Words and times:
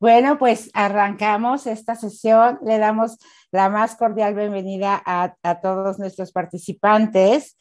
Bueno, 0.00 0.38
pues 0.38 0.70
arrancamos 0.72 1.66
esta 1.66 1.94
sesión. 1.94 2.58
Le 2.64 2.78
damos 2.78 3.18
la 3.52 3.68
más 3.68 3.96
cordial 3.96 4.34
bienvenida 4.34 5.00
a, 5.04 5.60
todos 5.60 5.98
nuestros 5.98 6.32
participantes 6.32 7.58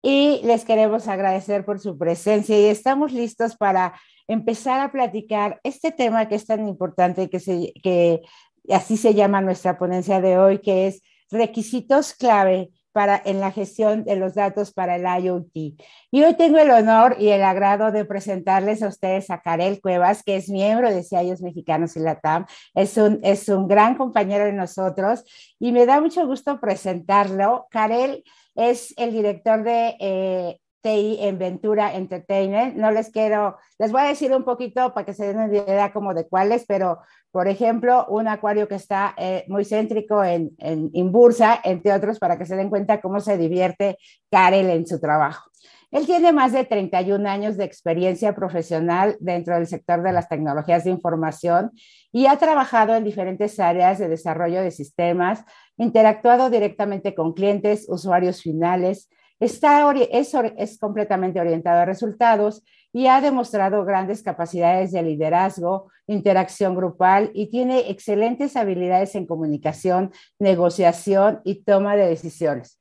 y 0.00 0.40
les 0.44 0.64
queremos 0.64 1.08
agradecer 1.08 1.64
por 1.64 1.80
su 1.80 1.98
presencia 1.98 2.56
y 2.56 2.66
estamos 2.66 3.12
listos 3.12 3.56
para 3.56 3.94
empezar 4.28 4.78
a 4.78 4.92
platicar 4.92 5.58
este 5.64 5.90
tema 5.90 6.28
que 6.28 6.36
es 6.36 6.46
tan 6.46 6.68
importante 6.68 7.28
que, 7.28 7.72
que 7.82 8.22
así 8.70 8.96
se 8.96 9.14
llama 9.14 9.40
nuestra 9.40 9.76
ponencia 9.76 10.20
de 10.20 10.38
hoy, 10.38 10.60
que 10.60 10.86
es 10.86 11.02
requisitos 11.32 12.14
clave 12.14 12.70
para, 12.92 13.20
en 13.24 13.40
la 13.40 13.50
gestión 13.50 14.04
de 14.04 14.16
los 14.16 14.34
datos 14.34 14.72
para 14.72 14.96
el 14.96 15.24
IoT. 15.24 15.76
Y 16.10 16.22
hoy 16.22 16.34
tengo 16.34 16.58
el 16.58 16.70
honor 16.70 17.16
y 17.18 17.28
el 17.28 17.42
agrado 17.42 17.90
de 17.90 18.04
presentarles 18.04 18.82
a 18.82 18.88
ustedes 18.88 19.30
a 19.30 19.40
Karel 19.40 19.80
Cuevas, 19.80 20.22
que 20.22 20.36
es 20.36 20.48
miembro 20.48 20.90
de 20.90 21.02
CIOs 21.02 21.42
Mexicanos 21.42 21.96
y 21.96 22.00
LATAM. 22.00 22.46
Es 22.74 22.96
un, 22.96 23.20
es 23.22 23.48
un 23.48 23.66
gran 23.68 23.96
compañero 23.96 24.44
de 24.44 24.52
nosotros 24.52 25.24
y 25.58 25.72
me 25.72 25.86
da 25.86 26.00
mucho 26.00 26.26
gusto 26.26 26.60
presentarlo. 26.60 27.66
Karel 27.70 28.22
es 28.54 28.94
el 28.96 29.12
director 29.12 29.62
de 29.64 29.96
eh, 29.98 30.60
TI 30.82 31.18
en 31.20 31.38
Ventura 31.38 31.94
Entertainment. 31.94 32.76
No 32.76 32.90
les 32.90 33.10
quiero, 33.10 33.56
les 33.78 33.92
voy 33.92 34.02
a 34.02 34.08
decir 34.08 34.34
un 34.34 34.44
poquito 34.44 34.92
para 34.92 35.06
que 35.06 35.14
se 35.14 35.32
den 35.32 35.54
idea 35.54 35.92
como 35.92 36.12
de 36.12 36.28
cuáles, 36.28 36.64
pero 36.66 36.98
por 37.30 37.48
ejemplo, 37.48 38.04
un 38.10 38.28
acuario 38.28 38.68
que 38.68 38.74
está 38.74 39.14
eh, 39.16 39.44
muy 39.48 39.64
céntrico 39.64 40.22
en, 40.22 40.50
en, 40.58 40.90
en, 40.92 41.12
Bursa, 41.12 41.58
entre 41.64 41.92
otros, 41.92 42.18
para 42.18 42.36
que 42.36 42.44
se 42.44 42.56
den 42.56 42.68
cuenta 42.68 43.00
cómo 43.00 43.20
se 43.20 43.38
divierte 43.38 43.96
Karel 44.30 44.68
en 44.68 44.86
su 44.86 45.00
trabajo. 45.00 45.50
Él 45.92 46.06
tiene 46.06 46.32
más 46.32 46.52
de 46.52 46.64
31 46.64 47.28
años 47.28 47.56
de 47.58 47.64
experiencia 47.64 48.34
profesional 48.34 49.16
dentro 49.20 49.54
del 49.54 49.66
sector 49.66 50.02
de 50.02 50.12
las 50.12 50.28
tecnologías 50.28 50.84
de 50.84 50.90
información 50.90 51.70
y 52.10 52.26
ha 52.26 52.38
trabajado 52.38 52.94
en 52.94 53.04
diferentes 53.04 53.60
áreas 53.60 53.98
de 53.98 54.08
desarrollo 54.08 54.62
de 54.62 54.70
sistemas, 54.70 55.44
interactuado 55.76 56.48
directamente 56.48 57.14
con 57.14 57.34
clientes, 57.34 57.86
usuarios 57.88 58.40
finales, 58.40 59.10
Está, 59.42 59.92
es, 60.12 60.34
es 60.56 60.78
completamente 60.78 61.40
orientado 61.40 61.80
a 61.80 61.84
resultados 61.84 62.62
y 62.92 63.08
ha 63.08 63.20
demostrado 63.20 63.84
grandes 63.84 64.22
capacidades 64.22 64.92
de 64.92 65.02
liderazgo, 65.02 65.90
interacción 66.06 66.76
grupal 66.76 67.32
y 67.34 67.50
tiene 67.50 67.90
excelentes 67.90 68.54
habilidades 68.54 69.16
en 69.16 69.26
comunicación, 69.26 70.12
negociación 70.38 71.40
y 71.42 71.64
toma 71.64 71.96
de 71.96 72.06
decisiones. 72.06 72.78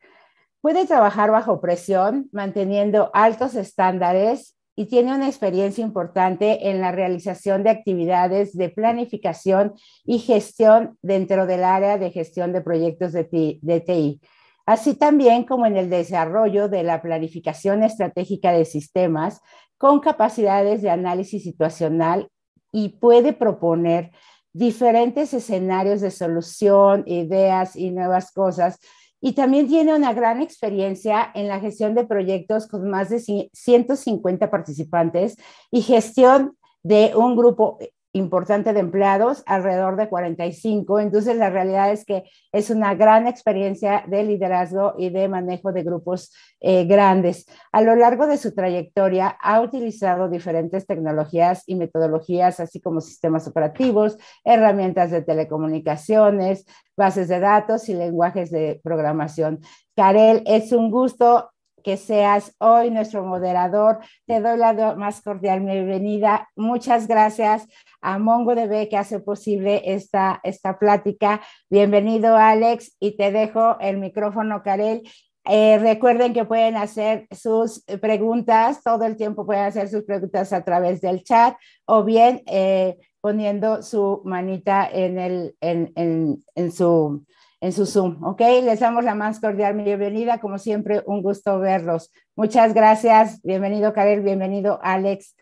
Puede 0.62 0.86
trabajar 0.86 1.32
bajo 1.32 1.62
presión, 1.62 2.30
manteniendo 2.32 3.10
altos 3.16 3.56
estándares 3.56 4.56
y 4.76 4.86
tiene 4.86 5.16
una 5.16 5.30
experiencia 5.30 5.84
importante 5.84 6.70
en 6.70 6.80
la 6.80 6.92
realización 6.92 7.64
de 7.64 7.72
actividades 7.72 8.56
de 8.56 8.70
planificación 8.70 9.74
y 10.06 10.20
gestión 10.20 10.96
dentro 11.02 11.48
del 11.48 11.64
área 11.64 11.98
de 11.98 12.12
gestión 12.12 12.54
de 12.54 12.62
proyectos 12.62 13.14
de 13.14 13.24
TI 13.24 14.22
así 14.66 14.94
también 14.94 15.44
como 15.44 15.66
en 15.66 15.78
el 15.78 15.90
desarrollo 15.90 16.70
de 16.70 16.84
la 16.84 17.02
planificación 17.02 17.84
estratégica 17.84 18.52
de 18.52 18.66
sistemas 18.66 19.42
con 19.78 20.00
capacidades 20.00 20.82
de 20.82 20.90
análisis 20.90 21.44
situacional 21.44 22.30
y 22.72 22.90
puede 22.90 23.34
proponer 23.34 24.12
diferentes 24.54 25.34
escenarios 25.34 26.02
de 26.02 26.12
solución, 26.12 27.04
ideas 27.06 27.76
y 27.76 27.92
nuevas 27.92 28.32
cosas. 28.32 28.80
Y 29.20 29.34
también 29.34 29.68
tiene 29.68 29.96
una 29.96 30.14
gran 30.14 30.42
experiencia 30.42 31.32
en 31.36 31.48
la 31.48 31.60
gestión 31.60 31.96
de 31.96 32.06
proyectos 32.06 32.68
con 32.68 32.90
más 32.90 33.10
de 33.10 33.20
150 33.54 34.50
participantes 34.50 35.38
y 35.70 35.82
gestión 35.82 36.58
de 36.84 37.14
un 37.16 37.36
grupo 37.36 37.78
importante 38.14 38.74
de 38.74 38.80
empleados, 38.80 39.44
alrededor 39.46 39.96
de 39.96 40.10
45. 40.10 41.00
Entonces, 41.00 41.38
la 41.38 41.50
realidad 41.50 41.92
es 41.92 42.06
que 42.06 42.24
es 42.52 42.70
una 42.70 42.96
gran 42.96 43.28
experiencia 43.28 44.04
de 44.08 44.24
liderazgo 44.24 44.96
y 44.98 45.10
de 45.10 45.30
manejo 45.30 45.72
de 45.72 45.84
grupos 45.84 46.34
eh, 46.60 46.86
grandes. 46.86 47.46
A 47.72 47.82
lo 47.82 47.96
largo 47.96 48.28
de 48.28 48.38
su 48.38 48.54
trayectoria, 48.54 49.28
ha 49.42 49.62
utilizado 49.62 50.30
diferentes 50.30 50.86
tecnologías 50.86 51.64
y 51.68 51.76
metodologías, 51.76 52.60
así 52.60 52.82
como 52.82 53.02
sistemas 53.02 53.48
operativos, 53.48 54.18
herramientas 54.44 55.12
de 55.12 55.22
telecomunicaciones, 55.22 56.66
bases 56.98 57.28
de 57.30 57.40
datos 57.40 57.88
y 57.88 57.94
lenguajes 57.94 58.52
de 58.52 58.82
programación. 58.84 59.60
Karel, 59.96 60.44
es 60.46 60.72
un 60.72 60.92
gusto 60.92 61.51
que 61.84 61.98
seas 61.98 62.56
hoy 62.60 62.92
nuestro 62.92 63.24
moderador. 63.24 64.00
Te 64.26 64.40
doy 64.40 64.58
la 64.58 64.96
más 64.96 65.22
cordial 65.22 65.62
bienvenida. 65.62 66.50
Muchas 66.56 67.08
gracias 67.08 67.68
a 68.02 68.20
MongoDB 68.20 68.90
que 68.90 68.98
hace 68.98 69.20
posible 69.20 69.82
esta, 69.86 70.40
esta 70.44 70.80
plática. 70.80 71.42
Bienvenido, 71.70 72.38
Alex, 72.38 72.96
y 73.00 73.18
te 73.18 73.32
dejo 73.32 73.80
el 73.80 73.98
micrófono, 73.98 74.64
Karel. 74.64 75.04
Eh, 75.46 75.80
recuerden 75.80 76.34
que 76.34 76.46
pueden 76.46 76.78
hacer 76.78 77.28
sus 77.32 77.84
preguntas, 78.00 78.84
todo 78.84 79.06
el 79.06 79.18
tiempo 79.18 79.46
pueden 79.46 79.66
hacer 79.66 79.90
sus 79.90 80.04
preguntas 80.04 80.54
a 80.54 80.64
través 80.64 81.02
del 81.02 81.24
chat 81.24 81.56
o 81.86 82.04
bien 82.04 82.44
eh, 82.46 82.98
poniendo 83.22 83.82
su 83.82 84.22
manita 84.24 84.88
en, 84.92 85.18
el, 85.18 85.56
en, 85.60 85.92
en, 85.96 86.44
en 86.54 86.72
su 86.72 87.26
en 87.62 87.72
su 87.72 87.86
Zoom, 87.86 88.24
¿ok? 88.24 88.42
Les 88.64 88.80
damos 88.80 89.04
la 89.04 89.14
más 89.14 89.40
cordial 89.40 89.76
bienvenida, 89.76 90.40
como 90.40 90.58
siempre, 90.58 91.04
un 91.06 91.22
gusto 91.22 91.60
verlos. 91.60 92.12
Muchas 92.36 92.74
gracias, 92.74 93.40
bienvenido 93.44 93.94
Karel, 93.94 94.22
bienvenido 94.22 94.80
Alex, 94.82 95.36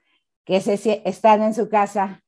que 0.46 0.60
se, 0.60 1.02
están 1.06 1.42
en 1.42 1.54
su 1.54 1.70
casa. 1.70 2.22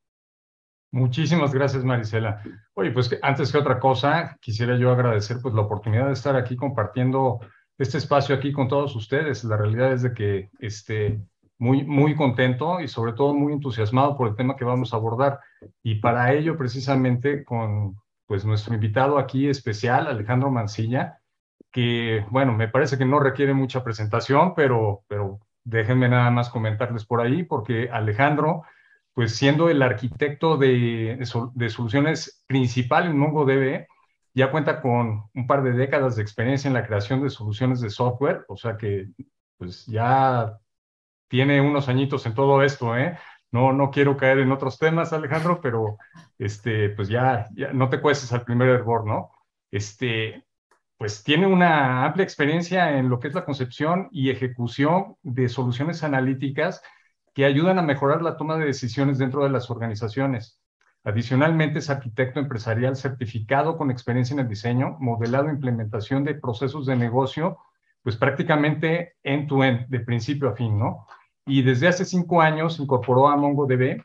Muchísimas 0.91 1.53
gracias, 1.53 1.84
Marisela. 1.84 2.41
Oye, 2.74 2.91
pues 2.91 3.18
antes 3.22 3.51
que 3.51 3.57
otra 3.57 3.80
cosa, 3.80 4.38
quisiera 4.40 4.78
yo 4.78 4.91
agradecer 4.91 5.38
pues 5.41 5.53
la 5.53 5.62
oportunidad 5.62 6.07
de 6.07 6.13
estar 6.13 6.38
aquí 6.38 6.56
compartiendo 6.56 7.41
este 7.78 7.97
espacio 7.97 8.34
aquí 8.34 8.53
con 8.53 8.69
todos 8.69 8.96
ustedes. 8.96 9.44
La 9.44 9.57
realidad 9.57 9.91
es 9.91 10.03
de 10.03 10.13
que 10.13 10.50
este, 10.59 11.19
muy, 11.57 11.84
muy 11.84 12.16
contento 12.16 12.80
y 12.80 12.88
sobre 12.88 13.13
todo 13.13 13.34
muy 13.34 13.53
entusiasmado 13.53 14.16
por 14.16 14.30
el 14.30 14.35
tema 14.35 14.56
que 14.56 14.66
vamos 14.66 14.94
a 14.94 14.97
abordar. 14.97 15.40
Y 15.84 15.96
para 15.96 16.34
ello, 16.34 16.57
precisamente, 16.57 17.44
con, 17.44 17.96
pues 18.31 18.46
nuestro 18.46 18.74
invitado 18.74 19.18
aquí 19.18 19.50
especial, 19.50 20.08
Alejandro 20.08 20.50
Mancilla, 20.50 21.19
que, 21.69 22.25
bueno, 22.30 22.53
me 22.53 22.69
parece 22.69 22.97
que 22.97 23.03
no 23.03 23.19
requiere 23.19 23.53
mucha 23.53 23.84
presentación, 23.84 24.56
pero, 24.56 25.03
pero 25.09 25.42
déjenme 25.66 26.08
nada 26.08 26.31
más 26.31 26.50
comentarles 26.50 27.03
por 27.06 27.19
ahí, 27.19 27.44
porque 27.44 27.90
Alejandro, 27.92 28.64
pues 29.12 29.36
siendo 29.36 29.69
el 29.69 29.81
arquitecto 29.81 30.56
de, 30.56 31.19
de 31.56 31.69
soluciones 31.69 32.42
principal 32.47 33.08
en 33.08 33.18
MongoDB, 33.18 33.86
ya 34.34 34.50
cuenta 34.50 34.81
con 34.81 35.25
un 35.34 35.46
par 35.46 35.62
de 35.62 35.74
décadas 35.74 36.16
de 36.16 36.22
experiencia 36.22 36.69
en 36.69 36.74
la 36.74 36.88
creación 36.88 37.22
de 37.22 37.30
soluciones 37.30 37.81
de 37.81 37.90
software, 37.90 38.46
o 38.48 38.56
sea 38.56 38.78
que 38.78 39.09
pues 39.58 39.86
ya 39.88 40.58
tiene 41.28 41.59
unos 41.59 41.90
añitos 41.90 42.25
en 42.25 42.34
todo 42.34 42.63
esto, 42.63 42.98
¿eh? 42.98 43.18
No, 43.51 43.73
no 43.73 43.91
quiero 43.91 44.16
caer 44.17 44.39
en 44.39 44.51
otros 44.51 44.79
temas, 44.79 45.13
Alejandro, 45.13 45.59
pero 45.62 45.97
este, 46.39 46.89
pues 46.89 47.09
ya, 47.09 47.50
ya 47.53 47.73
no 47.73 47.89
te 47.89 48.00
cuestes 48.00 48.31
al 48.31 48.44
primer 48.45 48.69
error, 48.69 49.06
¿no? 49.06 49.31
Este, 49.72 50.45
pues 50.97 51.23
tiene 51.23 51.47
una 51.47 52.06
amplia 52.06 52.23
experiencia 52.23 52.97
en 52.97 53.09
lo 53.09 53.19
que 53.19 53.28
es 53.28 53.34
la 53.34 53.44
concepción 53.44 54.07
y 54.12 54.29
ejecución 54.29 55.17
de 55.23 55.50
soluciones 55.50 56.03
analíticas 56.03 56.81
que 57.34 57.45
ayudan 57.45 57.79
a 57.79 57.81
mejorar 57.81 58.22
la 58.22 58.38
toma 58.38 58.57
de 58.57 58.66
decisiones 58.66 59.17
dentro 59.17 59.44
de 59.44 59.50
las 59.50 59.69
organizaciones. 59.69 60.62
Adicionalmente, 61.03 61.79
es 61.79 61.89
arquitecto 61.89 62.39
empresarial 62.39 62.95
certificado 62.95 63.78
con 63.78 63.89
experiencia 63.89 64.33
en 64.33 64.41
el 64.41 64.47
diseño, 64.47 64.97
modelado 65.00 65.50
e 65.50 65.53
implementación 65.53 66.23
de 66.23 66.35
procesos 66.35 66.85
de 66.85 66.95
negocio, 66.95 67.57
pues 68.03 68.16
prácticamente 68.18 69.16
end-to-end, 69.23 69.88
de 69.88 70.00
principio 70.01 70.50
a 70.50 70.56
fin, 70.56 70.78
¿no? 70.78 71.07
Y 71.46 71.63
desde 71.63 71.88
hace 71.88 72.06
cinco 72.06 72.42
años 72.42 72.80
incorporó 72.80 73.27
a 73.27 73.38
MongoDB 73.38 74.04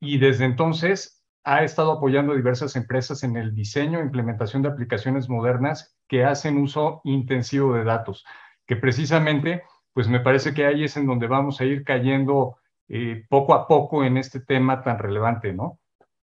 y 0.00 0.18
desde 0.18 0.44
entonces 0.44 1.24
ha 1.44 1.62
estado 1.62 1.92
apoyando 1.92 2.32
a 2.32 2.36
diversas 2.36 2.74
empresas 2.76 3.22
en 3.22 3.36
el 3.36 3.54
diseño 3.54 4.00
e 4.00 4.02
implementación 4.02 4.62
de 4.62 4.68
aplicaciones 4.68 5.28
modernas 5.28 5.96
que 6.08 6.24
hacen 6.24 6.58
uso 6.58 7.00
intensivo 7.04 7.74
de 7.74 7.84
datos, 7.84 8.24
que 8.66 8.76
precisamente, 8.76 9.62
pues 9.92 10.08
me 10.08 10.20
parece 10.20 10.54
que 10.54 10.66
ahí 10.66 10.84
es 10.84 10.96
en 10.96 11.06
donde 11.06 11.28
vamos 11.28 11.60
a 11.60 11.64
ir 11.64 11.84
cayendo 11.84 12.56
eh, 12.88 13.24
poco 13.28 13.54
a 13.54 13.68
poco 13.68 14.04
en 14.04 14.16
este 14.16 14.40
tema 14.40 14.82
tan 14.82 14.98
relevante, 14.98 15.52
¿no? 15.52 15.78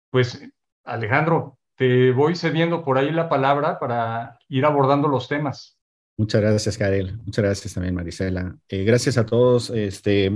Pues 0.09 0.45
Alejandro, 0.83 1.57
te 1.75 2.11
voy 2.11 2.35
cediendo 2.35 2.83
por 2.83 2.97
ahí 2.97 3.11
la 3.11 3.29
palabra 3.29 3.79
para 3.79 4.37
ir 4.49 4.65
abordando 4.65 5.07
los 5.07 5.27
temas. 5.27 5.72
Muchas 6.17 6.41
gracias, 6.41 6.77
Karel. 6.77 7.17
Muchas 7.17 7.43
gracias 7.43 7.73
también, 7.73 7.95
Marisela. 7.95 8.57
Eh, 8.69 8.83
gracias 8.83 9.17
a 9.17 9.25
todos. 9.25 9.69
Este, 9.71 10.31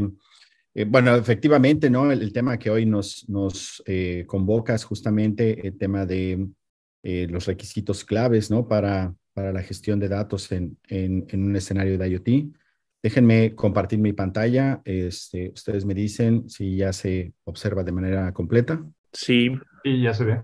eh, 0.74 0.85
bueno, 0.85 1.15
efectivamente, 1.15 1.89
¿no? 1.89 2.12
El, 2.12 2.33
tema 2.33 2.57
que 2.57 2.69
hoy 2.69 2.85
nos, 2.85 3.27
nos 3.29 3.83
eh, 3.85 4.25
convoca 4.27 4.75
es 4.75 4.83
justamente 4.83 5.68
el 5.68 5.77
tema 5.77 6.06
de 6.06 6.47
los 7.03 7.45
requisitos 7.45 8.03
claves, 8.03 8.51
¿no? 8.51 8.68
Para, 8.68 9.15
para 9.33 9.53
la 9.53 9.63
gestión 9.63 9.97
de 9.97 10.09
datos 10.09 10.51
en, 10.51 10.77
en, 10.89 11.25
en, 11.29 11.44
un 11.44 11.56
escenario 11.56 11.97
de 11.97 12.09
IoT. 12.09 12.53
Déjenme 13.01 13.56
compartir 13.56 14.00
mi 14.00 14.12
pantalla. 14.12 14.81
Este, 14.83 15.51
ustedes 15.53 15.85
me 15.85 15.94
dicen 15.94 16.50
si 16.50 16.75
ya 16.75 16.91
se 16.91 17.31
observa 17.45 17.85
de 17.85 17.94
manera 17.94 18.33
completa. 18.33 18.83
Sí, 19.13 19.51
Sí, 19.88 20.01
ya 20.01 20.13
se 20.13 20.25
ve. 20.25 20.44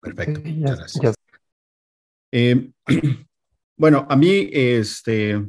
Perfecto. 0.00 0.40
gracias. 0.44 1.14
Eh, 2.30 2.70
bueno, 3.80 4.06
a 4.10 4.14
mí 4.14 4.50
este, 4.52 5.42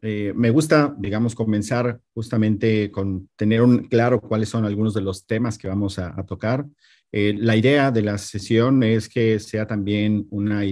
eh, 0.00 0.32
me 0.36 0.50
gusta, 0.50 0.94
digamos, 0.96 1.34
comenzar 1.34 1.98
justamente 2.14 2.92
con 2.92 3.28
tener 3.34 3.60
un 3.60 3.88
claro 3.88 4.20
cuáles 4.20 4.50
son 4.50 4.64
algunos 4.64 4.94
de 4.94 5.00
los 5.00 5.26
temas 5.26 5.58
que 5.58 5.66
vamos 5.66 5.98
a, 5.98 6.14
tocar. 6.26 6.64
Eh, 7.10 7.34
la 7.36 7.56
idea 7.56 7.90
de 7.90 8.02
la 8.02 8.18
sesión 8.18 8.84
es 8.84 9.08
que 9.08 9.40
sea 9.40 9.66
también 9.66 10.28
una, 10.30 10.62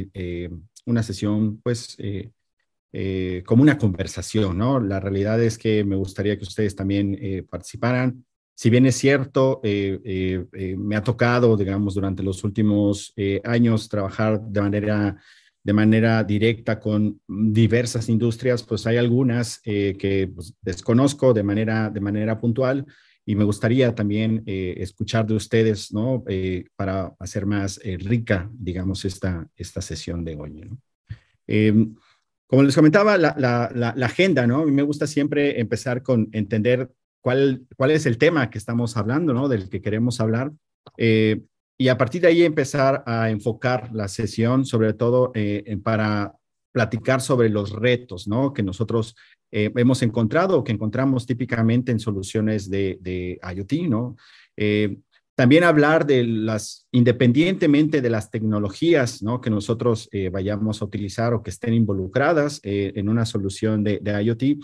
una 0.87 1.03
sesión, 1.03 1.61
pues, 1.63 1.97
como 3.45 3.63
una 3.65 3.77
conversación, 3.77 4.57
¿no? 4.57 4.79
La 4.79 5.01
realidad 5.01 5.43
es 5.43 5.59
que 5.59 5.83
me 5.83 5.97
gustaría 5.97 6.39
que 6.39 6.45
ustedes 6.45 6.77
también 6.77 7.45
participaran 7.51 8.25
si 8.57 8.71
bien 8.71 8.87
es 8.87 8.97
cierto, 8.97 9.61
eh, 9.65 10.01
eh, 10.05 10.47
eh, 10.53 10.77
me 10.77 10.95
ha 10.95 11.03
tocado, 11.03 11.57
digamos, 11.57 11.95
durante 11.95 12.23
los 12.23 12.45
últimos 12.45 13.13
años 13.43 13.89
trabajar 13.89 14.41
de 14.41 14.61
manera, 14.61 15.21
de 15.65 15.73
manera 15.73 16.23
directa 16.23 16.79
con 16.79 17.21
diversas 17.27 18.09
industrias, 18.09 18.63
pues 18.63 18.87
hay 18.87 18.99
algunas 18.99 19.61
que 19.61 20.31
pues, 20.35 20.55
desconozco 20.61 21.33
de 21.33 21.43
manera, 21.43 21.91
de 21.91 22.01
manera 22.01 22.39
puntual 22.39 22.87
y 23.25 23.35
me 23.35 23.45
gustaría 23.45 23.95
también 23.95 24.43
escuchar 24.47 25.27
de 25.27 25.35
ustedes, 25.35 25.91
¿no? 25.93 26.23
para 26.77 27.15
hacer 27.19 27.47
más 27.47 27.81
rica, 27.83 28.51
digamos, 28.53 29.07
esta, 29.07 29.49
esta 29.57 29.81
sesión 29.81 30.23
de 30.23 30.37
hoy, 30.37 30.51
¿no? 30.53 30.79
Em, 31.47 31.95
como 32.47 32.63
les 32.63 32.75
comentaba, 32.75 33.17
la, 33.19 33.35
la, 33.37 34.07
agenda, 34.07 34.47
¿no? 34.47 34.63
A 34.63 34.67
mí 34.67 34.73
me 34.73 34.83
gusta 34.83 35.07
siempre 35.07 35.61
empezar 35.61 36.03
con 36.03 36.29
entender 36.33 36.91
cuál, 37.21 37.67
cuál 37.77 37.91
es 37.91 38.07
el 38.07 38.19
tema 38.19 38.51
que 38.51 38.59
estamos 38.59 38.97
hablando, 38.97 39.33
¿no? 39.33 39.49
Del 39.49 39.69
que 39.69 39.83
queremos 39.83 40.21
hablar. 40.21 40.53
Eh, 40.97 41.43
y 41.77 41.89
a 41.89 41.99
partir 41.99 42.23
de 42.23 42.29
ahí 42.29 42.43
empezar 42.43 43.03
a 43.07 43.31
enfocar 43.31 43.91
la 43.93 44.09
sesión, 44.09 44.65
sobre 44.65 44.93
todo 44.95 45.33
eh, 45.35 45.77
para 45.83 46.35
platicar 46.73 47.21
sobre 47.21 47.49
los 47.49 47.73
retos, 47.73 48.27
¿no? 48.27 48.53
Que 48.53 48.63
nosotros 48.63 49.17
eh, 49.53 49.71
hemos 49.77 50.03
encontrado 50.03 50.59
o 50.59 50.65
que 50.65 50.73
encontramos 50.73 51.27
típicamente 51.27 51.93
en 51.93 52.01
soluciones 52.01 52.69
de, 52.71 52.99
de 53.01 53.39
IoT, 53.55 53.89
¿no? 53.89 54.17
también 55.37 55.65
hablar 55.65 56.07
de 56.07 56.23
las, 56.23 56.87
independientemente 56.93 58.01
de 58.01 58.09
las 58.09 58.31
tecnologías, 58.31 59.21
¿no? 59.21 59.41
Que 59.41 59.51
nosotros 59.51 60.09
vayamos 60.31 60.81
a 60.81 60.85
utilizar 60.85 61.35
o 61.35 61.43
que 61.43 61.51
estén 61.51 61.75
involucradas 61.75 62.61
en 62.63 63.09
una 63.09 63.27
solución 63.27 63.83
de, 63.83 63.99
de 64.01 64.23
IoT, 64.23 64.63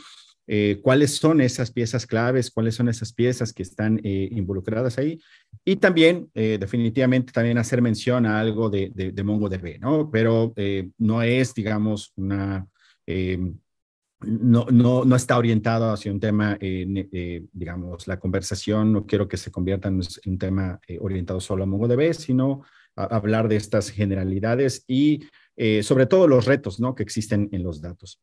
eh, 0.53 0.81
cuáles 0.83 1.15
son 1.15 1.41
esas 1.41 1.71
piezas 1.71 2.09
claves, 2.09 2.51
cuáles 2.51 2.75
son 2.75 2.89
esas 2.89 3.13
piezas 3.13 3.53
que 3.53 3.63
están 3.63 4.01
eh, 4.03 4.29
involucradas 4.33 4.99
ahí. 4.99 5.21
Y 5.65 5.77
también, 5.77 6.29
eh, 6.35 6.59
definitivamente, 6.59 7.33
también 7.33 7.57
hacer 7.57 7.81
mención 7.81 8.27
a 8.27 8.41
algo 8.41 8.69
de, 8.69 8.91
de, 8.93 9.23
MongoDB, 9.23 9.79
¿no? 9.79 10.11
Pero 10.11 10.53
no 10.99 11.23
es, 11.23 11.55
digamos, 11.55 12.13
una... 12.17 12.67
no, 13.07 14.67
no, 14.73 15.05
no, 15.05 15.17
está 15.17 15.39
orientado 15.39 15.93
hacia 15.93 16.11
un 16.11 16.19
tema, 16.19 16.59
digamos, 16.61 18.09
la 18.09 18.19
conversación, 18.19 18.93
no 18.93 19.07
quiero 19.07 19.29
que 19.29 19.37
se 19.37 19.53
convierta 19.53 19.89
en 19.89 20.01
un 20.27 20.39
tema 20.39 20.81
orientado 20.99 21.41
solo 21.41 21.63
a 21.63 21.67
MongoDB, 21.67 22.13
sino 22.13 22.65
a 22.97 23.05
hablar 23.05 23.47
de 23.47 23.55
estas 23.55 23.91
generalidades 23.91 24.85
y 24.89 25.21
sobre 25.83 26.07
todo 26.07 26.27
los 26.27 26.47
retos 26.47 26.81
¿no? 26.81 26.97
que 26.97 27.05
existen 27.05 27.49
en 27.53 27.63
los 27.63 27.81
datos. 27.81 28.21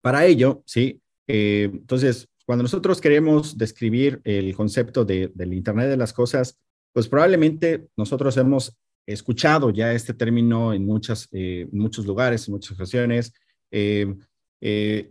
Para 0.00 0.24
ello, 0.24 0.62
sí, 0.66 1.00
eh, 1.32 1.70
entonces, 1.72 2.28
cuando 2.44 2.64
nosotros 2.64 3.00
queremos 3.00 3.56
describir 3.56 4.20
el 4.24 4.54
concepto 4.56 5.04
de, 5.04 5.30
del 5.34 5.54
Internet 5.54 5.88
de 5.88 5.96
las 5.96 6.12
Cosas, 6.12 6.58
pues 6.92 7.06
probablemente 7.06 7.86
nosotros 7.96 8.36
hemos 8.36 8.76
escuchado 9.06 9.70
ya 9.70 9.92
este 9.92 10.12
término 10.12 10.72
en, 10.72 10.84
muchas, 10.84 11.28
eh, 11.30 11.68
muchos 11.70 12.04
lugares, 12.04 12.48
en 12.48 12.54
muchas 12.54 12.72
ocasiones, 12.72 13.32
eh, 13.70 14.12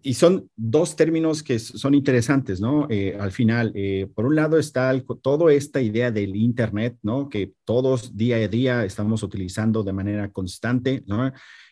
y 0.03 0.13
son 0.13 0.49
dos 0.55 0.95
términos 0.95 1.41
que 1.41 1.57
son 1.57 1.95
interesantes, 1.95 2.61
¿no? 2.61 2.87
al 3.19 3.31
final, 3.31 3.73
por 4.13 4.27
un 4.27 4.35
lado 4.35 4.59
está 4.59 4.93
toda 5.23 5.51
esta 5.51 5.81
idea 5.81 6.11
del 6.11 6.35
Internet, 6.35 6.97
¿no? 7.01 7.29
Que 7.29 7.53
todos 7.65 8.15
día 8.15 8.35
a 8.35 8.47
día 8.47 8.85
estamos 8.85 9.23
utilizando 9.23 9.81
de 9.81 9.91
manera 9.91 10.31
constante, 10.31 11.03
¿no? 11.07 11.31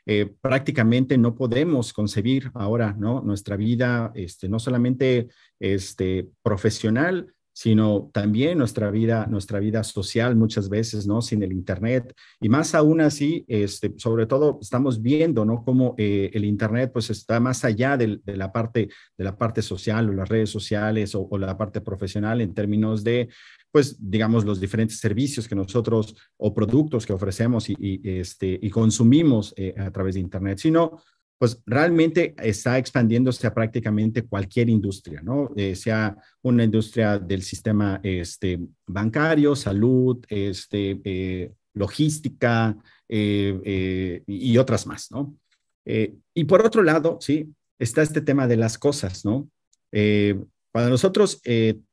Eh, 0.10 0.34
prácticamente 0.40 1.18
no 1.18 1.36
podemos 1.36 1.92
concebir 1.92 2.50
ahora. 2.54 2.94
Nuestra 2.98 3.58
vida, 3.58 4.12
este, 4.16 4.48
no 4.48 4.58
solamente 4.58 5.28
este, 5.60 6.30
profesional, 6.42 7.34
sino 7.58 8.12
también 8.14 8.60
nuestra 8.60 8.92
vida, 8.92 9.26
nuestra 9.26 9.60
vida 9.60 9.84
social 9.84 10.36
muchas 10.36 10.70
veces, 10.70 11.08
¿no? 11.08 11.24
Sin 11.24 11.42
el 11.42 11.52
Internet. 11.52 12.14
Y 12.40 12.50
más 12.50 12.76
aún 12.76 13.02
así, 13.02 13.46
este, 13.48 13.96
sobre 13.98 14.28
todo 14.28 14.60
estamos 14.62 15.02
viendo, 15.02 15.44
¿no? 15.44 15.64
Cómo 15.66 15.96
eh, 15.98 16.30
el 16.36 16.46
Internet 16.46 16.92
pues 16.94 17.10
está 17.10 17.40
más 17.40 17.66
allá 17.66 17.98
de, 17.98 18.22
la 18.28 18.52
parte, 18.52 18.90
de 19.18 19.24
la 19.24 19.36
parte 19.36 19.64
social 19.64 20.08
o 20.08 20.14
las 20.14 20.30
redes 20.30 20.52
sociales 20.52 21.16
o, 21.16 21.28
la 21.40 21.58
parte 21.58 21.82
profesional 21.82 22.42
en 22.42 22.54
términos 22.54 23.04
de 23.04 23.28
pues, 23.72 23.98
digamos, 24.00 24.46
los 24.46 24.60
diferentes 24.60 25.00
servicios 25.00 25.48
que 25.48 25.56
nosotros 25.56 26.16
o 26.38 26.54
productos 26.54 27.06
que 27.06 27.14
ofrecemos 27.14 27.70
y, 27.70 28.02
este, 28.04 28.58
y 28.62 28.70
consumimos 28.70 29.54
eh, 29.58 29.74
a 29.78 29.92
través 29.92 30.16
de 30.16 30.22
Internet, 30.22 30.60
sino, 30.60 31.02
pues, 31.38 31.62
realmente 31.66 32.34
está 32.38 32.78
expandiéndose 32.78 33.46
a 33.46 33.54
prácticamente 33.54 34.24
cualquier 34.24 34.70
industria, 34.70 35.22
¿no? 35.22 35.52
Eh, 35.56 35.76
sea 35.76 36.18
una 36.42 36.64
industria 36.64 37.20
del 37.20 37.44
sistema 37.44 38.00
este, 38.02 38.60
bancario, 38.88 39.56
salud, 39.56 40.26
este, 40.30 41.00
eh, 41.04 41.52
logística 41.74 42.76
y 43.10 44.58
otras 44.58 44.86
más, 44.86 45.12
¿no? 45.12 45.38
y 45.86 46.44
por 46.44 46.66
otro 46.66 46.84
lado, 46.84 47.20
sí, 47.22 47.54
está 47.80 48.02
este 48.02 48.20
tema 48.20 48.48
de 48.48 48.58
las 48.58 48.78
cosas, 48.78 49.24
¿no? 49.24 49.50
cuando 49.92 50.90
nosotros 50.90 51.40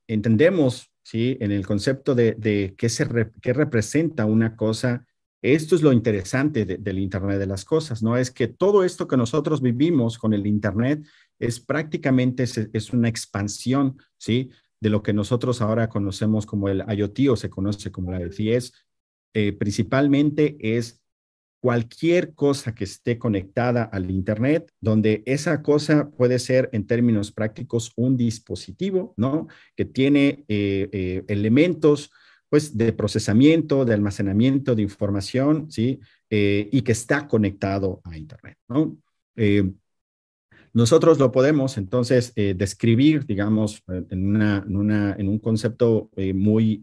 entendemos 0.08 0.90
¿sí? 1.04 1.36
En 1.40 1.52
el 1.52 1.64
concepto 1.64 2.16
de, 2.16 2.74
qué, 2.76 2.88
se 2.88 3.06
qué 3.40 3.52
representa 3.52 4.24
una 4.24 4.56
cosa, 4.56 5.06
esto 5.42 5.76
es 5.76 5.82
lo 5.82 5.92
interesante 5.92 6.64
del 6.64 6.98
Internet 6.98 7.38
de 7.38 7.46
las 7.46 7.66
Cosas, 7.66 8.02
¿no? 8.02 8.16
Es 8.16 8.30
que 8.30 8.48
todo 8.48 8.82
esto 8.82 9.06
que 9.06 9.18
nosotros 9.18 9.60
vivimos 9.60 10.18
con 10.18 10.32
el 10.32 10.46
Internet 10.46 11.04
es 11.38 11.60
prácticamente 11.60 12.44
es, 12.44 12.92
una 12.94 13.08
expansión, 13.08 13.98
¿sí? 14.16 14.50
De 14.80 14.88
lo 14.88 15.02
que 15.02 15.12
nosotros 15.12 15.60
ahora 15.60 15.90
conocemos 15.90 16.46
como 16.46 16.70
el 16.70 16.82
IoT 16.88 17.28
o 17.30 17.36
se 17.36 17.50
conoce 17.50 17.92
como 17.92 18.10
la 18.10 18.20
IoT, 18.20 18.64
eh, 19.34 19.52
principalmente 19.52 20.56
es 20.60 21.03
cualquier 21.64 22.34
cosa 22.34 22.74
que 22.74 22.84
esté 22.84 23.18
conectada 23.18 23.84
al 23.84 24.10
Internet, 24.10 24.70
donde 24.82 25.22
esa 25.24 25.62
cosa 25.62 26.10
puede 26.10 26.38
ser 26.38 26.68
en 26.74 26.86
términos 26.86 27.32
prácticos 27.32 27.90
un 27.96 28.18
dispositivo, 28.18 29.14
¿no? 29.16 29.48
Que 29.74 29.86
tiene 29.86 30.44
eh, 30.48 30.90
eh, 30.92 31.24
elementos, 31.26 32.10
pues, 32.50 32.76
de 32.76 32.92
procesamiento, 32.92 33.86
de 33.86 33.94
almacenamiento 33.94 34.74
de 34.74 34.82
información, 34.82 35.70
¿sí? 35.70 36.00
Eh, 36.28 36.68
y 36.70 36.82
que 36.82 36.92
está 36.92 37.26
conectado 37.26 38.02
a 38.04 38.18
Internet, 38.18 38.58
¿no? 38.68 38.98
nosotros 40.74 41.18
lo 41.18 41.32
podemos 41.32 41.78
entonces 41.78 42.34
describir, 42.34 43.24
digamos, 43.26 43.82
en, 44.10 44.26
una, 44.26 45.16
en, 45.18 45.28
un 45.28 45.38
concepto 45.38 46.10
muy 46.34 46.80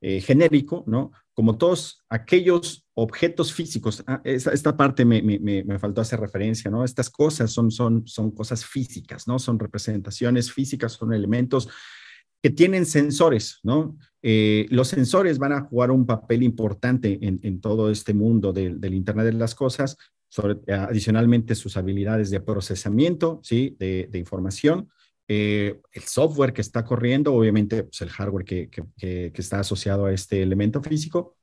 genérico, 0.00 0.84
¿no? 0.86 1.12
Como 1.36 1.58
todos 1.58 2.02
aquellos 2.08 2.88
objetos 2.94 3.52
físicos. 3.52 4.02
Ah, 4.06 4.22
esta, 4.24 4.74
parte 4.74 5.04
me, 5.04 5.20
me, 5.20 5.78
faltó 5.78 6.00
hacer 6.00 6.18
referencia, 6.18 6.70
¿no? 6.70 6.82
Estas 6.82 7.10
cosas 7.10 7.52
son, 7.52 7.70
son, 7.70 8.06
son 8.06 8.30
cosas 8.30 8.64
físicas, 8.64 9.28
¿no? 9.28 9.38
Son 9.38 9.58
representaciones 9.58 10.50
físicas, 10.50 10.92
son 10.92 11.12
elementos 11.12 11.68
que 12.42 12.48
tienen 12.48 12.86
sensores, 12.86 13.60
¿no? 13.62 13.98
Eh, 14.22 14.66
los 14.70 14.88
sensores 14.88 15.38
van 15.38 15.52
a 15.52 15.60
jugar 15.60 15.90
un 15.90 16.06
papel 16.06 16.42
importante 16.42 17.18
en, 17.20 17.38
en 17.42 17.60
todo 17.60 17.90
este 17.90 18.14
mundo 18.14 18.54
del, 18.54 18.94
Internet 18.94 19.26
de 19.26 19.32
las 19.34 19.54
Cosas, 19.54 19.98
adicionalmente 20.68 21.54
sus 21.54 21.76
habilidades 21.76 22.30
de 22.30 22.40
procesamiento, 22.40 23.40
¿sí? 23.42 23.76
De 23.78 24.08
información, 24.14 24.88
eh, 25.28 25.80
el 25.92 26.02
software 26.02 26.52
que 26.52 26.60
está 26.60 26.84
corriendo, 26.84 27.34
obviamente 27.34 27.82
pues, 27.82 28.00
el 28.00 28.10
hardware 28.10 28.44
que, 28.44 28.68
que, 28.70 29.32
está 29.34 29.60
asociado 29.60 30.06
a 30.06 30.12
este 30.12 30.40
elemento 30.40 30.80
físico, 30.82 31.36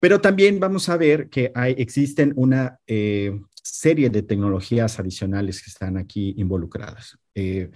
pero 0.00 0.20
también 0.20 0.58
vamos 0.58 0.88
a 0.88 0.96
ver 0.96 1.28
que 1.28 1.52
hay, 1.54 1.76
existen 1.78 2.32
una 2.34 2.78
eh, 2.88 3.40
serie 3.54 4.10
de 4.10 4.22
tecnologías 4.22 4.98
adicionales 4.98 5.62
que 5.62 5.70
están 5.70 5.96
aquí 5.96 6.34
involucradas. 6.38 7.16
Eh, 7.36 7.70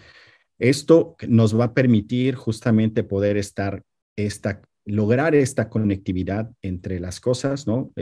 esto 0.58 1.16
nos 1.28 1.58
va 1.58 1.66
a 1.66 1.75
permitir 1.75 2.34
justamente 2.34 3.04
poder 3.04 3.36
estar, 3.36 3.84
esta, 4.16 4.60
lograr 4.84 5.36
esta 5.36 5.68
conectividad 5.68 6.50
entre 6.62 6.98
las 6.98 7.20
cosas, 7.20 7.66
¿no? 7.68 7.92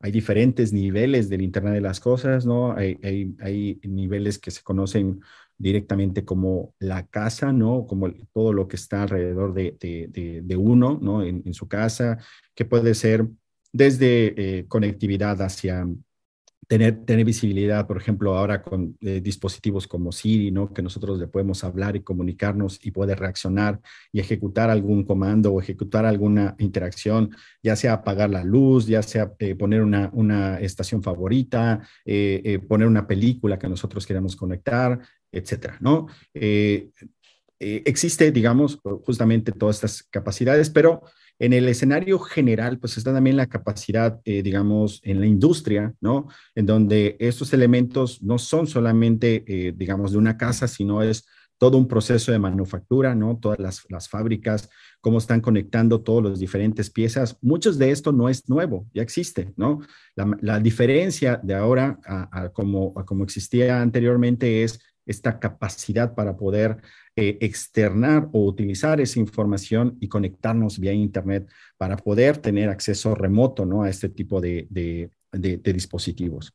hay 0.00 0.10
diferentes 0.10 0.72
niveles 0.72 1.28
del 1.28 1.42
Internet 1.42 1.74
de 1.74 1.80
las 1.80 2.00
Cosas, 2.00 2.44
¿no? 2.44 2.72
Hay, 2.76 2.98
hay, 3.02 3.34
hay, 3.40 3.80
niveles 3.82 4.38
que 4.38 4.50
se 4.50 4.62
conocen 4.62 5.20
directamente 5.58 6.24
como 6.24 6.74
la 6.78 7.06
casa, 7.06 7.52
¿no? 7.52 7.86
Como 7.86 8.10
todo 8.32 8.52
lo 8.52 8.68
que 8.68 8.76
está 8.76 9.02
alrededor 9.02 9.54
de, 9.54 9.76
de, 10.42 10.56
uno, 10.56 10.98
¿no? 11.00 11.22
En, 11.22 11.54
su 11.54 11.68
casa, 11.68 12.18
que 12.54 12.64
puede 12.64 12.94
ser 12.94 13.26
desde 13.72 14.58
eh, 14.58 14.66
conectividad 14.68 15.40
hacia 15.40 15.86
tener, 16.66 17.04
tener 17.04 17.24
visibilidad, 17.24 17.86
por 17.86 17.96
ejemplo, 17.96 18.36
ahora 18.36 18.62
con 18.62 18.98
eh, 19.00 19.20
dispositivos 19.20 19.86
como 19.86 20.12
Siri, 20.12 20.50
¿no? 20.50 20.72
Que 20.72 20.82
nosotros 20.82 21.18
le 21.18 21.28
podemos 21.28 21.64
hablar 21.64 21.96
y 21.96 22.02
comunicarnos 22.02 22.78
y 22.84 22.90
puede 22.90 23.14
reaccionar 23.14 23.80
y 24.12 24.20
ejecutar 24.20 24.68
algún 24.68 25.04
comando 25.04 25.52
o 25.52 25.60
ejecutar 25.60 26.04
alguna 26.04 26.54
interacción, 26.58 27.30
ya 27.62 27.76
sea 27.76 27.94
apagar 27.94 28.28
la 28.28 28.44
luz, 28.44 28.86
ya 28.86 29.02
sea 29.02 29.32
eh, 29.38 29.54
poner 29.54 29.82
una, 29.82 30.10
una 30.12 30.60
estación 30.60 31.02
favorita, 31.02 31.80
poner 32.68 32.88
una 32.88 33.06
película 33.06 33.58
que 33.58 33.68
nosotros 33.68 34.06
queramos 34.06 34.36
conectar, 34.36 35.00
etcétera, 35.32 35.78
¿no? 35.80 36.06
existe, 37.58 38.30
digamos, 38.32 38.78
justamente 39.04 39.50
todas 39.50 39.76
estas 39.76 40.02
capacidades, 40.02 40.68
pero 40.68 41.02
en 41.38 41.52
el 41.52 41.68
escenario 41.68 42.18
general, 42.18 42.78
pues 42.78 42.96
está 42.96 43.12
también 43.12 43.36
la 43.36 43.46
capacidad, 43.46 44.20
eh, 44.24 44.42
digamos, 44.42 45.00
en 45.04 45.20
la 45.20 45.26
industria, 45.26 45.94
¿no? 46.00 46.28
En 46.54 46.64
donde 46.64 47.16
estos 47.20 47.52
elementos 47.52 48.22
no 48.22 48.38
son 48.38 48.66
solamente, 48.66 49.44
eh, 49.46 49.72
digamos, 49.76 50.12
de 50.12 50.18
una 50.18 50.38
casa, 50.38 50.66
sino 50.66 51.02
es 51.02 51.26
todo 51.58 51.78
un 51.78 51.88
proceso 51.88 52.32
de 52.32 52.38
manufactura, 52.38 53.14
¿no? 53.14 53.38
Todas 53.38 53.58
las, 53.88 54.08
fábricas, 54.08 54.68
cómo 55.00 55.18
están 55.18 55.40
conectando 55.40 56.02
todas 56.02 56.30
las 56.30 56.38
diferentes 56.38 56.90
piezas. 56.90 57.36
Muchos 57.42 57.78
de 57.78 57.90
esto 57.90 58.12
no 58.12 58.28
es 58.28 58.48
nuevo, 58.48 58.86
ya 58.94 59.02
existe, 59.02 59.52
¿no? 59.56 59.80
La, 60.40 60.58
diferencia 60.60 61.40
de 61.42 61.54
ahora 61.54 61.98
a, 62.06 62.50
como, 62.50 62.92
a 62.96 63.04
como 63.04 63.24
existía 63.24 63.80
anteriormente 63.80 64.64
es 64.64 64.80
esta 65.06 65.38
capacidad 65.38 66.14
para 66.14 66.36
poder 66.36 66.78
eh, 67.14 67.38
externar 67.40 68.28
o 68.32 68.44
utilizar 68.44 69.00
esa 69.00 69.20
información 69.20 69.96
y 70.00 70.08
conectarnos 70.08 70.78
vía 70.78 70.92
Internet 70.92 71.48
para 71.78 71.96
poder 71.96 72.38
tener 72.38 72.68
acceso 72.68 73.14
remoto 73.14 73.64
¿no? 73.64 73.84
a 73.84 73.88
este 73.88 74.08
tipo 74.08 74.40
de, 74.40 74.68
dispositivos. 75.32 76.52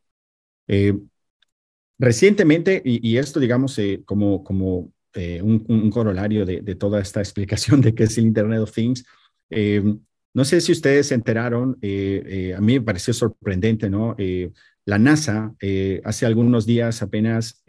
Eh, 0.68 0.98
recientemente, 1.98 2.82
y, 2.84 3.18
esto 3.18 3.40
digamos 3.40 3.80
eh, 3.80 4.04
como, 4.06 4.44
como 4.44 4.92
un, 5.16 5.90
corolario 5.90 6.46
de, 6.46 6.76
toda 6.76 7.02
esta 7.02 7.20
explicación 7.22 7.82
de 7.82 7.96
qué 7.96 8.04
es 8.04 8.18
el 8.18 8.26
Internet 8.26 8.60
of 8.60 8.74
Things, 8.74 9.06
no 10.34 10.46
sé 10.46 10.62
si 10.62 10.72
ustedes 10.72 11.08
se 11.08 11.16
enteraron, 11.16 11.72
a 11.82 12.62
mí 12.62 12.74
me 12.74 12.82
pareció 12.82 13.14
sorprendente, 13.14 13.90
¿no? 13.90 14.16
la 14.86 14.98
NASA 14.98 15.54
hace 16.06 16.26
algunos 16.26 16.66
días 16.66 17.02
apenas 17.02 17.64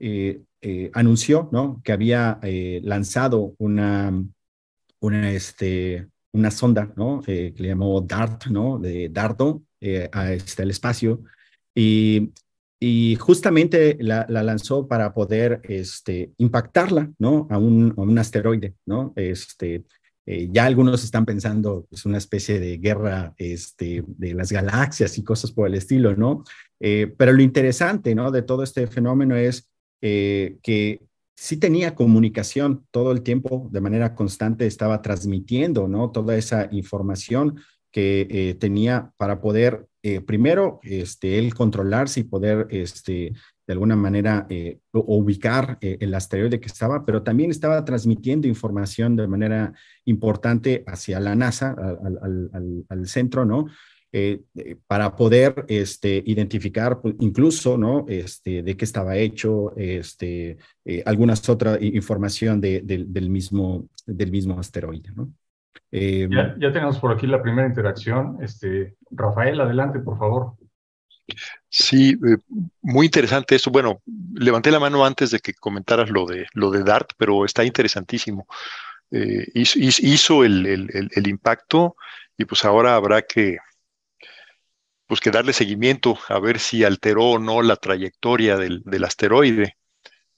eh, 0.00 0.42
eh, 0.60 0.90
anunció 0.94 1.48
¿no? 1.52 1.80
que 1.84 1.92
había 1.92 2.38
eh, 2.42 2.80
lanzado 2.84 3.54
una, 3.58 4.12
una, 5.00 5.32
este, 5.32 6.08
una 6.32 6.50
sonda 6.50 6.92
¿no? 6.96 7.20
que 7.20 7.54
le 7.56 7.68
llamó 7.68 8.00
DART, 8.00 8.46
¿no? 8.46 8.78
de 8.78 9.08
Dardo, 9.08 9.62
a 10.12 10.32
este, 10.32 10.62
el 10.62 10.70
espacio. 10.70 11.22
Y, 11.74 12.32
y 12.80 13.16
justamente 13.16 13.96
la, 14.00 14.26
la, 14.28 14.42
lanzó 14.42 14.88
para 14.88 15.14
poder 15.14 15.60
este, 15.64 16.32
impactarla 16.38 17.12
¿no? 17.18 17.46
a, 17.50 17.58
un, 17.58 17.94
a 17.96 18.00
un 18.00 18.18
asteroide. 18.18 18.74
¿no? 18.86 19.12
Este, 19.16 19.84
ya 20.26 20.66
algunos 20.66 21.02
están 21.04 21.24
pensando, 21.24 21.82
es 21.84 21.88
pues, 21.88 22.06
una 22.06 22.18
especie 22.18 22.60
de 22.60 22.78
guerra 22.78 23.32
este, 23.36 24.04
de 24.06 24.34
las 24.34 24.52
galaxias 24.52 25.16
y 25.18 25.24
cosas 25.24 25.52
por 25.52 25.68
el 25.68 25.74
estilo, 25.74 26.14
¿no? 26.16 26.44
pero 26.78 27.32
lo 27.32 27.42
interesante, 27.42 28.14
¿no? 28.14 28.30
De 28.30 28.42
todo 28.42 28.62
este 28.62 28.86
fenómeno 28.86 29.34
es 29.34 29.68
eh, 30.00 30.58
que 30.62 31.02
sí 31.34 31.56
tenía 31.56 31.94
comunicación 31.94 32.86
todo 32.90 33.12
el 33.12 33.22
tiempo, 33.22 33.68
de 33.70 33.80
manera 33.80 34.14
constante, 34.14 34.66
estaba 34.66 35.02
transmitiendo, 35.02 35.88
¿no? 35.88 36.10
Toda 36.10 36.36
esa 36.36 36.68
información 36.72 37.60
que 37.90 38.26
eh, 38.30 38.54
tenía 38.54 39.12
para 39.16 39.40
poder, 39.40 39.86
eh, 40.02 40.20
primero, 40.20 40.80
este, 40.82 41.38
él 41.38 41.54
controlarse 41.54 42.20
y 42.20 42.24
poder, 42.24 42.66
este, 42.70 43.32
de 43.66 43.72
alguna 43.72 43.96
manera, 43.96 44.46
ubicar 44.92 45.76
el 45.82 46.14
asteroide 46.14 46.58
que 46.58 46.68
estaba, 46.68 47.04
pero 47.04 47.22
también 47.22 47.50
estaba 47.50 47.84
transmitiendo 47.84 48.48
información 48.48 49.14
de 49.14 49.28
manera 49.28 49.74
importante 50.06 50.84
hacia 50.86 51.20
la 51.20 51.34
NASA, 51.34 51.76
al 52.88 53.06
centro, 53.06 53.44
¿no? 53.44 53.66
Eh, 54.10 54.40
eh, 54.54 54.76
para 54.86 55.14
poder 55.14 55.66
este, 55.68 56.22
identificar 56.24 56.98
pues, 56.98 57.14
incluso, 57.20 57.76
¿no? 57.76 58.06
Este, 58.08 58.62
de 58.62 58.74
qué 58.74 58.86
estaba 58.86 59.16
hecho, 59.16 59.76
este, 59.76 60.56
eh, 60.86 61.02
algunas 61.04 61.46
otra 61.46 61.76
información 61.78 62.58
de, 62.58 62.80
del, 62.80 63.28
mismo, 63.28 63.86
del 64.06 64.30
mismo 64.30 64.58
asteroide, 64.58 65.10
¿no? 65.14 65.30
ya, 65.90 66.54
ya, 66.58 66.72
tenemos 66.72 66.98
por 66.98 67.12
aquí 67.12 67.26
la 67.26 67.42
primera 67.42 67.68
interacción. 67.68 68.38
Este, 68.40 68.94
Rafael, 69.10 69.60
adelante, 69.60 69.98
por 69.98 70.18
favor. 70.18 70.54
Sí, 71.68 72.18
muy 72.80 73.06
interesante 73.06 73.56
eso. 73.56 73.70
Bueno, 73.70 74.00
levanté 74.34 74.70
la 74.70 74.80
mano 74.80 75.04
antes 75.04 75.30
de 75.30 75.38
que 75.38 75.52
comentaras 75.52 76.08
lo 76.08 76.24
de, 76.24 76.46
lo 76.54 76.70
de 76.70 76.82
DART, 76.82 77.10
pero 77.18 77.44
está 77.44 77.62
interesantísimo. 77.62 78.46
hizo, 79.10 79.78
hizo 79.78 80.44
el, 80.44 80.64
el, 80.64 81.10
el, 81.14 81.28
impacto 81.28 81.96
y 82.38 82.44
pues 82.44 82.64
ahora 82.64 82.94
habrá 82.94 83.22
que, 83.22 83.58
pues 85.08 85.20
que 85.20 85.30
darle 85.30 85.54
seguimiento 85.54 86.18
a 86.28 86.38
ver 86.38 86.60
si 86.60 86.84
alteró 86.84 87.24
o 87.24 87.38
no 87.38 87.62
la 87.62 87.76
trayectoria 87.76 88.58
del, 88.58 89.04
asteroide. 89.04 89.76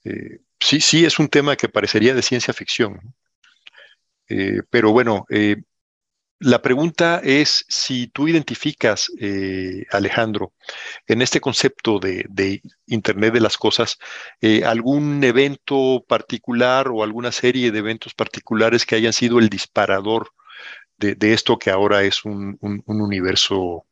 Eh, 0.04 0.38
sí, 0.60 0.80
sí 0.80 1.04
es 1.04 1.18
un 1.18 1.28
tema 1.28 1.56
que 1.56 1.68
parecería 1.68 2.14
de 2.14 2.22
ciencia 2.22 2.54
ficción. 2.54 3.00
Eh, 4.28 4.60
pero 4.70 4.92
bueno, 4.92 5.26
eh, 5.28 5.56
la 6.38 6.62
pregunta 6.62 7.20
es 7.24 7.64
si 7.68 8.06
tú 8.06 8.28
identificas, 8.28 9.10
Alejandro, 9.90 10.54
en 11.06 11.20
este 11.20 11.40
concepto 11.40 11.98
de, 11.98 12.62
Internet 12.86 13.34
de 13.34 13.40
las 13.40 13.58
Cosas, 13.58 13.98
algún 14.64 15.22
evento 15.24 16.04
particular 16.08 16.88
o 16.88 17.02
alguna 17.02 17.32
serie 17.32 17.72
de 17.72 17.80
eventos 17.80 18.14
particulares 18.14 18.86
que 18.86 18.94
hayan 18.94 19.12
sido 19.12 19.38
el 19.38 19.50
disparador 19.50 20.30
de, 20.96 21.32
esto 21.34 21.58
que 21.58 21.70
ahora 21.70 22.04
es 22.04 22.24
un 22.24 22.58
universo 22.86 23.84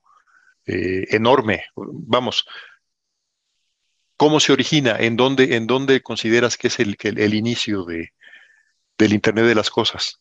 eh, 0.68 1.06
enorme. 1.16 1.64
Vamos, 1.74 2.44
¿cómo 4.18 4.38
se 4.38 4.52
origina? 4.52 4.96
¿En 4.98 5.16
dónde, 5.16 5.56
en 5.56 5.66
dónde 5.66 6.02
consideras 6.02 6.58
que 6.58 6.66
es 6.66 6.78
el, 6.78 7.34
inicio 7.34 7.84
de, 7.84 8.12
del 8.98 9.14
Internet 9.14 9.46
de 9.46 9.54
las 9.54 9.70
Cosas? 9.70 10.20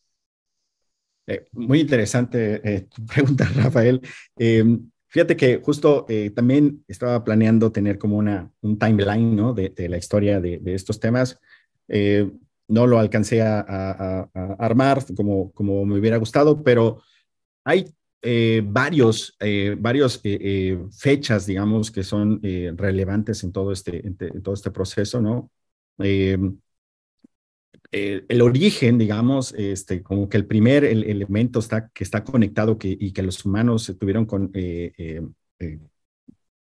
Eh, 1.27 1.47
muy 1.51 1.81
interesante 1.81 2.61
eh, 2.63 2.81
tu 2.83 3.05
pregunta, 3.13 3.43
Rafael. 3.55 3.99
fíjate 5.07 5.35
que 5.35 5.59
justo 5.61 6.05
también 6.33 6.85
estaba 6.87 7.25
planeando 7.25 7.73
tener 7.73 7.97
como 7.97 8.15
una, 8.15 8.49
un 8.61 8.79
timeline 8.79 9.35
¿no? 9.35 9.53
de, 9.53 9.89
la 9.89 9.97
historia 9.97 10.39
de, 10.39 10.61
estos 10.67 11.01
temas. 11.01 11.41
no 12.69 12.87
lo 12.87 12.99
alcancé 12.99 13.41
a, 13.41 13.59
a, 13.59 14.29
armar 14.59 15.03
como, 15.13 15.51
como 15.51 15.85
me 15.85 15.99
hubiera 15.99 16.15
gustado, 16.15 16.63
pero 16.63 17.03
hay 17.65 17.93
eh, 18.29 18.61
varios, 18.61 19.37
eh, 19.39 19.77
varios 19.79 20.19
eh, 20.25 20.77
fechas, 20.91 21.45
digamos, 21.45 21.89
que 21.89 22.03
son 22.03 22.41
relevantes 22.75 23.41
en 23.45 23.53
todo 23.53 23.71
este, 23.71 24.03
todo 24.43 24.53
este 24.53 24.69
proceso, 24.69 25.21
¿no? 25.21 25.49
el 25.97 26.59
origen, 28.41 28.97
digamos, 28.97 29.53
este, 29.53 30.03
como 30.03 30.27
que 30.27 30.35
el 30.35 30.45
primer 30.45 30.83
elemento 30.83 31.59
está, 31.59 31.87
que 31.87 32.03
está 32.03 32.25
conectado 32.25 32.77
que, 32.77 32.97
y 32.99 33.13
que 33.13 33.23
los 33.23 33.45
humanos 33.45 33.95
tuvieron 33.97 34.25
con, 34.25 34.51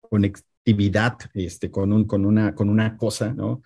conectividad 0.02 1.16
este, 1.32 1.70
con, 1.70 1.94
un, 1.94 2.04
con, 2.04 2.26
una, 2.26 2.54
con 2.54 2.68
una 2.68 2.94
cosa, 2.98 3.32
¿no? 3.32 3.62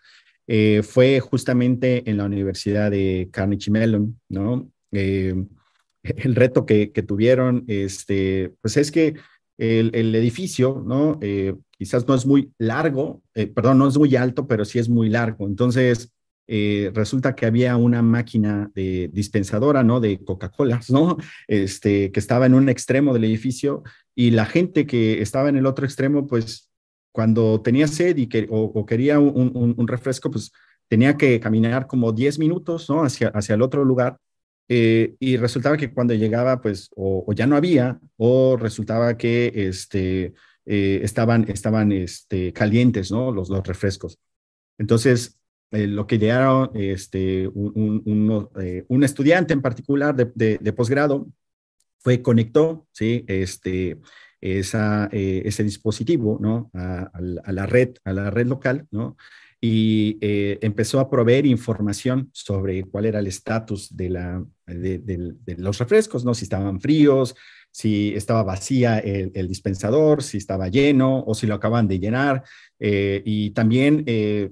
fue 0.85 1.19
justamente 1.19 2.09
en 2.09 2.19
la 2.19 2.27
Universidad 2.27 2.93
de 2.93 3.29
Carnegie 3.33 3.73
Mellon, 3.73 4.21
¿no? 4.29 4.71
El 6.03 6.35
reto 6.35 6.67
que, 6.67 6.89
tuvieron, 7.07 7.65
este, 7.69 8.55
pues 8.61 8.77
es 8.77 8.91
que 8.91 9.15
el, 9.59 10.15
edificio, 10.15 10.83
¿no? 10.85 11.19
Eh, 11.21 11.55
quizás 11.71 12.07
no 12.09 12.15
es 12.15 12.27
muy 12.27 12.53
largo, 12.59 13.23
eh, 13.35 13.47
perdón, 13.47 13.79
no 13.79 13.89
es 13.89 13.97
muy 13.97 14.17
alto, 14.17 14.47
pero 14.47 14.65
sí 14.65 14.79
es 14.79 14.89
muy 14.89 15.09
largo. 15.09 15.47
Entonces, 15.47 16.13
eh, 16.49 16.91
resulta 16.95 17.35
que 17.35 17.47
había 17.47 17.77
una 17.77 18.03
máquina 18.03 18.71
de 18.75 19.09
dispensadora, 19.13 19.83
¿no? 19.83 20.01
De 20.01 20.23
Coca-Cola, 20.25 20.81
¿no? 20.89 21.17
Este, 21.47 22.11
que 22.11 22.21
estaba 22.21 22.47
en 22.47 22.55
un 22.55 22.69
extremo 22.69 23.15
del 23.15 23.25
edificio 23.25 23.83
y 24.15 24.33
la 24.33 24.47
gente 24.47 24.87
que 24.87 25.23
estaba 25.23 25.49
en 25.49 25.57
el 25.57 25.67
otro 25.67 25.87
extremo, 25.87 26.27
pues 26.27 26.71
cuando 27.13 27.61
tenía 27.63 27.87
sed 27.87 28.17
y 28.17 28.27
que, 28.27 28.47
o, 28.51 28.85
quería 28.87 29.21
un, 29.21 29.87
refresco, 29.87 30.31
pues 30.31 30.51
tenía 30.89 31.17
que 31.17 31.39
caminar 31.41 31.87
como 31.87 32.13
10 32.13 32.39
minutos, 32.39 32.89
¿no? 32.89 33.03
Hacia, 33.05 33.29
hacia 33.29 33.55
el 33.55 33.63
otro 33.63 33.85
lugar 33.85 34.19
eh, 34.69 35.15
y 35.19 35.37
resultaba 35.37 35.77
que 35.77 35.93
cuando 35.93 36.15
llegaba, 36.15 36.61
pues, 36.61 36.91
o, 36.97 37.33
ya 37.35 37.47
no 37.47 37.57
había, 37.57 38.01
o 38.17 38.57
resultaba 38.57 39.17
que 39.17 39.53
este, 39.55 40.35
eh, 40.67 41.01
estaban, 41.03 41.49
estaban 41.49 41.93
este, 41.93 42.53
calientes, 42.53 43.11
¿no? 43.11 43.33
Los, 43.33 43.51
los 43.51 43.67
refrescos. 43.67 44.19
Entonces, 44.79 45.39
lo 45.71 46.07
que 46.07 46.17
idearon 46.17 46.71
este, 46.75 47.49
un, 47.49 48.03
un, 48.89 49.05
estudiante 49.05 49.55
en 49.55 49.63
particular 49.63 50.15
de, 50.15 50.59
de, 50.59 50.73
posgrado 50.75 51.29
fue 51.99 52.21
conectó 52.21 52.87
¿sí? 52.93 53.25
este, 53.27 53.99
esa, 54.43 55.09
ese 55.13 55.65
dispositivo 55.65 56.39
¿no? 56.41 56.71
a, 56.75 57.11
a, 57.45 57.53
la 57.53 57.65
red, 57.65 57.95
a 58.05 58.13
la 58.13 58.31
red 58.31 58.47
local, 58.47 58.87
¿no? 58.91 59.17
y 59.65 60.19
eh, 60.21 60.59
empezó 60.61 60.99
a 60.99 61.09
proveer 61.09 61.47
información 61.47 62.29
sobre 62.33 62.83
cuál 62.83 63.07
era 63.07 63.21
el 63.21 63.29
estatus 63.29 63.97
de, 63.97 64.11
la, 64.11 64.45
de, 64.67 65.37
los 65.57 65.79
refrescos, 65.79 66.25
¿no? 66.25 66.35
Si 66.35 66.43
estaban 66.43 66.81
fríos, 66.81 67.37
si 67.71 68.13
estaba 68.17 68.43
vacía 68.43 68.99
el, 68.99 69.47
dispensador, 69.47 70.25
si 70.25 70.39
estaba 70.39 70.67
lleno 70.67 71.23
o 71.25 71.33
si 71.35 71.47
lo 71.47 71.55
acaban 71.55 71.87
de 71.87 72.01
llenar. 72.01 72.43
Eh, 72.81 73.23
y 73.25 73.51
también 73.51 74.03
eh, 74.09 74.51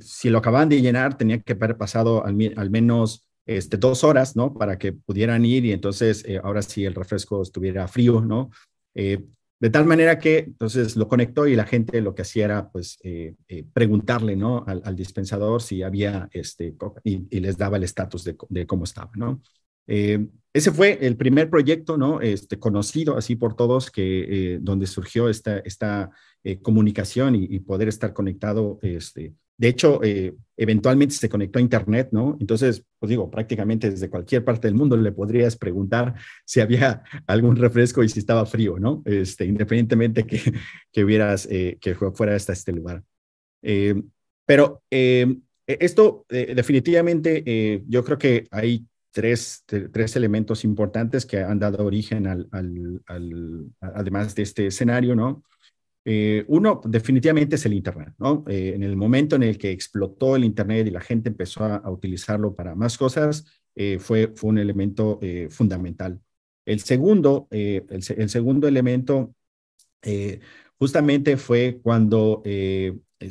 si 0.00 0.28
lo 0.28 0.38
acaban 0.38 0.68
de 0.68 0.82
llenar, 0.82 1.16
tenía 1.16 1.38
que 1.38 1.52
haber 1.52 1.76
pasado 1.76 2.26
al, 2.26 2.36
al 2.56 2.70
menos 2.70 3.28
este, 3.46 3.76
dos 3.76 4.04
horas, 4.04 4.36
¿no? 4.36 4.54
Para 4.54 4.78
que 4.78 4.92
pudieran 4.92 5.44
ir 5.44 5.64
y 5.64 5.72
entonces 5.72 6.24
ahora 6.42 6.62
sí 6.62 6.84
el 6.84 6.94
refresco 6.94 7.42
estuviera 7.42 7.88
frío, 7.88 8.20
¿no? 8.20 8.50
De 9.64 9.70
tal 9.70 9.86
manera 9.86 10.18
que 10.18 10.40
entonces 10.40 10.94
lo 10.94 11.08
conectó 11.08 11.46
y 11.46 11.56
la 11.56 11.64
gente 11.64 12.02
lo 12.02 12.14
que 12.14 12.20
hacía 12.20 12.44
era 12.44 12.70
pues 12.70 12.98
eh, 13.02 13.34
eh, 13.48 13.64
preguntarle 13.72 14.36
¿no? 14.36 14.62
Al, 14.66 14.94
dispensador 14.94 15.62
si 15.62 15.82
había 15.82 16.28
este 16.32 16.74
y, 17.02 17.40
les 17.40 17.56
daba 17.56 17.78
el 17.78 17.84
estatus 17.84 18.24
de, 18.24 18.66
cómo 18.66 18.84
estaba, 18.84 19.10
¿no? 19.16 19.40
Eh, 19.86 20.26
ese 20.52 20.70
fue 20.70 20.98
el 21.00 21.16
primer 21.16 21.48
proyecto, 21.48 21.96
¿no? 21.96 22.20
Este, 22.20 22.58
conocido 22.58 23.16
así 23.16 23.36
por 23.36 23.56
todos, 23.56 23.90
que, 23.90 24.58
donde 24.60 24.86
surgió 24.86 25.30
esta, 25.30 25.58
esta 25.60 26.10
comunicación 26.60 27.34
y, 27.34 27.44
y, 27.44 27.60
poder 27.60 27.88
estar 27.88 28.12
conectado 28.12 28.78
este, 28.82 29.32
de 29.56 29.68
hecho, 29.68 30.02
eh, 30.02 30.34
eventualmente 30.56 31.14
se 31.14 31.28
conectó 31.28 31.58
a 31.58 31.62
Internet, 31.62 32.08
¿no? 32.12 32.36
Entonces, 32.40 32.84
pues 32.98 33.10
digo, 33.10 33.30
prácticamente 33.30 33.90
desde 33.90 34.10
cualquier 34.10 34.44
parte 34.44 34.66
del 34.66 34.74
mundo 34.74 34.96
le 34.96 35.12
podrías 35.12 35.56
preguntar 35.56 36.14
si 36.44 36.60
había 36.60 37.02
algún 37.26 37.56
refresco 37.56 38.02
y 38.02 38.08
si 38.08 38.18
estaba 38.18 38.46
frío, 38.46 38.78
¿no? 38.78 39.02
Este, 39.04 39.44
independientemente 39.44 40.24
que, 40.24 40.40
que 40.92 41.04
hubieras, 41.04 41.46
eh, 41.50 41.78
que 41.80 41.94
fuera 41.94 42.34
hasta 42.34 42.52
este 42.52 42.72
lugar. 42.72 43.02
Eh, 43.62 44.02
pero 44.44 44.82
e-, 44.90 45.38
esto 45.66 46.26
definitivamente, 46.28 47.82
yo 47.88 48.04
creo 48.04 48.18
que 48.18 48.46
hay 48.50 48.86
tres, 49.12 49.64
tres 49.66 50.16
elementos 50.16 50.64
importantes 50.64 51.24
que 51.24 51.38
han 51.38 51.58
dado 51.58 51.86
origen 51.86 52.26
al, 52.26 52.48
además 53.80 54.34
de 54.34 54.42
este 54.42 54.66
escenario, 54.66 55.14
¿no? 55.14 55.42
Eh, 56.06 56.44
uno, 56.48 56.82
definitivamente 56.84 57.56
es 57.56 57.64
el 57.64 57.72
Internet, 57.72 58.14
¿no? 58.18 58.44
Eh, 58.48 58.72
en 58.74 58.82
el 58.82 58.96
momento 58.96 59.36
en 59.36 59.42
el 59.42 59.56
que 59.56 59.70
explotó 59.70 60.36
el 60.36 60.44
Internet 60.44 60.86
y 60.86 60.90
la 60.90 61.00
gente 61.00 61.30
empezó 61.30 61.64
a, 61.64 61.90
utilizarlo 61.90 62.54
para 62.54 62.74
más 62.74 62.98
cosas, 62.98 63.46
eh, 63.74 63.98
fue, 63.98 64.28
fue 64.34 64.50
un 64.50 64.58
elemento 64.58 65.18
fundamental. 65.50 66.20
El 66.66 66.80
segundo, 66.80 67.48
el, 67.50 68.02
segundo 68.02 68.68
elemento 68.68 69.34
justamente 70.78 71.36
fue 71.36 71.80
cuando, 71.82 72.42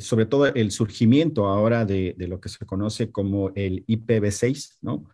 sobre 0.00 0.26
todo 0.26 0.46
el 0.46 0.70
surgimiento 0.70 1.46
ahora 1.46 1.84
de, 1.84 2.14
de, 2.16 2.28
lo 2.28 2.40
que 2.40 2.48
se 2.48 2.66
conoce 2.66 3.10
como 3.10 3.50
el 3.54 3.84
IPv6, 3.86 4.78
¿no? 4.82 5.08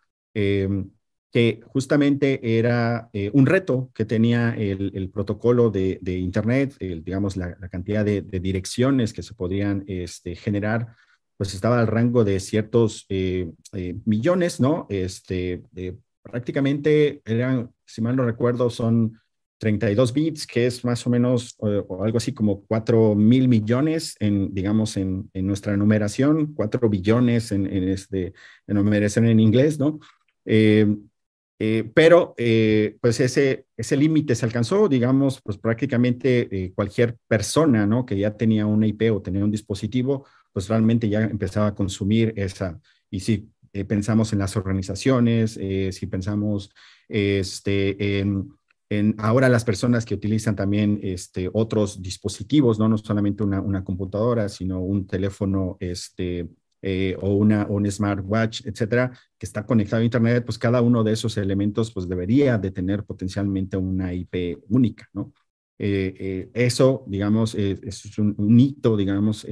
Que 1.30 1.60
justamente 1.64 2.58
era 2.58 3.08
eh, 3.12 3.30
un 3.32 3.46
reto 3.46 3.90
que 3.94 4.04
tenía 4.04 4.54
el, 4.56 5.10
protocolo 5.12 5.70
de, 5.70 5.98
Internet, 6.04 6.76
digamos, 6.78 7.36
la, 7.36 7.54
cantidad 7.68 8.04
de, 8.04 8.22
direcciones 8.22 9.12
que 9.12 9.22
se 9.22 9.34
podrían 9.34 9.84
este, 9.86 10.34
generar, 10.34 10.88
pues 11.36 11.54
estaba 11.54 11.80
al 11.80 11.86
rango 11.86 12.24
de 12.24 12.40
ciertos 12.40 13.06
eh, 13.08 13.48
eh, 13.72 13.96
millones, 14.04 14.60
¿no? 14.60 14.86
Este, 14.90 15.62
prácticamente 16.22 17.22
eran, 17.24 17.70
si 17.86 18.02
mal 18.02 18.16
no 18.16 18.24
recuerdo, 18.24 18.68
son 18.68 19.20
32 19.58 20.12
bits, 20.12 20.46
que 20.46 20.66
es 20.66 20.84
más 20.84 21.06
o 21.06 21.10
menos 21.10 21.54
o, 21.58 22.02
algo 22.02 22.16
así 22.16 22.32
como 22.32 22.64
4 22.64 23.14
mil 23.14 23.46
millones 23.46 24.16
en, 24.18 24.52
digamos, 24.52 24.96
en, 24.96 25.30
nuestra 25.34 25.76
numeración, 25.76 26.54
4 26.54 26.88
billones 26.88 27.52
en, 27.52 27.66
este, 27.66 28.32
en 28.66 28.74
numeración 28.74 29.26
en 29.26 29.38
inglés, 29.38 29.78
¿no? 29.78 30.00
Eh, 30.44 30.86
pero 31.94 32.34
eh, 32.38 32.96
pues 33.02 33.20
ese, 33.20 33.66
ese 33.76 33.94
límite 33.94 34.34
se 34.34 34.46
alcanzó, 34.46 34.88
digamos, 34.88 35.42
pues 35.42 35.58
prácticamente 35.58 36.48
eh, 36.50 36.72
cualquier 36.74 37.18
persona, 37.28 37.86
¿no? 37.86 38.06
Que 38.06 38.16
ya 38.16 38.34
tenía 38.34 38.64
una 38.64 38.86
IP 38.86 39.12
o 39.12 39.20
tenía 39.20 39.44
un 39.44 39.50
dispositivo, 39.50 40.26
pues 40.54 40.68
realmente 40.68 41.10
ya 41.10 41.20
empezaba 41.20 41.66
a 41.66 41.74
consumir 41.74 42.32
esa. 42.36 42.80
Y 43.10 43.20
si 43.20 43.50
pensamos 43.86 44.32
en 44.32 44.38
las 44.38 44.56
organizaciones, 44.56 45.52
si 45.52 46.06
pensamos 46.06 46.72
este, 47.08 48.20
en, 48.20 48.48
en, 48.88 49.14
ahora 49.18 49.48
las 49.50 49.64
personas 49.64 50.06
que 50.06 50.14
utilizan 50.14 50.56
también 50.56 50.98
este, 51.02 51.50
otros 51.52 52.00
dispositivos, 52.00 52.78
¿no? 52.78 52.88
No 52.88 52.96
solamente 52.96 53.42
una, 53.42 53.60
una 53.60 53.84
computadora, 53.84 54.48
sino 54.48 54.80
un 54.80 55.06
teléfono 55.06 55.76
este, 55.78 56.48
eh, 56.82 57.14
o, 57.20 57.34
una, 57.34 57.66
un 57.66 57.90
smartwatch, 57.90 58.64
etcétera, 58.64 59.12
que 59.38 59.44
está 59.46 59.66
conectado 59.66 60.00
a 60.00 60.04
Internet, 60.04 60.44
pues 60.46 60.58
cada 60.58 60.80
uno 60.80 61.04
de 61.04 61.12
esos 61.12 61.36
elementos 61.36 61.92
pues 61.92 62.08
debería 62.08 62.56
de 62.56 62.70
tener 62.70 63.04
potencialmente 63.04 63.76
una 63.76 64.14
IP 64.14 64.58
única, 64.68 65.08
¿no? 65.12 65.32
Eh, 65.78 66.14
eh, 66.18 66.50
eso, 66.52 67.04
digamos, 67.06 67.54
es 67.54 68.18
un, 68.18 68.60
hito, 68.60 68.98
digamos, 68.98 69.46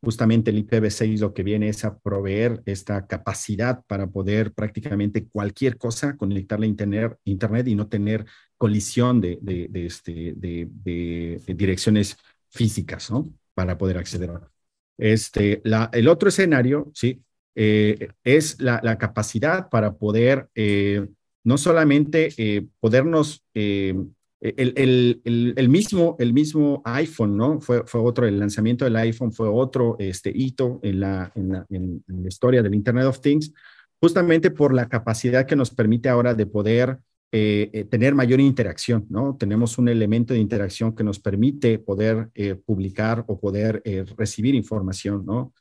justamente 0.00 0.50
el 0.50 0.58
IPv6 0.64 1.18
lo 1.18 1.34
que 1.34 1.42
viene 1.42 1.68
es 1.68 1.84
a 1.84 1.98
proveer 1.98 2.62
esta 2.66 3.06
capacidad 3.06 3.84
para 3.86 4.06
poder 4.06 4.52
prácticamente 4.52 5.26
cualquier 5.26 5.76
cosa 5.76 6.16
conectarla 6.16 6.66
a 6.66 6.68
Internet, 6.68 7.18
Internet 7.24 7.66
y 7.66 7.74
no 7.74 7.88
tener 7.88 8.24
colisión 8.56 9.20
de, 9.20 9.38
de, 9.42 9.66
de, 9.68 9.86
este, 9.86 10.34
de 10.36 11.40
direcciones 11.48 12.16
físicas, 12.48 13.10
¿no? 13.10 13.32
Para 13.54 13.76
poder 13.76 13.98
acceder 13.98 14.30
a 14.30 14.55
este, 14.98 15.60
la, 15.64 15.90
el 15.92 16.08
otro 16.08 16.28
escenario, 16.28 16.90
¿sí? 16.94 17.22
Eh, 17.54 18.10
es 18.22 18.60
la, 18.60 18.98
capacidad 18.98 19.70
para 19.70 19.94
poder 19.94 20.48
eh, 20.54 21.06
no 21.42 21.56
solamente 21.56 22.28
eh, 22.36 22.66
podernos, 22.80 23.44
el, 23.54 24.12
el, 24.42 25.68
mismo, 25.70 26.16
el 26.18 26.34
mismo 26.34 26.82
iPhone, 26.84 27.36
¿no? 27.36 27.60
Fue, 27.60 27.84
fue 27.86 28.00
otro, 28.02 28.26
el 28.26 28.38
lanzamiento 28.38 28.84
del 28.84 28.96
iPhone 28.96 29.32
fue 29.32 29.48
otro 29.48 29.96
este, 29.98 30.30
hito 30.34 30.80
en 30.82 31.00
la, 31.00 31.32
en 31.34 31.48
la, 31.48 31.66
en 31.70 32.04
la 32.06 32.28
historia 32.28 32.62
del 32.62 32.74
Internet 32.74 33.06
of 33.06 33.20
Things, 33.20 33.52
justamente 34.00 34.50
por 34.50 34.74
la 34.74 34.88
capacidad 34.88 35.46
que 35.46 35.56
nos 35.56 35.70
permite 35.70 36.08
ahora 36.08 36.34
de 36.34 36.46
poder 36.46 36.98
eh, 37.32 37.70
eh, 37.72 37.84
tener 37.84 38.14
mayor 38.14 38.38
interacción, 38.38 39.04
¿no? 39.10 39.36
Tenemos 39.36 39.78
un 39.78 39.88
elemento 39.88 40.32
de 40.32 40.38
interacción 40.38 40.94
que 40.94 41.02
nos 41.02 41.18
permite 41.18 41.80
poder 41.80 42.30
eh, 42.34 42.54
publicar 42.54 43.24
o 43.26 43.40
poder 43.40 43.82
recibir 44.16 44.54
información, 44.54 45.24
¿no? 45.26 45.52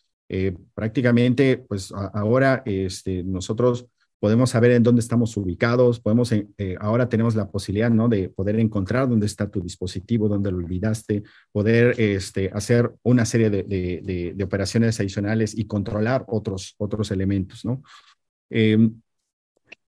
prácticamente, 0.74 1.58
pues 1.58 1.94
ahora 1.94 2.64
este, 2.66 3.24
nosotros 3.24 3.86
podemos 4.20 4.50
saber 4.50 4.72
en 4.72 4.82
dónde 4.82 5.02
estamos 5.02 5.38
ubicados, 5.38 6.00
podemos, 6.00 6.34
ahora 6.80 7.08
tenemos 7.08 7.36
la 7.36 7.52
posibilidad, 7.52 7.92
¿no? 7.92 8.10
De 8.10 8.30
poder 8.30 8.60
encontrar 8.60 9.08
dónde 9.08 9.28
está 9.28 9.52
tu 9.52 9.62
dispositivo, 9.62 10.28
dónde 10.28 10.52
lo 10.52 10.58
olvidaste, 10.58 11.22
poder 11.52 11.94
este, 12.00 12.50
hacer 12.52 12.92
una 13.04 13.24
serie 13.24 13.52
de, 13.52 13.64
de, 13.64 14.34
de, 14.36 14.44
operaciones 14.44 15.00
adicionales 15.00 15.56
y 15.56 15.68
controlar 15.68 16.26
otros, 16.28 16.74
otros 16.80 17.12
elementos, 17.12 17.64
¿no? 17.64 17.84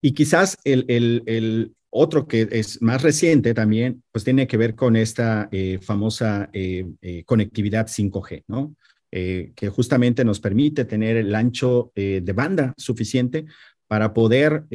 Y 0.02 0.14
quizás 0.14 0.58
el, 0.64 0.86
el, 0.88 1.74
otro 1.94 2.26
que 2.26 2.48
es 2.52 2.82
más 2.82 3.02
reciente 3.02 3.54
también, 3.54 4.02
pues 4.14 4.24
tiene 4.24 4.48
que 4.48 4.56
ver 4.56 4.76
con 4.76 4.96
esta 4.96 5.50
eh, 5.52 5.78
famosa 5.82 6.50
eh, 6.54 6.88
eh, 7.02 7.24
conectividad 7.26 7.88
5G, 7.88 8.46
¿no? 8.48 8.76
que 9.14 9.70
justamente 9.70 10.24
nos 10.24 10.40
permite 10.40 10.86
tener 10.86 11.18
el 11.18 11.36
ancho 11.36 11.92
de 11.94 12.32
banda 12.34 12.74
suficiente 12.78 13.46
para 13.86 14.14
poder 14.14 14.68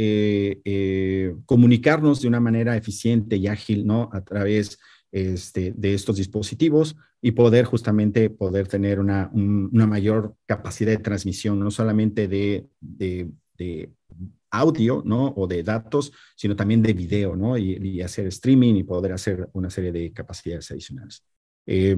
comunicarnos 1.46 2.20
de 2.20 2.28
una 2.28 2.38
manera 2.38 2.76
eficiente 2.76 3.36
y 3.36 3.46
ágil, 3.46 3.86
¿no? 3.86 4.10
A 4.12 4.22
través 4.22 4.78
este, 5.10 5.72
de 5.74 5.94
estos 5.94 6.16
dispositivos 6.16 6.96
y 7.22 7.30
poder 7.30 7.64
justamente 7.64 8.28
poder 8.28 8.68
tener 8.68 9.00
una, 9.00 9.30
una 9.32 9.86
mayor 9.86 10.36
capacidad 10.44 10.90
de 10.90 10.98
transmisión, 10.98 11.58
no 11.58 11.70
solamente 11.70 12.28
de 12.28 12.66
audio, 14.58 15.02
¿no? 15.04 15.32
O 15.36 15.46
de 15.46 15.62
datos, 15.62 16.12
sino 16.36 16.56
también 16.56 16.82
de 16.82 16.92
video, 16.92 17.36
¿no? 17.36 17.56
Y, 17.58 18.00
hacer 18.00 18.26
streaming 18.28 18.74
y 18.76 18.82
poder 18.84 19.12
hacer 19.12 19.48
una 19.52 19.70
serie 19.70 19.92
de 19.92 20.12
capacidades 20.12 20.70
adicionales. 20.70 21.24
Eh, 21.66 21.96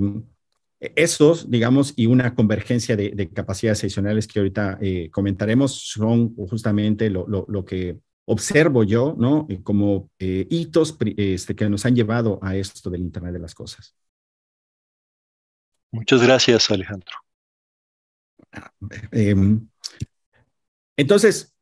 estos, 0.81 1.51
digamos, 1.51 1.93
y 1.97 2.07
una 2.07 2.35
convergencia 2.35 2.97
de, 2.97 3.31
capacidades 3.31 3.81
adicionales 3.81 4.27
que 4.29 4.39
ahorita 4.39 4.79
eh, 4.81 5.11
comentaremos 5.11 5.73
son 5.73 6.35
justamente 6.37 7.11
lo, 7.11 7.27
lo, 7.27 7.65
que 7.65 7.99
observo 8.27 8.85
yo, 8.85 9.15
¿no? 9.19 9.49
Como 9.65 10.11
eh, 10.19 10.47
hitos 10.51 10.97
este, 11.17 11.57
que 11.57 11.69
nos 11.69 11.85
han 11.85 11.97
llevado 11.97 12.39
a 12.43 12.55
esto 12.57 12.91
del 12.91 13.01
Internet 13.01 13.33
de 13.33 13.39
las 13.41 13.55
Cosas. 13.55 13.95
Muchas 15.91 16.23
gracias, 16.23 16.71
Alejandro. 16.71 17.13
Em, 19.11 19.69
entonces, 20.97 21.55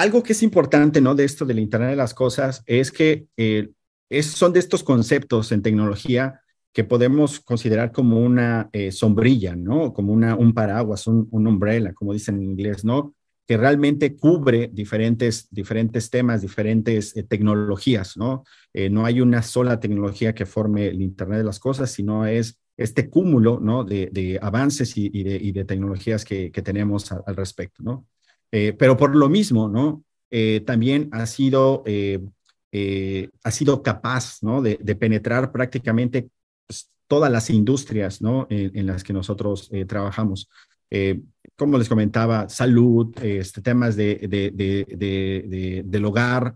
algo 0.00 0.22
que 0.22 0.32
es 0.32 0.42
importante, 0.42 1.02
¿no? 1.02 1.14
De 1.14 1.24
esto 1.24 1.44
del 1.44 1.58
Internet 1.58 1.90
de 1.90 1.96
las 1.96 2.14
Cosas 2.14 2.62
es 2.66 2.90
que 2.90 3.26
eh, 3.36 3.68
es, 4.08 4.26
son 4.26 4.54
de 4.54 4.58
estos 4.58 4.82
conceptos 4.82 5.52
en 5.52 5.60
tecnología 5.60 6.40
que 6.72 6.84
podemos 6.84 7.40
considerar 7.40 7.92
como 7.92 8.18
una 8.18 8.70
eh, 8.72 8.92
sombrilla, 8.92 9.54
¿no? 9.56 9.92
Como 9.92 10.14
una, 10.14 10.36
un 10.36 10.54
paraguas, 10.54 11.06
un, 11.06 11.28
un 11.30 11.46
umbrella, 11.46 11.92
como 11.92 12.14
dicen 12.14 12.36
en 12.36 12.44
inglés, 12.44 12.82
¿no? 12.82 13.14
Que 13.46 13.58
realmente 13.58 14.16
cubre 14.16 14.70
diferentes, 14.72 15.48
diferentes 15.50 16.08
temas, 16.08 16.40
diferentes 16.40 17.14
eh, 17.14 17.22
tecnologías, 17.24 18.16
¿no? 18.16 18.44
no 18.90 19.04
hay 19.04 19.20
una 19.20 19.42
sola 19.42 19.80
tecnología 19.80 20.32
que 20.32 20.46
forme 20.46 20.86
el 20.86 21.02
Internet 21.02 21.38
de 21.38 21.44
las 21.44 21.58
Cosas, 21.58 21.90
sino 21.90 22.24
es 22.24 22.58
este 22.78 23.10
cúmulo, 23.10 23.60
¿no? 23.60 23.84
De, 23.84 24.08
de 24.10 24.38
avances 24.40 24.96
y, 24.96 25.10
y, 25.12 25.24
de, 25.24 25.36
y, 25.36 25.52
de, 25.52 25.64
tecnologías 25.66 26.24
que, 26.24 26.50
que 26.50 26.62
tenemos 26.62 27.12
al 27.12 27.36
respecto, 27.36 27.82
¿no? 27.82 28.06
Eh, 28.52 28.74
pero 28.78 28.96
por 28.96 29.14
lo 29.14 29.28
mismo, 29.28 29.68
¿no? 29.68 30.04
Eh, 30.30 30.62
también 30.66 31.08
ha 31.12 31.26
sido, 31.26 31.82
eh, 31.86 32.20
ha 33.42 33.50
sido 33.50 33.82
capaz, 33.82 34.42
¿no? 34.42 34.62
De, 34.62 34.76
penetrar 34.96 35.52
prácticamente 35.52 36.28
pues, 36.66 36.90
todas 37.06 37.30
las 37.30 37.50
industrias, 37.50 38.20
¿no? 38.22 38.46
En, 38.50 38.86
las 38.86 39.04
que 39.04 39.12
nosotros 39.12 39.70
trabajamos. 39.86 40.48
como 41.56 41.78
les 41.78 41.88
comentaba, 41.88 42.48
salud, 42.48 43.14
este, 43.22 43.60
temas 43.60 43.94
de, 43.96 44.16
de, 44.28 45.82
del 45.84 46.04
hogar, 46.04 46.54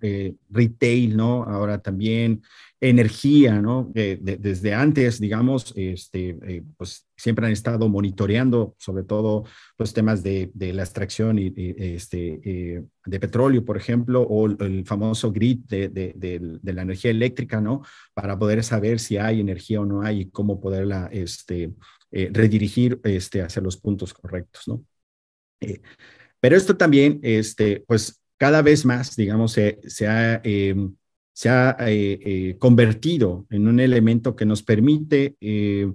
retail, 0.50 1.16
¿no? 1.16 1.44
Ahora 1.44 1.78
también 1.78 2.42
energía, 2.88 3.62
¿no? 3.62 3.90
desde 3.94 4.74
antes, 4.74 5.18
digamos, 5.18 5.72
este, 5.74 6.38
eh, 6.46 6.62
pues 6.76 7.06
siempre 7.16 7.46
han 7.46 7.52
estado 7.52 7.88
monitoreando, 7.88 8.76
sobre 8.78 9.04
todo, 9.04 9.44
los 9.78 9.94
temas 9.94 10.22
de, 10.22 10.50
la 10.54 10.82
extracción 10.82 11.38
y, 11.38 11.52
este, 11.56 12.40
eh, 12.44 12.84
de 13.06 13.20
petróleo, 13.20 13.64
por 13.64 13.78
ejemplo, 13.78 14.20
o 14.22 14.46
el 14.46 14.84
famoso 14.84 15.32
grid 15.32 15.60
de, 15.60 16.60
la 16.62 16.82
energía 16.82 17.10
eléctrica, 17.10 17.58
¿no? 17.58 17.82
Para 18.12 18.38
poder 18.38 18.62
saber 18.62 19.00
si 19.00 19.16
hay 19.16 19.40
energía 19.40 19.80
o 19.80 19.86
no 19.86 20.02
hay 20.02 20.20
y 20.20 20.30
cómo 20.30 20.60
poderla 20.60 21.08
este, 21.10 21.72
eh, 22.10 22.30
redirigir 22.32 23.00
este, 23.04 23.40
hacia 23.40 23.62
los 23.62 23.78
puntos 23.78 24.12
correctos, 24.12 24.68
¿no? 24.68 24.84
pero 26.40 26.56
esto 26.56 26.76
también, 26.76 27.20
este, 27.22 27.82
pues 27.86 28.20
cada 28.36 28.60
vez 28.60 28.84
más, 28.84 29.16
digamos, 29.16 29.52
se, 29.52 29.80
se 29.86 30.06
ha 30.06 30.42
em, 30.44 30.94
se 31.34 31.50
ha 31.50 31.76
eh, 31.80 32.18
eh, 32.24 32.56
convertido 32.58 33.44
en 33.50 33.66
un 33.66 33.80
elemento 33.80 34.36
que 34.36 34.46
nos 34.46 34.62
permite 34.62 35.36
eh, 35.40 35.92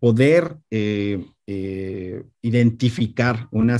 poder 0.00 0.58
identificar 2.40 3.48
una, 3.52 3.78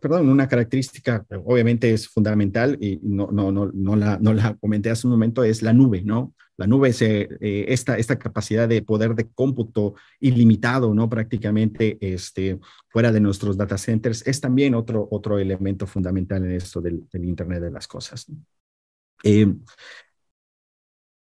perdón, 0.00 0.28
una 0.28 0.46
característica, 0.46 1.24
obviamente 1.44 1.92
es 1.92 2.06
fundamental 2.06 2.76
y 2.80 3.00
no, 3.02 3.30
no, 3.32 3.50
no, 3.50 3.70
no, 3.72 3.96
la, 3.96 4.18
no 4.18 4.34
la 4.34 4.54
comenté 4.60 4.90
hace 4.90 5.06
un 5.06 5.12
momento, 5.12 5.42
es 5.42 5.62
la 5.62 5.72
nube, 5.72 6.02
¿no? 6.02 6.34
La 6.58 6.66
nube 6.66 6.90
es 6.90 7.00
esta, 7.00 7.96
esta 7.96 8.18
capacidad 8.18 8.68
de 8.68 8.82
poder 8.82 9.14
de 9.14 9.30
cómputo 9.30 9.94
ilimitado, 10.20 10.92
¿no? 10.92 11.08
Prácticamente 11.08 11.96
este, 12.02 12.60
fuera 12.90 13.10
de 13.10 13.20
nuestros 13.20 13.56
data 13.56 13.78
centers, 13.78 14.26
es 14.26 14.38
también 14.42 14.74
otro, 14.74 15.08
otro 15.10 15.38
elemento 15.38 15.86
fundamental 15.86 16.44
en 16.44 16.52
esto 16.52 16.82
del, 16.82 17.08
del 17.10 17.24
Internet 17.24 17.62
de 17.62 17.70
las 17.70 17.88
cosas. 17.88 18.28
¿no? 18.28 18.36
Eh, 19.24 19.46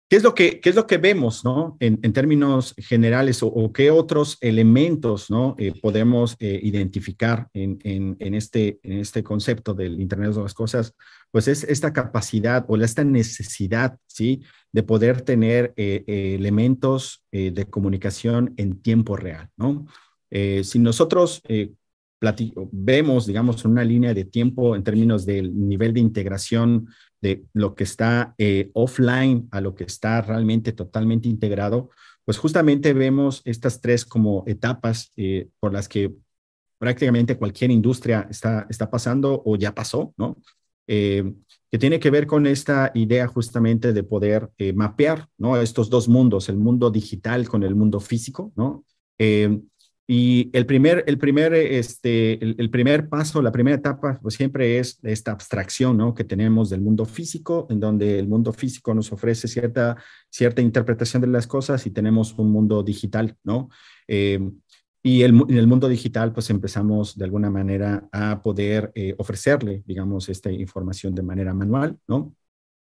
¿Qué 0.09 0.16
es, 0.16 0.23
lo 0.23 0.35
que, 0.35 0.61
¿Qué 0.61 0.68
es 0.68 0.77
lo 0.77 0.87
que 0.87 0.99
vemos 0.99 1.42
¿no? 1.42 1.79
en, 1.81 2.12
términos 2.12 2.75
generales 2.77 3.42
o, 3.42 3.73
qué 3.73 3.90
otros 3.90 4.37
elementos 4.42 5.31
¿no? 5.31 5.55
Eh, 5.59 5.73
podemos 5.81 6.37
eh, 6.38 6.61
identificar 6.62 7.49
en, 7.55 7.79
en, 7.83 8.35
este, 8.35 8.79
en 8.83 8.99
este 8.99 9.23
concepto 9.23 9.73
del 9.73 9.99
Internet 10.03 10.35
de 10.35 10.42
las 10.42 10.53
Cosas? 10.53 10.95
Pues 11.31 11.49
es 11.49 11.64
esta 11.64 11.95
capacidad 11.95 12.66
o 12.68 12.77
esta 12.77 13.05
necesidad 13.05 13.97
¿sí? 14.07 14.42
de 14.71 14.83
poder 14.83 15.23
tener 15.23 15.73
elementos 15.77 17.25
de 17.31 17.66
comunicación 17.71 18.53
en 18.59 18.83
tiempo 18.83 19.16
real. 19.16 19.49
¿no? 19.57 19.87
si 20.31 20.79
nosotros 20.79 21.42
vemos, 22.70 23.26
digamos, 23.26 23.64
una 23.64 23.82
línea 23.85 24.14
de 24.14 24.24
tiempo 24.24 24.76
en 24.76 24.85
términos 24.85 25.26
del 25.26 25.68
nivel 25.68 25.92
de 25.92 26.00
integración 26.00 26.88
de 27.20 27.44
lo 27.52 27.74
que 27.74 27.85
está 27.85 28.35
eh, 28.38 28.70
offline 28.74 29.48
a 29.50 29.61
lo 29.61 29.74
que 29.74 29.85
está 29.85 30.22
realmente 30.22 30.72
totalmente 30.72 31.28
integrado, 31.28 31.90
pues 32.24 32.38
justamente 32.38 32.92
vemos 32.92 33.42
estas 33.44 33.80
tres 33.80 34.04
como 34.04 34.44
etapas 34.46 35.12
eh, 35.16 35.48
por 35.58 35.72
las 35.72 35.88
que 35.88 36.12
prácticamente 36.78 37.37
cualquier 37.37 37.70
industria 37.72 38.26
está, 38.30 38.66
está 38.70 38.88
pasando 38.88 39.42
o 39.44 39.56
ya 39.56 39.74
pasó, 39.74 40.14
¿no? 40.16 40.37
Eh, 40.87 41.32
que 41.70 41.78
tiene 41.78 41.98
que 41.98 42.11
ver 42.11 42.26
con 42.26 42.46
esta 42.46 42.92
idea 42.94 43.26
justamente 43.26 43.92
de 43.92 44.02
poder 44.02 44.50
mapear, 44.74 45.26
¿no? 45.38 45.56
Estos 45.56 45.88
dos 45.88 46.06
mundos, 46.06 46.48
el 46.48 46.58
mundo 46.58 46.90
digital 46.90 47.48
con 47.48 47.62
el 47.62 47.74
mundo 47.74 47.98
físico, 47.98 48.52
¿no? 48.56 48.85
Y 50.07 50.51
el 50.53 50.67
primer, 50.67 51.05
el 51.07 51.17
primer, 51.17 51.55
este, 51.55 52.43
el, 52.45 52.71
primer 52.71 53.09
paso, 53.09 53.41
la 53.41 53.53
primera 53.53 53.77
etapa, 53.77 54.19
pues 54.21 54.35
siempre 54.35 54.79
es 54.79 54.99
esta 55.03 55.33
abstracción, 55.33 55.97
¿no? 55.97 56.15
Que 56.15 56.25
tenemos 56.25 56.71
del 56.71 56.81
mundo 56.81 57.05
físico, 57.05 57.67
en 57.71 57.79
donde 57.79 58.19
el 58.19 58.27
mundo 58.27 58.53
físico 58.53 58.95
nos 58.95 59.12
ofrece 59.12 59.47
cierta, 59.47 59.97
cierta 60.29 60.61
interpretación 60.61 61.23
de 61.23 61.29
las 61.29 61.47
cosas 61.47 61.87
y 61.87 61.91
tenemos 61.91 62.35
un 62.37 62.51
mundo 62.51 62.83
digital, 62.83 63.37
¿no? 63.45 63.69
Eh, 64.09 64.41
y 65.05 65.23
el, 65.23 65.31
en 65.49 65.57
el 65.57 65.67
mundo 65.67 65.88
digital, 65.88 66.33
pues 66.33 66.51
empezamos 66.51 67.17
de 67.17 67.25
alguna 67.25 67.51
manera 67.51 68.09
a 68.12 68.43
poder 68.43 68.93
eh, 68.95 69.15
ofrecerle, 69.19 69.83
digamos, 69.87 70.29
esta 70.29 70.51
información 70.51 71.15
de 71.15 71.23
manera 71.23 71.55
manual, 71.55 71.99
¿no? 72.07 72.35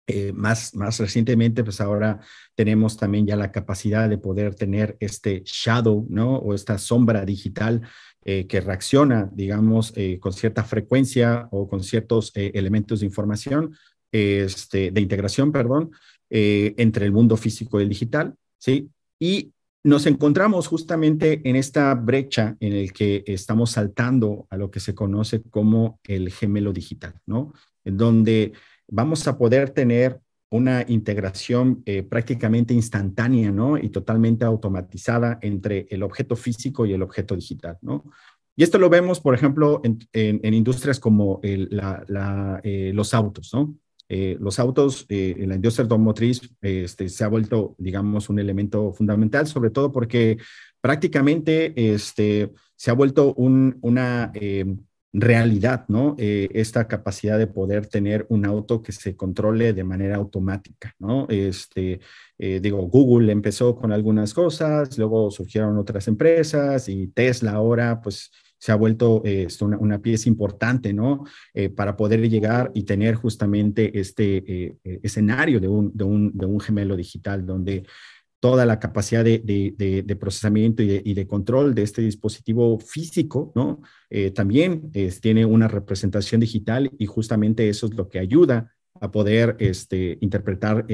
Eh, 0.06 0.32
más, 0.34 0.74
más 0.74 0.98
recientemente, 0.98 1.64
pues 1.64 1.80
ahora 1.80 2.20
tenemos 2.54 2.98
también 2.98 3.26
ya 3.26 3.36
la 3.36 3.50
capacidad 3.50 4.06
de 4.06 4.18
poder 4.18 4.54
tener 4.54 4.98
este 5.00 5.42
shadow, 5.46 6.06
¿no? 6.10 6.36
O 6.36 6.52
esta 6.52 6.76
sombra 6.76 7.24
digital 7.24 7.80
eh, 8.22 8.46
que 8.46 8.60
reacciona, 8.60 9.30
digamos, 9.32 9.94
eh, 9.96 10.18
con 10.20 10.34
cierta 10.34 10.62
frecuencia 10.62 11.48
o 11.52 11.66
con 11.66 11.82
ciertos 11.82 12.32
elementos 12.34 13.00
de 13.00 13.06
información, 13.06 13.74
este, 14.12 14.90
de 14.90 15.00
integración, 15.00 15.50
perdón, 15.50 15.90
entre 16.28 17.06
el 17.06 17.12
mundo 17.12 17.36
físico 17.36 17.78
y 17.78 17.84
el 17.84 17.88
digital, 17.88 18.34
¿sí? 18.58 18.90
Y 19.18 19.52
nos 19.84 20.06
encontramos 20.06 20.66
justamente 20.66 21.40
en 21.44 21.56
esta 21.56 21.94
brecha 21.94 22.56
en 22.60 22.72
el 22.72 22.92
que 22.92 23.22
estamos 23.26 23.72
saltando 23.72 24.46
a 24.50 24.56
lo 24.56 24.70
que 24.70 24.80
se 24.80 24.94
conoce 24.94 25.42
como 25.42 26.00
el 26.04 26.32
gemelo 26.32 26.72
digital, 26.72 27.20
¿no? 27.26 27.52
En 27.84 27.96
donde 27.96 28.52
vamos 28.88 29.26
a 29.26 29.38
poder 29.38 29.70
tener 29.70 30.20
una 30.54 30.84
integración 30.86 31.82
eh, 31.84 32.04
prácticamente 32.04 32.74
instantánea, 32.74 33.50
¿no? 33.50 33.76
Y 33.76 33.88
totalmente 33.88 34.44
automatizada 34.44 35.38
entre 35.42 35.88
el 35.90 36.04
objeto 36.04 36.36
físico 36.36 36.86
y 36.86 36.92
el 36.92 37.02
objeto 37.02 37.34
digital, 37.34 37.76
¿no? 37.82 38.04
Y 38.54 38.62
esto 38.62 38.78
lo 38.78 38.88
vemos, 38.88 39.18
por 39.20 39.34
ejemplo, 39.34 39.80
en, 39.82 40.54
industrias 40.54 41.00
como 41.00 41.40
eh, 41.42 42.92
los 42.94 43.14
autos, 43.14 43.52
¿no? 43.52 43.74
Eh, 44.08 44.36
los 44.38 44.60
autos 44.60 45.06
en 45.08 45.48
la 45.48 45.56
industria 45.56 45.82
automotriz 45.84 46.40
este, 46.60 47.08
se 47.08 47.24
ha 47.24 47.28
vuelto, 47.28 47.74
digamos, 47.78 48.28
un 48.28 48.38
elemento 48.38 48.92
fundamental, 48.92 49.48
sobre 49.48 49.70
todo 49.70 49.90
porque 49.90 50.36
prácticamente 50.80 51.72
este, 51.94 52.52
se 52.76 52.90
ha 52.92 52.94
vuelto 52.94 53.34
un, 53.34 53.76
una 53.80 54.30
realidad, 55.14 55.84
¿no? 55.86 56.16
Eh, 56.18 56.48
esta 56.52 56.88
capacidad 56.88 57.38
de 57.38 57.46
poder 57.46 57.86
tener 57.86 58.26
un 58.28 58.44
auto 58.44 58.82
que 58.82 58.90
se 58.90 59.14
controle 59.14 59.72
de 59.72 59.84
manera 59.84 60.16
automática, 60.16 60.92
¿no? 60.98 61.26
Este, 61.28 62.00
eh, 62.36 62.58
digo, 62.60 62.78
Google 62.88 63.30
empezó 63.30 63.76
con 63.76 63.92
algunas 63.92 64.34
cosas, 64.34 64.98
luego 64.98 65.30
surgieron 65.30 65.78
otras 65.78 66.08
empresas 66.08 66.88
y 66.88 67.06
Tesla 67.06 67.52
ahora, 67.52 68.00
pues, 68.02 68.32
se 68.58 68.72
ha 68.72 68.76
vuelto 68.76 69.22
eh, 69.24 69.46
una, 69.60 70.00
pieza 70.00 70.28
importante, 70.28 70.94
¿no? 70.94 71.24
para 71.76 71.96
poder 71.98 72.26
llegar 72.30 72.70
y 72.74 72.84
tener 72.84 73.14
justamente 73.14 74.00
este 74.00 74.78
escenario 75.02 75.60
de 75.60 75.68
un, 75.68 75.94
de, 75.94 76.04
un, 76.04 76.32
de 76.32 76.46
un 76.46 76.58
gemelo 76.60 76.96
digital 76.96 77.44
donde 77.44 77.84
toda 78.44 78.66
la 78.66 78.78
capacidad 78.78 79.24
de, 79.24 80.16
procesamiento 80.20 80.82
y, 80.82 81.14
de, 81.14 81.26
control 81.26 81.74
de 81.74 81.82
este 81.82 82.02
dispositivo 82.02 82.78
físico, 82.78 83.52
¿no? 83.54 83.80
Eh, 84.10 84.32
también 84.32 84.92
tiene 85.22 85.46
una 85.46 85.66
representación 85.66 86.42
digital 86.42 86.90
y 86.98 87.06
justamente 87.06 87.70
eso 87.70 87.86
es 87.86 87.94
lo 87.94 88.10
que 88.10 88.18
ayuda 88.18 88.70
a 89.00 89.10
poder 89.10 89.56
este, 89.60 90.18
interpretar 90.20 90.86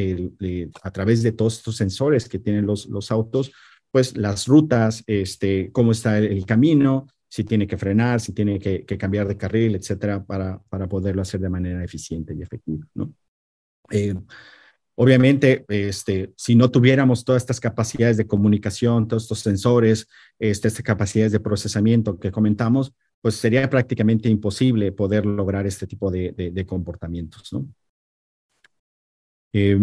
a 0.81 0.91
través 0.93 1.25
de 1.25 1.33
todos 1.33 1.57
estos 1.57 1.77
sensores 1.77 2.29
que 2.29 2.39
tienen 2.39 2.67
los, 2.67 3.11
autos, 3.11 3.51
pues 3.91 4.17
las 4.17 4.47
rutas, 4.47 5.03
este, 5.09 5.73
cómo 5.73 5.91
está 5.91 6.19
el, 6.19 6.47
camino, 6.47 7.09
si 7.29 7.43
tiene 7.43 7.67
que 7.67 7.77
frenar, 7.77 8.21
si 8.21 8.33
tiene 8.33 8.61
que, 8.61 8.85
cambiar 8.97 9.27
de 9.27 9.37
carril, 9.37 9.75
etcétera, 9.75 10.25
para, 10.25 10.63
para 10.69 10.89
poderlo 10.89 11.23
hacer 11.23 11.41
de 11.41 11.49
manera 11.49 11.83
eficiente 11.83 12.33
y 12.33 12.43
efectiva, 12.43 12.87
¿no? 12.95 13.13
Eh, 13.91 14.15
Obviamente, 14.97 15.65
este, 15.69 16.33
si 16.37 16.55
no 16.55 16.71
tuviéramos 16.71 17.25
todas 17.25 17.43
estas 17.43 17.61
capacidades 17.61 18.17
de 18.17 18.27
comunicación, 18.27 19.09
todos 19.09 19.23
estos 19.25 19.41
sensores, 19.41 20.09
este, 20.39 20.69
estas 20.69 20.85
capacidades 20.85 21.33
de 21.33 21.41
procesamiento 21.41 22.19
que 22.19 22.31
comentamos, 22.31 22.93
pues 23.21 23.37
sería 23.37 23.69
prácticamente 23.69 24.29
imposible 24.29 24.93
poder 24.93 25.27
lograr 25.27 25.67
este 25.67 25.87
tipo 25.87 26.11
de, 26.11 26.65
comportamientos. 26.67 27.53
¿no? 27.53 27.67
Eh, 29.53 29.79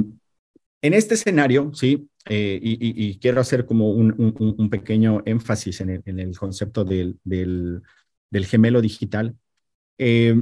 en 0.82 0.93
este 0.93 1.15
escenario, 1.15 1.72
sí, 1.74 2.10
eh, 2.30 2.60
y, 2.62 3.17
quiero 3.20 3.41
hacer 3.41 3.65
como 3.65 3.91
un, 3.91 4.70
pequeño 4.70 5.24
énfasis 5.26 5.82
en 5.82 6.02
el, 6.20 6.38
concepto 6.38 6.84
del, 6.86 7.82
gemelo 8.46 8.82
digital, 8.82 9.36
eh, 9.98 10.41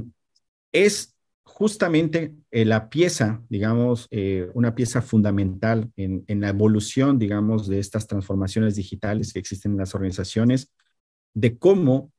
es 0.72 1.15
justamente 1.56 2.34
la 2.50 2.90
pieza, 2.90 3.42
digamos, 3.48 4.10
una 4.52 4.74
pieza 4.74 5.00
fundamental 5.00 5.90
en, 5.96 6.40
la 6.42 6.50
evolución, 6.50 7.18
digamos, 7.18 7.66
de 7.66 7.78
estas 7.78 8.06
transformaciones 8.06 8.76
digitales 8.76 9.32
que 9.32 9.38
existen 9.38 9.72
en 9.72 9.78
las 9.78 9.94
organizaciones, 9.94 10.70
de 11.32 11.56
cómo 11.56 12.12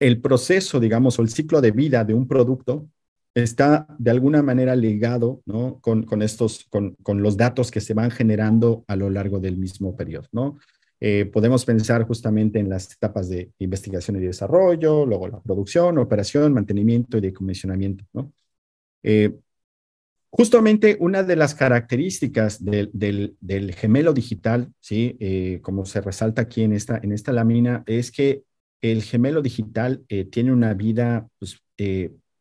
el 0.00 0.20
proceso, 0.20 0.80
digamos, 0.80 1.20
o 1.20 1.22
el 1.22 1.28
ciclo 1.28 1.60
de 1.60 1.70
vida 1.70 2.02
de 2.02 2.14
un 2.14 2.26
producto 2.26 2.88
está 3.32 3.86
de 3.96 4.10
alguna 4.10 4.42
manera 4.42 4.74
ligado 4.74 5.40
¿no? 5.46 5.78
con, 5.80 6.02
con 6.02 6.20
estos, 6.22 6.64
con, 6.70 6.96
con, 7.04 7.22
los 7.22 7.36
datos 7.36 7.70
que 7.70 7.80
se 7.80 7.94
van 7.94 8.10
generando 8.10 8.84
a 8.88 8.96
lo 8.96 9.08
largo 9.08 9.38
del 9.38 9.56
mismo 9.56 9.96
periodo. 9.96 10.26
¿no? 10.32 10.58
Eh, 11.06 11.26
podemos 11.26 11.66
pensar 11.66 12.06
justamente 12.06 12.58
en 12.58 12.70
las 12.70 12.90
etapas 12.90 13.28
de 13.28 13.52
investigación 13.58 14.16
y 14.16 14.20
desarrollo, 14.20 15.04
luego 15.04 15.28
la 15.28 15.38
producción, 15.38 15.98
operación, 15.98 16.54
mantenimiento 16.54 17.18
y 17.18 17.20
decomisionamiento. 17.20 18.06
¿no? 18.14 18.32
Eh, 19.02 19.34
justamente 20.30 20.96
una 21.00 21.22
de 21.22 21.36
las 21.36 21.54
características 21.54 22.64
del, 22.64 23.74
gemelo 23.76 24.14
digital, 24.14 24.72
¿sí? 24.80 25.18
Eh, 25.20 25.58
como 25.60 25.84
se 25.84 26.00
resalta 26.00 26.40
aquí 26.40 26.62
en 26.62 26.72
esta, 26.72 26.98
en 27.02 27.12
esta 27.12 27.32
lámina, 27.32 27.82
es 27.84 28.10
que 28.10 28.44
el 28.80 29.02
gemelo 29.02 29.42
digital 29.42 30.06
tiene 30.30 30.52
una 30.54 30.72
vida 30.72 31.28
pues, 31.38 31.60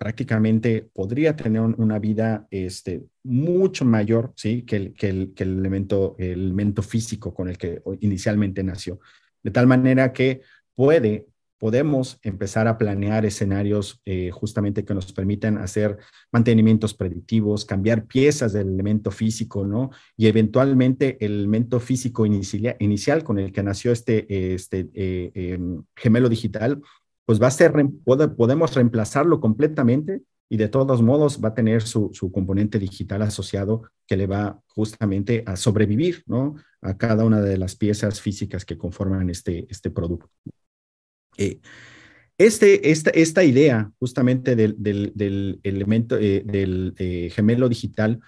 prácticamente 0.04 0.90
podría 0.94 1.34
tener 1.34 1.62
una 1.62 1.98
vida 1.98 2.46
este, 2.52 3.06
mucho 3.24 3.86
mayor 3.86 4.34
¿sí? 4.36 4.64
que, 4.64 4.76
el, 4.76 4.94
que, 4.94 5.08
el, 5.08 5.34
elemento, 5.38 6.18
el 6.20 6.42
elemento 6.42 6.82
físico 6.82 7.34
con 7.34 7.48
el 7.48 7.58
que 7.58 7.82
inicialmente 8.02 8.66
nació. 8.66 9.00
De 9.42 9.52
tal 9.52 9.66
manera 9.66 10.12
que 10.12 10.42
puede, 10.76 11.28
podemos 11.58 12.20
empezar 12.22 12.68
a 12.68 12.78
planear 12.78 13.26
escenarios 13.26 14.02
eh, 14.04 14.30
justamente 14.30 14.84
que 14.84 14.94
nos 14.94 15.14
permitan 15.14 15.58
hacer 15.58 15.98
mantenimientos 16.34 16.94
predictivos, 16.94 17.64
cambiar 17.64 18.06
piezas 18.06 18.52
del 18.52 18.74
elemento 18.74 19.10
físico, 19.10 19.66
¿no? 19.66 19.92
Y 20.18 20.28
eventualmente 20.28 21.16
el 21.26 21.32
elemento 21.32 21.80
físico 21.80 22.26
inicial, 22.26 22.76
inicial 22.80 23.24
con 23.24 23.40
el 23.40 23.54
que 23.54 23.64
nació 23.64 23.94
este, 23.94 24.54
este 24.54 24.90
eh, 24.96 25.32
em, 25.34 25.82
gemelo 25.96 26.28
digital 26.28 26.82
pues 27.26 27.42
va 27.42 27.48
a 27.48 27.52
ser, 27.52 27.74
podemos 28.04 28.74
reemplazarlo 28.76 29.40
completamente 29.40 30.22
y 30.50 30.58
de 30.58 30.68
todos 30.68 31.02
modos 31.02 31.42
va 31.44 31.50
a 31.50 31.54
tener 31.54 31.82
su, 31.82 32.12
componente 32.32 32.78
digital 32.78 33.22
asociado 33.22 33.84
que 34.06 34.18
le 34.18 34.28
va 34.28 34.62
justamente 34.68 35.44
a 35.46 35.56
sobrevivir, 35.56 36.24
¿no? 36.28 36.56
A 36.82 36.98
cada 36.98 37.26
una 37.26 37.42
de 37.42 37.58
las 37.58 37.76
piezas 37.76 38.22
físicas 38.22 38.66
que 38.66 38.78
conforman 38.78 39.30
este, 39.30 39.66
este 39.70 39.90
producto. 39.90 40.30
Eh, 41.38 41.60
este, 42.38 42.92
esta, 42.92 43.10
esta 43.12 43.44
idea 43.44 43.92
justamente 44.00 44.56
del, 44.56 44.76
del, 44.78 45.60
elemento 45.64 46.18
eh, 46.18 46.44
del 46.46 46.94
eh, 46.98 47.32
gemelo 47.34 47.70
digital, 47.70 48.20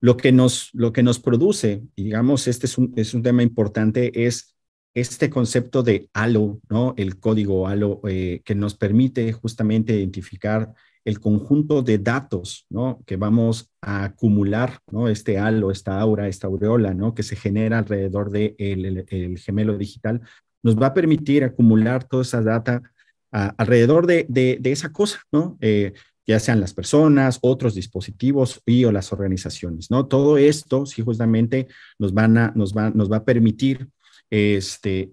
lo 0.00 0.16
que, 0.16 0.32
nos, 0.32 0.70
lo 0.74 0.92
que 0.92 1.02
nos 1.02 1.18
produce, 1.18 1.82
digamos, 1.96 2.46
este 2.46 2.66
es 2.66 2.76
un, 2.76 2.92
es 2.96 3.14
un 3.14 3.22
tema 3.22 3.42
importante, 3.42 4.26
es 4.26 4.53
este 4.94 5.28
concepto 5.28 5.82
de 5.82 6.08
halo, 6.14 6.60
¿no? 6.68 6.94
El 6.96 7.18
código 7.18 7.66
halo 7.66 8.00
eh, 8.08 8.42
que 8.44 8.54
nos 8.54 8.74
permite 8.74 9.32
justamente 9.32 9.94
identificar 9.94 10.72
el 11.04 11.20
conjunto 11.20 11.82
de 11.82 11.98
datos, 11.98 12.66
¿no? 12.70 13.02
Que 13.04 13.16
vamos 13.16 13.70
a 13.82 14.04
acumular, 14.04 14.78
¿no? 14.90 15.08
Este 15.08 15.38
halo, 15.38 15.70
esta 15.70 16.00
aura, 16.00 16.28
esta 16.28 16.46
aureola, 16.46 16.94
¿no? 16.94 17.14
Que 17.14 17.22
se 17.22 17.36
genera 17.36 17.78
alrededor 17.78 18.30
del 18.30 18.54
de 18.56 19.06
el, 19.10 19.38
gemelo 19.38 19.76
digital, 19.76 20.22
nos 20.62 20.80
va 20.80 20.88
a 20.88 20.94
permitir 20.94 21.44
acumular 21.44 22.04
toda 22.04 22.22
esa 22.22 22.40
data 22.40 22.82
alrededor 23.30 24.06
de, 24.06 24.26
de, 24.28 24.60
esa 24.70 24.92
cosa, 24.92 25.18
¿no? 25.32 25.58
Eh, 25.60 25.92
ya 26.26 26.38
sean 26.38 26.60
las 26.60 26.72
personas, 26.72 27.38
otros 27.42 27.74
dispositivos 27.74 28.62
y 28.64 28.84
o 28.84 28.92
las 28.92 29.12
organizaciones, 29.12 29.90
¿no? 29.90 30.06
Todo 30.06 30.38
esto, 30.38 30.86
sí, 30.86 31.02
justamente 31.02 31.66
nos, 31.98 32.14
van 32.14 32.38
a, 32.38 32.52
nos, 32.54 32.72
va, 32.72 32.90
nos 32.90 33.10
va 33.10 33.18
a 33.18 33.24
permitir 33.24 33.88
este, 34.30 35.12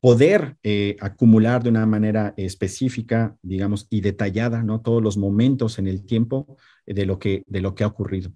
poder 0.00 0.56
eh, 0.62 0.96
acumular 1.00 1.62
de 1.62 1.70
una 1.70 1.86
manera 1.86 2.34
específica, 2.36 3.36
digamos, 3.42 3.86
y 3.90 4.00
detallada, 4.00 4.62
¿no? 4.62 4.80
Todos 4.80 5.02
los 5.02 5.16
momentos 5.16 5.78
en 5.78 5.88
el 5.88 6.04
tiempo 6.04 6.56
de 6.86 7.04
lo 7.04 7.18
que, 7.18 7.42
de 7.46 7.60
lo 7.60 7.74
que 7.74 7.84
ha 7.84 7.88
ocurrido. 7.88 8.30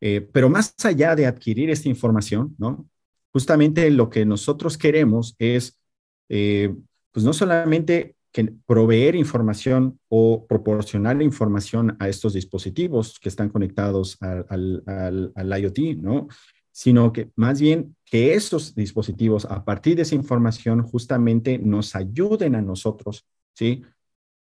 Eh, 0.00 0.20
pero 0.32 0.48
más 0.48 0.74
allá 0.84 1.16
de 1.16 1.26
adquirir 1.26 1.70
esta 1.70 1.88
información, 1.88 2.54
¿no? 2.58 2.88
Justamente 3.32 3.90
lo 3.90 4.08
que 4.08 4.24
nosotros 4.24 4.78
queremos 4.78 5.34
es, 5.38 5.80
eh, 6.28 6.74
pues 7.12 7.24
no 7.24 7.32
solamente 7.32 8.16
que 8.32 8.52
proveer 8.64 9.16
información 9.16 9.98
o 10.08 10.46
proporcionar 10.46 11.20
información 11.20 11.96
a 11.98 12.08
estos 12.08 12.34
dispositivos 12.34 13.18
que 13.18 13.28
están 13.28 13.48
conectados 13.48 14.16
al, 14.20 14.82
al, 14.86 15.32
al 15.34 15.60
IoT, 15.60 15.78
¿no? 15.96 16.28
sino 16.72 17.12
que 17.12 17.30
más 17.36 17.60
bien 17.60 17.96
que 18.10 18.34
esos 18.34 18.74
dispositivos, 18.74 19.44
a 19.44 19.64
partir 19.64 19.96
de 19.96 20.02
esa 20.02 20.16
información, 20.16 20.82
justamente 20.82 21.58
nos 21.58 21.94
ayuden 21.94 22.56
a 22.56 22.62
nosotros, 22.62 23.24
¿sí? 23.54 23.82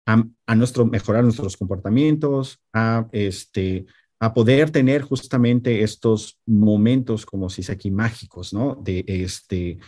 A, 0.07 0.55
nuestro, 0.55 0.87
mejorar 0.87 1.23
nuestros 1.23 1.59
comportamientos, 1.59 2.61
a, 2.73 3.07
este, 3.13 3.85
a 4.19 4.33
poder 4.33 4.71
tener 4.71 5.03
justamente 5.03 5.83
estos 5.83 6.41
momentos, 6.47 7.27
como 7.27 7.51
si 7.51 7.61
dice 7.61 7.73
aquí, 7.73 7.91
mágicos, 7.91 8.55
¿no? 8.55 8.75
De 8.75 9.05
este, 9.07 9.79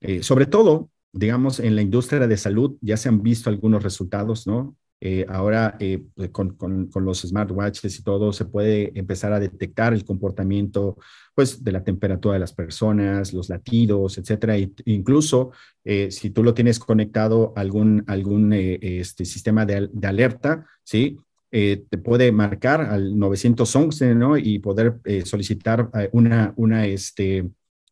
eh, 0.00 0.24
sobre 0.24 0.46
todo, 0.46 0.90
digamos, 1.12 1.60
en 1.60 1.76
la 1.76 1.82
industria 1.82 2.26
de 2.26 2.36
salud 2.36 2.78
ya 2.80 2.96
se 2.96 3.08
han 3.08 3.22
visto 3.22 3.48
algunos 3.48 3.84
resultados, 3.84 4.48
¿no? 4.48 4.76
Eh, 5.02 5.24
ahora 5.30 5.76
eh, 5.80 6.04
pues, 6.14 6.28
con, 6.28 6.56
con, 6.56 7.04
los 7.06 7.22
smartwatches 7.22 7.98
y 7.98 8.02
todo 8.02 8.34
se 8.34 8.44
puede 8.44 8.92
empezar 8.98 9.32
a 9.32 9.40
detectar 9.40 9.94
el 9.94 10.04
comportamiento 10.04 10.98
pues 11.34 11.64
de 11.64 11.72
la 11.72 11.82
temperatura 11.82 12.34
de 12.34 12.40
las 12.40 12.52
personas, 12.52 13.32
los 13.32 13.48
latidos, 13.48 14.18
etcétera. 14.18 14.58
E 14.58 14.70
incluso 14.84 15.52
eh, 15.84 16.10
si 16.10 16.28
tú 16.30 16.42
lo 16.42 16.52
tienes 16.52 16.78
conectado 16.78 17.54
a 17.56 17.60
algún, 17.60 18.04
algún 18.08 18.52
este, 18.52 19.24
sistema 19.24 19.64
de, 19.64 19.88
de, 19.90 20.06
alerta, 20.06 20.66
¿sí? 20.84 21.16
te 21.50 21.98
puede 22.04 22.30
marcar 22.30 22.82
al 22.82 23.18
911 23.18 24.14
¿no? 24.14 24.36
y 24.36 24.60
poder 24.60 25.00
solicitar 25.24 25.90
una, 26.12 26.52
una, 26.56 26.86
este, 26.86 27.48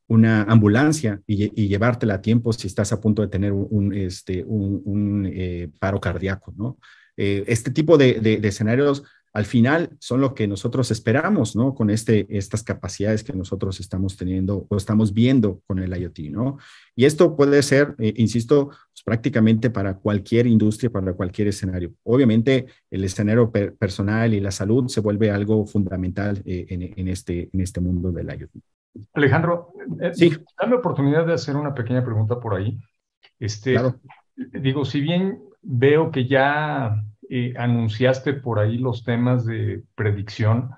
una 0.06 0.42
ambulancia 0.42 1.20
y, 1.26 1.60
y, 1.60 1.66
llevártela 1.66 2.14
a 2.14 2.22
tiempo 2.22 2.52
si 2.52 2.68
estás 2.68 2.92
a 2.92 3.00
punto 3.00 3.22
de 3.22 3.28
tener 3.28 3.52
un, 3.52 3.92
este, 3.92 4.44
un, 4.44 4.80
un 4.84 5.72
paro 5.80 6.00
cardíaco, 6.00 6.54
¿no? 6.56 6.78
Eh, 7.18 7.44
este 7.48 7.72
tipo 7.72 7.98
de, 7.98 8.40
escenarios 8.44 9.02
al 9.34 9.44
final 9.44 9.90
son 9.98 10.20
lo 10.20 10.34
que 10.34 10.46
nosotros 10.46 10.90
esperamos, 10.92 11.56
¿no? 11.56 11.74
Con 11.74 11.90
este, 11.90 12.26
estas 12.30 12.62
capacidades 12.62 13.24
que 13.24 13.32
nosotros 13.32 13.80
estamos 13.80 14.16
teniendo 14.16 14.66
o 14.68 14.76
estamos 14.76 15.12
viendo 15.12 15.60
con 15.66 15.80
el 15.80 15.94
IoT, 15.94 16.30
¿no? 16.30 16.58
Y 16.94 17.04
esto 17.04 17.36
puede 17.36 17.62
ser, 17.62 17.94
eh, 17.98 18.14
insisto, 18.16 18.68
pues, 18.68 19.02
prácticamente 19.04 19.68
para 19.68 19.94
cualquier 19.94 20.46
industria, 20.46 20.90
para 20.90 21.12
cualquier 21.12 21.48
escenario. 21.48 21.92
Obviamente, 22.04 22.66
el 22.88 23.02
escenario 23.02 23.50
personal 23.50 24.32
y 24.32 24.40
la 24.40 24.52
salud 24.52 24.88
se 24.88 25.00
vuelve 25.00 25.30
algo 25.30 25.66
fundamental 25.66 26.40
eh, 26.46 26.66
en, 26.68 27.08
este, 27.08 27.50
en 27.52 27.60
este 27.60 27.80
mundo 27.80 28.12
del 28.12 28.28
IoT. 28.28 28.50
Alejandro, 29.12 29.72
sí. 30.14 30.32
dame 30.58 30.76
oportunidad 30.76 31.26
de 31.26 31.34
hacer 31.34 31.56
una 31.56 31.74
pequeña 31.74 32.04
pregunta 32.04 32.38
por 32.38 32.54
ahí. 32.54 32.78
Este, 33.38 33.76
Digo, 34.36 34.84
si 34.84 35.00
bien 35.00 35.40
veo 35.62 36.12
que 36.12 36.26
ya 36.26 37.04
eh, 37.30 37.52
anunciaste 37.58 38.32
por 38.32 38.58
ahí 38.58 38.78
los 38.78 39.04
temas 39.04 39.44
de 39.44 39.82
predicción 39.94 40.70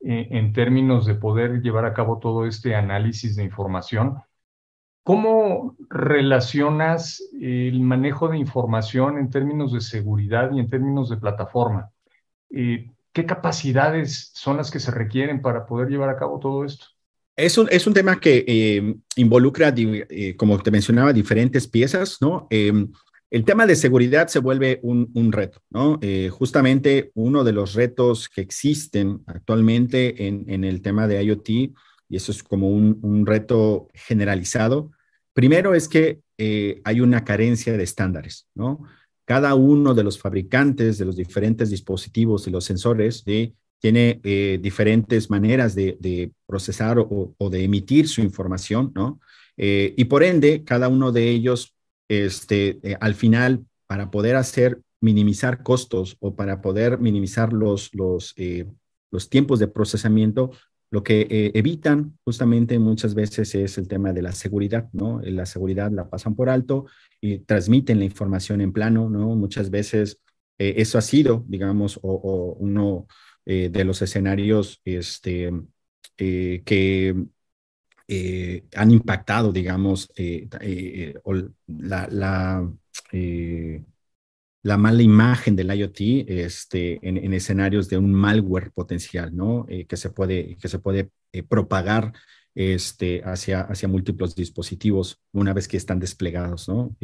eh, 0.00 0.28
en 0.30 0.54
términos 0.54 1.04
de 1.04 1.14
poder 1.14 1.60
llevar 1.60 1.84
a 1.84 1.92
cabo 1.92 2.18
todo 2.18 2.46
este 2.46 2.74
análisis 2.74 3.36
de 3.36 3.44
información. 3.44 4.16
¿Cómo 5.02 5.76
relacionas 5.90 7.22
el 7.38 7.80
manejo 7.80 8.28
de 8.28 8.38
información 8.38 9.18
en 9.18 9.28
términos 9.28 9.74
de 9.74 9.82
seguridad 9.82 10.50
y 10.52 10.60
en 10.60 10.70
términos 10.70 11.10
de 11.10 11.18
plataforma? 11.18 11.90
Eh, 12.48 12.90
¿Qué 13.12 13.26
capacidades 13.26 14.30
son 14.34 14.56
las 14.56 14.70
que 14.70 14.80
se 14.80 14.90
requieren 14.90 15.42
para 15.42 15.66
poder 15.66 15.88
llevar 15.88 16.08
a 16.08 16.16
cabo 16.16 16.38
todo 16.38 16.64
esto? 16.64 16.86
Es 17.36 17.58
un, 17.58 17.68
es 17.70 17.86
un 17.86 17.92
tema 17.92 18.20
que 18.20 18.94
involucra, 19.16 19.74
como 20.36 20.58
te 20.58 20.70
mencionaba, 20.70 21.12
diferentes 21.12 21.66
piezas, 21.66 22.18
¿no? 22.20 22.46
El 23.30 23.44
tema 23.44 23.64
de 23.64 23.76
seguridad 23.76 24.26
se 24.26 24.40
vuelve 24.40 24.80
un, 24.82 25.32
reto, 25.32 25.60
¿no? 25.70 25.98
Eh, 26.02 26.30
justamente 26.30 27.12
uno 27.14 27.44
de 27.44 27.52
los 27.52 27.74
retos 27.74 28.28
que 28.28 28.40
existen 28.40 29.22
actualmente 29.26 30.26
en, 30.26 30.64
el 30.64 30.82
tema 30.82 31.06
de 31.06 31.22
IoT, 31.22 31.48
y 31.48 31.74
eso 32.16 32.32
es 32.32 32.42
como 32.42 32.68
un, 32.68 33.24
reto 33.24 33.88
generalizado, 33.94 34.90
primero 35.32 35.74
es 35.74 35.88
que 35.88 36.20
eh, 36.38 36.80
hay 36.82 37.00
una 37.00 37.24
carencia 37.24 37.76
de 37.76 37.84
estándares, 37.84 38.48
¿no? 38.54 38.84
Cada 39.24 39.54
uno 39.54 39.94
de 39.94 40.02
los 40.02 40.18
fabricantes 40.18 40.98
de 40.98 41.04
los 41.04 41.14
diferentes 41.14 41.70
dispositivos 41.70 42.48
y 42.48 42.50
los 42.50 42.64
sensores 42.64 43.22
tiene 43.78 44.20
eh, 44.24 44.58
diferentes 44.60 45.30
maneras 45.30 45.76
de, 45.76 46.32
procesar 46.46 46.98
o, 46.98 47.32
o, 47.38 47.48
de 47.48 47.62
emitir 47.62 48.08
su 48.08 48.22
información, 48.22 48.90
¿no? 48.94 49.20
y 49.62 50.04
por 50.06 50.22
ende, 50.22 50.64
cada 50.64 50.88
uno 50.88 51.12
de 51.12 51.28
ellos 51.28 51.74
este, 52.10 52.80
eh, 52.82 52.96
al 53.00 53.14
final, 53.14 53.64
para 53.86 54.10
poder 54.10 54.34
hacer, 54.34 54.80
minimizar 55.00 55.62
costos 55.62 56.16
o 56.18 56.34
para 56.34 56.60
poder 56.60 56.98
minimizar 56.98 57.52
los, 57.52 57.94
los, 57.94 58.34
eh, 58.36 58.66
los 59.12 59.30
tiempos 59.30 59.60
de 59.60 59.68
procesamiento, 59.68 60.50
lo 60.90 61.04
que 61.04 61.28
eh, 61.30 61.52
evitan 61.54 62.18
justamente 62.24 62.80
muchas 62.80 63.14
veces 63.14 63.54
es 63.54 63.78
el 63.78 63.86
tema 63.86 64.12
de 64.12 64.22
la 64.22 64.32
seguridad, 64.32 64.88
¿no? 64.92 65.20
La 65.22 65.46
seguridad 65.46 65.92
la 65.92 66.10
pasan 66.10 66.34
por 66.34 66.50
alto 66.50 66.86
y 67.20 67.38
transmiten 67.38 68.00
la 68.00 68.06
información 68.06 68.60
en 68.60 68.72
plano, 68.72 69.08
¿no? 69.08 69.36
Muchas 69.36 69.70
veces 69.70 70.20
eso 70.58 70.98
ha 70.98 71.02
sido, 71.02 71.44
digamos, 71.48 71.98
o, 72.02 72.56
uno 72.58 73.06
de 73.46 73.84
los 73.84 74.02
escenarios 74.02 74.82
este, 74.84 75.50
que 76.16 77.14
eh, 78.12 78.64
han 78.74 78.90
impactado, 78.90 79.52
digamos, 79.52 80.10
eh, 80.16 80.48
eh, 80.62 81.14
la, 81.68 82.08
la, 84.62 84.76
mala 84.78 85.02
imagen 85.02 85.54
del 85.54 85.72
IoT 85.72 86.00
este, 86.26 86.98
en, 87.06 87.32
escenarios 87.32 87.88
de 87.88 87.98
un 87.98 88.12
malware 88.12 88.72
potencial, 88.72 89.36
¿no? 89.36 89.64
que 89.88 89.96
se 89.96 90.10
puede, 90.10 90.56
que 90.56 90.66
se 90.66 90.80
puede 90.80 91.12
propagar 91.48 92.12
este, 92.52 93.22
hacia, 93.24 93.60
hacia 93.60 93.86
múltiples 93.88 94.34
dispositivos 94.34 95.20
una 95.30 95.54
vez 95.54 95.68
que 95.68 95.76
están 95.76 96.00
desplegados, 96.00 96.68
¿no? 96.68 96.96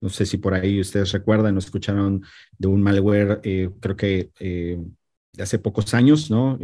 no 0.00 0.08
sé 0.08 0.24
si 0.24 0.38
por 0.38 0.54
ahí 0.54 0.80
ustedes 0.80 1.12
recuerdan 1.12 1.56
o 1.56 1.58
escucharon 1.58 2.24
de 2.56 2.68
un 2.68 2.80
malware, 2.82 3.40
creo 3.80 3.96
que 3.96 4.30
hace 5.38 5.58
pocos 5.58 5.92
años, 5.92 6.30
¿no? 6.30 6.58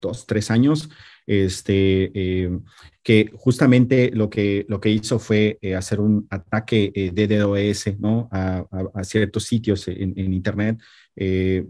Dos, 0.00 0.26
tres 0.26 0.50
años, 0.50 0.88
este, 1.28 2.10
eh, 2.14 2.58
que 3.02 3.30
justamente 3.34 4.10
lo 4.12 4.30
que, 4.30 4.64
lo 4.68 4.80
que 4.80 4.90
hizo 4.90 5.18
fue 5.18 5.58
eh, 5.60 5.74
hacer 5.74 6.00
un 6.00 6.26
ataque 6.30 6.90
eh, 6.94 7.10
de 7.12 7.26
DDoS 7.26 7.98
¿no? 7.98 8.28
a, 8.32 8.64
ciertos 9.04 9.44
sitios 9.44 9.88
en, 9.88 10.32
Internet 10.32 10.80
y, 11.14 11.60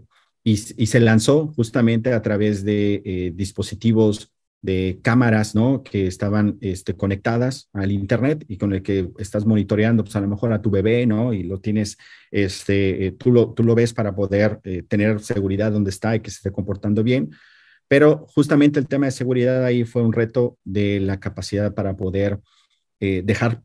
y, 0.43 0.85
se 0.85 0.99
lanzó 1.01 1.47
justamente 1.47 2.13
a 2.13 2.21
través 2.21 2.63
de 2.63 3.33
dispositivos 3.35 4.31
de 4.61 4.99
cámaras, 5.01 5.55
¿no? 5.55 5.83
Que 5.83 6.07
estaban 6.07 6.57
este, 6.61 6.95
conectadas 6.95 7.69
al 7.73 7.91
Internet 7.91 8.45
y 8.47 8.57
con 8.57 8.73
el 8.73 8.81
que 8.81 9.09
estás 9.17 9.45
monitoreando, 9.45 10.03
pues 10.03 10.15
a 10.15 10.21
lo 10.21 10.27
mejor 10.27 10.53
a 10.53 10.61
tu 10.61 10.69
bebé, 10.69 11.05
¿no? 11.05 11.33
Y 11.33 11.43
lo 11.43 11.59
tienes, 11.59 11.97
este, 12.31 13.15
tú, 13.17 13.31
lo, 13.31 13.53
tú 13.53 13.63
lo 13.63 13.75
ves 13.75 13.93
para 13.93 14.15
poder 14.15 14.59
tener 14.87 15.19
seguridad 15.19 15.71
donde 15.71 15.89
está 15.89 16.15
y 16.15 16.21
que 16.21 16.31
se 16.31 16.37
esté 16.37 16.51
comportando 16.51 17.03
bien. 17.03 17.31
Pero 17.89 18.27
justamente 18.27 18.79
el 18.79 18.87
tema 18.87 19.07
de 19.07 19.11
seguridad 19.11 19.65
ahí 19.65 19.83
fue 19.83 20.03
un 20.03 20.13
reto 20.13 20.57
de 20.63 20.99
la 21.01 21.19
capacidad 21.19 21.73
para 21.73 21.97
poder 21.97 22.39
eh, 22.99 23.23
dejar 23.25 23.63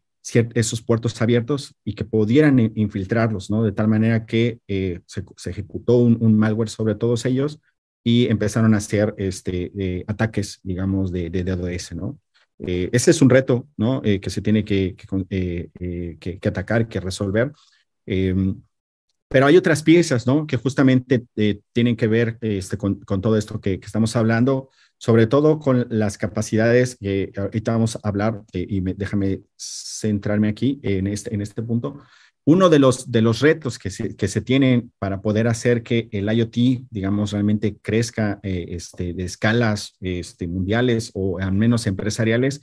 esos 0.55 0.81
puertos 0.81 1.21
abiertos 1.21 1.75
y 1.85 1.95
que 1.95 2.07
pudieran 2.07 2.59
infiltrarlos, 2.75 3.51
¿no? 3.51 3.63
De 3.63 3.73
tal 3.73 3.89
manera 3.89 4.25
que 4.25 4.61
eh, 4.67 5.01
se, 5.05 5.51
ejecutó 5.51 5.99
un, 5.99 6.39
malware 6.39 6.71
sobre 6.71 6.95
todos 6.95 7.27
ellos 7.27 7.61
y 8.03 8.29
empezaron 8.29 8.73
a 8.73 8.79
hacer 8.79 9.15
este, 9.19 9.71
eh, 9.79 10.05
ataques, 10.07 10.61
digamos, 10.63 11.13
de, 11.13 11.29
de 11.29 11.45
DDoS, 11.45 11.95
¿no? 11.95 12.19
ese 12.57 13.11
es 13.11 13.21
un 13.21 13.29
reto, 13.29 13.69
¿no? 13.77 14.01
que 14.01 14.31
se 14.31 14.41
tiene 14.41 14.65
que, 14.65 14.95
que, 14.97 16.39
que 16.41 16.49
atacar, 16.49 16.89
que 16.89 17.01
resolver. 17.01 17.53
Pero 19.29 19.47
hay 19.47 19.57
otras 19.57 19.83
piezas, 19.83 20.27
¿no? 20.27 20.47
Que 20.47 20.57
justamente 20.57 21.27
eh, 21.37 21.61
tienen 21.73 21.97
que 21.97 22.07
ver 22.07 22.39
este, 22.41 22.77
con, 22.77 23.01
todo 23.01 23.37
esto 23.37 23.61
que, 23.61 23.81
estamos 23.83 24.15
hablando, 24.17 24.71
sobre 24.99 25.27
todo 25.27 25.59
con 25.59 25.87
las 25.91 26.19
capacidades 26.19 26.97
que 27.01 27.33
ahorita 27.37 27.73
vamos 27.73 27.97
a 27.97 28.09
hablar, 28.09 28.43
eh, 28.53 28.67
y 28.69 28.81
déjame 28.81 29.43
centrarme 29.57 30.49
aquí 30.49 30.81
en 30.83 31.07
este, 31.07 31.35
en 31.35 31.41
este 31.41 31.63
punto. 31.63 32.01
Uno 32.47 32.69
de 32.69 32.79
los, 32.79 33.11
de 33.11 33.23
los 33.23 33.41
retos 33.41 33.79
que 33.79 33.91
se, 33.91 34.17
que 34.17 34.29
se 34.29 34.43
tienen 34.43 34.93
para 34.99 35.23
poder 35.23 35.49
hacer 35.49 35.83
que 35.83 36.09
el 36.13 36.31
IoT, 36.31 36.87
digamos, 36.91 37.33
realmente 37.33 37.79
crezca 37.81 38.39
eh, 38.43 38.67
este, 38.69 39.15
de 39.15 39.25
escalas 39.25 39.97
este, 40.01 40.47
mundiales 40.47 41.11
o 41.15 41.39
al 41.39 41.53
menos 41.53 41.87
empresariales, 41.87 42.61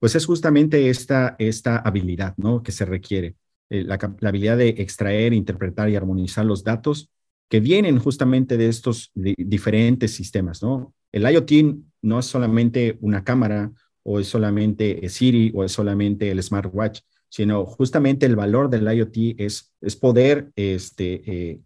pues 0.00 0.16
es 0.16 0.26
justamente 0.26 0.90
esta, 0.90 1.36
esta 1.38 1.76
habilidad, 1.76 2.34
¿no? 2.38 2.62
Que 2.62 2.72
se 2.72 2.84
requiere. 2.84 3.36
Eh, 3.70 3.84
la, 3.84 3.94
habilidad 3.94 4.58
de 4.58 4.70
extraer, 4.70 5.32
interpretar 5.32 5.88
y 5.88 5.96
armonizar 5.96 6.44
los 6.44 6.64
datos 6.64 7.08
que 7.48 7.60
vienen 7.60 8.00
justamente 8.00 8.56
de 8.56 8.68
estos 8.68 9.12
diferentes 9.14 10.12
sistemas, 10.12 10.62
¿no? 10.62 10.92
El 11.12 11.22
IoT 11.22 11.76
no 12.02 12.18
es 12.18 12.26
solamente 12.26 12.98
una 13.00 13.24
cámara 13.24 13.72
o 14.02 14.20
es 14.20 14.28
solamente 14.28 15.08
Siri 15.08 15.52
o 15.54 15.64
es 15.64 15.72
solamente 15.72 16.30
el 16.30 16.42
smartwatch, 16.42 17.00
sino 17.28 17.64
justamente 17.64 18.26
el 18.26 18.36
valor 18.36 18.70
del 18.70 18.92
IoT 18.92 19.36
es, 19.38 19.72
es 19.80 19.96
poder 19.96 20.50
este, 20.54 21.22
eh, 21.26 21.60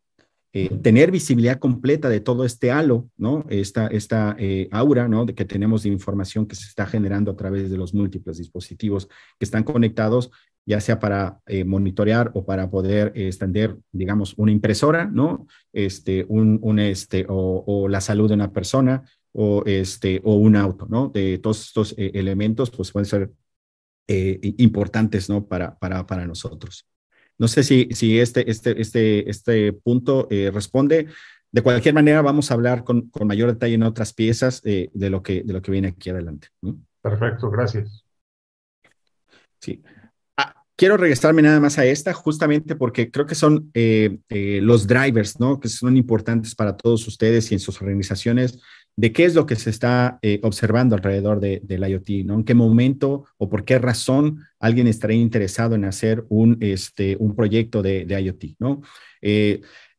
eh, 0.54 0.70
tener 0.82 1.10
visibilidad 1.10 1.58
completa 1.58 2.08
de 2.08 2.20
todo 2.20 2.44
este 2.46 2.70
halo, 2.70 3.10
¿no? 3.16 3.44
Esta, 3.50 3.86
esta 3.88 4.36
aura, 4.70 5.08
¿no? 5.08 5.26
De 5.26 5.34
que 5.34 5.44
tenemos 5.44 5.82
de 5.82 5.90
información 5.90 6.46
que 6.46 6.56
se 6.56 6.66
está 6.66 6.86
generando 6.86 7.30
a 7.30 7.36
través 7.36 7.70
de 7.70 7.76
los 7.76 7.92
múltiples 7.92 8.38
dispositivos 8.38 9.06
que 9.38 9.44
están 9.44 9.64
conectados 9.64 10.30
ya 10.66 10.80
sea 10.80 10.98
para 10.98 11.40
eh, 11.46 11.64
monitorear 11.64 12.30
o 12.34 12.44
para 12.44 12.70
poder 12.70 13.12
extender, 13.14 13.76
digamos, 13.92 14.34
una 14.36 14.52
impresora, 14.52 15.04
¿no? 15.04 15.46
Este, 15.72 16.24
un, 16.28 16.58
un 16.62 16.78
este, 16.78 17.26
o, 17.28 17.86
la 17.88 18.00
salud 18.00 18.28
de 18.28 18.34
una 18.34 18.52
persona 18.52 19.02
o, 19.32 19.62
este, 19.66 20.20
o 20.24 20.36
un 20.36 20.56
auto, 20.56 20.86
¿no? 20.88 21.08
De 21.08 21.38
todos 21.38 21.66
estos 21.66 21.94
eh, 21.98 22.12
elementos, 22.14 22.70
pues 22.70 22.92
pueden 22.92 23.06
ser 23.06 23.30
eh, 24.08 24.38
importantes, 24.58 25.28
¿no? 25.28 25.46
Para, 25.46 25.78
para, 25.78 26.06
para 26.06 26.26
nosotros. 26.26 26.86
No 27.36 27.48
sé 27.48 27.62
si, 27.62 27.88
si 27.92 28.18
este, 28.18 28.50
este, 28.50 28.80
este, 28.80 29.28
este 29.28 29.72
punto 29.72 30.28
responde. 30.30 31.08
De 31.50 31.62
cualquier 31.62 31.94
manera, 31.94 32.22
vamos 32.22 32.50
a 32.50 32.54
hablar 32.54 32.84
con, 32.84 33.10
con 33.10 33.26
mayor 33.26 33.52
detalle 33.52 33.74
en 33.74 33.82
otras 33.82 34.12
piezas 34.12 34.62
de, 34.62 34.90
lo 34.94 35.22
que, 35.22 35.42
de 35.42 35.52
lo 35.52 35.60
que 35.60 35.72
viene 35.72 35.88
aquí 35.88 36.10
adelante. 36.10 36.48
Perfecto, 37.02 37.50
gracias. 37.50 38.04
Sí 39.60 39.82
quiero 40.84 40.98
regresarme 40.98 41.40
nada 41.40 41.60
más 41.60 41.78
a 41.78 41.86
esta, 41.86 42.12
justamente 42.12 42.76
porque 42.76 43.10
creo 43.10 43.24
que 43.24 43.34
son 43.34 43.70
eh, 43.72 44.18
eh, 44.28 44.60
los 44.62 44.86
drivers, 44.86 45.40
¿no? 45.40 45.58
Que 45.58 45.70
son 45.70 45.96
importantes 45.96 46.54
para 46.54 46.76
todos 46.76 47.08
ustedes 47.08 47.50
y 47.50 47.54
en 47.54 47.60
sus 47.60 47.80
organizaciones, 47.80 48.58
de 48.94 49.10
qué 49.10 49.24
es 49.24 49.34
lo 49.34 49.46
que 49.46 49.56
se 49.56 49.70
está 49.70 50.18
eh, 50.20 50.40
observando 50.42 50.94
alrededor 50.94 51.40
de, 51.40 51.62
del 51.64 51.88
IoT, 51.88 52.26
¿no? 52.26 52.34
En 52.34 52.44
qué 52.44 52.52
momento 52.52 53.24
o 53.38 53.48
por 53.48 53.64
qué 53.64 53.78
razón 53.78 54.40
alguien 54.58 54.86
estaría 54.86 55.16
interesado 55.16 55.74
en 55.74 55.86
hacer 55.86 56.26
un, 56.28 56.58
este, 56.60 57.16
un 57.18 57.34
proyecto 57.34 57.80
de, 57.80 58.04
de 58.04 58.20
IoT, 58.20 58.44
¿no? 58.58 58.82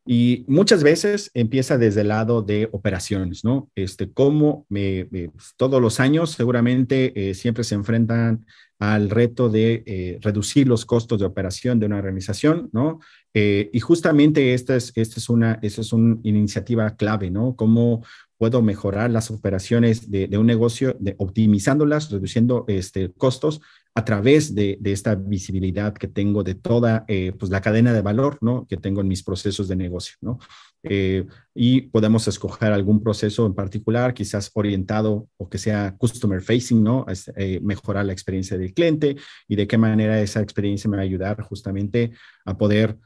Y 0.05 0.45
muchas 0.47 0.83
veces 0.83 1.31
empieza 1.33 1.77
desde 1.77 2.01
el 2.01 2.09
lado 2.09 2.41
de 2.41 2.69
operaciones, 2.71 3.43
¿no? 3.43 3.71
Este, 3.75 4.11
como 4.11 4.65
me, 4.69 5.05
pues, 5.05 5.53
todos 5.57 5.81
los 5.81 5.99
años 5.99 6.31
seguramente 6.31 7.33
siempre 7.33 7.63
se 7.63 7.75
enfrentan 7.75 8.45
al 8.79 9.09
reto 9.09 9.49
de 9.49 9.83
eh, 9.85 10.19
reducir 10.21 10.67
los 10.67 10.85
costos 10.85 11.19
de 11.19 11.25
operación 11.25 11.79
de 11.79 11.85
una 11.85 11.97
organización, 11.97 12.69
¿no? 12.73 12.99
Eh, 13.33 13.69
y 13.71 13.79
justamente 13.79 14.53
esta 14.53 14.75
es, 14.75 14.91
esta 14.95 15.19
es, 15.19 15.29
una, 15.29 15.59
esta 15.61 15.81
es 15.81 15.93
una 15.93 16.17
iniciativa 16.23 16.95
clave, 16.95 17.31
¿no? 17.31 17.55
Cómo 17.55 18.03
puedo 18.37 18.61
mejorar 18.61 19.11
las 19.11 19.31
operaciones 19.31 20.11
de, 20.11 20.37
un 20.37 20.45
negocio, 20.45 20.95
de, 20.99 21.15
optimizándolas, 21.17 22.11
reduciendo 22.11 22.65
este, 22.67 23.11
costos 23.13 23.61
a 23.97 24.03
través 24.03 24.53
de, 24.53 24.77
esta 24.83 25.15
visibilidad 25.15 25.93
que 25.93 26.09
tengo 26.09 26.43
de 26.43 26.53
toda 26.53 27.05
eh, 27.07 27.31
pues 27.39 27.49
la 27.49 27.61
cadena 27.61 27.93
de 27.93 28.01
valor 28.01 28.37
¿no? 28.41 28.67
que 28.67 28.75
tengo 28.75 28.99
en 28.99 29.07
mis 29.07 29.23
procesos 29.23 29.69
de 29.69 29.77
negocio. 29.77 30.17
¿no? 30.19 30.37
Eh, 30.83 31.25
y 31.55 31.81
podemos 31.83 32.27
escoger 32.27 32.73
algún 32.73 33.01
proceso 33.01 33.45
en 33.45 33.53
particular, 33.53 34.13
quizás 34.13 34.51
orientado 34.53 35.29
o 35.37 35.49
que 35.49 35.57
sea 35.57 35.95
customer 35.97 36.41
facing, 36.41 36.83
¿no? 36.83 37.05
Eh, 37.37 37.59
mejorar 37.63 38.05
la 38.05 38.11
experiencia 38.11 38.57
del 38.57 38.73
cliente 38.73 39.15
y 39.47 39.55
de 39.55 39.65
qué 39.65 39.77
manera 39.77 40.21
esa 40.21 40.41
experiencia 40.41 40.89
me 40.89 40.97
va 40.97 41.01
a 41.01 41.05
ayudar 41.05 41.41
justamente 41.41 42.11
a 42.43 42.57
poder 42.57 42.97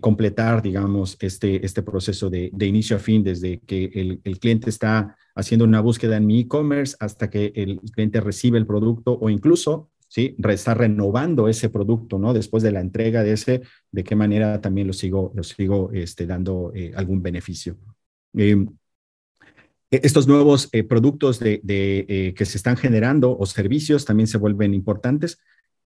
completar, 0.00 0.62
digamos, 0.62 1.16
este, 1.20 1.64
este 1.64 1.82
proceso 1.82 2.28
de, 2.28 2.50
de, 2.52 2.66
inicio 2.66 2.96
a 2.96 2.98
fin, 2.98 3.22
desde 3.22 3.60
que 3.60 3.84
el, 3.94 4.20
el 4.24 4.40
cliente 4.40 4.68
está 4.68 5.16
haciendo 5.36 5.64
una 5.64 5.80
búsqueda 5.80 6.16
en 6.16 6.26
mi 6.26 6.40
e-commerce 6.40 6.96
hasta 6.98 7.30
que 7.30 7.52
el 7.54 7.80
cliente 7.92 8.20
recibe 8.20 8.58
el 8.58 8.66
producto 8.66 9.16
o 9.20 9.30
incluso 9.30 9.89
¿sí? 10.10 10.36
Está 10.48 10.74
renovando 10.74 11.48
ese 11.48 11.70
producto, 11.70 12.18
¿no? 12.18 12.34
Después 12.34 12.62
de 12.62 12.72
la 12.72 12.80
entrega 12.80 13.22
de 13.22 13.32
ese, 13.32 13.62
de 13.92 14.04
qué 14.04 14.16
manera 14.16 14.60
también 14.60 14.88
lo 14.88 14.92
sigo, 14.92 15.32
lo 15.34 15.44
sigo 15.44 15.90
este, 15.92 16.26
dando 16.26 16.72
eh, 16.74 16.92
algún 16.96 17.22
beneficio. 17.22 17.76
Eh, 18.36 18.66
estos 19.90 20.26
nuevos 20.26 20.68
eh, 20.72 20.82
productos 20.82 21.38
de, 21.38 21.60
de 21.62 22.34
que 22.36 22.44
se 22.44 22.58
están 22.58 22.76
generando 22.76 23.36
o 23.36 23.46
servicios 23.46 24.04
también 24.04 24.26
se 24.26 24.38
vuelven 24.38 24.74
importantes, 24.74 25.38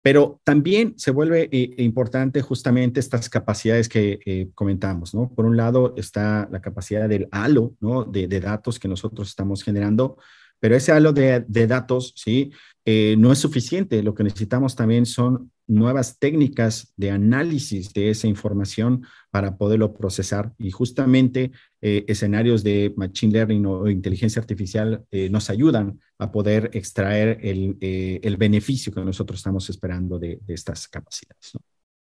pero 0.03 0.41
también 0.43 0.93
se 0.97 1.11
vuelve 1.11 1.47
importante 1.77 2.41
justamente 2.41 2.99
estas 2.99 3.29
capacidades 3.29 3.87
que 3.87 4.49
comentamos, 4.53 5.13
¿no? 5.15 5.31
Por 5.33 5.45
un 5.45 5.55
lado 5.55 5.93
está 5.95 6.49
la 6.51 6.59
capacidad 6.59 7.07
del 7.07 7.29
halo, 7.31 7.75
¿no? 7.79 8.03
De, 8.03 8.27
de 8.27 8.39
datos 8.41 8.79
que 8.79 8.89
nosotros 8.89 9.29
estamos 9.29 9.63
generando, 9.63 10.17
pero 10.59 10.75
ese 10.75 10.91
halo 10.91 11.13
de, 11.13 11.45
de 11.47 11.67
datos, 11.67 12.13
¿sí? 12.17 12.51
Eh, 12.85 13.15
no 13.17 13.31
es 13.31 13.39
suficiente. 13.39 14.03
Lo 14.03 14.13
que 14.13 14.23
necesitamos 14.23 14.75
también 14.75 15.05
son 15.05 15.51
nuevas 15.67 16.19
técnicas 16.19 16.93
de 16.97 17.11
análisis 17.11 17.93
de 17.93 18.09
esa 18.09 18.27
información 18.27 19.05
para 19.31 19.57
poderlo 19.57 19.93
procesar. 19.93 20.53
Y 20.57 20.71
justamente 20.71 21.51
eh, 21.81 22.03
escenarios 22.07 22.63
de 22.63 22.93
Machine 22.97 23.31
Learning 23.31 23.65
o, 23.65 23.89
inteligencia 23.89 24.41
artificial 24.41 25.05
eh, 25.11 25.29
nos 25.29 25.49
ayudan 25.49 25.99
a 26.17 26.31
poder 26.31 26.71
extraer 26.73 27.39
el, 27.41 27.77
el, 27.79 28.37
beneficio 28.37 28.93
que 28.93 29.01
nosotros 29.01 29.39
estamos 29.39 29.69
esperando 29.69 30.19
de, 30.19 30.39
estas 30.47 30.87
capacidades. 30.87 31.53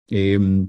Em, 0.08 0.68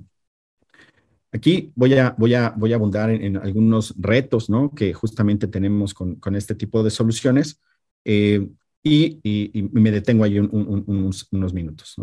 aquí 1.31 1.71
voy 1.75 1.95
a, 1.95 2.15
voy 2.17 2.35
a, 2.35 2.51
voy 2.55 2.71
a 2.73 2.75
abundar 2.75 3.09
en, 3.09 3.37
algunos 3.37 3.95
retos 3.97 4.49
¿no? 4.49 4.73
que 4.73 4.93
justamente 4.93 5.47
tenemos 5.47 5.95
con, 5.95 6.15
con 6.15 6.35
este 6.35 6.53
tipo 6.53 6.83
de 6.83 6.91
soluciones. 6.91 7.59
Y, 8.83 9.69
me 9.71 9.91
detengo 9.91 10.25
ahí 10.25 10.39
unos, 10.39 11.53
minutos. 11.53 11.95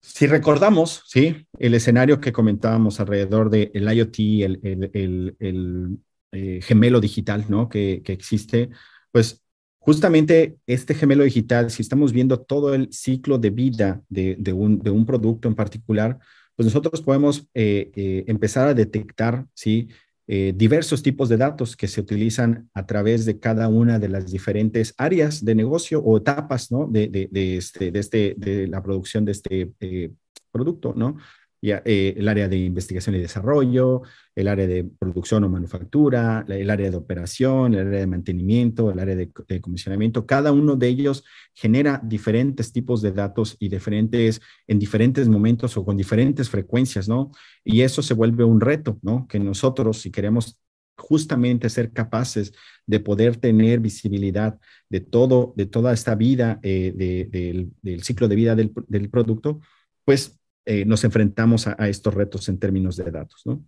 Si 0.00 0.26
recordamos, 0.26 1.04
¿sí? 1.06 1.46
El 1.58 1.74
escenario 1.74 2.20
que 2.20 2.32
comentábamos 2.32 2.98
alrededor 2.98 3.50
del 3.50 3.70
IoT, 3.72 4.18
el, 4.42 4.90
el, 5.38 5.98
eh, 6.32 6.60
gemelo 6.62 7.00
digital, 7.00 7.44
¿no? 7.48 7.68
Que, 7.68 8.02
existe, 8.06 8.70
pues 9.12 9.42
justamente 9.78 10.58
este 10.66 10.94
gemelo 10.94 11.22
digital, 11.24 11.70
si 11.70 11.82
estamos 11.82 12.12
viendo 12.12 12.40
todo 12.40 12.74
el 12.74 12.92
ciclo 12.92 13.38
de 13.38 13.50
vida 13.50 14.02
de, 14.08 14.36
de, 14.38 14.52
un, 14.52 15.06
producto 15.06 15.46
en 15.46 15.54
particular, 15.54 16.18
pues 16.56 16.66
nosotros 16.66 17.02
podemos 17.02 17.46
eh, 17.54 17.92
eh, 17.94 18.24
empezar 18.26 18.68
a 18.68 18.74
detectar, 18.74 19.46
¿sí? 19.54 19.88
Eh, 20.34 20.54
diversos 20.56 21.02
tipos 21.02 21.28
de 21.28 21.36
datos 21.36 21.76
que 21.76 21.86
se 21.86 22.00
utilizan 22.00 22.70
a 22.72 22.86
través 22.86 23.26
de 23.26 23.38
cada 23.38 23.68
una 23.68 23.98
de 23.98 24.08
las 24.08 24.32
diferentes 24.32 24.94
áreas 24.96 25.44
de 25.44 25.54
negocio 25.54 26.00
o 26.00 26.16
etapas 26.16 26.72
¿no? 26.72 26.86
de, 26.86 27.08
de, 27.08 27.56
este, 27.58 27.90
de, 27.90 28.00
este, 28.00 28.34
de 28.38 28.66
la 28.66 28.82
producción 28.82 29.26
de 29.26 29.32
este 29.32 29.72
eh, 29.78 30.10
producto, 30.50 30.94
¿no? 30.96 31.18
Eh, 31.64 32.14
el 32.16 32.26
área 32.26 32.48
de 32.48 32.56
investigación 32.56 33.14
y 33.14 33.20
desarrollo, 33.20 34.02
el 34.34 34.48
área 34.48 34.66
de 34.66 34.82
producción 34.82 35.44
o 35.44 35.48
manufactura, 35.48 36.44
el 36.48 36.68
área 36.68 36.90
de 36.90 36.96
operación, 36.96 37.74
el 37.74 37.86
área 37.86 38.00
de 38.00 38.06
mantenimiento, 38.08 38.90
el 38.90 38.98
área 38.98 39.14
de, 39.14 39.30
comisionamiento. 39.60 40.26
Cada 40.26 40.50
uno 40.50 40.74
de 40.74 40.88
ellos 40.88 41.24
genera 41.54 42.00
diferentes 42.02 42.72
tipos 42.72 43.00
de 43.00 43.12
datos 43.12 43.56
y 43.60 43.68
diferentes, 43.68 44.40
en 44.66 44.80
diferentes 44.80 45.28
momentos 45.28 45.76
o 45.76 45.84
con 45.84 45.96
diferentes 45.96 46.50
frecuencias, 46.50 47.08
¿no? 47.08 47.30
Y 47.64 47.82
eso 47.82 48.02
se 48.02 48.14
vuelve 48.14 48.42
un 48.42 48.60
reto, 48.60 48.98
¿no? 49.00 49.28
Que 49.28 49.38
nosotros, 49.38 50.00
si 50.00 50.10
queremos 50.10 50.58
justamente 50.96 51.70
ser 51.70 51.92
capaces 51.92 52.52
de 52.86 52.98
poder 52.98 53.36
tener 53.36 53.78
visibilidad 53.78 54.58
de 54.88 55.00
todo, 55.00 55.54
de 55.56 55.66
toda 55.66 55.92
esta 55.92 56.16
vida, 56.16 56.58
eh, 56.64 56.92
del, 57.30 58.02
ciclo 58.02 58.26
de 58.26 58.34
vida 58.34 58.56
del, 58.56 58.72
del 58.88 59.10
producto, 59.10 59.60
pues 60.04 60.41
eh, 60.64 60.84
nos 60.84 61.02
enfrentamos 61.04 61.66
a, 61.66 61.88
estos 61.88 62.14
retos 62.14 62.48
en 62.48 62.58
términos 62.58 62.96
de 62.96 63.10
datos. 63.10 63.42
¿no? 63.44 63.64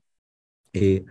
Eh, 0.73 1.05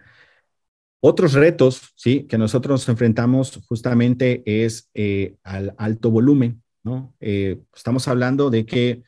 otros 1.02 1.34
retos 1.34 1.94
¿sí? 1.96 2.26
que 2.28 2.38
nosotros 2.38 2.82
nos 2.82 2.90
enfrentamos 2.90 3.60
justamente 3.68 4.44
es 4.46 4.90
eh, 4.94 5.36
al 5.44 5.76
alto 5.78 6.10
volumen. 6.12 6.62
¿no? 6.86 7.16
estamos 7.22 8.10
hablando 8.10 8.50
de 8.50 8.66
que 8.66 9.04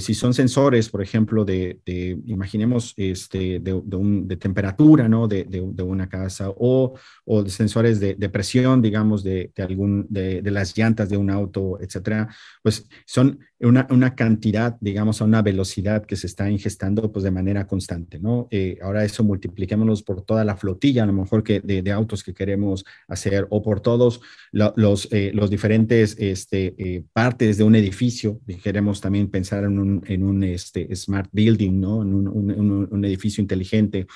si 0.00 0.14
son 0.14 0.32
sensores, 0.34 0.88
por 0.88 1.02
ejemplo, 1.02 1.44
de, 1.44 1.80
imaginemos, 2.24 2.94
este, 2.96 3.60
de, 3.60 4.36
temperatura, 4.38 5.08
¿no? 5.08 5.28
De, 5.28 5.82
una 5.82 6.08
casa 6.08 6.48
o, 6.50 6.94
o 7.26 7.42
de 7.42 7.50
sensores 7.50 8.00
de, 8.00 8.28
presión, 8.30 8.80
digamos, 8.80 9.22
de, 9.22 9.52
algún, 9.58 10.06
de, 10.08 10.42
las 10.50 10.76
llantas 10.76 11.10
de 11.10 11.18
un 11.18 11.30
auto, 11.30 11.78
etcétera, 11.80 12.34
pues 12.62 12.88
son 13.06 13.40
una, 13.60 13.86
una, 13.90 14.14
cantidad, 14.14 14.76
digamos, 14.80 15.20
a 15.20 15.24
una 15.24 15.42
velocidad 15.42 16.06
que 16.06 16.16
se 16.16 16.26
está 16.26 16.50
ingestando, 16.50 17.10
pues 17.10 17.24
de 17.24 17.30
manera 17.30 17.66
constante, 17.66 18.18
¿no? 18.20 18.48
Eh, 18.50 18.78
ahora 18.82 19.04
eso 19.04 19.24
multipliquémoslo 19.24 19.94
por 20.04 20.22
toda 20.22 20.44
la 20.44 20.56
flotilla, 20.56 21.02
a 21.02 21.06
lo 21.06 21.12
mejor 21.12 21.42
que 21.42 21.60
de, 21.60 21.88
autos 21.92 22.22
que 22.22 22.34
queremos 22.34 22.84
hacer 23.08 23.46
o 23.50 23.62
por 23.62 23.80
todos 23.80 24.20
los, 24.52 25.08
eh, 25.10 25.32
los 25.34 25.50
diferentes 25.50 26.16
este, 26.18 27.04
partes 27.12 27.56
de 27.56 27.64
un 27.64 27.74
edificio, 27.74 28.40
queremos 28.62 29.00
también 29.00 29.28
pensar 29.30 29.64
en 29.64 29.78
un, 29.78 30.44
este, 30.44 30.94
smart 30.94 31.28
building, 31.32 31.80
¿no? 31.80 32.02
En 32.02 32.14
un, 32.14 33.04
edificio 33.04 33.40
inteligente. 33.40 34.06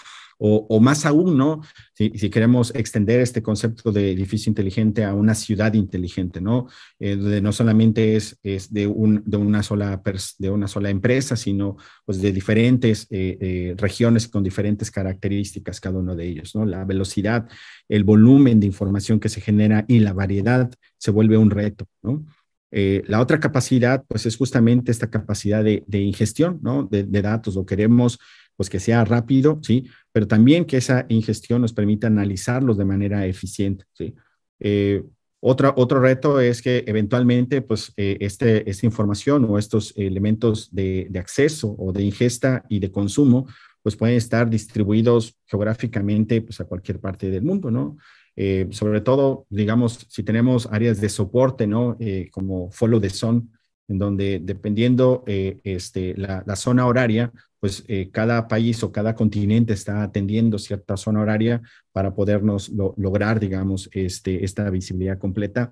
O, 0.45 0.81
más 0.81 1.07
aún, 1.07 1.39
¿no? 1.39 1.61
Si, 1.95 2.11
queremos 2.11 2.75
extender 2.75 3.21
este 3.21 3.45
concepto 3.45 3.93
de 3.93 4.11
edificio 4.11 4.51
inteligente 4.51 5.05
a 5.05 5.15
una 5.15 5.37
ciudad 5.37 5.73
inteligente, 5.75 6.41
¿no? 6.41 6.67
Eh, 6.99 7.15
donde 7.15 7.41
no 7.41 7.53
solamente 7.53 8.17
es, 8.17 8.37
es 8.43 8.73
de, 8.73 8.93
de, 9.25 9.37
una 9.37 9.63
sola 9.63 10.03
de 10.39 10.51
una 10.51 10.67
sola 10.67 10.91
empresa, 10.91 11.37
sino 11.37 11.77
pues 12.05 12.21
de 12.21 12.33
diferentes 12.33 13.07
eh, 13.11 13.39
eh, 13.41 13.75
regiones 13.79 14.27
con 14.27 14.43
diferentes 14.43 14.91
características 14.91 15.81
cada 15.81 16.01
uno 16.01 16.17
de 16.17 16.27
ellos, 16.27 16.57
¿no? 16.57 16.67
La 16.67 16.85
velocidad, 16.85 17.49
el 17.89 18.03
volumen 18.03 18.59
de 18.59 18.67
información 18.67 19.21
que 19.21 19.29
se 19.29 19.41
genera 19.41 19.85
y 19.87 20.01
la 20.01 20.13
variedad 20.13 20.73
se 20.99 21.13
vuelve 21.13 21.37
un 21.37 21.51
reto, 21.51 21.87
¿no? 22.03 22.27
La 22.73 23.21
otra 23.21 23.39
capacidad, 23.39 24.03
pues 24.09 24.25
es 24.25 24.39
justamente 24.39 24.91
esta 24.91 25.11
capacidad 25.11 25.63
de, 25.63 25.85
ingestión, 26.01 26.59
¿no? 26.63 26.85
De, 26.85 27.05
datos. 27.05 27.55
Lo 27.55 27.67
queremos, 27.67 28.19
pues 28.63 28.71
que 28.71 28.79
sea 28.79 29.05
rápido, 29.05 29.59
¿sí? 29.61 29.89
Pero 30.13 30.29
también 30.29 30.65
que 30.65 30.77
esa 30.77 31.05
ingestión 31.09 31.63
nos 31.63 31.73
permita 31.73 32.07
analizarlos 32.07 32.79
de 32.79 32.85
manera 32.85 33.27
eficiente, 33.27 33.87
¿sí? 33.93 34.15
Eh, 34.61 35.03
otro 35.41 36.01
reto 36.01 36.39
es 36.39 36.63
que 36.63 36.85
eventualmente, 36.87 37.61
pues, 37.61 37.93
eh, 37.97 38.19
este, 38.21 38.71
esta 38.71 38.87
información 38.87 39.45
o 39.49 39.59
estos 39.59 39.93
elementos 39.97 40.73
de, 40.73 41.09
de, 41.11 41.19
acceso 41.19 41.75
o 41.77 41.93
de 41.93 42.05
ingesta 42.05 42.65
y 42.69 42.79
de 42.79 42.93
consumo, 42.93 43.49
pues 43.83 43.97
pueden 43.97 44.17
estar 44.17 44.49
distribuidos 44.49 45.37
geográficamente, 45.47 46.41
pues, 46.41 46.61
a 46.61 46.65
cualquier 46.65 47.01
parte 47.01 47.29
del 47.31 47.43
mundo, 47.43 47.73
¿no? 47.73 47.97
Eh, 48.37 48.69
sobre 48.71 49.01
todo, 49.01 49.47
digamos, 49.51 50.07
si 50.09 50.23
tenemos 50.23 50.69
áreas 50.71 51.01
de 51.01 51.09
soporte, 51.09 51.67
¿no? 51.67 51.97
Eh, 51.99 52.29
como 52.31 52.71
follow 52.71 53.01
the 53.01 53.11
sun, 53.11 53.51
en 53.89 53.99
donde 53.99 54.41
dependiendo 54.41 55.23
eh, 55.27 55.61
este, 55.65 56.15
la, 56.17 56.57
zona 56.57 56.87
horaria, 56.87 57.33
pues 57.63 57.85
cada 58.11 58.49
país 58.49 58.83
o 58.83 58.91
cada 58.91 59.15
continente 59.15 59.73
está 59.73 60.03
atendiendo 60.03 60.59
cierta 60.59 60.97
zona 60.97 61.21
horaria 61.21 61.63
para 61.93 62.13
podernos 62.13 62.73
lograr, 62.97 63.39
digamos, 63.39 63.89
este, 63.93 64.45
esta 64.45 64.69
visibilidad 64.69 65.17
completa 65.17 65.71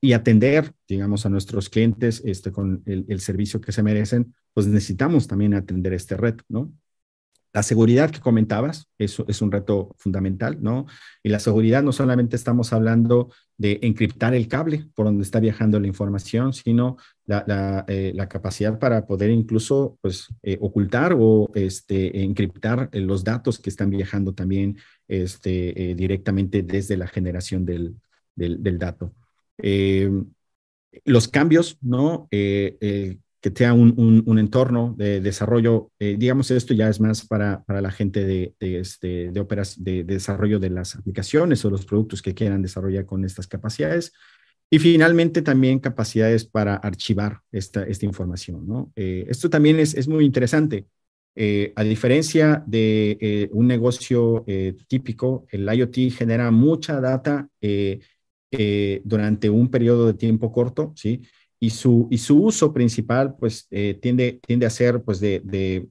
y 0.00 0.14
atender, 0.14 0.72
digamos, 0.88 1.26
a 1.26 1.28
nuestros 1.28 1.68
clientes 1.68 2.22
este, 2.24 2.50
con 2.50 2.82
el, 2.86 3.04
el 3.08 3.20
servicio 3.20 3.60
que 3.60 3.70
se 3.70 3.84
merecen, 3.84 4.34
pues 4.52 4.66
necesitamos 4.66 5.28
también 5.28 5.54
atender 5.54 5.92
este 5.92 6.16
reto, 6.16 6.42
¿no? 6.48 6.72
La 7.52 7.62
seguridad 7.62 8.10
que 8.10 8.18
comentabas 8.20 8.88
eso 8.98 9.24
es 9.28 9.40
un 9.40 9.52
reto 9.52 9.94
fundamental, 9.96 10.58
¿no? 10.60 10.86
Y 11.22 11.28
la 11.28 11.38
seguridad 11.38 11.84
no 11.84 11.92
solamente 11.92 12.34
estamos 12.34 12.72
hablando 12.72 13.30
de 13.58 13.80
encriptar 13.82 14.34
el 14.34 14.46
cable 14.46 14.86
por 14.94 15.06
donde 15.06 15.24
está 15.24 15.40
viajando 15.40 15.80
la 15.80 15.88
información, 15.88 16.52
sino 16.52 16.96
la, 17.26 17.84
eh, 17.88 18.14
capacidad 18.30 18.78
para 18.78 19.04
poder 19.04 19.30
incluso 19.30 19.98
pues, 20.00 20.28
eh, 20.42 20.56
ocultar 20.60 21.14
o 21.18 21.50
este, 21.54 22.22
encriptar 22.22 22.88
los 22.92 23.24
datos 23.24 23.58
que 23.58 23.68
están 23.68 23.90
viajando 23.90 24.32
también 24.32 24.78
este, 25.08 25.90
eh, 25.90 25.94
directamente 25.96 26.62
desde 26.62 26.96
la 26.96 27.08
generación 27.08 27.64
del, 27.66 27.96
del 28.36 28.78
dato. 28.78 29.12
los 31.04 31.28
cambios, 31.28 31.76
¿no? 31.82 32.28
Que 33.40 33.52
sea 33.54 33.72
un, 33.72 34.24
un, 34.26 34.38
entorno 34.38 34.94
de 34.98 35.20
desarrollo, 35.20 35.92
eh, 36.00 36.16
digamos, 36.18 36.50
esto 36.50 36.74
ya 36.74 36.88
es 36.88 37.00
más 37.00 37.24
para, 37.24 37.62
para 37.64 37.80
la 37.80 37.92
gente 37.92 38.24
de, 38.24 38.54
de, 38.58 38.80
este, 38.80 39.30
de, 39.30 39.46
de, 39.78 40.04
desarrollo 40.04 40.58
de 40.58 40.70
las 40.70 40.96
aplicaciones 40.96 41.64
o 41.64 41.70
los 41.70 41.86
productos 41.86 42.20
que 42.20 42.34
quieran 42.34 42.62
desarrollar 42.62 43.06
con 43.06 43.24
estas 43.24 43.46
capacidades. 43.46 44.12
Y 44.70 44.80
finalmente 44.80 45.40
también 45.40 45.78
capacidades 45.78 46.44
para 46.44 46.74
archivar 46.74 47.40
esta, 47.52 47.84
esta 47.84 48.06
información. 48.06 48.66
¿no? 48.66 48.92
Eh, 48.96 49.24
esto 49.28 49.48
también 49.48 49.78
es, 49.78 49.94
es 49.94 50.08
muy 50.08 50.24
interesante. 50.24 50.86
Eh, 51.36 51.72
a 51.76 51.84
diferencia 51.84 52.64
de 52.66 53.48
un 53.52 53.68
negocio 53.68 54.44
típico, 54.88 55.46
el 55.52 55.72
IoT 55.72 56.10
genera 56.10 56.50
mucha 56.50 57.00
data 57.00 57.48
durante 59.04 59.48
un 59.48 59.70
periodo 59.70 60.08
de 60.08 60.14
tiempo 60.14 60.50
corto, 60.50 60.92
¿sí? 60.96 61.22
Y 61.60 61.70
su, 61.70 62.08
y 62.10 62.18
su 62.18 62.42
uso 62.42 62.72
principal 62.72 63.36
pues 63.36 63.68
tiende, 64.00 64.40
tiende 64.46 64.66
a 64.66 64.70
ser 64.70 65.02
pues 65.02 65.20
de, 65.20 65.40
de 65.44 65.88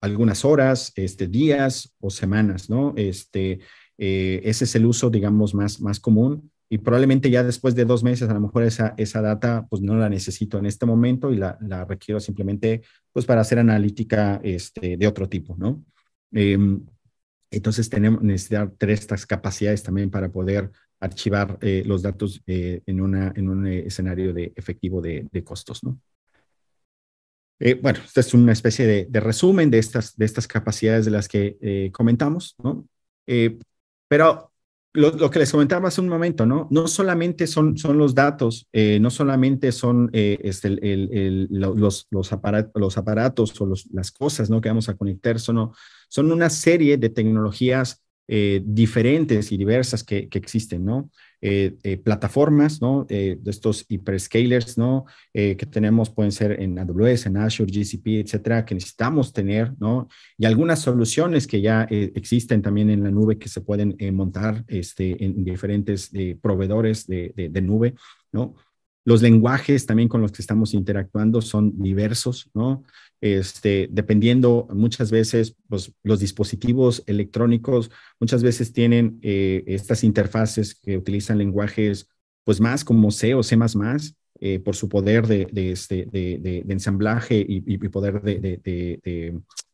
algunas 0.00 0.44
horas, 0.44 0.92
este, 0.96 1.28
días 1.28 1.94
o 2.00 2.10
semanas, 2.10 2.68
¿no? 2.68 2.92
Este, 2.96 3.60
ese 3.96 4.64
es 4.64 4.74
el 4.74 4.86
uso, 4.86 5.08
digamos, 5.10 5.54
más, 5.54 5.80
más 5.80 6.00
común 6.00 6.50
y 6.68 6.78
probablemente 6.78 7.30
ya 7.30 7.44
después 7.44 7.74
de 7.74 7.84
dos 7.84 8.02
meses 8.02 8.28
a 8.28 8.34
lo 8.34 8.40
mejor 8.40 8.64
esa, 8.64 8.94
esa 8.96 9.20
data 9.20 9.66
pues 9.68 9.82
no 9.82 9.96
la 9.96 10.08
necesito 10.08 10.58
en 10.58 10.66
este 10.66 10.86
momento 10.86 11.32
y 11.32 11.36
la, 11.36 11.58
la 11.60 11.84
requiero 11.84 12.20
simplemente 12.20 12.82
pues 13.12 13.26
para 13.26 13.42
hacer 13.42 13.58
analítica 13.58 14.40
este, 14.42 14.96
de 14.96 15.06
otro 15.06 15.28
tipo, 15.28 15.54
¿no? 15.56 15.84
Em, 16.32 16.84
entonces 17.50 17.88
tenemos 17.88 18.22
necesidad 18.22 18.72
de 18.76 18.92
estas 18.92 19.26
capacidades 19.26 19.82
también 19.82 20.10
para 20.10 20.32
poder 20.32 20.72
archivar 21.00 21.58
eh, 21.60 21.82
los 21.86 22.02
datos 22.02 22.42
eh, 22.46 22.82
en, 22.86 23.00
una, 23.00 23.32
en 23.36 23.48
un 23.48 23.66
escenario 23.66 24.32
de 24.32 24.52
efectivo 24.56 25.00
de, 25.00 25.26
de 25.30 25.44
costos, 25.44 25.84
¿no? 25.84 25.98
Eh, 27.60 27.74
bueno, 27.74 28.00
esta 28.04 28.20
es 28.20 28.34
una 28.34 28.52
especie 28.52 28.86
de, 28.86 29.06
de, 29.08 29.20
resumen 29.20 29.70
de 29.70 29.78
estas, 29.78 30.16
de 30.16 30.24
estas 30.24 30.48
capacidades 30.48 31.04
de 31.04 31.12
las 31.12 31.28
que 31.28 31.90
comentamos, 31.92 32.56
¿no? 32.62 32.84
pero 34.08 34.52
lo, 34.94 35.28
que 35.28 35.40
les 35.40 35.50
comentaba 35.50 35.88
hace 35.88 36.00
un 36.00 36.08
momento, 36.08 36.46
¿no? 36.46 36.68
No 36.70 36.86
solamente 36.86 37.48
son, 37.48 37.76
son 37.76 37.98
los 37.98 38.14
datos, 38.14 38.68
eh, 38.72 39.00
no 39.00 39.10
solamente 39.10 39.72
son 39.72 40.08
eh, 40.12 40.38
este, 40.42 40.68
el, 40.68 41.48
los, 41.50 42.06
los, 42.10 42.32
aparatos, 42.32 42.72
los 42.80 42.96
aparatos 42.96 43.60
o 43.60 43.72
las 43.92 44.12
cosas, 44.12 44.50
¿no? 44.50 44.60
Que 44.60 44.68
vamos 44.68 44.88
a 44.88 44.96
conectar, 44.96 45.40
son, 45.40 45.72
son 46.08 46.30
una 46.30 46.48
serie 46.48 46.96
de 46.96 47.08
tecnologías 47.08 48.03
eh, 48.26 48.62
diferentes 48.64 49.52
y 49.52 49.58
diversas 49.58 50.02
que, 50.02 50.30
que 50.30 50.38
existen, 50.38 50.82
¿no? 50.82 51.10
Eh, 51.42 51.76
eh, 51.82 51.98
plataformas, 51.98 52.80
¿no? 52.80 53.04
de 53.04 53.38
estos 53.44 53.84
hyperscalers, 53.86 54.78
¿no? 54.78 55.04
que 55.34 55.66
tenemos 55.70 56.08
pueden 56.08 56.32
ser 56.32 56.58
en 56.58 56.78
AWS, 56.78 57.26
en 57.26 57.36
Azure, 57.36 57.70
GCP, 57.70 58.20
etcétera, 58.20 58.64
que 58.64 58.74
necesitamos 58.74 59.30
tener, 59.34 59.74
¿no? 59.78 60.08
Y 60.38 60.46
algunas 60.46 60.80
soluciones 60.80 61.46
que 61.46 61.60
ya 61.60 61.82
existen 61.90 62.62
también 62.62 62.88
en 62.88 63.02
la 63.02 63.10
nube 63.10 63.36
que 63.36 63.50
se 63.50 63.60
pueden 63.60 63.94
montar 64.14 64.64
este, 64.68 65.22
en 65.22 65.44
diferentes 65.44 66.10
proveedores 66.40 67.06
de, 67.06 67.34
de, 67.36 67.50
de 67.50 67.60
nube, 67.60 67.94
¿no? 68.32 68.54
Los 69.04 69.20
lenguajes 69.20 69.84
también 69.84 70.08
con 70.08 70.22
los 70.22 70.32
que 70.32 70.40
estamos 70.40 70.72
interactuando 70.72 71.42
son 71.42 71.78
diversos, 71.78 72.50
¿no? 72.54 72.84
Este, 73.20 73.88
dependiendo 73.90 74.68
muchas 74.70 75.10
veces, 75.10 75.56
pues, 75.68 75.92
los 76.02 76.20
dispositivos 76.20 77.02
electrónicos 77.06 77.90
muchas 78.20 78.42
veces 78.42 78.72
tienen 78.72 79.18
eh, 79.22 79.64
estas 79.66 80.04
interfaces 80.04 80.74
que 80.74 80.98
utilizan 80.98 81.38
lenguajes, 81.38 82.08
pues 82.44 82.60
más 82.60 82.84
como 82.84 83.10
C 83.10 83.34
o 83.34 83.42
C++, 83.42 83.56
eh, 84.40 84.58
por 84.58 84.76
su 84.76 84.88
poder 84.88 85.26
de, 85.26 85.48
este, 85.72 86.06
de, 86.06 86.64
ensamblaje 86.68 87.44
y, 87.48 87.78
poder 87.88 88.20
de, 88.20 88.60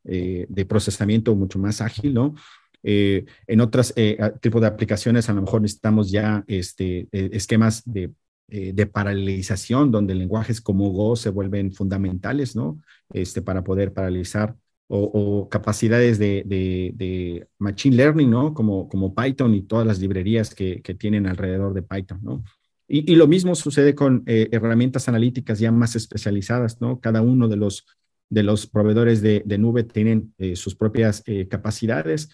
eh, 0.05 0.47
de, 0.49 0.65
procesamiento 0.67 1.35
mucho 1.35 1.59
más 1.59 1.81
ágil, 1.81 2.15
¿no? 2.15 2.35
en 2.83 3.61
otros 3.61 3.93
tipos 4.41 4.61
de 4.63 4.67
aplicaciones 4.67 5.29
a 5.29 5.35
lo 5.35 5.43
mejor 5.43 5.61
necesitamos 5.61 6.11
ya 6.11 6.45
este, 6.47 7.09
esquemas 7.13 7.83
de 7.85 8.11
eh, 8.51 8.73
de 8.75 8.87
paralelización, 8.87 9.91
donde 9.91 10.15
lenguajes 10.15 10.61
como 10.61 10.91
Go 10.91 11.17
se 11.17 11.31
vuelven 11.31 11.73
fundamentales, 11.73 12.57
¿no? 12.57 12.81
Este, 13.13 13.43
para 13.43 13.65
poder 13.65 13.93
paralizar 13.93 14.57
o, 14.89 15.49
capacidades 15.49 16.19
de, 16.19 17.47
machine 17.59 17.97
learning, 17.97 18.31
¿no? 18.31 18.55
Como, 18.55 18.89
como 18.89 19.15
Python 19.15 19.55
y 19.55 19.63
todas 19.63 19.87
las 19.87 20.01
librerías 20.01 20.55
que, 20.55 20.83
que 20.83 20.95
tienen 20.95 21.27
alrededor 21.27 21.75
de 21.75 21.83
Python, 21.83 22.19
¿no? 22.23 22.45
Y, 22.89 23.13
y 23.13 23.15
lo 23.15 23.29
mismo 23.29 23.55
sucede 23.55 23.95
con 23.95 24.25
eh, 24.27 24.49
herramientas 24.51 25.09
analíticas 25.09 25.61
ya 25.61 25.71
más 25.71 25.95
especializadas, 25.95 26.81
¿no? 26.81 26.99
Cada 26.99 27.23
uno 27.23 27.47
de 27.47 27.57
los, 27.57 27.87
de 28.29 28.43
los 28.43 28.67
proveedores 28.67 29.23
de, 29.23 29.45
nube 29.59 29.85
tienen 29.85 30.35
eh, 30.39 30.57
sus 30.57 30.75
propias 30.75 31.23
capacidades. 31.49 32.31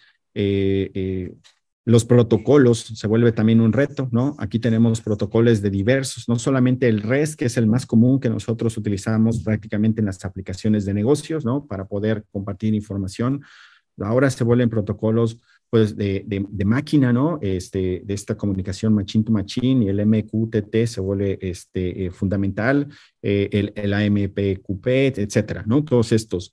Los 1.86 2.04
protocolos 2.04 2.80
se 2.80 3.06
vuelve 3.06 3.30
también 3.30 3.60
un 3.60 3.72
reto, 3.72 4.08
¿no? 4.10 4.34
Aquí 4.40 4.58
tenemos 4.58 5.00
protocolos 5.00 5.62
de 5.62 5.70
diversos, 5.70 6.28
no 6.28 6.36
solamente 6.36 6.88
el 6.88 7.00
REST, 7.00 7.38
que 7.38 7.44
es 7.44 7.56
el 7.56 7.68
más 7.68 7.86
común 7.86 8.18
que 8.18 8.28
nosotros 8.28 8.76
utilizamos 8.76 9.44
prácticamente 9.44 10.00
en 10.00 10.06
las 10.06 10.24
aplicaciones 10.24 10.84
de 10.84 10.94
negocios, 10.94 11.44
¿no? 11.44 11.64
Para 11.64 11.84
poder 11.84 12.24
compartir 12.32 12.74
información. 12.74 13.44
Ahora 14.00 14.30
se 14.30 14.42
vuelven 14.42 14.68
protocolos 14.68 15.38
pues 15.70 15.96
de, 15.96 16.24
de, 16.26 16.64
máquina, 16.64 17.12
¿no? 17.12 17.38
Este, 17.40 18.02
de 18.04 18.14
esta 18.14 18.36
comunicación 18.36 18.92
machine 18.92 19.22
to 19.22 19.30
machine 19.30 19.84
y 19.84 19.88
el 19.88 20.04
MQTT 20.04 20.86
se 20.86 21.00
vuelve 21.00 21.38
este, 21.40 22.06
eh, 22.06 22.10
fundamental, 22.10 22.88
eh, 23.22 23.48
el, 23.52 23.72
el 23.76 23.94
AMPQP, 23.94 24.86
etcétera, 25.18 25.62
¿no? 25.64 25.84
Todos 25.84 26.10
estos. 26.10 26.52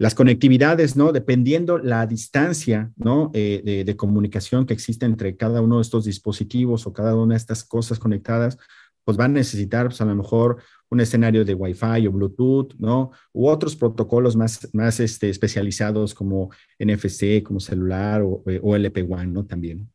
Las 0.00 0.14
conectividades, 0.14 0.96
¿no? 0.96 1.12
Dependiendo 1.12 1.76
la 1.76 2.06
distancia, 2.06 2.90
¿no? 2.96 3.30
Eh, 3.34 3.84
de, 3.84 3.96
comunicación 3.96 4.64
que 4.64 4.72
existe 4.72 5.04
entre 5.04 5.36
cada 5.36 5.60
uno 5.60 5.76
de 5.76 5.82
estos 5.82 6.06
dispositivos 6.06 6.86
o 6.86 6.94
cada 6.94 7.14
una 7.14 7.34
de 7.34 7.36
estas 7.36 7.64
cosas 7.64 7.98
conectadas, 7.98 8.56
pues 9.04 9.18
van 9.18 9.32
a 9.32 9.34
necesitar, 9.34 9.88
pues 9.88 10.00
a 10.00 10.06
lo 10.06 10.16
mejor, 10.16 10.62
un 10.88 11.00
escenario 11.00 11.44
de 11.44 11.52
Wi-Fi 11.52 12.06
o 12.06 12.12
Bluetooth, 12.12 12.72
¿no? 12.78 13.10
U 13.34 13.48
otros 13.48 13.76
protocolos 13.76 14.36
más, 14.36 14.70
más 14.72 15.00
este, 15.00 15.28
especializados 15.28 16.14
como 16.14 16.48
NFC, 16.78 17.42
como 17.42 17.60
celular 17.60 18.22
o, 18.22 18.42
eh, 18.46 18.58
LP1, 18.58 19.30
¿no? 19.30 19.44
También. 19.44 19.92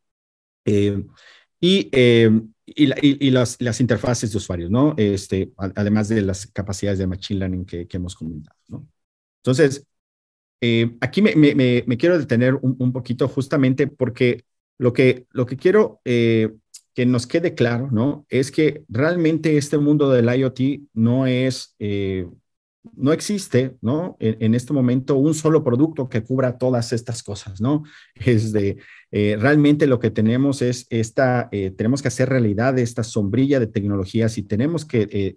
Eh, 0.66 1.04
y, 1.60 1.90
y, 2.64 3.30
las, 3.32 3.60
las, 3.60 3.80
interfaces 3.80 4.30
de 4.30 4.38
usuarios, 4.38 4.70
¿no? 4.70 4.94
Este, 4.96 5.50
además 5.56 6.08
de 6.08 6.22
las 6.22 6.46
capacidades 6.46 7.00
de 7.00 7.08
Machine 7.08 7.40
Learning 7.40 7.64
que, 7.64 7.88
que 7.88 7.96
hemos 7.96 8.14
comentado, 8.14 8.56
¿no? 8.68 8.86
Entonces, 9.42 9.84
eh, 10.60 10.96
aquí 11.00 11.22
me, 11.22 11.32
quiero 11.98 12.18
detener 12.18 12.54
un, 12.60 12.92
poquito 12.92 13.28
justamente 13.28 13.86
porque 13.86 14.44
lo 14.78 14.92
que, 14.92 15.26
lo 15.32 15.46
que 15.46 15.56
quiero 15.56 16.00
eh, 16.04 16.52
que 16.94 17.04
nos 17.04 17.26
quede 17.26 17.54
claro, 17.54 17.90
¿no? 17.90 18.26
Es 18.30 18.50
que 18.50 18.84
realmente 18.88 19.58
este 19.58 19.76
mundo 19.76 20.10
del 20.10 20.34
IoT 20.34 20.88
no 20.94 21.26
es, 21.26 21.74
eh, 21.78 22.26
no 22.94 23.12
existe, 23.12 23.76
¿no? 23.82 24.16
En, 24.18 24.54
este 24.54 24.72
momento 24.72 25.16
un 25.16 25.34
solo 25.34 25.62
producto 25.62 26.08
que 26.08 26.22
cubra 26.22 26.56
todas 26.56 26.92
estas 26.94 27.22
cosas, 27.22 27.60
¿no? 27.60 27.82
Es 28.14 28.52
de, 28.52 28.78
realmente 29.10 29.86
lo 29.86 29.98
que 29.98 30.10
tenemos 30.10 30.62
es 30.62 30.86
esta, 30.90 31.48
tenemos 31.50 32.00
que 32.00 32.08
hacer 32.08 32.28
realidad 32.28 32.78
esta 32.78 33.02
sombrilla 33.02 33.60
de 33.60 33.66
tecnologías 33.66 34.36
y 34.36 34.42
tenemos 34.42 34.84
que 34.84 35.36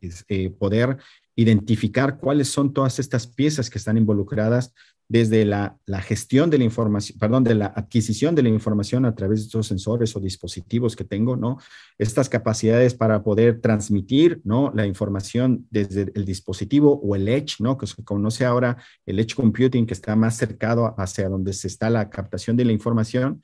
poder 0.57 0.97
identificar 1.39 2.17
cuáles 2.19 2.49
son 2.49 2.73
todas 2.73 2.99
estas 2.99 3.25
piezas 3.25 3.69
que 3.69 3.77
están 3.77 3.97
involucradas 3.97 4.73
desde 5.07 5.45
la, 5.45 5.79
gestión 6.01 6.49
de 6.49 6.57
la 6.57 6.65
información, 6.65 7.17
perdón, 7.17 7.43
de 7.45 7.55
la 7.55 7.67
adquisición 7.67 8.35
de 8.35 8.43
la 8.43 8.49
información 8.49 9.05
a 9.05 9.15
través 9.15 9.39
de 9.39 9.45
estos 9.45 9.67
sensores 9.67 10.15
o 10.15 10.19
dispositivos 10.19 10.95
que 10.97 11.05
tengo, 11.05 11.37
¿no? 11.37 11.57
Estas 11.97 12.27
capacidades 12.29 12.93
para 12.93 13.23
poder 13.23 13.61
transmitir, 13.61 14.41
¿no? 14.43 14.71
La 14.75 14.85
información 14.85 15.65
desde 15.71 16.11
el 16.13 16.25
dispositivo 16.25 16.99
o 17.01 17.15
el 17.15 17.27
edge, 17.27 17.55
¿no? 17.59 17.77
Que 17.77 17.87
se 17.87 18.03
conoce 18.03 18.45
ahora 18.45 18.77
el 19.05 19.19
edge 19.19 19.33
computing, 19.33 19.87
que 19.87 19.93
está 19.93 20.15
más 20.15 20.37
cercado 20.37 20.93
hacia 20.99 21.29
donde 21.29 21.53
se 21.53 21.67
está 21.67 21.89
la 21.89 22.09
captación 22.09 22.55
de 22.57 22.65
la 22.65 22.73
información 22.73 23.41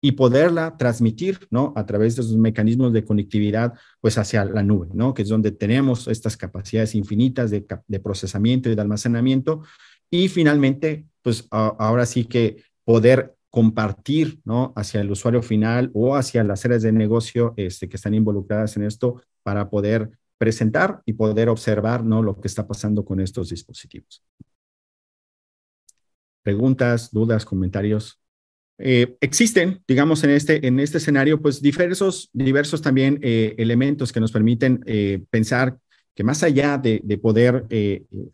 y 0.00 0.12
poderla 0.12 0.76
transmitir, 0.76 1.46
¿no? 1.50 1.72
A 1.76 1.86
través 1.86 2.16
de 2.16 2.22
esos 2.22 2.36
mecanismos 2.36 2.92
de 2.92 3.04
conectividad, 3.04 3.74
pues 4.00 4.18
hacia 4.18 4.44
la 4.44 4.62
nube, 4.62 4.88
¿no? 4.92 5.14
Que 5.14 5.22
es 5.22 5.28
donde 5.28 5.52
tenemos 5.52 6.06
estas 6.08 6.36
capacidades 6.36 6.94
infinitas 6.94 7.50
de, 7.50 7.66
procesamiento 8.02 8.68
y 8.68 8.74
de 8.74 8.82
almacenamiento 8.82 9.62
y 10.10 10.28
finalmente, 10.28 11.06
pues 11.22 11.48
ahora 11.50 12.06
sí 12.06 12.24
que 12.24 12.62
poder 12.84 13.34
compartir, 13.50 14.38
¿no? 14.44 14.72
Hacia 14.76 15.00
el 15.00 15.10
usuario 15.10 15.42
final 15.42 15.90
o 15.94 16.14
hacia 16.14 16.44
las 16.44 16.64
áreas 16.64 16.82
de 16.82 16.92
negocio 16.92 17.54
este, 17.56 17.88
que 17.88 17.96
están 17.96 18.14
involucradas 18.14 18.76
en 18.76 18.84
esto 18.84 19.22
para 19.42 19.70
poder 19.70 20.10
presentar 20.38 21.02
y 21.06 21.14
poder 21.14 21.48
observar, 21.48 22.04
¿no? 22.04 22.22
Lo 22.22 22.38
que 22.38 22.48
está 22.48 22.66
pasando 22.66 23.04
con 23.04 23.20
estos 23.20 23.48
dispositivos. 23.48 24.22
Preguntas, 26.42 27.10
dudas, 27.10 27.44
comentarios. 27.44 28.20
Eh, 28.78 29.16
existen, 29.20 29.82
digamos, 29.88 30.22
en 30.24 30.30
este, 30.30 30.66
en 30.66 30.80
este 30.80 30.98
escenario, 30.98 31.40
pues 31.40 31.62
diversos, 31.62 32.28
diversos 32.32 32.82
también 32.82 33.18
eh, 33.22 33.54
elementos 33.58 34.12
que 34.12 34.20
nos 34.20 34.32
permiten 34.32 34.82
eh, 34.86 35.24
pensar 35.30 35.78
que 36.14 36.24
más 36.24 36.42
allá 36.42 36.78
de, 36.78 37.00
poder 37.20 37.66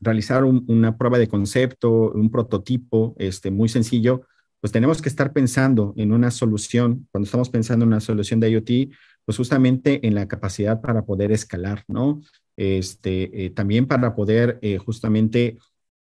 realizar 0.00 0.44
una 0.44 0.96
prueba 0.96 1.18
de 1.18 1.26
concepto, 1.26 2.12
un 2.12 2.30
prototipo 2.30 3.16
este, 3.18 3.50
muy 3.50 3.68
sencillo, 3.68 4.22
pues 4.60 4.72
tenemos 4.72 5.02
que 5.02 5.08
estar 5.08 5.32
pensando 5.32 5.92
en 5.96 6.12
una 6.12 6.30
solución, 6.30 7.08
cuando 7.10 7.24
estamos 7.24 7.50
pensando 7.50 7.82
en 7.84 7.88
una 7.88 7.98
solución 7.98 8.38
de 8.38 8.52
IoT, 8.52 8.94
pues 9.24 9.36
justamente 9.36 10.06
en 10.06 10.14
la 10.14 10.28
capacidad 10.28 10.80
para 10.80 11.04
poder 11.04 11.32
escalar, 11.32 11.82
¿no? 11.88 12.22
Este, 12.56 13.50
también 13.56 13.86
para 13.88 14.14
poder 14.14 14.60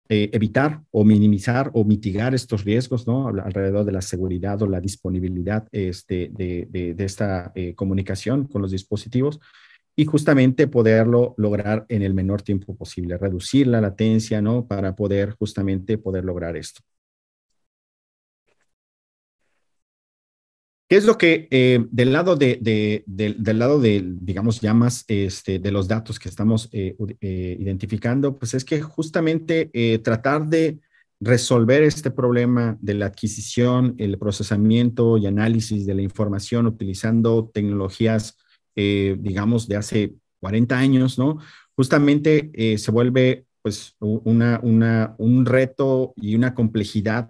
eh, 0.09 0.29
evitar 0.33 0.81
o 0.91 1.03
minimizar 1.03 1.69
o 1.73 1.83
mitigar 1.83 2.33
estos 2.33 2.65
riesgos, 2.65 3.07
¿no? 3.07 3.27
Alrededor 3.27 3.85
de 3.85 3.91
la 3.91 4.01
seguridad 4.01 4.61
o 4.61 4.67
la 4.67 4.81
disponibilidad 4.81 5.67
este, 5.71 6.31
de, 6.33 6.95
esta 6.97 7.53
comunicación 7.75 8.47
con 8.47 8.61
los 8.61 8.71
dispositivos 8.71 9.39
y 9.95 10.05
justamente 10.05 10.67
poderlo 10.67 11.35
lograr 11.37 11.85
en 11.89 12.01
el 12.01 12.13
menor 12.13 12.41
tiempo 12.41 12.75
posible, 12.75 13.17
reducir 13.17 13.67
la 13.67 13.81
latencia, 13.81 14.41
¿no? 14.41 14.65
Para 14.65 14.95
poder 14.95 15.31
justamente 15.31 15.97
poder 15.97 16.25
lograr 16.25 16.57
esto. 16.57 16.81
¿Qué 20.89 20.97
es 20.97 21.05
lo 21.05 21.19
que 21.19 21.47
eh, 21.51 21.85
del 21.91 22.11
lado 22.11 22.35
de, 22.35 22.57
del 23.05 23.59
lado 23.59 23.79
de, 23.79 24.03
digamos, 24.03 24.59
ya 24.59 24.73
más 24.73 25.05
este, 25.07 25.59
de 25.59 25.71
los 25.71 25.87
datos 25.87 26.17
que 26.17 26.29
estamos 26.29 26.67
eh, 26.71 26.95
eh, 27.21 27.57
identificando? 27.59 28.39
Pues 28.39 28.55
es 28.55 28.65
que 28.65 28.81
justamente 28.81 29.69
tratar 30.03 30.47
de 30.47 30.79
resolver 31.19 31.83
este 31.83 32.09
problema 32.09 32.75
de 32.81 32.95
la 32.95 33.05
adquisición, 33.05 33.93
el 33.99 34.17
procesamiento 34.17 35.19
y 35.19 35.27
análisis 35.27 35.85
de 35.85 35.93
la 35.93 36.01
información 36.01 36.65
utilizando 36.65 37.51
tecnologías, 37.53 38.37
digamos, 38.75 39.67
de 39.67 39.75
hace 39.75 40.15
40 40.39 40.75
años, 40.75 41.19
¿no? 41.19 41.37
Justamente 41.75 42.49
se 42.79 42.89
vuelve 42.89 43.45
pues 43.61 43.95
una, 43.99 44.59
una, 44.63 45.13
un 45.19 45.45
reto 45.45 46.13
y 46.15 46.33
una 46.33 46.55
complejidad 46.55 47.29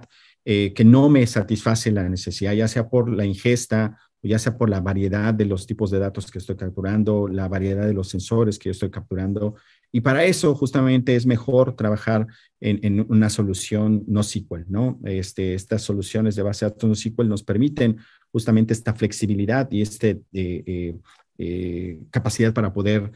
eh, 0.52 0.74
que 0.74 0.84
no 0.84 1.10
me 1.10 1.28
satisface 1.28 1.92
la 1.92 2.10
necesidad, 2.10 2.54
ya 2.54 2.68
sea 2.68 2.90
por 2.90 3.08
la 3.08 3.24
ingesta 3.24 4.00
ya 4.24 4.40
sea 4.40 4.58
por 4.58 4.68
la 4.68 4.82
variedad 4.82 5.32
de 5.32 5.46
los 5.46 5.68
tipos 5.68 5.92
de 5.92 6.00
datos 6.00 6.32
que 6.32 6.40
estoy 6.40 6.56
capturando, 6.56 7.28
la 7.28 7.48
variedad 7.48 7.86
de 7.86 7.94
los 7.94 8.10
sensores 8.10 8.58
que 8.58 8.66
yo 8.70 8.72
estoy 8.72 8.90
capturando. 8.90 9.56
Y 9.92 10.02
para 10.02 10.26
eso 10.26 10.56
justamente 10.56 11.16
es 11.16 11.28
mejor 11.28 11.76
trabajar 11.76 12.26
en, 12.60 13.06
una 13.10 13.30
solución 13.30 14.04
no 14.08 14.24
SQL, 14.24 14.66
¿no? 14.68 15.00
Este, 15.06 15.54
estas 15.54 15.84
soluciones 15.84 16.36
de 16.36 16.42
base 16.42 16.66
de 16.66 16.72
datos 16.72 16.90
no 16.90 16.96
SQL 16.96 17.30
nos 17.30 17.44
permiten 17.44 17.98
justamente 18.32 18.74
esta 18.74 18.96
flexibilidad 18.96 19.72
y 19.72 19.84
esta 19.84 20.08
eh, 20.08 20.96
eh, 21.38 22.00
capacidad 22.10 22.54
para 22.54 22.74
poder 22.74 23.12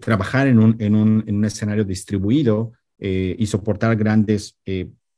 trabajar 0.00 0.48
en 0.48 0.58
un, 0.58 0.76
en, 0.78 0.94
un, 0.94 1.24
en 1.26 1.36
un, 1.36 1.44
escenario 1.44 1.84
distribuido 1.84 2.72
y 2.98 3.46
soportar 3.46 3.94
grandes 3.96 4.58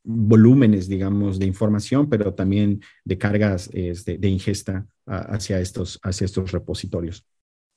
volúmenes, 0.03 0.89
digamos, 0.89 1.39
de 1.39 1.47
información, 1.47 2.09
pero 2.09 2.35
también 2.35 2.81
de 3.05 3.19
cargas 3.19 3.71
este, 3.73 4.19
de 4.19 4.29
ingesta 4.29 4.87
hacia, 5.07 5.61
estos, 5.61 5.99
hacia 6.03 6.25
estos 6.25 6.53
repositorios. 6.53 7.25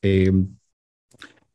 Em, 0.01 0.47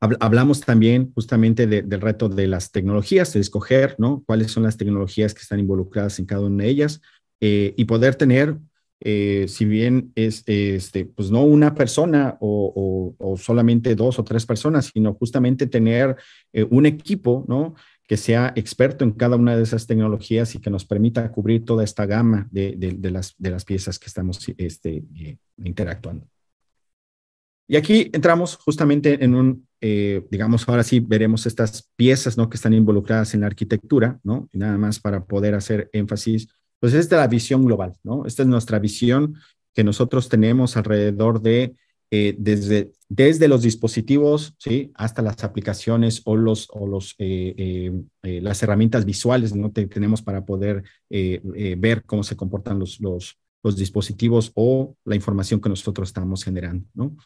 hablamos 0.01 0.61
también 0.61 1.13
justamente 1.15 1.67
del 1.67 2.01
reto 2.01 2.29
de 2.29 2.47
las 2.47 2.71
tecnologías, 2.71 3.33
de 3.33 3.41
escoger, 3.41 3.97
¿no? 3.99 4.23
Cuáles 4.27 4.53
son 4.53 4.63
las 4.63 4.77
tecnologías 4.77 5.35
que 5.35 5.41
están 5.41 5.59
involucradas 5.61 6.19
en 6.19 6.27
cada 6.27 6.43
una 6.43 6.65
de 6.65 6.71
ellas 6.71 7.01
eh, 7.41 7.75
y 7.77 7.85
poder 7.85 8.15
tener, 8.15 8.59
eh, 9.01 9.47
si 9.49 9.65
bien 9.65 10.13
es, 10.15 10.45
este, 10.47 11.05
pues 11.05 11.31
no 11.31 11.43
una 11.43 11.75
persona 11.75 12.37
o, 12.41 13.15
o, 13.19 13.37
solamente 13.37 13.95
dos 13.97 14.19
o 14.19 14.25
tres 14.25 14.47
personas, 14.47 14.91
sino 14.93 15.15
justamente 15.15 15.67
tener 15.67 16.17
eh, 16.53 16.67
un 16.69 16.87
equipo, 16.87 17.45
¿no? 17.49 17.75
Que 18.09 18.17
sea 18.17 18.55
experto 18.57 19.05
en 19.05 19.13
cada 19.13 19.37
una 19.37 19.55
de 19.55 19.63
esas 19.63 19.87
tecnologías 19.87 20.55
y 20.55 20.61
que 20.61 20.71
nos 20.71 20.87
permita 20.87 21.31
cubrir 21.31 21.67
toda 21.67 21.85
esta 21.85 22.07
gama 22.07 22.49
de, 22.51 22.75
de, 22.75 23.11
las, 23.11 23.35
de 23.37 23.51
las, 23.51 23.67
piezas 23.67 23.99
que 23.99 24.07
estamos 24.07 24.41
este, 24.57 25.05
eh, 25.15 25.37
interactuando. 25.63 26.27
Y 27.69 27.77
aquí 27.77 28.11
entramos 28.15 28.57
justamente 28.57 29.23
en 29.23 29.35
un, 29.35 29.69
eh, 29.83 30.27
digamos, 30.31 30.67
ahora 30.67 30.85
sí 30.85 31.01
veremos 31.01 31.45
estas 31.45 31.87
piezas 31.97 32.39
¿no? 32.39 32.49
que 32.49 32.57
están 32.57 32.73
involucradas 32.73 33.35
en 33.35 33.43
la 33.43 33.47
arquitectura, 33.47 34.19
¿no? 34.25 34.49
Y 34.53 34.59
nada 34.59 34.79
más 34.79 34.99
para 34.99 35.27
poder 35.27 35.55
hacer 35.55 35.91
énfasis, 35.93 36.49
pues 36.81 36.95
es 36.95 37.11
la 37.11 37.27
visión 37.27 37.63
global, 37.67 37.93
¿no? 38.03 38.25
Esta 38.25 38.43
es 38.43 38.49
nuestra 38.49 38.79
visión 38.79 39.35
que 39.75 39.85
nosotros 39.85 40.31
tenemos 40.31 40.79
alrededor 40.79 41.43
de 41.43 41.77
eh, 42.11 42.35
desde, 42.39 42.91
desde 43.09 43.49
los 43.49 43.63
dispositivos 43.63 44.55
¿sí? 44.59 44.93
hasta 44.95 45.23
las 45.23 45.43
aplicaciones 45.43 46.23
o, 46.25 46.37
los, 46.37 46.69
o 46.71 46.87
los, 46.87 47.15
eh, 47.19 47.93
eh, 48.23 48.41
las 48.43 48.63
herramientas 48.63 49.05
visuales 49.05 49.55
¿no? 49.55 49.71
tenemos 49.71 50.23
para 50.23 50.45
poder 50.45 50.83
ver 51.09 52.05
cómo 52.05 52.23
se 52.23 52.37
comportan 52.37 52.79
los, 52.79 53.01
los, 53.01 53.39
los, 53.63 53.77
dispositivos 53.77 54.53
o 54.55 54.95
la 55.05 55.17
información 55.17 55.61
que 55.61 55.71
nosotros 55.71 56.09
estamos 56.11 56.45
generando. 56.45 56.87
¿no? 56.95 57.17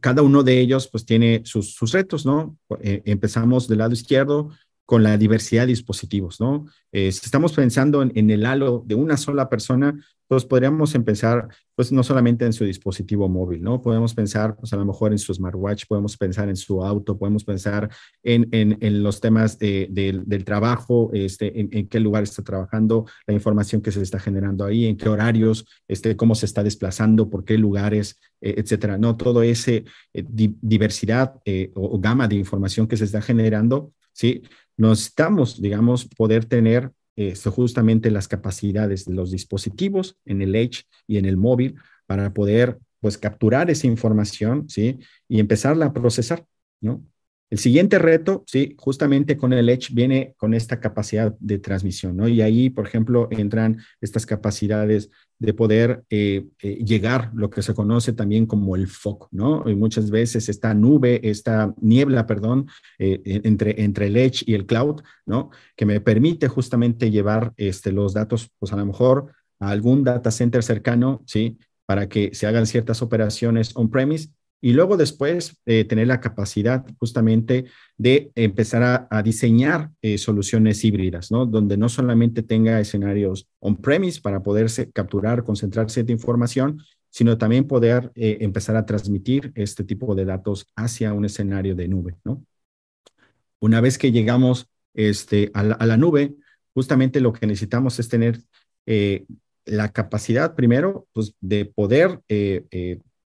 cada 0.00 0.22
uno 0.22 0.42
de 0.42 0.60
ellos 0.60 0.86
pues 0.86 1.04
tiene 1.04 1.42
sus, 1.44 1.74
sus 1.74 1.92
retos, 1.92 2.24
¿no? 2.24 2.56
empezamos 2.80 3.66
del 3.66 3.78
lado 3.78 3.92
izquierdo 3.92 4.50
con 4.84 5.02
la 5.02 5.16
diversidad 5.16 5.62
de 5.62 5.68
dispositivos, 5.68 6.40
¿no? 6.40 6.66
si 6.92 7.08
estamos 7.08 7.54
pensando 7.54 8.02
en, 8.02 8.30
el 8.30 8.44
halo 8.44 8.82
de 8.84 8.94
una 8.94 9.16
sola 9.16 9.48
persona, 9.48 9.94
pues 10.32 10.46
podríamos 10.46 10.94
empezar, 10.94 11.48
pues 11.74 11.92
no 11.92 12.02
solamente 12.02 12.46
en 12.46 12.54
su 12.54 12.64
dispositivo 12.64 13.28
móvil, 13.28 13.62
¿no? 13.62 13.82
Podemos 13.82 14.14
pensar, 14.14 14.56
pues 14.56 14.72
a 14.72 14.76
lo 14.76 14.86
mejor 14.86 15.12
en 15.12 15.18
su 15.18 15.34
smartwatch, 15.34 15.84
podemos 15.86 16.16
pensar 16.16 16.48
en 16.48 16.56
su 16.56 16.82
auto, 16.82 17.18
podemos 17.18 17.44
pensar 17.44 17.90
en, 18.22 18.48
en, 18.50 19.02
los 19.02 19.20
temas 19.20 19.58
de, 19.58 19.88
del 19.90 20.44
trabajo, 20.46 21.10
este, 21.12 21.60
en, 21.60 21.86
qué 21.86 22.00
lugar 22.00 22.22
está 22.22 22.42
trabajando, 22.42 23.04
la 23.26 23.34
información 23.34 23.82
que 23.82 23.92
se 23.92 24.00
está 24.00 24.18
generando 24.18 24.64
ahí, 24.64 24.86
en 24.86 24.96
qué 24.96 25.10
horarios, 25.10 25.66
este, 25.86 26.16
cómo 26.16 26.34
se 26.34 26.46
está 26.46 26.62
desplazando, 26.62 27.28
por 27.28 27.44
qué 27.44 27.58
lugares, 27.58 28.18
eh, 28.40 28.54
etcétera, 28.56 28.96
¿no? 28.96 29.18
Todo 29.18 29.42
ese 29.42 29.84
eh, 30.14 30.24
diversidad 30.26 31.34
eh, 31.44 31.72
o, 31.74 31.96
o 31.96 32.00
gama 32.00 32.26
de 32.26 32.36
información 32.36 32.86
que 32.86 32.96
se 32.96 33.04
está 33.04 33.20
generando, 33.20 33.92
¿sí? 34.14 34.42
Necesitamos, 34.76 35.60
digamos, 35.60 36.06
poder 36.06 36.44
tener 36.44 36.90
eh, 37.16 37.34
justamente 37.36 38.10
las 38.10 38.26
capacidades 38.28 39.04
de 39.04 39.14
los 39.14 39.30
dispositivos 39.30 40.16
en 40.24 40.42
el 40.42 40.54
Edge 40.54 40.84
y 41.06 41.18
en 41.18 41.26
el 41.26 41.36
móvil 41.36 41.76
para 42.06 42.32
poder 42.32 42.78
pues 43.00 43.18
capturar 43.18 43.70
esa 43.70 43.86
información, 43.86 44.68
¿sí? 44.68 44.98
Y 45.28 45.40
empezarla 45.40 45.86
a 45.86 45.92
procesar, 45.92 46.46
¿no? 46.80 47.04
El 47.52 47.58
siguiente 47.58 47.98
reto, 47.98 48.44
sí, 48.46 48.74
justamente 48.78 49.36
con 49.36 49.52
el 49.52 49.68
Edge 49.68 49.92
viene 49.92 50.32
con 50.38 50.54
esta 50.54 50.80
capacidad 50.80 51.36
de 51.38 51.58
transmisión, 51.58 52.16
¿no? 52.16 52.26
Y 52.26 52.40
ahí, 52.40 52.70
por 52.70 52.86
ejemplo, 52.86 53.28
entran 53.30 53.76
estas 54.00 54.24
capacidades 54.24 55.10
de 55.38 55.52
poder 55.52 56.02
eh, 56.08 56.46
eh, 56.62 56.82
llegar 56.82 57.30
lo 57.34 57.50
que 57.50 57.60
se 57.60 57.74
conoce 57.74 58.14
también 58.14 58.46
como 58.46 58.74
el 58.74 58.86
FOC, 58.86 59.28
¿no? 59.32 59.68
Y 59.68 59.74
muchas 59.74 60.10
veces 60.10 60.48
esta 60.48 60.72
nube, 60.72 61.20
esta 61.28 61.74
niebla, 61.82 62.26
perdón, 62.26 62.68
eh, 62.98 63.20
entre, 63.44 63.82
entre 63.82 64.06
el 64.06 64.16
Edge 64.16 64.44
y 64.46 64.54
el 64.54 64.64
cloud, 64.64 65.02
¿no? 65.26 65.50
Que 65.76 65.84
me 65.84 66.00
permite 66.00 66.48
justamente 66.48 67.10
llevar 67.10 67.52
este, 67.58 67.92
los 67.92 68.14
datos, 68.14 68.50
pues 68.58 68.72
a 68.72 68.76
lo 68.76 68.86
mejor 68.86 69.30
a 69.60 69.68
algún 69.68 70.04
data 70.04 70.30
center 70.30 70.62
cercano, 70.62 71.22
¿sí? 71.26 71.58
Para 71.84 72.08
que 72.08 72.30
se 72.32 72.46
hagan 72.46 72.66
ciertas 72.66 73.02
operaciones 73.02 73.72
on-premise 73.76 74.30
y 74.64 74.72
luego 74.74 74.96
después 74.96 75.60
eh, 75.66 75.84
tener 75.84 76.06
la 76.06 76.20
capacidad 76.20 76.86
justamente 77.00 77.64
de 77.98 78.30
empezar 78.36 79.08
a, 79.10 79.22
diseñar 79.22 79.90
eh, 80.00 80.18
soluciones 80.18 80.84
híbridas, 80.84 81.32
¿no? 81.32 81.46
Donde 81.46 81.76
no 81.76 81.88
solamente 81.88 82.44
tenga 82.44 82.78
escenarios 82.78 83.48
on-premise 83.58 84.20
para 84.20 84.40
poderse 84.40 84.90
capturar, 84.92 85.42
concentrar 85.42 85.90
cierta 85.90 86.12
información, 86.12 86.80
sino 87.10 87.36
también 87.36 87.66
poder 87.66 88.12
eh, 88.14 88.38
empezar 88.40 88.76
a 88.76 88.86
transmitir 88.86 89.52
este 89.56 89.82
tipo 89.82 90.14
de 90.14 90.24
datos 90.24 90.68
hacia 90.76 91.12
un 91.12 91.24
escenario 91.24 91.74
de 91.74 91.88
nube, 91.88 92.14
¿no? 92.24 92.46
Una 93.58 93.80
vez 93.80 93.98
que 93.98 94.12
llegamos 94.12 94.68
este, 94.94 95.50
a, 95.54 95.64
la, 95.64 95.96
nube, 95.96 96.36
justamente 96.72 97.20
lo 97.20 97.32
que 97.32 97.48
necesitamos 97.48 97.98
es 97.98 98.08
tener 98.08 98.40
la 99.64 99.92
capacidad 99.92 100.54
primero 100.56 101.06
pues, 101.12 101.34
de 101.40 101.64
poder 101.64 102.20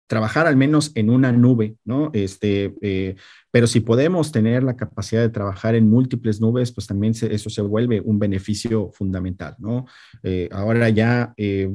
trabajar 0.07 0.47
al 0.47 0.57
menos 0.57 0.93
en 0.95 1.11
una 1.11 1.33
nube, 1.33 1.77
¿no? 1.85 2.11
Este, 2.13 2.75
eh, 2.83 3.17
pero 3.51 3.67
si 3.67 3.81
podemos 3.81 4.33
tener 4.33 4.63
la 4.63 4.77
capacidad 4.77 5.23
de 5.23 5.31
trabajar 5.31 5.75
en 5.75 5.89
múltiples 5.89 6.41
nubes, 6.41 6.73
pues 6.73 6.87
también 6.87 7.15
eso 7.31 7.51
se 7.51 7.63
vuelve 7.63 8.01
un 8.01 8.19
beneficio 8.19 8.91
fundamental, 8.93 9.57
¿no? 9.59 9.87
Eh, 10.23 10.49
ahora 10.53 10.89
ya... 10.89 11.33
Eh, 11.37 11.71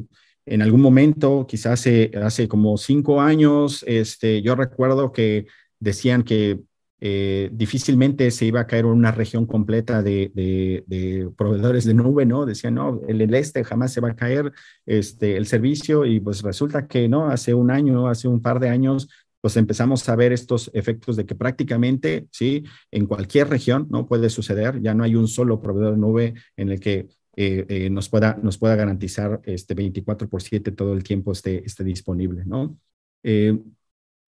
en 0.46 0.64
algún 0.64 0.82
momento, 0.82 1.46
quizás 1.48 1.74
hace, 1.74 2.10
hace 2.24 2.48
como 2.48 2.76
cinco 2.78 3.22
años, 3.22 3.84
este, 3.86 4.42
yo 4.42 4.56
recuerdo 4.56 5.12
que 5.12 5.46
decían 5.80 6.24
que 6.24 6.60
eh, 7.02 7.50
difícilmente 7.54 8.30
se 8.32 8.45
iba 8.45 8.60
a 8.60 8.68
caer 8.68 8.86
una 8.86 9.12
región 9.12 9.45
completa 9.45 10.04
de, 10.04 10.32
de, 10.36 11.30
proveedores 11.38 11.86
de 11.86 11.93
nube, 11.93 12.26
¿no? 12.26 12.45
Decían, 12.45 12.76
no, 12.76 13.02
el, 13.08 13.22
el, 13.22 13.34
este 13.34 13.64
jamás 13.64 13.93
se 13.93 14.02
va 14.02 14.10
a 14.10 14.16
caer 14.16 14.52
este, 14.86 15.38
el 15.38 15.45
servicio 15.45 16.06
y 16.06 16.20
pues 16.20 16.41
resulta 16.41 16.88
que, 16.88 17.08
¿no? 17.08 17.30
Hace 17.30 17.54
un 17.54 17.72
año, 17.72 18.08
hace 18.08 18.28
un 18.28 18.41
par 18.41 18.60
de 18.60 18.70
años, 18.70 19.10
pues 19.41 19.56
empezamos 19.56 20.08
a 20.10 20.16
ver 20.16 20.34
estos 20.34 20.70
efectos 20.74 21.16
de 21.16 21.26
que 21.26 21.36
prácticamente, 21.36 22.28
¿sí? 22.32 22.66
En 22.91 23.06
cualquier 23.06 23.50
región, 23.50 23.88
¿no? 23.89 24.06
Puede 24.06 24.30
suceder, 24.30 24.82
ya 24.82 24.93
no 24.93 25.04
hay 25.04 25.16
un 25.16 25.28
solo 25.28 25.62
proveedor 25.62 25.93
de 25.93 26.00
nube 26.00 26.34
en 26.58 26.70
el 26.70 26.80
que 26.80 27.08
eh, 27.38 27.66
eh, 27.70 27.89
nos, 27.89 28.10
pueda, 28.10 28.38
nos 28.43 28.58
pueda 28.58 28.76
garantizar 28.76 29.39
este 29.45 29.74
24 29.74 30.28
por 30.28 30.41
7 30.41 30.74
todo 30.74 30.93
el 30.93 31.04
tiempo 31.04 31.32
esté, 31.32 31.64
esté 31.66 31.86
disponible, 31.86 32.43
¿no? 32.45 32.78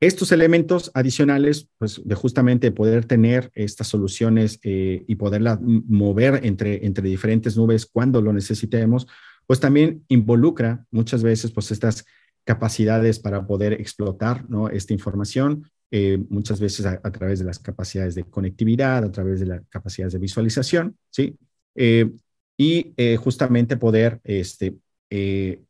Estos 0.01 0.31
elementos 0.31 0.89
adicionales, 0.95 1.69
pues 1.77 2.01
de 2.03 2.15
justamente 2.15 2.71
poder 2.71 3.05
tener 3.05 3.51
estas 3.53 3.87
soluciones 3.87 4.59
eh, 4.63 5.05
y 5.07 5.13
poderlas 5.13 5.59
mover 5.61 6.43
entre, 6.43 6.87
entre 6.87 7.07
diferentes 7.07 7.55
nubes 7.55 7.85
cuando 7.85 8.19
lo 8.19 8.33
necesitemos, 8.33 9.05
pues 9.45 9.59
también 9.59 10.03
involucra 10.07 10.87
muchas 10.89 11.21
veces 11.21 11.51
pues 11.51 11.69
estas 11.69 12.03
capacidades 12.45 13.19
para 13.19 13.45
poder 13.45 13.73
explotar 13.73 14.49
¿no? 14.49 14.69
esta 14.69 14.91
información 14.91 15.69
eh, 15.91 16.17
muchas 16.29 16.59
veces 16.59 16.83
a, 16.87 17.11
través 17.11 17.37
de 17.37 17.45
las 17.45 17.59
capacidades 17.59 18.15
de 18.15 18.23
conectividad, 18.23 19.03
a 19.03 19.11
través 19.11 19.39
de 19.39 19.45
las 19.45 19.61
capacidades 19.69 20.13
de 20.13 20.19
visualización, 20.19 20.97
¿sí? 21.11 21.37
Eh, 21.75 22.09
y 22.57 22.93
justamente 23.17 23.75
poder, 23.75 24.19
este, 24.23 24.77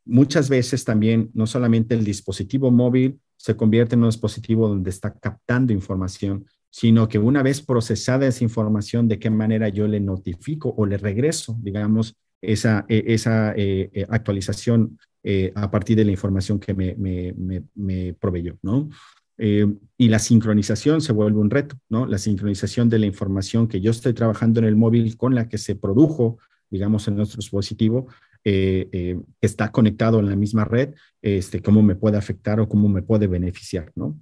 muchas 0.04 0.50
veces 0.50 0.84
también, 0.84 1.32
no 1.34 1.48
solamente 1.48 1.96
el 1.96 2.04
dispositivo 2.04 2.70
móvil 2.70 3.20
se 3.42 3.56
convierte 3.56 3.96
en 3.96 4.04
un 4.04 4.10
dispositivo 4.10 4.68
donde 4.68 4.92
está 4.92 5.14
captando 5.14 5.74
información, 5.74 6.46
sino 6.70 7.08
que 7.08 7.18
una 7.18 7.42
vez 7.42 7.62
procesada 7.62 8.28
esa 8.28 8.44
información, 8.44 9.08
de 9.08 9.18
qué 9.18 9.30
manera 9.30 9.70
yo 9.70 9.88
le 9.88 10.00
notifico 10.00 10.74
o 10.78 10.86
le 10.86 10.98
regreso, 10.98 11.58
digamos, 11.60 12.16
esa, 12.42 12.86
e, 12.88 13.04
esa 13.08 13.54
actualización 14.10 14.98
eh, 15.24 15.52
a 15.56 15.70
partir 15.70 15.98
de 15.98 16.06
la 16.06 16.12
información 16.12 16.60
que 16.60 16.74
me, 16.74 16.96
me, 17.76 18.14
proveyó, 18.14 18.58
¿no? 18.62 18.89
Eh, 19.38 19.68
y 19.98 20.10
la 20.10 20.20
sincronización 20.20 21.02
se 21.02 21.14
vuelve 21.14 21.39
un 21.39 21.50
reto, 21.50 21.76
¿no? 21.89 22.06
La 22.06 22.18
sincronización 22.18 22.89
de 22.89 23.00
la 23.00 23.06
información 23.08 23.68
que 23.68 23.82
yo 23.82 23.92
estoy 23.92 24.14
trabajando 24.14 24.60
en 24.60 24.66
el 24.66 24.76
móvil 24.76 25.18
con 25.18 25.34
la 25.34 25.48
que 25.48 25.58
se 25.58 25.76
produjo, 25.76 26.38
digamos, 26.70 27.08
en 27.08 27.16
nuestro 27.16 27.38
dispositivo, 27.38 28.08
eh, 28.44 29.20
está 29.39 29.72
conectado 29.72 30.20
en 30.20 30.30
la 30.30 30.36
misma 30.36 30.66
red, 30.66 30.94
este, 31.22 31.62
cómo 31.62 31.84
me 31.84 31.96
puede 31.96 32.18
afectar 32.18 32.60
o 32.60 32.68
cómo 32.68 32.89
me 32.89 33.02
puede 33.02 33.28
beneficiar, 33.28 33.92
¿no? 33.96 34.18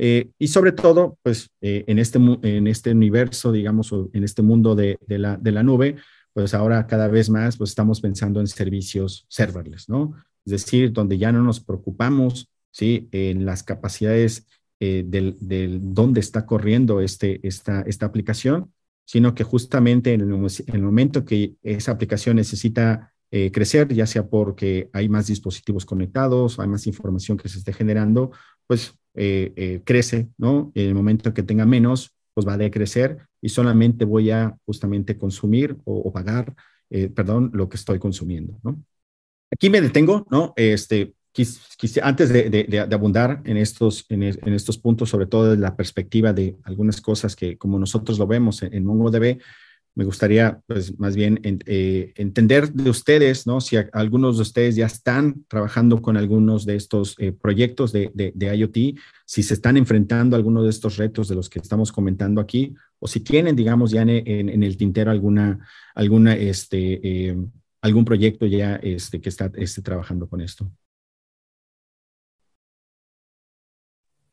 y 0.00 0.46
sobre 0.46 0.70
todo, 0.70 1.18
pues, 1.24 1.50
en, 1.60 1.98
este, 1.98 2.18
en 2.18 2.68
este 2.68 2.92
universo, 2.92 3.50
digamos, 3.50 3.92
en 4.12 4.22
este 4.22 4.42
mundo 4.42 4.76
de, 4.76 4.96
de, 5.08 5.18
la, 5.18 5.36
de 5.36 5.50
la 5.50 5.64
nube, 5.64 5.96
pues 6.32 6.54
ahora 6.54 6.86
cada 6.86 7.08
vez 7.08 7.28
más, 7.28 7.56
pues 7.56 7.70
estamos 7.70 8.00
pensando 8.00 8.38
en 8.38 8.46
servicios 8.46 9.26
serverless, 9.28 9.88
¿no? 9.88 10.14
es 10.48 10.64
decir, 10.64 10.92
donde 10.92 11.18
ya 11.18 11.30
no 11.30 11.42
nos 11.42 11.60
preocupamos 11.60 12.48
¿sí? 12.70 13.08
en 13.12 13.44
las 13.44 13.62
capacidades 13.62 14.46
eh, 14.80 15.04
del, 15.06 15.36
del, 15.40 15.80
dónde 15.82 16.20
está 16.20 16.46
corriendo 16.46 17.00
este, 17.00 17.46
esta, 17.46 17.82
esta 17.82 18.06
aplicación, 18.06 18.72
sino 19.04 19.34
que 19.34 19.44
justamente 19.44 20.14
en 20.14 20.22
el, 20.22 20.82
momento 20.82 21.24
que 21.24 21.54
esa 21.62 21.92
aplicación 21.92 22.36
necesita 22.36 23.12
eh, 23.30 23.50
crecer, 23.52 23.92
ya 23.92 24.06
sea 24.06 24.26
porque 24.26 24.88
hay 24.92 25.08
más 25.08 25.26
dispositivos 25.26 25.84
conectados, 25.84 26.58
hay 26.58 26.68
más 26.68 26.86
información 26.86 27.36
que 27.36 27.48
se 27.48 27.58
esté 27.58 27.72
generando, 27.72 28.30
pues 28.66 28.94
eh, 29.14 29.82
crece, 29.84 30.28
¿no? 30.38 30.70
En 30.74 30.88
el 30.88 30.94
momento 30.94 31.34
que 31.34 31.42
tenga 31.42 31.66
menos, 31.66 32.12
pues 32.34 32.46
va 32.46 32.54
a 32.54 32.58
decrecer 32.58 33.18
y 33.40 33.48
solamente 33.48 34.04
voy 34.04 34.30
a 34.30 34.56
justamente 34.64 35.18
consumir 35.18 35.76
o, 35.84 36.12
pagar, 36.12 36.54
perdón, 37.14 37.50
lo 37.52 37.68
que 37.68 37.76
estoy 37.76 37.98
consumiendo, 37.98 38.58
¿no? 38.62 38.82
Aquí 39.50 39.70
me 39.70 39.80
detengo, 39.80 40.26
¿no? 40.30 40.52
Este, 40.56 41.14
antes 42.02 42.30
de, 42.30 42.88
abundar 42.90 43.42
en 43.44 43.56
estos, 43.56 44.06
en, 44.08 44.22
estos 44.22 44.78
puntos, 44.78 45.10
sobre 45.10 45.26
todo 45.26 45.50
desde 45.50 45.62
la 45.62 45.76
perspectiva 45.76 46.32
de 46.32 46.56
algunas 46.64 47.00
cosas 47.00 47.36
que 47.36 47.56
como 47.56 47.78
nosotros 47.78 48.18
lo 48.18 48.26
vemos 48.26 48.62
en, 48.62 48.84
MongoDB, 48.84 49.38
me 49.98 50.04
gustaría, 50.04 50.60
pues, 50.68 50.96
más 50.96 51.16
bien 51.16 51.40
eh, 51.42 52.12
entender 52.14 52.72
de 52.72 52.88
ustedes, 52.88 53.48
¿no? 53.48 53.60
Si 53.60 53.76
algunos 53.92 54.36
de 54.36 54.42
ustedes 54.42 54.76
ya 54.76 54.86
están 54.86 55.44
trabajando 55.48 56.00
con 56.00 56.16
algunos 56.16 56.64
de 56.64 56.76
estos 56.76 57.16
eh, 57.18 57.32
proyectos 57.32 57.90
de, 57.90 58.32
IoT, 58.38 58.96
si 59.26 59.42
se 59.42 59.54
están 59.54 59.76
enfrentando 59.76 60.36
a 60.36 60.38
algunos 60.38 60.62
de 60.62 60.70
estos 60.70 60.98
retos 60.98 61.26
de 61.26 61.34
los 61.34 61.50
que 61.50 61.58
estamos 61.58 61.90
comentando 61.90 62.40
aquí, 62.40 62.76
o 63.00 63.08
si 63.08 63.18
tienen, 63.18 63.56
digamos, 63.56 63.90
ya 63.90 64.02
en, 64.02 64.62
el 64.62 64.76
tintero 64.76 65.10
alguna, 65.10 65.66
alguna, 65.96 66.36
este, 66.36 67.00
eh, 67.02 67.36
algún 67.82 68.04
proyecto 68.04 68.46
ya 68.46 68.76
este, 68.76 69.20
que 69.20 69.30
está 69.30 69.50
esté 69.56 69.82
trabajando 69.82 70.28
con 70.28 70.40
esto. 70.40 70.70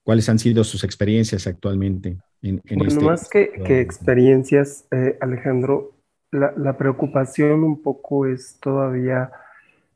¿Cuáles 0.06 0.30
han 0.30 0.38
sido 0.38 0.64
sus 0.64 0.84
experiencias 0.84 1.48
actualmente 1.48 2.20
en, 2.44 2.62
en 2.66 2.78
bueno, 2.78 2.94
este 2.94 3.04
más 3.04 3.28
que, 3.28 3.52
que 3.66 3.82
experiencias, 3.82 4.86
eh, 4.92 5.18
Alejandro, 5.20 5.94
la, 6.30 6.54
la, 6.56 6.78
preocupación 6.78 7.64
un 7.64 7.82
poco 7.82 8.28
es 8.28 8.60
todavía 8.62 9.32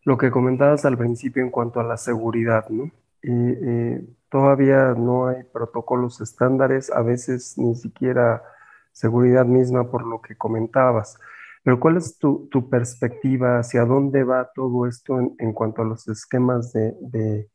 lo 0.05 0.17
que 0.17 0.31
comentabas 0.31 0.83
al 0.83 0.97
principio 0.97 1.43
en 1.43 1.51
cuanto 1.51 1.79
a 1.79 1.83
la 1.83 1.95
seguridad, 1.95 2.67
¿no? 2.69 2.91
Y, 3.21 4.17
todavía 4.29 4.95
no 4.95 5.27
hay 5.27 5.43
protocolos 5.43 6.21
estándares, 6.21 6.91
a 6.91 7.01
veces 7.01 7.55
ni 7.57 7.75
siquiera 7.75 8.43
seguridad 8.91 9.45
misma 9.45 9.91
por 9.91 10.05
lo 10.05 10.21
que 10.21 10.35
comentabas. 10.35 11.19
Pero 11.63 11.79
¿cuál 11.79 11.97
es 11.97 12.17
tu, 12.17 12.47
tu 12.49 12.67
perspectiva? 12.67 13.59
¿Hacia 13.59 13.85
dónde 13.85 14.23
va 14.23 14.49
todo 14.55 14.87
esto 14.87 15.19
en, 15.19 15.35
en 15.37 15.53
cuanto 15.53 15.83
a 15.83 15.85
los 15.85 16.07
esquemas 16.07 16.73
de, 16.73 16.95
de, 17.01 17.49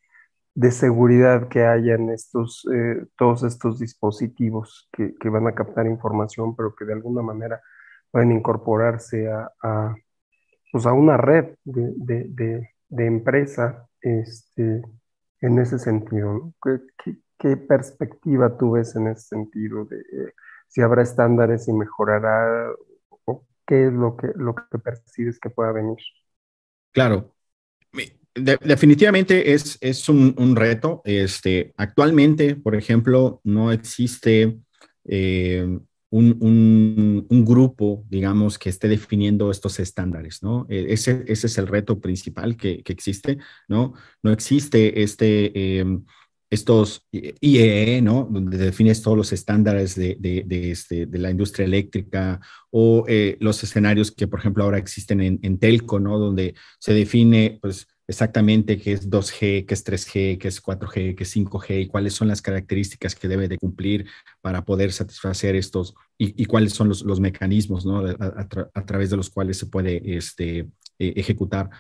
de, 0.55 0.71
seguridad 0.71 1.49
que 1.49 1.65
hay 1.65 1.91
en 1.91 2.11
estos, 2.11 2.67
eh, 2.73 3.07
todos 3.17 3.43
estos 3.43 3.79
dispositivos 3.79 4.89
que, 4.93 5.15
que, 5.21 5.29
van 5.29 5.47
a 5.47 5.55
captar 5.55 5.87
información, 5.87 6.55
pero 6.57 6.75
que 6.75 6.85
de 6.85 6.93
alguna 6.95 7.23
manera 7.23 7.61
pueden 8.11 8.33
incorporarse 8.33 9.31
a, 9.31 9.51
a, 9.63 9.95
pues 10.73 10.87
a 10.87 10.93
una 10.93 11.17
red 11.17 11.57
de, 11.65 12.25
de, 12.29 12.71
de 12.89 13.07
empresa 13.07 13.89
este, 14.01 14.83
en 15.41 15.59
ese 15.59 15.79
sentido? 15.79 16.53
¿Qué, 16.63 16.81
qué, 17.03 17.19
qué 17.39 17.57
perspectiva 17.57 18.57
tú 18.57 18.73
ves 18.73 18.97
en 18.97 19.09
ese 19.09 19.29
sentido? 19.29 19.85
De, 19.85 19.99
eh, 19.99 20.33
si 20.69 20.81
habrá 20.81 21.03
estándares 21.03 21.69
y 21.69 21.73
mejorará 21.73 22.73
qué 23.67 23.87
es 23.87 23.93
lo 23.93 24.17
que, 24.17 24.29
lo 24.37 24.55
que 24.55 24.79
percibes 24.79 25.39
que 25.39 25.51
pueda 25.51 25.73
venir. 25.73 25.99
Claro. 26.93 27.35
Definitivamente 28.35 29.53
es, 29.53 29.79
es 29.81 30.09
un, 30.09 30.57
reto. 30.57 31.03
Este, 31.05 31.73
actualmente, 31.77 32.57
por 32.57 32.75
ejemplo, 32.75 33.41
no 33.45 33.73
existe 33.73 34.59
eh, 35.05 35.79
un, 36.11 37.45
grupo, 37.45 38.05
digamos, 38.09 38.59
que 38.59 38.71
esté 38.71 38.89
definiendo 38.89 39.51
estos 39.51 39.79
estándares, 39.81 40.43
¿no? 40.43 40.67
E, 40.69 40.93
ese, 40.93 41.25
ese 41.27 41.47
es 41.47 41.59
el 41.59 41.67
reto 41.67 42.01
principal 42.01 42.57
que, 42.57 42.83
existe, 42.87 43.39
¿no? 43.69 43.95
No 44.23 44.33
existe 44.33 45.03
este... 45.03 45.79
Em, 45.79 46.05
estos 46.51 47.05
IEE, 47.11 48.01
¿no? 48.01 48.29
Donde 48.31 48.57
defines 48.57 49.03
todos 49.03 49.17
los 49.17 49.33
estándares 49.33 49.97
de, 49.97 50.17
de, 50.21 50.71
este, 50.71 51.07
de 51.07 51.19
la 51.19 51.31
industria 51.31 51.67
eléctrica 51.67 52.41
o 52.71 53.05
eh, 53.09 53.37
los 53.41 53.63
escenarios 53.65 54.13
que, 54.13 54.29
por 54.29 54.39
ejemplo, 54.39 54.63
ahora 54.63 54.79
existen 54.79 55.21
en, 55.21 55.41
en, 55.43 55.59
Telco, 55.59 55.99
¿no? 55.99 56.19
Donde 56.19 56.55
se 56.79 56.95
define, 56.95 57.59
pues, 57.61 57.89
exactamente 58.07 58.79
qué 58.79 58.93
es 58.93 59.09
2G, 59.11 59.67
qué 59.67 59.75
es 59.75 59.85
3G, 59.85 60.39
qué 60.39 60.49
es 60.49 60.63
4G, 60.63 61.15
qué 61.17 61.23
es 61.23 61.37
5G 61.37 61.83
y 61.83 61.87
cuáles 61.87 62.15
son 62.15 62.29
las 62.29 62.43
características 62.43 63.15
que 63.15 63.29
debe 63.29 63.49
de 63.49 63.59
cumplir 63.59 64.07
para 64.41 64.65
poder 64.65 64.93
satisfacer 64.93 65.57
estos 65.57 65.95
y, 66.19 66.41
y 66.43 66.47
cuáles 66.47 66.73
son 66.75 66.89
los, 66.89 67.03
los 67.03 67.21
mecanismos, 67.21 67.87
¿no? 67.87 67.99
A, 68.07 68.49
a, 68.75 68.87
través 68.87 69.11
de 69.11 69.17
los 69.17 69.31
cuales 69.31 69.59
se 69.59 69.67
puede 69.67 70.17
este, 70.17 70.69
e, 70.99 71.13
ejecutar. 71.17 71.71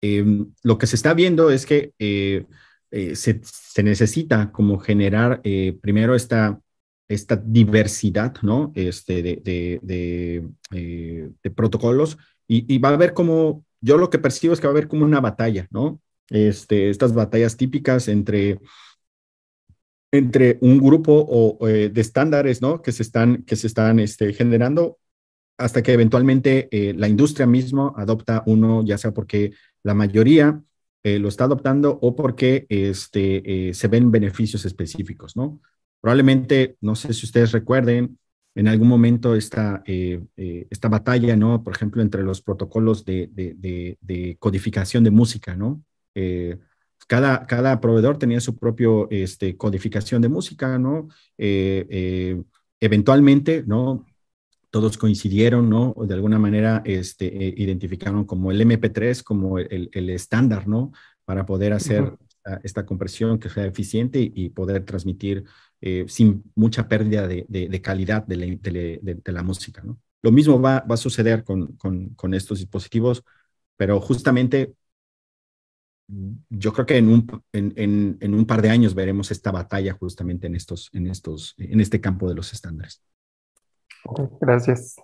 Em, 0.00 0.52
lo 0.62 0.78
que 0.78 0.86
se 0.86 0.96
está 0.96 1.14
viendo 1.14 1.50
es 1.50 1.66
que 1.66 1.92
eh, 1.98 2.44
eh, 2.90 3.14
se, 3.16 3.40
necesita 3.82 4.50
como 4.50 4.78
generar 4.78 5.40
eh, 5.44 5.76
primero 5.80 6.14
esta, 6.14 6.60
esta 7.08 7.36
diversidad, 7.36 8.34
¿no? 8.42 8.72
Este, 8.74 9.22
de, 9.22 9.80
de, 9.82 10.48
eh, 10.72 11.30
protocolos 11.54 12.18
y, 12.46 12.78
va 12.78 12.90
a 12.90 12.94
haber 12.94 13.12
como, 13.12 13.64
yo 13.80 13.98
lo 13.98 14.10
que 14.10 14.18
percibo 14.18 14.52
es 14.52 14.60
que 14.60 14.66
va 14.66 14.72
a 14.72 14.76
haber 14.76 14.88
como 14.88 15.04
una 15.04 15.20
batalla, 15.20 15.66
¿no? 15.70 16.00
Este, 16.30 16.90
estas 16.90 17.14
batallas 17.14 17.56
típicas 17.56 18.08
entre, 18.08 18.60
entre 20.12 20.58
un 20.60 20.78
grupo 20.78 21.26
o, 21.28 21.66
de 21.66 22.00
estándares, 22.00 22.60
¿no? 22.60 22.82
Que 22.82 22.92
se 22.92 23.02
están, 23.02 23.44
que 23.44 23.56
se 23.56 23.66
están 23.66 23.98
este, 23.98 24.32
generando 24.32 24.98
hasta 25.56 25.82
que 25.82 25.92
eventualmente 25.92 26.68
la 26.96 27.08
industria 27.08 27.46
misma 27.46 27.92
adopta 27.96 28.44
uno, 28.46 28.84
ya 28.84 28.96
sea 28.96 29.12
porque 29.12 29.52
la 29.82 29.94
mayoría 29.94 30.62
eh, 31.04 31.18
lo 31.18 31.28
está 31.28 31.44
adoptando 31.44 31.98
o 32.02 32.16
porque 32.16 32.66
este, 32.68 33.68
eh, 33.68 33.74
se 33.74 33.88
ven 33.88 34.10
beneficios 34.10 34.64
específicos, 34.64 35.36
¿no? 35.36 35.60
Probablemente, 36.00 36.76
no 36.80 36.96
sé 36.96 37.12
si 37.14 37.24
ustedes 37.24 37.52
recuerden, 37.52 38.18
en 38.54 38.68
algún 38.68 38.88
momento 38.88 39.34
esta, 39.34 39.82
eh, 39.86 40.20
esta 40.70 40.88
batalla, 40.88 41.36
¿no? 41.36 41.62
Por 41.62 41.74
ejemplo, 41.74 42.02
entre 42.02 42.22
los 42.22 42.42
protocolos 42.42 43.04
de, 43.04 43.30
de, 43.32 44.36
codificación 44.38 45.04
de 45.04 45.10
música, 45.10 45.56
¿no? 45.56 45.82
cada, 47.06 47.46
cada 47.46 47.80
proveedor 47.80 48.18
tenía 48.18 48.40
su 48.40 48.56
propio 48.56 49.08
este, 49.10 49.56
codificación 49.56 50.20
de 50.20 50.28
música, 50.28 50.78
¿no? 50.78 51.08
eventualmente, 52.80 53.62
¿no? 53.66 54.04
todos 54.70 54.98
coincidieron, 54.98 55.70
¿no? 55.70 55.94
De 56.06 56.14
alguna 56.14 56.38
manera 56.38 56.82
este, 56.84 57.26
eh, 57.26 57.54
identificaron 57.56 58.24
como 58.24 58.50
el 58.50 58.60
MP3 58.60 59.22
como 59.22 59.58
el, 59.58 59.88
el 59.92 60.10
estándar, 60.10 60.68
¿no? 60.68 60.92
Para 61.24 61.46
poder 61.46 61.72
hacer 61.72 62.16
esta, 62.62 62.86
compresión 62.86 63.38
que 63.38 63.50
sea 63.50 63.66
eficiente 63.66 64.20
y, 64.20 64.48
poder 64.50 64.84
transmitir 64.84 65.44
eh, 65.80 66.04
sin 66.08 66.42
mucha 66.54 66.88
pérdida 66.88 67.26
de, 67.28 67.46
de, 67.48 67.82
calidad 67.82 68.26
de 68.26 68.36
la, 68.36 68.46
de 68.46 69.32
la, 69.32 69.42
música, 69.42 69.82
¿no? 69.82 69.98
Lo 70.22 70.32
mismo 70.32 70.60
va, 70.60 70.80
va 70.80 70.94
a 70.94 70.98
suceder 70.98 71.44
con, 71.44 71.76
con, 71.76 72.08
con, 72.14 72.34
estos 72.34 72.58
dispositivos, 72.58 73.22
pero 73.76 74.00
justamente 74.00 74.74
yo 76.48 76.72
creo 76.72 76.86
que 76.86 76.96
en 76.96 77.08
un, 77.08 77.42
en, 77.52 78.16
en, 78.20 78.34
un 78.34 78.46
par 78.46 78.62
de 78.62 78.70
años 78.70 78.94
veremos 78.94 79.30
esta 79.30 79.50
batalla 79.50 79.92
justamente 79.92 80.46
en, 80.46 80.54
estos, 80.54 80.90
en, 80.92 81.06
estos, 81.06 81.54
en 81.58 81.80
este 81.80 82.00
campo 82.00 82.28
de 82.28 82.34
los 82.34 82.52
estándares. 82.52 83.02
Gracias. 84.40 84.96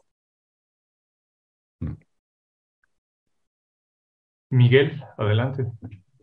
Miguel, 4.49 5.03
adelante. 5.19 5.67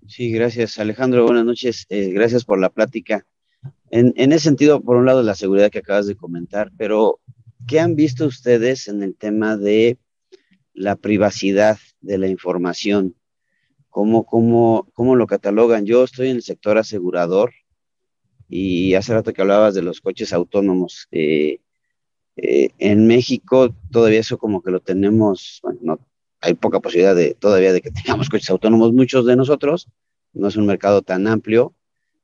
Sí, 0.08 0.32
gracias 0.32 0.80
Alejandro, 0.80 1.26
buenas 1.26 1.46
noches, 1.46 1.86
eh, 1.90 2.12
gracias 2.12 2.44
por 2.44 2.60
la 2.60 2.70
plática. 2.70 3.26
En, 3.94 4.32
ese 4.32 4.46
sentido, 4.46 4.82
por 4.82 4.96
un 4.96 5.06
lado, 5.06 5.22
la 5.22 5.36
seguridad 5.36 5.70
que 5.70 5.80
acabas 5.80 6.08
de 6.08 6.16
comentar, 6.16 6.72
pero 6.78 7.20
¿qué 7.68 7.82
han 7.82 7.96
visto 7.96 8.26
ustedes 8.26 8.88
en 8.88 9.04
el 9.04 9.16
tema 9.18 9.58
de 9.58 9.98
la 10.74 10.96
privacidad 10.96 11.78
de 12.00 12.18
la 12.18 12.28
información? 12.30 13.16
¿Cómo, 13.90 14.26
cómo, 14.26 14.90
cómo 14.94 15.18
lo 15.18 15.28
catalogan? 15.28 15.86
Yo 15.86 16.06
estoy 16.06 16.30
en 16.30 16.38
el 16.38 16.42
sector 16.42 16.78
asegurador 16.78 17.52
y 18.48 18.94
hace 18.94 19.14
rato 19.14 19.34
que 19.34 19.42
hablabas 19.42 19.74
de 19.74 19.82
los 19.82 20.00
coches 20.00 20.32
autónomos. 20.32 21.10
Eh, 21.12 21.60
eh, 22.38 22.70
en 22.78 23.08
México 23.08 23.76
todavía 23.92 24.22
eso 24.22 24.38
como 24.38 24.64
que 24.64 24.72
lo 24.72 24.80
tenemos, 24.80 25.60
bueno, 25.64 25.80
no, 25.84 26.00
hay 26.40 26.54
poca 26.54 26.80
posibilidad 26.80 27.14
de 27.14 27.34
todavía 27.34 27.74
de 27.74 27.82
que 27.82 27.92
tengamos 27.92 28.30
coches 28.30 28.50
autónomos, 28.52 28.94
muchos 28.94 29.26
de 29.26 29.36
nosotros, 29.36 29.90
no 30.32 30.48
es 30.48 30.56
un 30.56 30.66
mercado 30.66 31.02
tan 31.02 31.28
amplio, 31.28 31.76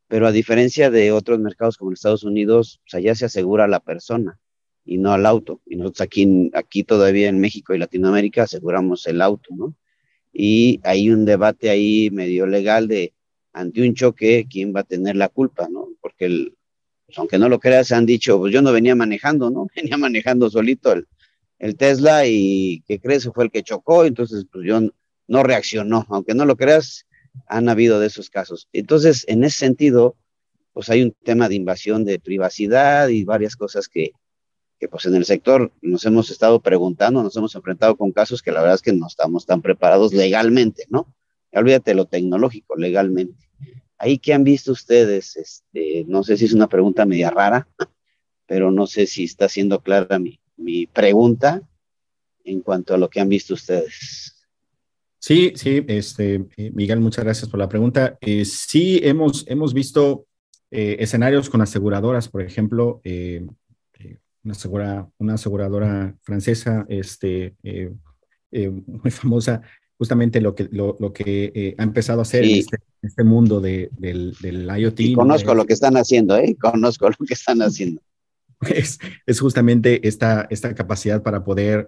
pero 0.07 0.27
a 0.27 0.31
diferencia 0.31 0.89
de 0.89 1.11
otros 1.11 1.39
mercados 1.39 1.77
como 1.77 1.91
en 1.91 1.95
Estados 1.95 2.23
Unidos, 2.23 2.79
pues 2.83 2.93
allá 2.95 3.15
se 3.15 3.25
asegura 3.25 3.65
a 3.65 3.67
la 3.67 3.79
persona 3.79 4.39
y 4.85 4.97
no 4.97 5.13
al 5.13 5.25
auto. 5.25 5.61
Y 5.65 5.75
nosotros 5.75 6.01
aquí, 6.01 6.51
aquí 6.53 6.83
todavía 6.83 7.29
en 7.29 7.39
México 7.39 7.73
y 7.73 7.77
Latinoamérica 7.77 8.43
aseguramos 8.43 9.05
el 9.07 9.21
auto, 9.21 9.49
¿no? 9.55 9.75
y 10.39 10.79
hay 10.83 11.09
un 11.09 11.25
debate 11.25 11.71
ahí 11.71 12.11
medio 12.11 12.45
legal 12.45 12.87
de 12.87 13.11
ante 13.53 13.81
un 13.81 13.95
choque, 13.95 14.45
¿quién 14.47 14.71
va 14.75 14.81
a 14.81 14.83
tener 14.83 15.15
la 15.15 15.29
culpa? 15.29 15.67
¿no? 15.67 15.89
Porque 15.99 16.25
el, 16.25 16.55
pues, 17.07 17.17
aunque 17.17 17.39
no 17.39 17.49
lo 17.49 17.59
creas, 17.59 17.91
han 17.91 18.05
dicho, 18.05 18.37
pues 18.37 18.53
yo 18.53 18.61
no 18.61 18.71
venía 18.71 18.93
manejando, 18.93 19.49
¿no? 19.49 19.65
Venía 19.75 19.97
manejando 19.97 20.47
solito 20.47 20.93
el, 20.93 21.07
el 21.57 21.75
Tesla 21.75 22.27
y 22.27 22.83
que 22.87 22.99
crees 22.99 23.27
fue 23.33 23.45
el 23.45 23.51
que 23.51 23.63
chocó, 23.63 24.05
entonces 24.05 24.45
pues 24.51 24.63
yo 24.63 24.79
no 25.27 25.43
reaccionó, 25.43 26.05
aunque 26.09 26.35
no 26.35 26.45
lo 26.45 26.55
creas, 26.55 27.06
han 27.47 27.69
habido 27.69 27.99
de 27.99 28.07
esos 28.07 28.29
casos. 28.29 28.67
Entonces, 28.73 29.25
en 29.27 29.43
ese 29.43 29.59
sentido, 29.59 30.15
pues 30.73 30.89
hay 30.89 31.03
un 31.03 31.11
tema 31.23 31.49
de 31.49 31.55
invasión 31.55 32.05
de 32.05 32.19
privacidad 32.19 33.07
y 33.09 33.23
varias 33.23 33.55
cosas 33.55 33.87
que, 33.87 34.11
que 34.79 34.87
pues 34.87 35.05
en 35.05 35.15
el 35.15 35.25
sector 35.25 35.71
nos 35.81 36.05
hemos 36.05 36.29
estado 36.29 36.61
preguntando, 36.61 37.23
nos 37.23 37.35
hemos 37.35 37.55
enfrentado 37.55 37.95
con 37.95 38.11
casos 38.11 38.41
que 38.41 38.51
la 38.51 38.61
verdad 38.61 38.75
es 38.75 38.81
que 38.81 38.93
no 38.93 39.07
estamos 39.07 39.45
tan 39.45 39.61
preparados 39.61 40.13
legalmente, 40.13 40.83
¿no? 40.89 41.13
Olvídate 41.51 41.95
lo 41.95 42.05
tecnológico, 42.05 42.75
legalmente. 42.75 43.49
Ahí 43.97 44.19
que 44.19 44.33
han 44.33 44.43
visto 44.43 44.71
ustedes, 44.71 45.35
este, 45.37 46.05
no 46.07 46.23
sé 46.23 46.37
si 46.37 46.45
es 46.45 46.53
una 46.53 46.67
pregunta 46.67 47.05
media 47.05 47.31
rara, 47.31 47.67
pero 48.45 48.69
no 48.69 48.85
sé 48.85 49.07
si 49.07 49.23
está 49.23 49.49
siendo 49.49 49.81
clara 49.81 50.19
mi, 50.19 50.39
mi 50.55 50.85
pregunta 50.85 51.61
en 52.43 52.61
cuanto 52.61 52.93
a 52.93 52.97
lo 52.97 53.09
que 53.09 53.19
han 53.19 53.29
visto 53.29 53.55
ustedes. 53.55 54.36
Sí, 55.19 55.53
sí, 55.55 55.83
este, 55.87 56.45
eh, 56.57 56.71
Miguel, 56.73 56.99
muchas 56.99 57.25
gracias 57.25 57.49
por 57.49 57.59
la 57.59 57.69
pregunta. 57.69 58.17
Eh, 58.21 58.45
sí, 58.45 58.99
hemos, 59.03 59.45
hemos 59.47 59.73
visto 59.73 60.27
eh, 60.69 60.97
escenarios 60.99 61.49
con 61.49 61.61
aseguradoras, 61.61 62.29
por 62.29 62.41
ejemplo, 62.41 63.01
una, 64.43 65.09
una 65.17 65.33
aseguradora 65.33 66.15
francesa 66.21 66.85
este, 66.87 67.55
muy 68.51 69.11
famosa, 69.11 69.61
justamente 69.97 70.39
lo 70.39 70.53
que, 70.53 70.69
lo, 70.71 70.95
lo 70.99 71.11
que 71.11 71.75
ha 71.77 71.83
empezado 71.83 72.19
a 72.19 72.21
hacer 72.21 72.45
en, 72.45 72.59
este, 72.59 72.77
este, 73.01 73.23
mundo 73.23 73.59
de, 73.59 73.89
del, 73.97 74.35
del, 74.39 74.69
IoT. 74.69 74.99
Y 74.99 75.13
conozco 75.13 75.55
lo 75.55 75.65
que 75.65 75.73
están 75.73 75.97
haciendo, 75.97 76.37
¿eh? 76.37 76.55
conozco 76.59 77.09
lo 77.09 77.25
que 77.25 77.33
están 77.33 77.61
haciendo. 77.61 78.01
Es, 78.73 78.97
es 79.27 79.39
justamente 79.39 80.07
esta, 80.07 80.47
esta 80.49 80.73
capacidad 80.73 81.21
para 81.21 81.43
poder, 81.43 81.87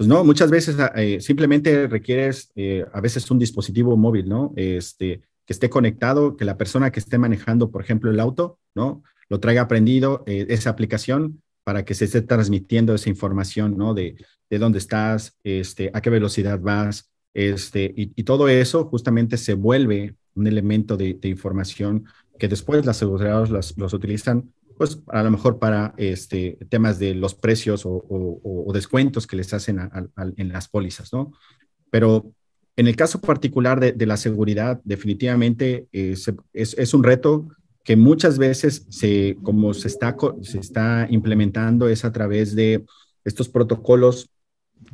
pues 0.00 0.08
no, 0.08 0.24
muchas 0.24 0.50
veces 0.50 0.78
simplemente 1.22 1.86
requieres 1.86 2.50
a 2.90 3.02
veces 3.02 3.30
un 3.30 3.38
dispositivo 3.38 3.98
móvil, 3.98 4.30
¿no? 4.30 4.54
Este, 4.56 5.20
que 5.44 5.52
esté 5.52 5.68
conectado, 5.68 6.38
que 6.38 6.46
la 6.46 6.56
persona 6.56 6.90
que 6.90 7.00
esté 7.00 7.18
manejando, 7.18 7.70
por 7.70 7.82
ejemplo, 7.82 8.10
el 8.10 8.18
auto, 8.18 8.58
¿no? 8.74 9.02
Lo 9.28 9.40
traiga 9.40 9.60
aprendido, 9.60 10.24
esa 10.24 10.70
aplicación 10.70 11.42
para 11.64 11.84
que 11.84 11.92
se 11.92 12.06
esté 12.06 12.22
transmitiendo 12.22 12.94
esa 12.94 13.10
información, 13.10 13.76
¿no? 13.76 13.92
De, 13.92 14.16
de 14.48 14.58
dónde 14.58 14.78
estás, 14.78 15.36
este, 15.44 15.90
a 15.92 16.00
qué 16.00 16.08
velocidad 16.08 16.58
vas, 16.58 17.10
este, 17.34 17.92
y, 17.94 18.24
todo 18.24 18.48
eso 18.48 18.86
justamente 18.86 19.36
se 19.36 19.52
vuelve 19.52 20.14
un 20.34 20.46
elemento 20.46 20.96
de, 20.96 21.18
información 21.24 22.06
que 22.38 22.48
después 22.48 22.86
las 22.86 22.96
aseguradoras 22.96 23.74
los 23.76 23.92
utilizan, 23.92 24.50
pues 24.80 24.98
a 25.08 25.22
lo 25.22 25.30
mejor 25.30 25.58
para 25.58 25.92
este, 25.98 26.56
temas 26.70 26.98
de 26.98 27.14
los 27.14 27.34
precios 27.34 27.82
o, 27.84 28.70
descuentos 28.72 29.26
que 29.26 29.36
les 29.36 29.52
hacen 29.52 29.78
en 30.38 30.48
las 30.48 30.68
pólizas, 30.68 31.12
¿no? 31.12 31.34
Pero 31.90 32.32
en 32.76 32.86
el 32.86 32.96
caso 32.96 33.20
particular 33.20 33.78
de, 33.78 34.06
la 34.06 34.16
seguridad, 34.16 34.80
definitivamente 34.82 35.86
eh, 35.92 36.14
es, 36.54 36.74
es, 36.78 36.94
un 36.94 37.04
reto 37.04 37.48
que 37.84 37.94
muchas 37.94 38.38
veces 38.38 38.86
se, 38.88 39.36
como 39.42 39.74
se 39.74 39.88
está, 39.88 40.16
se 40.40 40.58
está 40.58 41.06
implementando 41.10 41.86
es 41.86 42.06
a 42.06 42.12
través 42.12 42.54
de 42.56 42.86
estos 43.22 43.50
protocolos, 43.50 44.30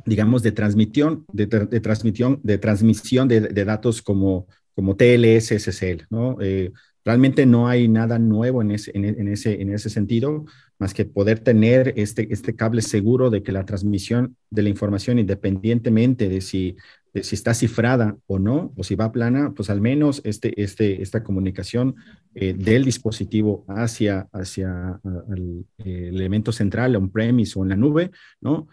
digamos, 0.05 0.43
de 0.43 0.51
transmisión, 0.51 1.23
de, 1.31 1.47
transmisión, 1.47 2.41
de 2.43 2.57
transmisión 2.57 3.29
de, 3.29 3.63
datos 3.63 4.01
como, 4.01 4.47
como 4.75 4.97
TLS, 4.97 5.53
SSL, 5.57 6.07
¿no? 6.09 6.35
Eh, 6.41 6.73
realmente 7.07 7.45
no 7.45 7.69
hay 7.69 7.87
nada 7.87 8.19
nuevo 8.19 8.61
en 8.61 8.71
ese, 8.71 8.91
en, 8.93 9.27
ese, 9.29 9.61
en 9.61 9.73
ese 9.73 9.89
sentido, 9.89 10.45
más 10.77 10.93
que 10.93 11.05
poder 11.05 11.39
tener 11.39 11.93
este, 11.95 12.31
este 12.33 12.53
cable 12.53 12.81
seguro 12.81 13.29
de 13.29 13.41
que 13.43 13.53
la 13.53 13.65
transmisión 13.65 14.35
de 14.49 14.63
la 14.63 14.69
información, 14.69 15.17
independientemente 15.17 16.27
de 16.27 16.41
si 16.41 16.75
si 17.23 17.33
está 17.33 17.53
cifrada 17.53 18.15
o 18.27 18.37
no, 18.37 18.73
o 18.75 18.83
si 18.83 18.93
va 18.93 19.11
plana, 19.11 19.53
pues 19.55 19.69
al 19.69 19.81
menos 19.81 20.21
este, 20.23 20.61
este, 20.61 21.01
esta 21.01 21.23
comunicación 21.23 21.95
eh, 22.35 22.53
del 22.53 22.85
dispositivo 22.85 23.65
hacia, 23.67 24.27
hacia 24.31 24.99
el, 25.35 25.65
elemento 25.83 26.51
central, 26.51 26.95
on-premise 26.95 27.57
o 27.57 27.63
en 27.63 27.69
la 27.69 27.75
nube, 27.75 28.11
¿no? 28.41 28.67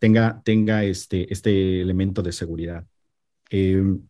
Tenga 0.00 0.40
tenga 0.44 0.82
este, 0.82 1.32
este 1.32 1.82
elemento 1.82 2.22
de 2.22 2.32
seguridad. 2.32 2.84
Em, 3.50 4.00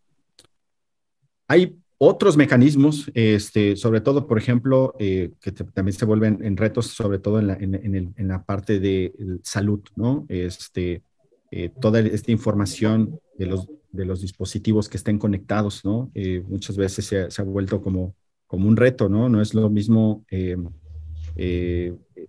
hay 1.49 1.77
otros 1.99 2.37
mecanismos, 2.37 3.11
este, 3.15 3.77
sobre 3.77 4.01
todo, 4.01 4.27
por 4.27 4.39
ejemplo, 4.39 4.95
eh, 4.99 5.33
que 5.41 5.51
también 5.53 5.93
se 5.97 6.05
vuelven 6.05 6.39
en 6.43 6.57
retos, 6.57 6.87
sobre 6.87 7.19
todo 7.19 7.41
en 7.41 7.49
la, 7.49 7.55
en, 7.55 7.75
en, 7.75 8.15
en 8.17 8.29
la 8.29 8.45
parte 8.45 8.79
de 8.79 9.13
salud, 9.43 9.81
¿no? 9.97 10.25
Este, 10.29 11.03
eh, 11.51 11.71
toda 11.81 12.01
esta 12.01 12.31
información 12.31 13.19
de 13.39 13.47
los, 13.47 13.69
de 13.91 14.05
los 14.05 14.21
dispositivos 14.21 14.89
que 14.89 14.99
estén 14.99 15.19
conectados, 15.19 15.85
¿no? 15.85 16.11
Eh, 16.15 16.43
muchas 16.47 16.77
veces 16.77 17.07
se, 17.07 17.31
se, 17.31 17.43
ha 17.43 17.45
vuelto 17.45 17.81
como, 17.81 18.15
como 18.47 18.69
un 18.69 18.77
reto, 18.77 19.09
¿no? 19.09 19.29
No 19.29 19.41
es 19.41 19.55
lo 19.55 19.71
mismo, 19.71 20.25
eh, 20.31 20.57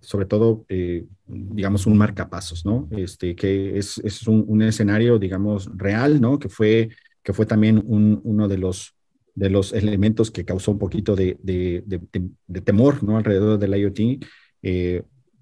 sobre 0.00 0.24
todo, 0.24 0.64
digamos, 1.26 1.86
un 1.86 1.98
marcapasos, 1.98 2.64
¿no? 2.64 2.88
Este, 2.92 3.36
que 3.36 3.76
es, 3.76 3.98
es 3.98 4.26
un, 4.26 4.44
un, 4.48 4.62
escenario, 4.62 5.18
digamos, 5.18 5.68
real, 5.76 6.20
¿no? 6.20 6.38
Que 6.38 6.48
fue, 6.48 6.88
que 7.22 7.32
fue 7.32 7.44
también 7.44 7.82
un, 7.84 8.20
uno 8.24 8.48
de 8.48 8.56
los, 8.56 8.94
de 9.34 9.50
los 9.50 9.72
elementos 9.72 10.30
que 10.30 10.44
causó 10.44 10.72
un 10.72 10.78
poquito 10.78 11.16
de, 11.16 11.36
de, 11.42 12.60
temor, 12.62 13.02
¿no? 13.02 13.16
Alrededor 13.16 13.58
del 13.58 13.74
IoT. 13.74 14.24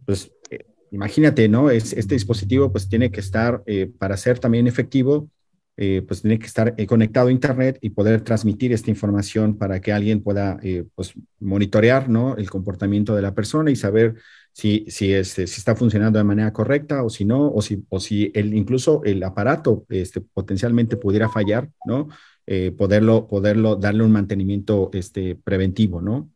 pues 0.05 0.31
imagínate, 0.91 1.49
¿no? 1.49 1.71
Es, 1.71 1.93
este 1.93 2.15
dispositivo 2.15 2.71
pues 2.73 2.89
tiene 2.89 3.11
que 3.11 3.21
estar, 3.21 3.63
eh, 3.67 3.91
para 3.99 4.17
ser 4.17 4.39
también 4.39 4.67
efectivo, 4.67 5.29
eh, 5.77 6.03
pues 6.07 6.23
tiene 6.23 6.39
que 6.39 6.47
estar 6.47 6.75
eh, 6.77 6.87
conectado 6.87 7.29
a 7.29 7.33
Internet 7.33 7.79
y 7.81 7.91
poder 7.91 8.23
transmitir 8.23 8.73
esta 8.73 8.91
información 8.91 9.57
para 9.57 9.81
que 9.81 9.93
alguien 9.93 10.23
pueda 10.23 10.59
pues 10.95 11.15
monitorear, 11.39 12.09
¿no? 12.09 12.37
El 12.37 12.51
comportamiento 12.51 13.15
de 13.15 13.23
la 13.23 13.35
persona 13.35 13.71
y 13.71 13.77
saber 13.77 14.17
si, 14.53 14.87
si, 14.89 15.13
este, 15.13 15.47
si 15.47 15.59
está 15.59 15.77
funcionando 15.77 16.19
de 16.19 16.25
manera 16.25 16.53
correcta 16.53 17.05
o 17.05 17.11
si 17.11 17.25
no, 17.25 17.49
o 17.53 17.63
si, 17.63 17.85
o 17.91 18.01
si 18.01 18.33
el, 18.35 18.55
incluso 18.55 19.03
el 19.05 19.23
aparato 19.23 19.87
este, 19.89 20.21
potencialmente 20.21 20.97
pudiera 20.97 21.29
fallar, 21.29 21.71
¿no? 21.87 22.09
Poderlo, 22.77 23.27
poderlo, 23.27 23.77
darle 23.77 24.05
un 24.05 24.13
mantenimiento 24.13 24.91
este, 24.95 25.37
preventivo, 25.37 26.01
¿no? 26.01 26.31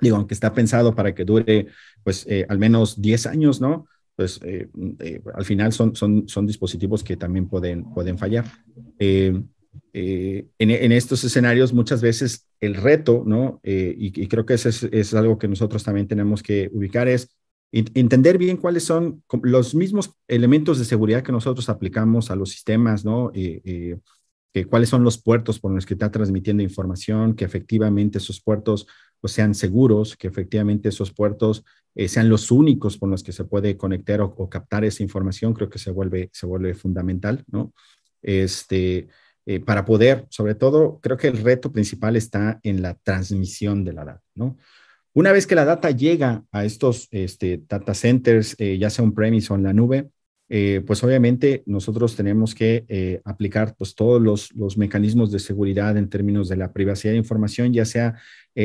digo, 0.00 0.16
aunque 0.16 0.34
está 0.34 0.52
pensado 0.52 0.94
para 0.94 1.14
que 1.14 1.24
dure 1.24 1.66
pues 2.02 2.26
eh, 2.28 2.46
al 2.48 2.58
menos 2.58 3.00
10 3.00 3.26
años, 3.26 3.60
¿no? 3.60 3.86
Pues 4.16 4.40
eh, 4.44 4.68
eh, 5.00 5.20
al 5.34 5.44
final 5.44 5.72
son, 5.72 5.96
son, 5.96 6.28
son 6.28 6.46
dispositivos 6.46 7.02
que 7.02 7.16
también 7.16 7.48
pueden, 7.48 7.84
pueden 7.92 8.18
fallar. 8.18 8.44
En, 8.98 9.50
en, 9.92 10.92
estos 10.92 11.24
escenarios 11.24 11.72
muchas 11.72 12.00
veces 12.00 12.46
el 12.60 12.74
reto, 12.74 13.24
¿no? 13.26 13.60
Y, 13.64 14.22
y, 14.22 14.28
creo 14.28 14.46
que 14.46 14.54
eso 14.54 14.68
es, 14.68 14.84
es, 14.84 15.14
algo 15.14 15.38
que 15.38 15.48
nosotros 15.48 15.82
también 15.82 16.06
tenemos 16.06 16.42
que 16.42 16.70
ubicar, 16.72 17.08
es 17.08 17.28
entender 17.72 18.38
bien 18.38 18.56
cuáles 18.56 18.84
son 18.84 19.24
los 19.42 19.74
mismos 19.74 20.12
elementos 20.28 20.78
de 20.78 20.84
seguridad 20.84 21.24
que 21.24 21.32
nosotros 21.32 21.68
aplicamos 21.68 22.30
a 22.30 22.36
los 22.36 22.50
sistemas, 22.50 23.04
¿no? 23.04 23.32
Que 24.54 24.66
cuáles 24.66 24.88
son 24.88 25.02
los 25.02 25.20
puertos 25.20 25.58
por 25.58 25.72
los 25.72 25.84
que 25.84 25.94
está 25.94 26.12
transmitiendo 26.12 26.62
información, 26.62 27.34
que 27.34 27.44
efectivamente 27.44 28.18
esos 28.18 28.40
puertos 28.40 28.86
pues, 29.20 29.32
sean 29.32 29.52
seguros, 29.52 30.16
que 30.16 30.28
efectivamente 30.28 30.90
esos 30.90 31.12
puertos 31.12 31.64
eh, 31.96 32.06
sean 32.06 32.28
los 32.28 32.52
únicos 32.52 32.96
por 32.96 33.08
los 33.08 33.24
que 33.24 33.32
se 33.32 33.44
puede 33.44 33.76
conectar 33.76 34.20
o, 34.20 34.48
captar 34.48 34.84
esa 34.84 35.02
información, 35.02 35.54
creo 35.54 35.68
que 35.68 35.80
se 35.80 35.90
vuelve, 35.90 36.30
se 36.32 36.46
vuelve 36.46 36.72
fundamental, 36.74 37.42
¿no? 37.48 37.74
Este, 38.22 39.08
eh, 39.44 39.58
para 39.58 39.84
poder, 39.84 40.24
sobre 40.30 40.54
todo, 40.54 41.00
creo 41.02 41.16
que 41.16 41.26
el 41.26 41.38
reto 41.42 41.72
principal 41.72 42.14
está 42.14 42.60
en 42.62 42.80
la 42.80 42.94
transmisión 42.94 43.84
de 43.84 43.92
la 43.92 44.04
data, 44.04 44.22
¿no? 44.36 44.56
Una 45.14 45.32
vez 45.32 45.48
que 45.48 45.56
la 45.56 45.64
data 45.64 45.90
llega 45.90 46.44
a 46.52 46.64
estos 46.64 47.08
este, 47.10 47.60
data 47.68 47.92
centers, 47.92 48.54
eh, 48.58 48.78
ya 48.78 48.88
sea 48.88 49.04
un 49.04 49.14
premise 49.14 49.52
o 49.52 49.56
en 49.56 49.64
la 49.64 49.72
nube, 49.72 50.10
eh, 50.48 50.82
pues 50.86 51.02
obviamente 51.02 51.62
nosotros 51.66 52.16
tenemos 52.16 52.54
que 52.54 52.84
eh, 52.88 53.20
aplicar 53.24 53.74
pues 53.76 53.94
todos 53.94 54.20
los, 54.20 54.54
los, 54.54 54.76
mecanismos 54.76 55.32
de 55.32 55.38
seguridad 55.38 55.96
en 55.96 56.08
términos 56.10 56.48
de 56.48 56.56
la 56.56 56.72
privacidad 56.72 57.12
de 57.12 57.18
información, 57.18 57.72
ya 57.72 57.84
sea 57.84 58.18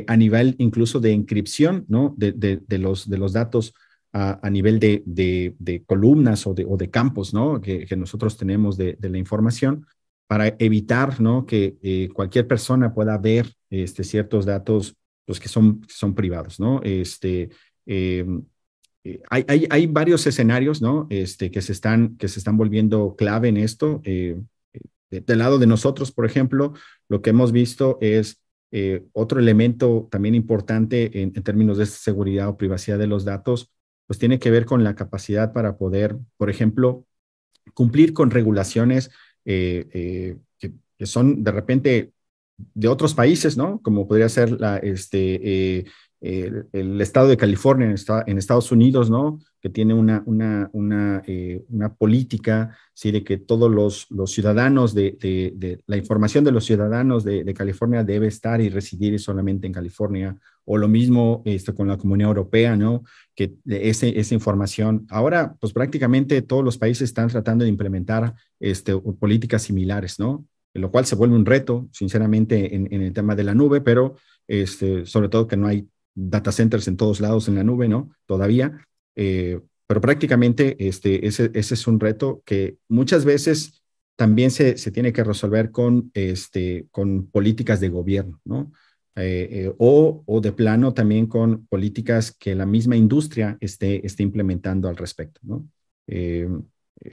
a 0.05 0.17
nivel 0.17 0.55
incluso 0.59 0.99
de 0.99 1.13
encripción, 1.13 1.85
¿no? 1.87 2.13
De, 2.15 2.31
de, 2.31 2.77
los, 2.77 3.09
de 3.09 3.17
los 3.17 3.33
datos 3.33 3.73
a, 4.13 4.49
nivel 4.51 4.79
de, 4.79 5.01
de, 5.05 5.83
columnas 5.85 6.45
o 6.45 6.53
de, 6.53 6.63
o 6.63 6.77
de 6.77 6.91
campos, 6.91 7.33
¿no? 7.33 7.59
Que, 7.59 7.87
nosotros 7.97 8.37
tenemos 8.37 8.77
de, 8.77 8.97
la 9.01 9.17
información 9.17 9.87
para 10.27 10.55
evitar, 10.59 11.19
¿no? 11.19 11.47
Que 11.47 12.09
cualquier 12.13 12.47
persona 12.47 12.93
pueda 12.93 13.17
ver 13.17 13.51
este, 13.71 14.03
ciertos 14.03 14.45
datos 14.45 14.95
los 15.29 15.39
que 15.39 15.47
son, 15.47 15.81
son 15.87 16.15
privados, 16.15 16.59
¿no? 16.59 16.81
Este, 16.83 17.49
eh, 17.85 18.25
eh, 19.03 19.21
hay, 19.29 19.87
varios 19.87 20.27
escenarios, 20.27 20.81
¿no? 20.81 21.07
Este, 21.09 21.51
que, 21.51 21.61
se 21.61 21.71
están, 21.71 22.17
que 22.17 22.27
se 22.27 22.39
están 22.39 22.57
volviendo 22.57 23.15
clave 23.15 23.47
en 23.47 23.57
esto. 23.57 24.01
Eh, 24.03 24.39
del 25.09 25.39
lado 25.39 25.57
de 25.57 25.67
nosotros, 25.67 26.11
por 26.11 26.25
ejemplo, 26.25 26.73
lo 27.07 27.21
que 27.21 27.31
hemos 27.31 27.51
visto 27.51 27.97
es 28.01 28.41
otro 29.13 29.39
elemento 29.39 30.07
también 30.11 30.35
importante 30.35 31.23
en, 31.23 31.33
términos 31.33 31.79
de 31.79 31.87
seguridad 31.87 32.49
o 32.49 32.57
privacidad 32.57 32.99
de 32.99 33.07
los 33.07 33.25
datos, 33.25 33.71
pues 34.05 34.19
tiene 34.19 34.37
que 34.37 34.51
ver 34.51 34.65
con 34.65 34.83
la 34.83 34.93
capacidad 34.93 35.51
para 35.53 35.75
poder, 35.75 36.15
por 36.37 36.51
ejemplo, 36.51 37.07
cumplir 37.73 38.13
con 38.13 38.29
regulaciones 38.29 39.09
que, 39.43 40.37
que, 40.59 41.05
son 41.07 41.43
de 41.43 41.51
repente 41.51 42.13
de 42.57 42.87
otros 42.87 43.15
países, 43.15 43.57
¿no? 43.57 43.81
Como 43.81 44.07
podría 44.07 44.29
ser 44.29 44.61
la, 44.61 44.77
este, 44.77 45.85
eh, 46.21 46.63
el, 46.73 46.99
estado 46.99 47.29
de 47.29 47.37
California 47.37 47.85
en, 48.25 48.37
Estados 48.37 48.71
Unidos, 48.73 49.09
¿no? 49.09 49.39
Que 49.61 49.69
tiene 49.69 49.93
una, 49.93 50.21
una, 50.25 50.69
una, 50.73 51.23
eh, 51.25 51.63
una 51.69 51.93
política, 51.93 52.75
¿sí? 52.93 53.11
De 53.11 53.23
que 53.23 53.37
todos 53.37 53.71
los, 53.71 54.05
los 54.09 54.31
ciudadanos, 54.31 54.93
de, 54.93 55.17
de, 55.21 55.81
la 55.87 55.95
información 55.95 56.43
de 56.43 56.51
los 56.51 56.65
ciudadanos 56.65 57.23
de, 57.23 57.53
California 57.53 58.03
debe 58.03 58.27
estar 58.27 58.59
y 58.59 58.69
residir 58.69 59.17
solamente 59.19 59.65
en 59.67 59.73
California, 59.73 60.37
o 60.65 60.77
lo 60.77 60.89
mismo 60.89 61.41
esto, 61.45 61.73
con 61.73 61.87
la 61.87 61.97
Comunidad 61.97 62.29
Europea, 62.29 62.75
¿no? 62.75 63.03
Que 63.33 63.55
ese, 63.65 64.19
esa 64.19 64.33
información, 64.33 65.07
ahora, 65.09 65.55
pues 65.59 65.71
prácticamente 65.71 66.41
todos 66.41 66.65
los 66.65 66.77
países 66.77 67.03
están 67.03 67.29
tratando 67.29 67.63
de 67.63 67.69
implementar 67.69 68.35
este, 68.59 68.97
políticas 68.97 69.63
similares, 69.63 70.19
¿no? 70.19 70.45
lo 70.73 70.91
cual 70.91 71.05
se 71.05 71.15
vuelve 71.15 71.35
un 71.35 71.45
reto, 71.45 71.89
sinceramente, 71.91 72.75
en, 72.75 72.93
el 72.93 73.11
tema 73.11 73.35
de 73.35 73.43
la 73.43 73.55
nube, 73.55 73.81
pero 73.81 74.15
este, 74.47 75.05
sobre 75.05 75.27
todo 75.27 75.47
que 75.47 75.57
no 75.57 75.67
hay 75.67 75.89
data 76.15 76.51
centers 76.51 76.87
en 76.87 76.97
todos 76.97 77.19
lados 77.19 77.47
en 77.47 77.55
la 77.55 77.63
nube, 77.63 77.87
¿no? 77.87 78.11
Todavía. 78.25 78.85
Eh, 79.15 79.59
pero 79.87 80.01
prácticamente 80.01 80.75
este, 80.87 81.25
ese, 81.25 81.51
ese, 81.53 81.73
es 81.73 81.87
un 81.87 81.99
reto 81.99 82.41
que 82.45 82.77
muchas 82.87 83.25
veces 83.25 83.81
también 84.15 84.51
se, 84.51 84.77
se 84.77 84.91
tiene 84.91 85.13
que 85.13 85.23
resolver 85.23 85.71
con, 85.71 86.11
este, 86.13 86.87
con 86.91 87.27
políticas 87.27 87.79
de 87.79 87.89
gobierno, 87.89 88.39
¿no? 88.43 88.71
Eh, 89.15 89.49
eh, 89.51 89.73
o, 89.77 90.23
o, 90.25 90.41
de 90.41 90.51
plano 90.51 90.93
también 90.93 91.25
con 91.25 91.65
políticas 91.65 92.31
que 92.31 92.55
la 92.55 92.65
misma 92.65 92.95
industria 92.95 93.57
esté, 93.59 94.05
esté 94.05 94.23
implementando 94.23 94.87
al 94.87 94.95
respecto, 94.95 95.41
¿no? 95.43 95.67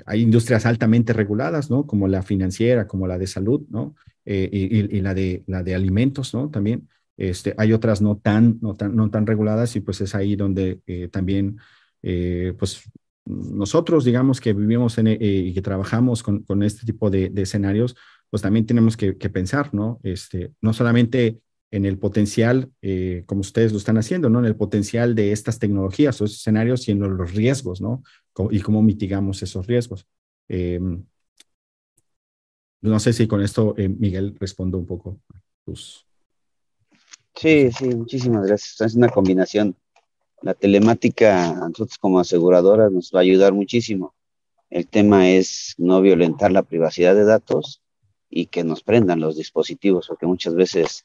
hay 0.05 0.23
industrias 0.23 0.67
altamente 0.67 1.13
reguladas, 1.13 1.71
¿no? 1.71 1.87
Como 1.87 2.09
la 2.09 2.23
financiera, 2.23 2.87
como 2.87 3.07
la 3.07 3.19
de 3.19 3.27
salud, 3.27 3.63
¿no? 3.69 3.95
Eh, 4.25 4.49
y, 4.53 5.01
la, 5.01 5.15
de, 5.15 5.45
la 5.47 5.63
de 5.63 5.75
alimentos, 5.75 6.35
¿no? 6.35 6.51
También 6.51 6.89
este, 7.17 7.55
hay 7.59 7.73
otras 7.73 8.03
no 8.03 8.17
tan, 8.17 8.59
no, 8.61 8.75
tan, 8.75 8.95
no 8.95 9.11
tan 9.11 9.27
reguladas 9.27 9.75
y 9.77 9.81
pues 9.81 10.01
es 10.01 10.15
ahí 10.15 10.37
donde 10.37 10.81
eh, 10.87 11.09
también, 11.09 11.59
eh, 12.03 12.55
pues 12.59 12.83
nosotros, 13.25 14.05
digamos, 14.05 14.41
que 14.41 14.53
vivimos 14.53 14.99
en, 14.99 15.09
y 15.09 15.53
que 15.53 15.63
trabajamos 15.63 16.23
con, 16.23 16.43
con 16.45 16.63
este 16.63 16.87
tipo 16.87 17.11
de, 17.11 17.29
de, 17.31 17.43
escenarios, 17.43 17.97
pues 18.31 18.43
también 18.43 18.67
tenemos 18.67 18.97
que, 18.97 19.17
que, 19.17 19.31
pensar, 19.31 19.75
¿no? 19.75 19.99
Este, 20.05 20.53
no 20.61 20.73
solamente 20.73 21.41
en 21.73 21.85
el 21.87 21.99
potencial, 21.99 22.71
como 23.27 23.41
ustedes 23.41 23.73
lo 23.73 23.79
están 23.79 23.99
haciendo, 23.99 24.31
¿no? 24.31 24.39
En 24.39 24.45
el 24.45 24.55
potencial 24.55 25.17
de 25.17 25.33
estas 25.33 25.59
tecnologías 25.59 26.21
o 26.21 26.25
escenarios, 26.25 26.83
sino 26.83 27.09
los 27.09 27.35
riesgos, 27.35 27.81
¿no? 27.81 28.03
y 28.51 28.61
cómo 28.61 28.83
mitigamos 28.83 29.43
esos 29.43 29.67
riesgos. 29.67 30.07
Eh, 30.49 30.81
no 32.81 33.01
sé 33.01 33.13
si 33.13 33.27
con 33.27 33.43
esto, 33.43 33.75
eh, 33.77 33.89
Miguel, 33.89 34.37
respondo 34.39 34.79
un 34.79 34.87
poco 34.87 35.21
tus... 35.65 36.06
Sí, 37.37 37.71
sí, 37.71 37.95
muchísimas 37.95 38.47
gracias. 38.47 38.81
Es 38.81 38.95
una 38.95 39.09
combinación. 39.09 39.77
La 40.43 40.55
telemática, 40.55 41.53
nosotros 41.53 41.99
como 41.99 42.19
aseguradoras, 42.19 42.91
nos 42.91 43.13
va 43.15 43.21
a 43.21 43.23
ayudar 43.23 43.53
muchísimo. 43.53 44.15
El 44.71 44.87
tema 44.89 45.29
es 45.29 45.75
no 45.79 46.01
violentar 46.01 46.51
la 46.51 46.63
privacidad 46.63 47.15
de 47.15 47.25
datos 47.25 47.83
y 48.29 48.47
que 48.47 48.65
nos 48.65 48.83
prendan 48.83 49.21
los 49.21 49.37
dispositivos, 49.37 50.09
porque 50.09 50.27
muchas 50.27 50.55
veces 50.55 51.05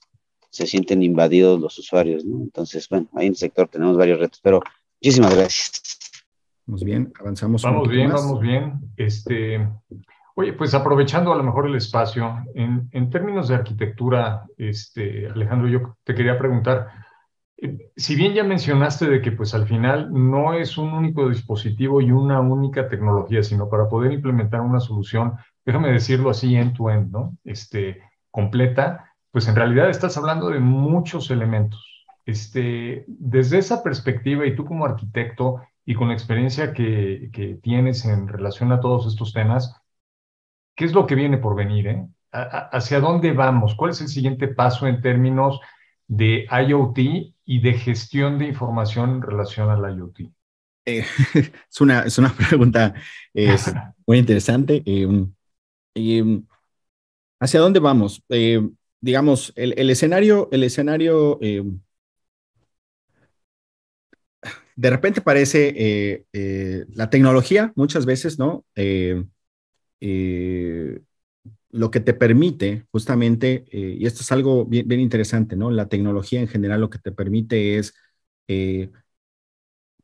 se 0.49 0.67
sienten 0.67 1.03
invadidos 1.03 1.59
los 1.59 1.77
usuarios, 1.77 2.25
¿no? 2.25 2.41
Entonces, 2.41 2.87
bueno, 2.89 3.07
ahí 3.13 3.27
en 3.27 3.33
el 3.33 3.37
sector 3.37 3.67
tenemos 3.67 3.97
varios 3.97 4.19
retos, 4.19 4.39
pero 4.41 4.61
muchísimas 5.01 5.35
gracias. 5.35 5.81
Vamos 6.65 6.83
bien, 6.83 7.11
avanzamos. 7.19 7.61
Vamos 7.61 7.89
bien, 7.89 8.09
vamos 8.09 8.39
bien. 8.39 8.79
Este, 8.97 9.67
oye, 10.35 10.53
pues 10.53 10.73
aprovechando 10.73 11.33
a 11.33 11.35
lo 11.35 11.43
mejor 11.43 11.67
el 11.67 11.75
espacio, 11.75 12.43
en, 12.55 12.89
en 12.91 13.09
términos 13.09 13.47
de 13.47 13.55
arquitectura, 13.55 14.45
este, 14.57 15.27
Alejandro, 15.27 15.67
yo 15.67 15.97
te 16.03 16.15
quería 16.15 16.37
preguntar, 16.37 16.87
eh, 17.57 17.91
si 17.95 18.15
bien 18.15 18.33
ya 18.33 18.43
mencionaste 18.43 19.07
de 19.07 19.21
que 19.21 19.31
pues 19.31 19.53
al 19.53 19.67
final 19.67 20.09
no 20.11 20.53
es 20.53 20.77
un 20.77 20.93
único 20.93 21.29
dispositivo 21.29 22.01
y 22.01 22.11
una 22.11 22.39
única 22.39 22.87
tecnología, 22.87 23.43
sino 23.43 23.69
para 23.69 23.87
poder 23.87 24.11
implementar 24.11 24.61
una 24.61 24.79
solución, 24.79 25.33
déjame 25.65 25.91
decirlo 25.91 26.29
así, 26.29 26.55
end-to-end, 26.55 27.11
¿no? 27.11 27.37
Este, 27.43 28.01
completa, 28.31 29.13
pues 29.31 29.47
en 29.47 29.55
realidad 29.55 29.89
estás 29.89 30.17
hablando 30.17 30.49
de 30.49 30.59
muchos 30.59 31.29
elementos. 31.29 31.87
Este, 32.25 33.05
desde 33.07 33.57
esa 33.59 33.83
perspectiva 33.83 34.45
y 34.45 34.55
tú 34.55 34.65
como 34.65 34.85
arquitecto, 34.85 35.61
y 35.85 35.95
con 35.95 36.09
la 36.09 36.13
experiencia 36.13 36.73
que, 36.73 37.29
que, 37.33 37.55
tienes 37.55 38.05
en 38.05 38.27
relación 38.27 38.71
a 38.71 38.79
todos 38.79 39.07
estos 39.07 39.33
temas, 39.33 39.80
¿qué 40.81 40.85
es 40.85 40.93
lo 40.93 41.05
que 41.05 41.13
viene 41.13 41.37
por 41.37 41.55
venir? 41.55 41.87
Eh? 41.89 42.07
¿Hacia 42.31 42.99
dónde 42.99 43.33
vamos? 43.33 43.75
¿Cuál 43.75 43.91
es 43.91 44.01
el 44.01 44.07
siguiente 44.07 44.47
paso 44.47 44.87
en 44.87 44.99
términos 44.99 45.59
de 46.07 46.47
IoT 46.49 46.97
y 47.45 47.61
de 47.61 47.73
gestión 47.73 48.39
de 48.39 48.47
información 48.47 49.11
en 49.11 49.21
relación 49.21 49.69
al 49.69 49.95
IoT? 49.95 50.21
Eh, 50.87 51.05
es, 51.69 51.81
una, 51.81 52.01
es 52.01 52.17
una 52.17 52.33
pregunta 52.49 52.95
es 53.31 53.71
muy 54.07 54.17
interesante. 54.17 54.81
Eh, 54.83 56.41
¿Hacia 57.39 57.59
dónde 57.59 57.79
vamos? 57.79 58.23
Eh, 58.29 58.67
digamos, 59.01 59.53
el, 59.55 59.75
el, 59.77 59.91
escenario, 59.91 60.49
el 60.51 60.63
escenario 60.63 61.37
de 64.75 64.89
repente 64.89 65.21
parece 65.21 65.75
eh, 65.77 66.25
eh, 66.33 66.85
la 66.95 67.11
tecnología, 67.11 67.71
muchas 67.75 68.07
veces, 68.07 68.39
¿no? 68.39 68.65
Eh, 70.01 70.99
lo 71.71 71.91
que 71.91 72.01
te 72.01 72.13
permite 72.13 72.85
justamente, 72.91 73.65
y 73.71 74.05
esto 74.05 74.21
es 74.23 74.31
algo 74.33 74.65
bien, 74.65 74.91
interesante, 74.99 75.55
¿no? 75.55 75.71
La 75.71 75.87
tecnología 75.87 76.41
en 76.41 76.49
general 76.49 76.81
lo 76.81 76.89
que 76.89 76.99
te 76.99 77.13
permite 77.13 77.77
es 77.77 77.93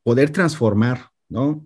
poder 0.03 0.29
transformar, 0.31 1.09
¿no? 1.29 1.65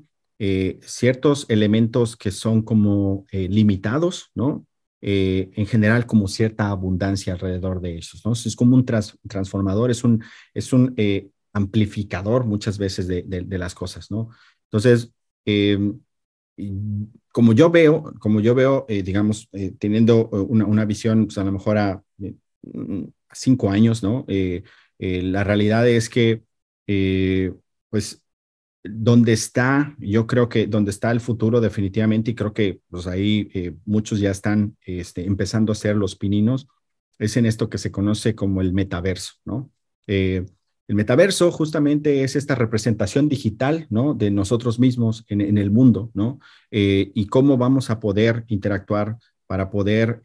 ciertos 0.82 1.46
elementos 1.50 2.18
que 2.18 2.32
son 2.32 2.64
como 2.64 3.28
limitados, 3.32 4.32
¿no? 4.34 4.66
en 5.02 5.68
general 5.68 6.08
como 6.08 6.28
cierta 6.28 6.70
abundancia 6.70 7.34
alrededor 7.34 7.80
de 7.80 7.92
ellos, 7.98 8.22
¿no? 8.26 8.34
Es 8.34 8.56
como 8.56 8.76
un 8.76 8.86
transformador, 8.86 9.92
es 9.92 10.04
un, 10.04 10.24
es 10.56 10.74
un 10.74 10.96
amplificador 11.54 12.46
muchas 12.46 12.78
veces 12.78 13.08
de, 13.08 13.24
de, 13.24 13.58
las 13.58 13.76
cosas, 13.76 14.10
¿no? 14.12 14.30
Entonces, 14.66 15.12
em, 15.46 16.00
como 17.32 17.54
yo 17.54 17.70
veo, 17.72 18.14
como 18.20 18.40
yo 18.42 18.56
veo, 18.56 18.86
eh, 18.90 19.04
digamos, 19.04 19.50
eh, 19.54 19.74
teniendo 19.80 20.30
una, 20.30 20.66
una, 20.66 20.86
visión, 20.86 21.26
pues 21.26 21.38
a 21.38 21.44
lo 21.44 21.52
mejor 21.52 21.78
a, 21.78 22.04
mm, 22.64 23.04
cinco 23.34 23.70
años, 23.70 24.04
¿no? 24.04 24.26
Eh, 24.28 24.64
la 25.00 25.44
realidad 25.44 25.88
es 25.88 26.10
que, 26.10 26.44
pues, 27.90 28.22
donde 28.84 29.34
está, 29.34 29.96
yo 30.00 30.28
creo 30.28 30.50
que 30.50 30.68
donde 30.68 30.92
está 30.92 31.12
el 31.12 31.20
futuro 31.22 31.62
definitivamente, 31.62 32.32
y 32.32 32.36
creo 32.36 32.54
que 32.54 32.82
pues 32.90 33.08
ahí 33.08 33.50
eh, 33.54 33.76
muchos 33.86 34.20
ya 34.20 34.32
están 34.32 34.78
este, 34.86 35.26
empezando 35.26 35.72
a 35.72 35.76
ser 35.76 35.96
los 35.96 36.16
pininos, 36.16 36.68
es 37.20 37.38
en 37.38 37.46
esto 37.46 37.70
que 37.70 37.78
se 37.78 37.92
conoce 37.92 38.36
como 38.36 38.62
el 38.62 38.74
metaverso, 38.74 39.34
¿no? 39.46 39.72
Eh, 40.92 40.94
el 40.94 40.96
metaverso 40.96 41.52
justamente 41.52 42.24
es 42.24 42.36
esta 42.36 42.56
representación 42.56 43.30
digital, 43.30 43.88
¿no? 43.89 44.14
De 44.14 44.30
nosotros 44.30 44.80
mismos 44.80 45.26
en, 45.30 45.58
el 45.58 45.72
mundo, 45.72 46.12
¿no? 46.14 46.39
Eh, 46.70 47.12
y 47.16 47.28
cómo 47.28 47.58
vamos 47.58 47.89
a 47.89 48.00
poder 48.00 48.44
interactuar 48.48 49.18
para 49.48 49.70
poder 49.70 50.22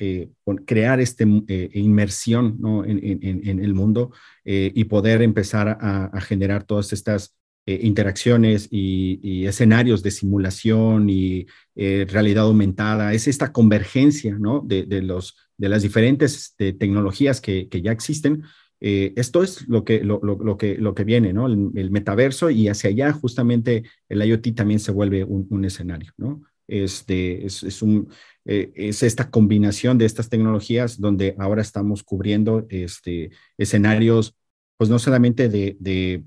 crear 0.67 1.01
esta 1.01 1.25
inmersión 1.25 2.59
¿no? 2.61 2.85
en, 2.85 3.59
el 3.59 3.75
mundo 3.75 4.13
y 4.45 4.85
poder 4.85 5.21
empezar 5.21 5.79
a, 5.81 6.21
generar 6.21 6.63
todas 6.63 6.93
estas 6.93 7.37
eh, 7.69 7.81
interacciones 7.83 8.69
y, 8.71 9.45
escenarios 9.45 10.01
de 10.05 10.13
simulación 10.13 11.11
y 11.11 11.49
eh, 11.75 12.07
realidad 12.09 12.45
aumentada, 12.45 13.13
es 13.13 13.27
esta 13.27 13.53
convergencia 13.53 14.39
de 14.39 15.69
las 15.69 15.83
diferentes 15.83 16.37
este, 16.37 16.73
tecnologías 16.75 17.41
que, 17.41 17.69
ya 17.83 17.91
existen. 17.91 18.45
Eh, 18.81 19.13
esto 19.17 19.43
es 19.43 19.67
lo 19.69 19.85
que, 19.85 20.05
lo, 20.05 20.21
lo, 20.23 20.57
que, 20.59 20.77
lo 20.77 20.95
que 20.95 21.05
viene, 21.05 21.33
¿no? 21.33 21.47
El, 21.47 21.91
metaverso 21.91 22.51
y 22.51 22.69
hacia 22.69 22.91
allá 22.91 23.13
justamente 23.13 23.85
el 24.09 24.23
IoT 24.23 24.55
también 24.55 24.81
se 24.81 24.93
vuelve 24.93 25.25
un, 25.25 25.65
escenario, 25.65 26.13
¿no? 26.17 26.43
Este, 26.69 27.47
es, 27.47 27.83
un, 27.83 28.09
es 28.45 29.03
esta 29.03 29.31
combinación 29.31 29.99
de 29.99 30.05
estas 30.05 30.29
tecnologías 30.29 31.01
donde 31.01 31.35
ahora 31.39 31.63
estamos 31.63 32.03
cubriendo 32.03 32.67
este, 32.69 33.31
escenarios, 33.57 34.37
pues 34.77 34.91
no 34.91 34.99
solamente 34.99 35.49
de, 35.49 35.77
de 35.81 36.25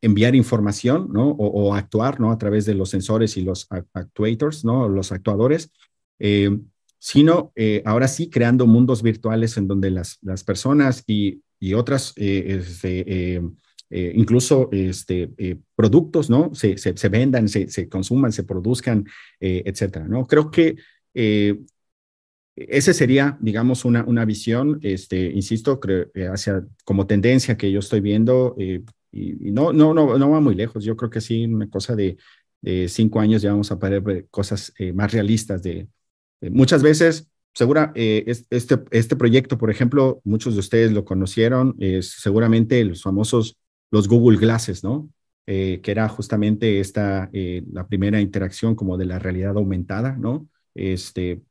enviar 0.00 0.34
información, 0.34 1.08
¿no? 1.12 1.30
O, 1.30 1.74
actuar, 1.74 2.20
¿no? 2.20 2.30
A 2.30 2.38
través 2.38 2.64
de 2.66 2.74
los 2.74 2.90
sensores 2.90 3.36
y 3.36 3.42
los 3.42 3.66
actuators, 3.70 4.64
¿no? 4.64 4.88
Los 4.88 5.12
actuadores, 5.12 5.72
eh, 6.18 6.56
sino 6.98 7.52
eh, 7.56 7.82
ahora 7.84 8.08
sí 8.08 8.30
creando 8.30 8.66
mundos 8.66 9.02
virtuales 9.02 9.56
en 9.56 9.66
donde 9.66 9.90
las, 9.90 10.18
las 10.22 10.44
personas 10.44 11.02
y, 11.06 11.42
y 11.62 11.74
otras, 11.74 12.12
eh, 12.16 12.58
este, 12.60 13.40
incluso 14.14 14.68
este, 14.72 15.30
productos, 15.76 16.30
¿no? 16.30 16.54
Se, 16.54 16.78
se, 16.78 16.96
se 16.96 17.08
vendan, 17.08 17.48
se, 17.48 17.68
se, 17.68 17.88
consuman, 17.88 18.32
se 18.32 18.44
produzcan, 18.44 19.04
etcétera, 19.38 20.08
¿no? 20.08 20.26
Creo 20.26 20.50
que 20.50 20.76
ese 22.56 22.94
sería, 22.94 23.38
digamos, 23.40 23.84
una, 23.84 24.04
una 24.04 24.24
visión, 24.24 24.78
este, 24.82 25.30
insisto, 25.30 25.78
creo, 25.78 26.10
hacia 26.32 26.64
como 26.84 27.06
tendencia 27.06 27.56
que 27.56 27.70
yo 27.70 27.80
estoy 27.80 28.00
viendo, 28.00 28.56
y, 29.12 29.52
no, 29.52 29.72
no, 29.72 29.92
no, 29.94 30.18
no 30.18 30.30
va 30.30 30.40
muy 30.40 30.54
lejos. 30.54 30.84
Yo 30.84 30.96
creo 30.96 31.10
que 31.10 31.20
sí, 31.20 31.44
una 31.44 31.68
cosa 31.68 31.94
de, 31.94 32.16
de 32.62 32.88
cinco 32.88 33.20
años 33.20 33.42
ya 33.42 33.50
vamos 33.50 33.70
a 33.70 33.74
ver 33.76 34.26
cosas 34.30 34.72
eh, 34.78 34.92
más 34.92 35.12
realistas. 35.12 35.62
De, 35.62 35.88
muchas 36.40 36.82
veces, 36.82 37.30
segura, 37.54 37.92
eh, 37.94 38.24
este, 38.50 38.78
este 38.90 39.16
proyecto, 39.16 39.58
por 39.58 39.70
ejemplo, 39.70 40.20
muchos 40.24 40.54
de 40.54 40.60
ustedes 40.60 40.92
lo 40.92 41.04
conocieron, 41.04 41.76
seguramente 42.00 42.84
los 42.84 43.02
famosos, 43.02 43.58
los 43.90 44.08
Google 44.08 44.38
Glasses, 44.38 44.82
¿no? 44.84 45.10
Eh, 45.46 45.80
que 45.82 45.90
era 45.90 46.08
justamente 46.08 46.80
esta, 46.80 47.28
la 47.32 47.86
primera 47.86 48.20
interacción 48.20 48.74
como 48.74 48.96
de 48.96 49.06
la 49.06 49.18
realidad 49.18 49.56
aumentada, 49.56 50.16
¿no? 50.16 50.46
Este, 50.74 51.42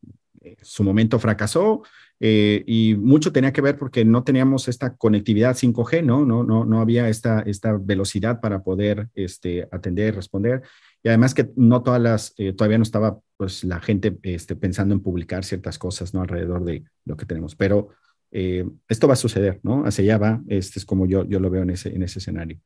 su 0.61 0.83
momento 0.83 1.19
fracasó, 1.19 1.83
eh, 2.23 2.63
y 2.67 2.93
mucho 2.93 3.31
tenía 3.31 3.51
que 3.51 3.61
ver 3.61 3.79
porque 3.79 4.05
no 4.05 4.23
teníamos 4.23 4.67
esta 4.67 4.95
conectividad 4.95 5.55
5G, 5.55 6.03
¿no? 6.05 6.23
No, 6.23 6.43
no, 6.43 6.65
no 6.65 6.79
había 6.79 7.09
esta, 7.09 7.41
esta 7.41 7.75
velocidad 7.81 8.39
para 8.39 8.61
poder 8.61 9.09
este, 9.15 9.67
atender, 9.71 10.13
responder. 10.13 10.61
Y 11.03 11.09
además 11.09 11.33
que 11.33 11.49
no 11.55 11.81
todas 11.81 12.01
las, 12.01 12.33
eh, 12.37 12.53
todavía 12.53 12.77
no 12.77 12.83
estaba 12.83 13.19
pues 13.37 13.63
la 13.63 13.79
gente 13.79 14.17
este, 14.23 14.55
pensando 14.55 14.93
en 14.93 15.01
publicar 15.01 15.43
ciertas 15.43 15.79
cosas, 15.79 16.13
¿no? 16.13 16.21
Alrededor 16.21 16.63
de 16.63 16.83
lo 17.05 17.17
que 17.17 17.25
tenemos. 17.25 17.55
Pero 17.55 17.89
eh, 18.31 18.67
esto 18.87 19.07
va 19.07 19.13
a 19.13 19.17
suceder, 19.17 19.59
¿no? 19.63 19.83
Hacia 19.83 20.03
allá 20.03 20.17
va. 20.17 20.41
Este 20.47 20.79
es 20.79 20.85
como 20.85 21.05
yo, 21.07 21.25
yo 21.25 21.39
lo 21.39 21.49
veo 21.49 21.63
en 21.63 21.71
ese, 21.71 21.89
en 21.89 22.03
ese 22.03 22.19
escenario. 22.19 22.59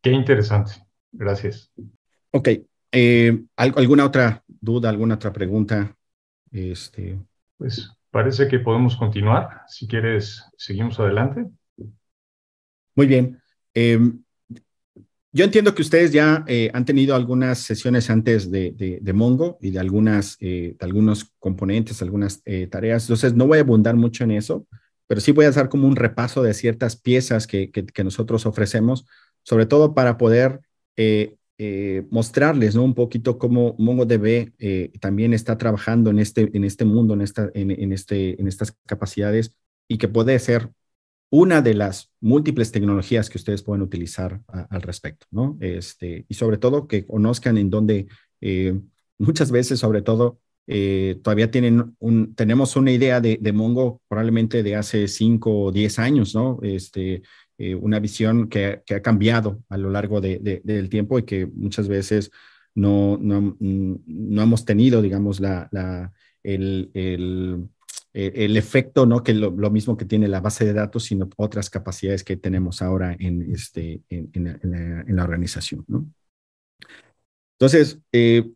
Qué 0.00 0.10
interesante. 0.10 0.72
Gracias. 1.12 1.70
Ok. 2.30 2.48
¿Alguna 3.56 4.06
otra 4.06 4.42
duda, 4.46 4.88
alguna 4.88 5.16
otra 5.16 5.32
pregunta? 5.32 5.94
Este... 6.50 7.18
Pues 7.58 7.90
Parece 8.10 8.48
que 8.48 8.58
podemos 8.58 8.96
continuar. 8.96 9.62
Si 9.66 9.86
quieres, 9.86 10.44
seguimos 10.56 10.98
adelante. 10.98 11.44
Muy 12.94 13.06
bien. 13.06 13.40
Em, 13.74 14.22
yo 15.30 15.44
entiendo 15.44 15.74
que 15.74 15.82
ustedes 15.82 16.12
ya 16.12 16.44
eh, 16.46 16.70
han 16.72 16.84
tenido 16.84 17.14
algunas 17.14 17.58
sesiones 17.58 18.08
antes 18.08 18.50
de, 18.50 19.00
Mongo 19.14 19.58
y 19.60 19.70
de, 19.70 19.78
algunas, 19.78 20.38
eh, 20.40 20.74
algunos 20.80 21.32
componentes, 21.38 22.00
algunas 22.00 22.40
eh, 22.46 22.66
tareas. 22.66 23.04
Entonces, 23.04 23.34
no 23.34 23.46
voy 23.46 23.58
a 23.58 23.60
abundar 23.60 23.94
mucho 23.94 24.24
en 24.24 24.30
eso, 24.30 24.66
pero 25.06 25.20
sí 25.20 25.32
voy 25.32 25.44
a 25.44 25.50
hacer 25.50 25.68
como 25.68 25.86
un 25.86 25.96
repaso 25.96 26.42
de 26.42 26.54
ciertas 26.54 26.96
piezas 26.96 27.46
que, 27.46 27.70
nosotros 28.02 28.46
ofrecemos, 28.46 29.04
sobre 29.42 29.66
todo 29.66 29.94
para 29.94 30.16
poder 30.16 30.60
mostrarles 32.10 32.74
¿no? 32.74 32.82
un 32.82 32.94
poquito 32.94 33.38
cómo 33.38 33.76
MongoDB 33.78 34.52
también 35.00 35.32
está 35.34 35.58
trabajando 35.58 36.10
en 36.10 36.18
este, 36.18 36.50
en 36.52 36.64
este 36.64 36.84
mundo, 36.84 37.14
en, 37.14 37.20
esta, 37.20 37.50
en, 37.54 37.92
este, 37.92 38.40
en 38.40 38.48
estas 38.48 38.76
capacidades 38.86 39.54
y 39.88 39.98
que 39.98 40.08
puede 40.08 40.38
ser 40.38 40.70
una 41.30 41.60
de 41.62 41.74
las 41.74 42.10
múltiples 42.20 42.72
tecnologías 42.72 43.28
que 43.28 43.38
ustedes 43.38 43.62
pueden 43.62 43.82
utilizar 43.82 44.40
al 44.48 44.82
respecto, 44.82 45.26
¿no? 45.30 45.58
Este, 45.60 46.24
y 46.28 46.34
sobre 46.34 46.58
todo 46.58 46.86
que 46.86 47.04
conozcan 47.06 47.58
en 47.58 47.70
dónde 47.70 48.06
eh, 48.40 48.80
muchas 49.18 49.50
veces, 49.50 49.78
sobre 49.78 50.02
todo, 50.02 50.40
todavía 51.22 51.50
tienen 51.50 51.96
un, 51.98 52.34
tenemos 52.34 52.76
una 52.76 52.92
idea 52.92 53.22
de, 53.22 53.38
de, 53.40 53.52
Mongo 53.54 54.02
probablemente 54.06 54.62
de 54.62 54.76
hace 54.76 55.08
5 55.08 55.64
o 55.64 55.72
10 55.72 55.98
años, 55.98 56.34
¿no? 56.34 56.58
Este, 56.62 57.22
eh, 57.60 57.74
una 57.74 57.98
visión 57.98 58.48
que, 58.48 58.82
ha 58.88 59.00
cambiado 59.00 59.64
a 59.68 59.76
lo 59.76 59.90
largo 59.90 60.20
del 60.20 60.88
tiempo 60.88 61.18
y 61.18 61.24
que 61.24 61.44
muchas 61.46 61.88
veces 61.88 62.30
no, 62.76 63.18
no, 63.20 63.56
no 63.58 64.42
hemos 64.42 64.64
tenido, 64.64 65.02
digamos, 65.02 65.40
la, 65.40 65.68
la 65.72 66.12
el, 66.44 66.92
el, 66.94 67.68
el, 68.12 68.56
efecto, 68.56 69.06
¿no? 69.06 69.22
Que 69.22 69.34
lo, 69.34 69.52
mismo 69.70 69.96
que 69.96 70.04
tiene 70.04 70.28
la 70.28 70.40
base 70.40 70.64
de 70.64 70.72
datos, 70.72 71.04
sino 71.04 71.28
otras 71.36 71.70
capacidades 71.70 72.24
que 72.24 72.36
tenemos 72.36 72.82
ahora 72.82 73.16
en, 73.18 73.52
este, 73.52 74.02
en, 74.08 75.04
la, 75.08 75.24
organización, 75.24 75.84
¿no? 75.88 76.06
Entonces, 77.58 77.98
eh, 78.12 78.50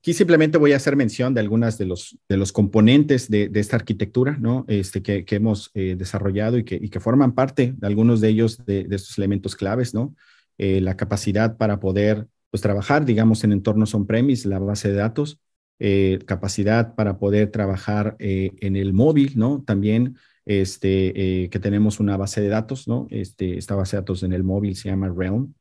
Aquí 0.00 0.14
simplemente 0.14 0.56
voy 0.56 0.72
a 0.72 0.76
hacer 0.76 0.96
mención 0.96 1.34
de 1.34 1.40
algunas 1.40 1.76
de 1.76 1.84
los, 1.84 2.16
de 2.26 2.38
los 2.38 2.52
componentes 2.52 3.28
de, 3.28 3.50
esta 3.52 3.76
arquitectura 3.76 4.38
¿no? 4.40 4.64
este, 4.66 5.02
que, 5.02 5.26
hemos 5.28 5.70
eh, 5.74 5.94
desarrollado 5.94 6.56
y 6.56 6.64
que, 6.64 6.88
que, 6.88 7.00
forman 7.00 7.34
parte 7.34 7.74
de 7.76 7.86
algunos 7.86 8.22
de 8.22 8.28
ellos, 8.28 8.64
de, 8.64 8.86
estos 8.90 9.18
elementos 9.18 9.56
claves, 9.56 9.92
¿no? 9.92 10.14
Eh, 10.56 10.80
la 10.80 10.96
capacidad 10.96 11.58
para 11.58 11.80
poder 11.80 12.28
pues, 12.50 12.62
trabajar, 12.62 13.04
digamos, 13.04 13.44
en 13.44 13.52
entornos 13.52 13.94
on-premise, 13.94 14.48
la 14.48 14.58
base 14.58 14.88
de 14.88 14.94
datos, 14.94 15.38
eh, 15.80 16.20
capacidad 16.26 16.94
para 16.94 17.18
poder 17.18 17.50
trabajar 17.50 18.16
en 18.18 18.76
el 18.76 18.92
móvil, 18.92 19.32
¿no? 19.36 19.64
También 19.66 20.16
este, 20.46 21.48
que 21.50 21.58
tenemos 21.60 21.98
una 21.98 22.16
base 22.16 22.40
de 22.40 22.48
datos, 22.48 22.86
¿no? 22.86 23.08
Este, 23.10 23.58
esta 23.58 23.74
base 23.74 23.96
de 23.96 24.02
datos 24.02 24.22
en 24.22 24.32
el 24.32 24.44
móvil 24.44 24.76
se 24.76 24.88
llama 24.88 25.12
Realm 25.14 25.54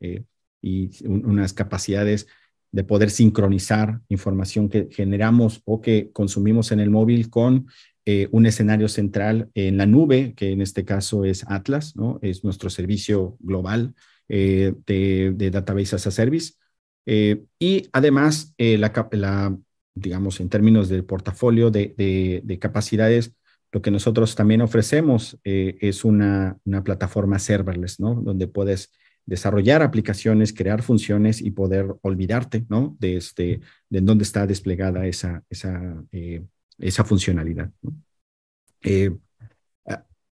y 0.61 0.89
unas 1.07 1.53
capacidades 1.53 2.27
de 2.71 2.83
poder 2.83 3.09
sincronizar 3.09 4.01
información 4.09 4.69
que 4.69 4.89
generamos 4.91 5.61
o 5.65 5.81
que 5.81 6.11
consumimos 6.11 6.71
en 6.71 6.79
el 6.79 6.89
móvil 6.89 7.29
con 7.29 7.67
eh, 8.05 8.27
un 8.31 8.45
escenario 8.45 8.87
central 8.87 9.49
en 9.53 9.77
la 9.77 9.85
nube, 9.85 10.33
que 10.35 10.51
en 10.51 10.61
este 10.61 10.85
caso 10.85 11.25
es 11.25 11.45
Atlas, 11.47 11.95
¿no? 11.95 12.19
Es 12.21 12.43
nuestro 12.43 12.69
servicio 12.69 13.37
global 13.39 13.93
eh, 14.27 14.73
de, 14.85 15.33
de, 15.35 15.51
Database 15.51 15.95
as 15.95 16.07
a 16.07 16.11
Service. 16.11 16.53
Eh, 17.05 17.43
y 17.59 17.87
además, 17.91 18.53
la, 18.57 19.57
digamos, 19.99 20.39
en 20.39 20.49
términos 20.49 20.89
del 20.89 21.05
portafolio 21.05 21.71
de, 21.71 22.41
de, 22.43 22.59
capacidades, 22.59 23.33
lo 23.71 23.81
que 23.81 23.91
nosotros 23.91 24.35
también 24.35 24.61
ofrecemos 24.61 25.37
es 25.43 26.03
una, 26.03 26.57
plataforma 26.83 27.39
serverless, 27.39 27.99
¿no? 27.99 28.15
Donde 28.15 28.47
puedes 28.47 28.91
desarrollar 29.25 29.83
aplicaciones, 29.83 30.53
crear 30.53 30.81
funciones 30.81 31.41
y 31.41 31.51
poder 31.51 31.95
olvidarte, 32.01 32.65
¿no? 32.67 32.97
De, 32.99 33.17
este, 33.17 33.61
de 33.89 34.01
dónde 34.01 34.23
está 34.23 34.47
desplegada 34.47 35.05
esa, 35.05 35.43
esa, 35.49 36.03
eh, 36.11 36.43
esa 36.79 37.03
funcionalidad. 37.03 37.69
Eh, 38.81 39.11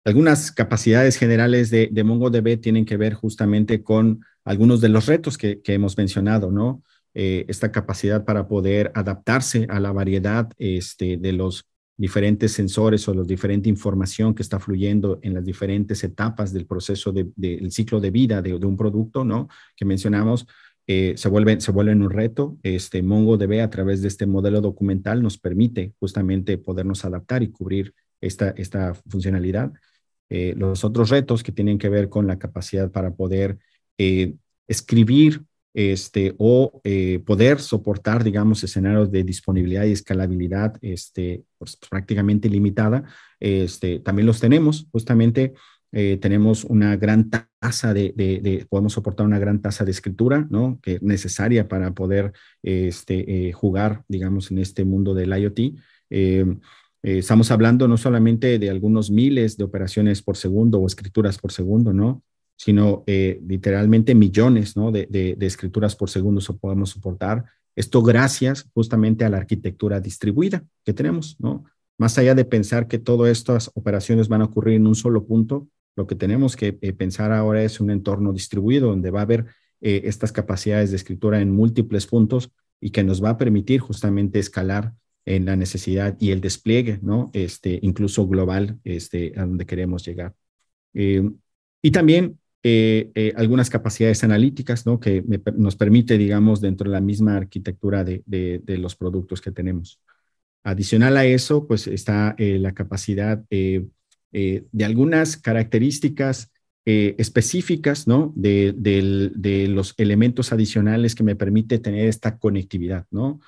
algunas 0.05 0.53
capacidades 0.53 1.17
generales 1.17 1.69
de, 1.71 1.91
MongoDB 2.05 2.61
tienen 2.61 2.87
que 2.87 2.97
ver 2.97 3.15
justamente 3.15 3.83
con 3.83 4.25
algunos 4.45 4.81
de 4.81 4.89
los 4.89 5.07
retos 5.07 5.37
que 5.37 5.61
hemos 5.67 5.99
mencionado, 5.99 6.51
¿no? 6.51 6.83
Eh, 7.19 7.47
esta 7.49 7.73
capacidad 7.73 8.27
para 8.27 8.47
poder 8.47 8.93
adaptarse 8.95 9.67
a 9.71 9.81
la 9.81 9.91
variedad 9.91 10.51
este, 10.59 11.17
de 11.17 11.33
los 11.33 11.67
diferentes 11.97 12.53
sensores 12.53 13.09
o 13.09 13.15
la 13.15 13.23
diferente 13.23 13.71
información 13.71 14.35
que 14.35 14.43
está 14.43 14.61
fluyendo 14.61 15.19
en 15.23 15.33
las 15.33 15.43
diferentes 15.43 16.05
etapas 16.05 16.53
del 16.53 16.67
proceso 16.67 17.13
del 17.13 17.73
ciclo 17.73 18.01
de 18.01 18.11
vida 18.11 18.43
de, 18.43 18.53
un 18.53 18.77
producto, 18.77 19.25
¿no? 19.25 19.49
Que 19.75 19.87
mencionamos, 19.87 20.47
eh, 20.87 21.15
se, 21.17 21.31
vuelven, 21.31 21.63
se 21.63 21.73
vuelven 21.73 22.03
un 22.03 22.11
reto. 22.11 22.59
Este 22.63 23.03
MongoDB 23.03 23.63
a 23.63 23.71
través 23.71 24.03
de 24.03 24.09
este 24.09 24.27
modelo 24.27 24.61
documental 24.61 25.23
nos 25.23 25.39
permite 25.39 25.95
justamente 25.99 26.59
podernos 26.59 27.07
adaptar 27.07 27.43
y 27.43 27.51
cubrir 27.51 27.95
esta, 28.21 28.51
esta 28.51 28.93
funcionalidad. 28.93 29.73
Eh, 30.29 30.53
los 30.55 30.85
otros 30.85 31.09
retos 31.09 31.43
que 31.43 31.53
tienen 31.53 31.79
que 31.79 31.89
ver 31.89 32.11
con 32.11 32.27
la 32.27 32.39
capacidad 32.39 32.91
para 32.91 33.15
poder 33.15 33.59
eh, 33.97 34.35
escribir 34.69 35.47
este, 35.77 36.35
o 36.39 36.81
poder 37.25 37.61
soportar, 37.61 38.25
digamos, 38.25 38.65
escenarios 38.65 39.13
de 39.13 39.23
disponibilidad 39.23 39.85
y 39.85 39.93
escalabilidad 39.93 40.77
este, 40.81 41.45
pues, 41.59 41.77
prácticamente 41.77 42.49
limitada, 42.49 43.05
este, 43.39 44.01
también 44.01 44.27
los 44.27 44.41
tenemos 44.41 44.89
justamente 44.91 45.53
eh, 45.93 46.19
tenemos 46.21 46.65
una 46.65 46.97
gran 46.97 47.31
tasa 47.31 47.95
de, 47.95 48.67
podemos 48.69 48.93
soportar 48.93 49.25
una 49.25 49.39
gran 49.39 49.63
tasa 49.63 49.85
de 49.85 49.93
escritura, 49.93 50.47
¿no? 50.51 50.79
Que 50.83 50.97
es 50.97 51.03
necesaria 51.03 51.69
para 51.69 51.95
poder 51.95 52.33
este, 52.63 53.49
eh, 53.49 53.53
jugar, 53.53 54.05
digamos, 54.09 54.51
en 54.51 54.59
este 54.59 54.85
mundo 54.85 55.15
del 55.15 55.31
IoT. 55.31 55.61
Eh, 56.11 56.45
estamos 57.03 57.51
hablando 57.51 57.89
no 57.89 57.97
solamente 57.97 58.59
de 58.59 58.69
algunos 58.69 59.11
miles 59.11 59.57
de 59.57 59.65
operaciones 59.65 60.23
por 60.23 60.37
segundo 60.37 60.81
o 60.81 60.87
escrituras 60.87 61.39
por 61.39 61.53
segundo, 61.53 61.93
¿no? 61.93 62.23
Sino 62.57 63.05
literalmente 63.07 64.15
millones, 64.15 64.77
¿no? 64.77 64.91
De, 64.91 65.07
de 65.07 65.47
escrituras 65.47 65.95
por 65.95 66.09
segundo 66.09 66.41
so 66.41 66.57
podemos 66.57 66.91
soportar. 66.91 67.45
Esto 67.77 68.03
gracias 68.03 68.67
justamente 68.73 69.25
a 69.25 69.29
la 69.29 69.37
arquitectura 69.37 70.01
distribuida 70.01 70.65
que 70.83 70.95
tenemos, 70.95 71.37
¿no? 71.39 71.65
Más 71.99 72.19
allá 72.19 72.35
de 72.35 72.45
pensar 72.45 72.89
que 72.89 72.99
todas 72.99 73.31
estas 73.31 73.71
operaciones 73.75 74.29
van 74.29 74.43
a 74.43 74.47
ocurrir 74.47 74.77
en 74.77 74.87
un 74.87 74.95
solo 74.95 75.27
punto, 75.27 75.69
lo 75.97 76.07
que 76.07 76.15
tenemos 76.15 76.57
que 76.57 76.79
eh, 76.81 76.93
pensar 76.93 77.33
ahora 77.33 77.63
es 77.63 77.81
un 77.81 77.91
entorno 77.91 78.33
distribuido 78.33 78.91
donde 78.91 79.11
va 79.11 79.21
a 79.21 79.23
haber 79.23 79.47
eh, 79.81 80.03
estas 80.05 80.31
capacidades 80.31 80.91
de 80.91 80.97
escritura 80.97 81.41
en 81.41 81.51
múltiples 81.51 82.07
puntos 82.07 82.51
y 82.81 82.91
que 82.91 83.03
nos 83.03 83.25
va 83.25 83.31
a 83.31 83.39
permitir 83.39 83.81
justamente 83.81 84.39
escalar 84.39 84.93
en 85.25 85.47
la 85.47 85.57
necesidad 85.57 86.17
y 86.21 86.31
el 86.31 86.41
despliegue, 86.41 87.01
¿no? 87.03 87.31
Este, 87.33 87.79
incluso 87.83 88.29
global, 88.29 88.79
este, 88.85 89.33
a 89.37 89.41
donde 89.41 89.67
queremos 89.67 90.05
llegar. 90.07 90.35
Eh, 90.93 91.29
y 91.83 91.91
también 91.91 92.39
algunas 93.37 93.71
capacidades 93.71 94.25
analíticas, 94.25 94.87
¿no? 94.87 94.99
Que 94.99 95.25
nos 95.57 95.77
permite, 95.77 96.19
digamos, 96.19 96.61
dentro 96.61 96.91
de 96.91 96.95
la 96.95 97.01
misma 97.01 97.37
arquitectura 97.37 98.03
de, 98.05 98.23
de, 98.27 98.79
los 98.79 98.97
productos 98.97 99.41
que 99.41 99.53
tenemos. 99.53 100.01
Adicional 100.65 101.17
a 101.17 101.25
eso, 101.25 101.67
pues 101.69 101.87
está 101.87 102.35
la 102.39 102.75
capacidad 102.75 103.45
eh, 104.39 104.67
de 104.71 104.85
algunas 104.85 105.39
características 105.39 106.53
eh, 106.85 107.15
específicas, 107.17 108.07
¿no? 108.07 108.35
De, 108.37 108.75
los 109.71 109.95
elementos 109.97 110.53
adicionales 110.53 111.15
que 111.15 111.23
me 111.23 111.37
permite 111.37 111.79
tener 111.79 112.07
esta 112.07 112.37
conectividad, 112.39 113.07
¿no? 113.11 113.41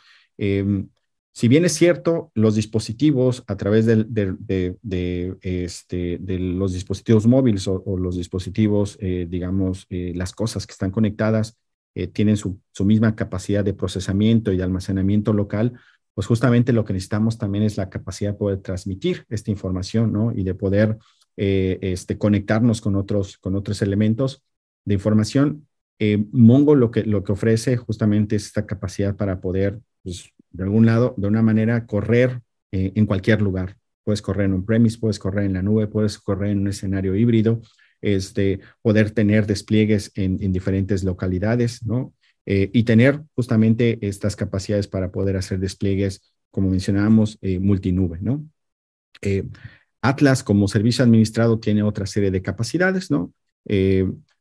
Si 1.38 1.46
bien 1.46 1.64
es 1.64 1.74
cierto, 1.74 2.32
los 2.34 2.56
dispositivos 2.56 3.44
a 3.46 3.56
través 3.56 3.86
de, 3.86 4.74
este, 5.40 6.18
de 6.18 6.38
los 6.40 6.72
dispositivos 6.72 7.28
móviles 7.28 7.68
o, 7.68 7.96
los 7.96 8.16
dispositivos, 8.16 8.98
eh, 9.00 9.24
digamos, 9.30 9.86
las 9.88 10.32
cosas 10.32 10.66
que 10.66 10.72
están 10.72 10.90
conectadas, 10.90 11.56
tienen 12.12 12.36
su, 12.36 12.58
misma 12.80 13.14
capacidad 13.14 13.64
de 13.64 13.72
procesamiento 13.72 14.50
y 14.50 14.56
de 14.56 14.64
almacenamiento 14.64 15.32
local, 15.32 15.78
pues 16.12 16.26
justamente 16.26 16.72
lo 16.72 16.84
que 16.84 16.94
necesitamos 16.94 17.38
también 17.38 17.62
es 17.62 17.76
la 17.76 17.88
capacidad 17.88 18.32
de 18.32 18.38
poder 18.38 18.58
transmitir 18.58 19.24
esta 19.28 19.52
información, 19.52 20.12
¿no? 20.12 20.32
Y 20.32 20.42
de 20.42 20.54
poder 20.54 20.98
eh, 21.36 21.78
este, 21.82 22.18
conectarnos 22.18 22.80
con 22.80 22.96
otros, 22.96 23.38
con 23.38 23.54
otros 23.54 23.80
elementos 23.80 24.42
de 24.84 24.94
información. 24.94 25.68
Eh, 26.00 26.26
Mongo 26.32 26.74
lo 26.74 26.90
que, 26.90 27.04
lo 27.04 27.22
que 27.22 27.30
ofrece 27.30 27.76
justamente 27.76 28.34
es 28.34 28.46
esta 28.46 28.66
capacidad 28.66 29.14
para 29.14 29.40
poder, 29.40 29.78
pues, 30.02 30.32
de 30.50 30.64
algún 30.64 30.86
lado, 30.86 31.14
de 31.16 31.28
una 31.28 31.42
manera, 31.42 31.86
correr 31.86 32.40
eh, 32.72 32.92
en 32.94 33.06
cualquier 33.06 33.42
lugar. 33.42 33.76
Puedes 34.04 34.22
correr 34.22 34.46
en 34.46 34.54
un 34.54 34.64
premise, 34.64 34.98
puedes 34.98 35.18
correr 35.18 35.44
en 35.44 35.52
la 35.54 35.62
nube, 35.62 35.86
puedes 35.86 36.18
correr 36.18 36.50
en 36.50 36.60
un 36.60 36.68
escenario 36.68 37.14
híbrido, 37.14 37.60
este, 38.00 38.60
poder 38.82 39.10
tener 39.10 39.46
despliegues 39.46 40.12
en, 40.14 40.42
en 40.42 40.52
diferentes 40.52 41.04
localidades, 41.04 41.84
¿no? 41.84 42.14
Eh, 42.46 42.70
y 42.72 42.84
tener 42.84 43.22
justamente 43.34 43.98
estas 44.00 44.34
capacidades 44.34 44.88
para 44.88 45.12
poder 45.12 45.36
hacer 45.36 45.58
despliegues, 45.58 46.32
como 46.50 46.70
mencionábamos, 46.70 47.38
eh, 47.42 47.58
multinube, 47.58 48.18
¿no? 48.22 48.46
Atlas 50.00 50.42
como 50.42 50.68
servicio 50.68 51.04
administrado 51.04 51.58
tiene 51.58 51.82
otra 51.82 52.06
serie 52.06 52.30
de 52.30 52.40
capacidades, 52.40 53.10
¿no? 53.10 53.32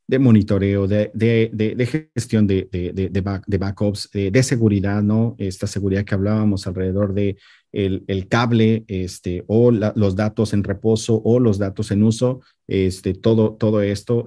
De 0.07 0.19
monitoreo, 0.19 0.87
de, 0.87 1.11
de, 1.13 1.51
de, 1.53 1.85
gestión 1.85 2.47
de, 2.47 2.69
de 2.71 3.57
backups, 3.57 4.09
de, 4.11 4.43
seguridad, 4.43 5.03
¿no? 5.03 5.35
Esta 5.37 5.67
seguridad 5.67 6.05
que 6.05 6.15
hablábamos 6.15 6.65
alrededor 6.65 7.13
de 7.13 7.37
el, 7.73 8.05
el 8.07 8.29
cable, 8.29 8.85
este, 8.87 9.43
o 9.47 9.69
los 9.71 10.15
datos 10.15 10.53
en 10.53 10.63
reposo 10.63 11.21
o 11.23 11.39
los 11.41 11.57
datos 11.57 11.91
en 11.91 12.03
uso, 12.03 12.39
este, 12.67 13.13
todo, 13.13 13.55
todo 13.55 13.81
esto 13.81 14.25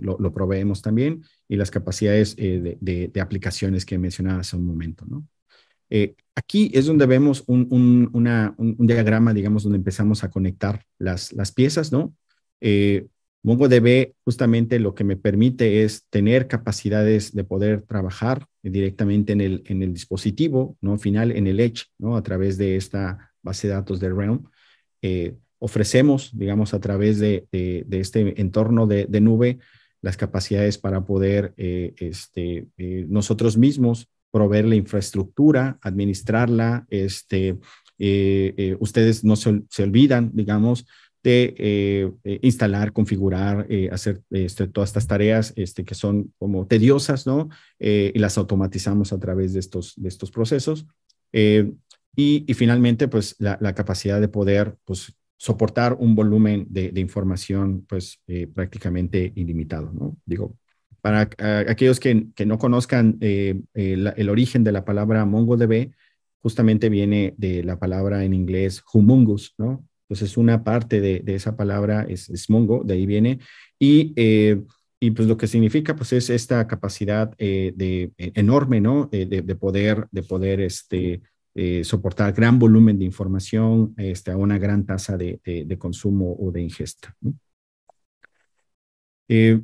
lo, 0.00 0.18
lo, 0.18 0.32
proveemos 0.32 0.80
también 0.80 1.22
y 1.50 1.56
las 1.56 1.70
capacidades 1.72 2.36
eh, 2.38 2.78
de, 2.80 3.20
aplicaciones 3.20 3.84
que 3.84 3.98
mencionaba 3.98 4.40
hace 4.40 4.56
un 4.56 4.64
momento, 4.64 5.04
¿no? 5.04 5.26
Eh, 5.90 6.14
aquí 6.36 6.70
es 6.72 6.86
donde 6.86 7.06
vemos 7.06 7.42
un, 7.48 7.66
un, 8.12 8.86
diagrama, 8.86 9.34
digamos, 9.34 9.64
donde 9.64 9.78
empezamos 9.78 10.22
a 10.22 10.30
conectar 10.30 10.84
las, 10.96 11.32
las 11.32 11.50
piezas, 11.50 11.90
¿no? 11.90 12.14
Eh, 12.60 13.08
MongoDB 13.42 14.12
justamente 14.24 14.78
lo 14.78 14.94
que 14.94 15.04
me 15.04 15.16
permite 15.16 15.82
es 15.82 16.06
tener 16.10 16.46
capacidades 16.46 17.34
de 17.34 17.44
poder 17.44 17.82
trabajar 17.82 18.46
directamente 18.62 19.32
en 19.32 19.40
el, 19.40 19.62
en 19.66 19.82
el 19.82 19.94
dispositivo, 19.94 20.76
¿no? 20.80 20.98
Final, 20.98 21.32
en 21.32 21.46
el 21.46 21.60
Edge, 21.60 21.84
¿no? 21.98 22.16
A 22.16 22.22
través 22.22 22.58
de 22.58 22.76
esta 22.76 23.32
base 23.42 23.68
de 23.68 23.74
datos 23.74 24.00
de 24.00 24.10
Realm. 24.10 24.44
ofrecemos, 25.58 26.30
digamos, 26.36 26.74
a 26.74 26.80
través 26.80 27.18
de, 27.18 27.46
de, 27.50 27.86
este 28.00 28.40
entorno 28.40 28.86
de, 28.86 29.20
nube, 29.20 29.58
las 30.02 30.16
capacidades 30.16 30.78
para 30.78 31.04
poder 31.04 31.52
eh, 31.56 31.94
este, 31.98 32.68
eh, 32.78 33.06
nosotros 33.08 33.56
mismos 33.58 34.08
proveer 34.30 34.64
la 34.66 34.76
infraestructura, 34.76 35.78
administrarla. 35.82 36.86
Este, 36.88 37.58
eh, 37.98 38.76
ustedes 38.80 39.24
no 39.24 39.36
se, 39.36 39.82
olvidan, 39.82 40.30
digamos, 40.32 40.86
de 41.22 42.14
instalar, 42.42 42.92
configurar, 42.92 43.66
hacer 43.92 44.22
este, 44.30 44.68
todas 44.68 44.90
estas 44.90 45.06
tareas 45.06 45.52
este, 45.56 45.84
que 45.84 45.94
son 45.94 46.32
como 46.38 46.66
tediosas, 46.66 47.26
¿no? 47.26 47.48
y 47.78 48.18
las 48.18 48.38
automatizamos 48.38 49.12
a 49.12 49.18
través 49.18 49.52
de 49.52 49.60
estos, 49.60 49.94
de 49.96 50.08
estos 50.08 50.30
procesos. 50.30 50.86
Y, 52.16 52.52
finalmente, 52.54 53.08
pues 53.08 53.36
la, 53.38 53.74
capacidad 53.74 54.20
de 54.20 54.28
poder 54.28 54.76
pues, 54.84 55.14
soportar 55.36 55.94
un 55.94 56.14
volumen 56.14 56.66
de, 56.68 56.92
información 57.00 57.84
pues 57.88 58.20
eh, 58.26 58.46
prácticamente 58.46 59.32
ilimitado, 59.36 59.92
¿no? 59.92 60.16
Digo, 60.26 60.56
para 61.00 61.30
aquellos 61.66 61.98
que, 61.98 62.26
que, 62.34 62.44
no 62.44 62.58
conozcan 62.58 63.16
eh, 63.20 63.60
el, 63.72 64.28
origen 64.28 64.64
de 64.64 64.72
la 64.72 64.84
palabra 64.84 65.24
MongoDB, 65.24 65.92
justamente 66.42 66.90
viene 66.90 67.34
de 67.38 67.64
la 67.64 67.78
palabra 67.78 68.24
en 68.24 68.34
inglés 68.34 68.82
humungus, 68.92 69.54
¿no? 69.56 69.86
Entonces 70.10 70.36
una 70.36 70.64
parte 70.64 71.00
de, 71.00 71.20
de 71.20 71.34
esa 71.36 71.56
palabra 71.56 72.04
es, 72.08 72.28
es, 72.30 72.50
Mongo, 72.50 72.82
de 72.84 72.94
ahí 72.94 73.06
viene, 73.06 73.38
y, 73.78 74.12
eh, 74.16 74.60
y 74.98 75.12
pues 75.12 75.28
lo 75.28 75.36
que 75.36 75.46
significa 75.46 75.94
pues 75.94 76.12
es 76.12 76.30
esta 76.30 76.66
capacidad 76.66 77.30
de, 77.38 78.12
enorme, 78.18 78.80
¿no? 78.80 79.06
De, 79.06 79.24
de, 79.26 79.54
poder, 79.56 80.08
de 80.10 80.22
poder 80.22 80.60
este, 80.60 81.22
eh, 81.54 81.82
soportar 81.84 82.32
gran 82.32 82.58
volumen 82.58 82.98
de 82.98 83.04
información 83.04 83.94
este, 83.96 84.30
a 84.30 84.36
una 84.36 84.58
gran 84.58 84.86
tasa 84.86 85.16
de, 85.16 85.76
consumo 85.78 86.36
o 86.38 86.52
de 86.52 86.62
ingesta. 86.62 87.16
Eh, 89.28 89.60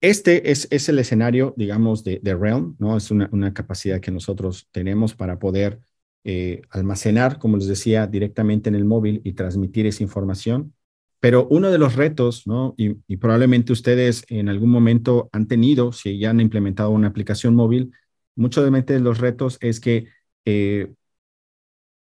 este 0.00 0.50
es, 0.50 0.66
es, 0.70 0.88
el 0.88 0.98
escenario, 0.98 1.52
digamos, 1.56 2.02
de, 2.04 2.20
Realm, 2.24 2.76
¿no? 2.78 2.96
Es 2.96 3.10
una, 3.10 3.52
capacidad 3.52 4.00
que 4.00 4.10
nosotros 4.10 4.68
tenemos 4.72 5.14
para 5.14 5.38
poder 5.38 5.80
eh, 6.24 6.62
almacenar, 6.70 7.38
como 7.38 7.56
les 7.56 7.66
decía, 7.66 8.06
directamente 8.06 8.68
en 8.68 8.74
el 8.74 8.84
móvil 8.84 9.20
y 9.24 9.32
transmitir 9.32 9.86
esa 9.86 10.02
información. 10.02 10.74
Pero 11.20 11.46
uno 11.50 11.70
de 11.70 11.78
los 11.78 11.96
retos, 11.96 12.46
¿no? 12.46 12.74
Y, 12.78 12.94
probablemente 13.16 13.72
ustedes 13.72 14.24
en 14.28 14.48
algún 14.48 14.70
momento 14.70 15.28
han 15.32 15.46
tenido, 15.48 15.92
si 15.92 16.18
ya 16.18 16.30
han 16.30 16.40
implementado 16.40 16.90
una 16.90 17.08
aplicación 17.08 17.54
móvil, 17.54 17.92
muchos 18.36 18.64
de 18.64 19.00
los 19.00 19.18
retos 19.18 19.58
es 19.60 19.80
que 19.80 20.06
eh, 20.46 20.94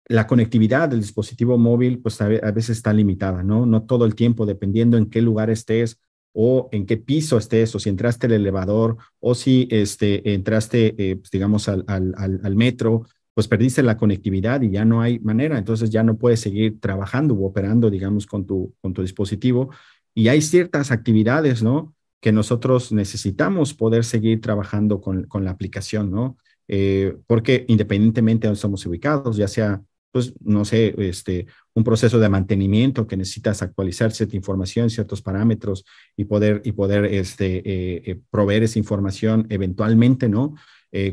la 0.07 0.27
conectividad 0.27 0.89
del 0.89 1.01
dispositivo 1.01 1.57
móvil, 1.57 1.99
pues 1.99 2.21
a, 2.21 2.27
veces 2.27 2.69
está 2.77 2.93
limitada, 2.93 3.43
¿no? 3.43 3.65
No 3.65 3.83
todo 3.83 4.05
el 4.05 4.15
tiempo, 4.15 4.45
dependiendo 4.45 4.97
en 4.97 5.09
qué 5.09 5.21
lugar 5.21 5.49
estés 5.49 5.99
o 6.33 6.69
en 6.71 6.85
qué 6.85 6.97
piso 6.97 7.37
estés, 7.37 7.73
o 7.75 7.79
si 7.79 7.89
entraste 7.89 8.27
al 8.27 8.33
elevador, 8.33 8.97
o 9.19 9.33
si 9.35 9.67
este, 9.71 10.33
entraste, 10.33 10.95
eh, 10.97 11.15
pues, 11.15 11.31
digamos, 11.31 11.67
al, 11.67 12.55
metro, 12.55 13.07
pues 13.37 13.47
perdiste 13.47 13.83
la 13.83 13.97
conectividad 13.97 14.63
y 14.63 14.71
ya 14.71 14.83
no 14.83 14.99
hay 14.99 15.19
manera, 15.19 15.59
entonces 15.59 15.91
ya 15.91 16.01
no 16.01 16.17
puedes 16.17 16.39
seguir 16.39 16.79
trabajando 16.79 17.35
o 17.35 17.45
operando, 17.45 17.91
digamos, 17.91 18.25
con 18.25 18.47
tu, 18.47 18.73
con 18.81 18.93
tu 18.93 19.03
dispositivo. 19.03 19.69
Y 20.15 20.29
hay 20.29 20.41
ciertas 20.41 20.89
actividades, 20.89 21.61
¿no? 21.61 21.93
que 22.19 22.31
nosotros 22.31 22.91
necesitamos 22.91 23.75
poder 23.75 24.05
seguir 24.05 24.41
trabajando 24.41 25.01
con, 25.01 25.25
con 25.25 25.45
la 25.45 25.51
aplicación, 25.51 26.09
¿no? 26.09 26.35
Eh, 26.67 27.15
porque 27.27 27.63
independientemente 27.67 28.47
de 28.47 28.47
donde 28.47 28.57
estamos 28.57 28.83
ubicados, 28.87 29.37
ya 29.37 29.47
sea, 29.47 29.83
pues, 30.11 30.33
no 30.41 30.65
sé, 30.65 30.95
este, 30.97 31.45
un 31.75 31.83
proceso 31.83 32.17
de 32.17 32.29
mantenimiento 32.29 33.05
que 33.05 33.17
necesitas 33.17 33.61
actualizar 33.61 34.11
cierta 34.13 34.35
información, 34.35 34.89
ciertos 34.89 35.21
parámetros 35.21 35.85
y 36.15 36.25
poder, 36.25 36.63
y 36.65 36.71
poder 36.71 37.05
este, 37.05 37.57
eh, 37.57 38.01
eh, 38.03 38.19
proveer 38.31 38.63
esa 38.63 38.79
información 38.79 39.45
eventualmente, 39.51 40.27
¿no? 40.27 40.55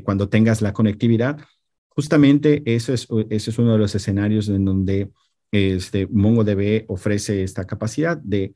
cuando 0.05 0.31
tengas 0.31 0.63
la 0.63 0.73
conectividad, 0.73 1.37
justamente 1.95 2.63
eso 2.67 2.93
es, 2.93 3.09
ese 3.31 3.51
es 3.51 3.59
uno 3.59 3.73
de 3.73 3.79
los 3.79 3.95
escenarios 3.95 4.49
en 4.49 4.65
donde 4.65 5.11
este, 5.51 6.07
MongoDB 6.07 6.85
ofrece 6.89 7.43
esta 7.43 7.67
capacidad 7.67 8.17
de 8.17 8.55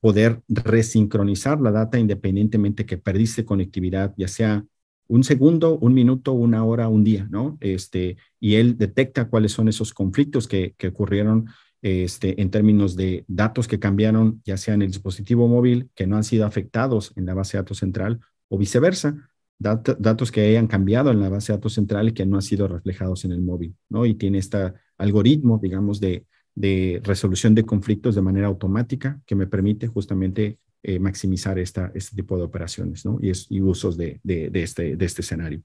poder 0.00 0.42
resincronizar 0.46 1.58
la 1.58 1.70
data 1.70 1.98
independientemente 1.98 2.84
que 2.84 2.98
perdiste 2.98 3.46
conectividad, 3.46 4.12
ya 4.18 4.28
sea 4.28 4.62
un 5.08 5.24
segundo, 5.24 5.78
un 5.78 5.94
minuto, 5.94 6.32
una 6.32 6.64
hora, 6.64 6.88
un 6.88 7.02
día, 7.02 7.26
¿no? 7.30 7.56
Este, 7.60 8.18
y 8.38 8.56
él 8.56 8.76
detecta 8.76 9.28
cuáles 9.28 9.52
son 9.52 9.68
esos 9.68 9.94
conflictos 9.94 10.46
que, 10.46 10.74
que 10.76 10.88
ocurrieron 10.88 11.48
este, 11.80 12.40
en 12.40 12.50
términos 12.50 12.94
de 12.94 13.24
datos 13.26 13.66
que 13.66 13.78
cambiaron, 13.78 14.42
ya 14.44 14.56
sea 14.56 14.74
en 14.74 14.82
el 14.82 14.88
dispositivo 14.88 15.48
móvil, 15.48 15.90
que 15.94 16.06
no 16.06 16.16
han 16.16 16.24
sido 16.24 16.44
afectados 16.44 17.12
en 17.16 17.24
la 17.24 17.34
base 17.34 17.56
de 17.56 17.62
datos 17.62 17.78
central, 17.78 18.20
o 18.48 18.58
viceversa, 18.58 19.27
datos 19.58 20.30
que 20.30 20.40
hayan 20.40 20.66
cambiado 20.66 21.10
en 21.10 21.20
la 21.20 21.28
base 21.28 21.52
de 21.52 21.58
datos 21.58 21.74
central 21.74 22.08
y 22.08 22.12
que 22.12 22.24
no 22.24 22.36
han 22.36 22.42
sido 22.42 22.68
reflejados 22.68 23.24
en 23.24 23.32
el 23.32 23.42
móvil, 23.42 23.74
¿no? 23.88 24.06
Y 24.06 24.14
tiene 24.14 24.38
este 24.38 24.72
algoritmo, 24.96 25.58
digamos, 25.60 26.00
de, 26.00 26.26
de 26.54 27.00
resolución 27.04 27.54
de 27.54 27.64
conflictos 27.64 28.14
de 28.14 28.22
manera 28.22 28.46
automática 28.46 29.20
que 29.26 29.34
me 29.34 29.46
permite 29.46 29.86
justamente 29.86 30.58
eh, 30.82 30.98
maximizar 30.98 31.58
esta, 31.58 31.90
este 31.94 32.14
tipo 32.14 32.36
de 32.36 32.44
operaciones 32.44 33.04
¿no? 33.04 33.18
y, 33.20 33.30
es, 33.30 33.46
y 33.50 33.60
usos 33.60 33.96
de, 33.96 34.20
de, 34.22 34.50
de, 34.50 34.62
este, 34.62 34.96
de 34.96 35.04
este 35.04 35.22
escenario. 35.22 35.62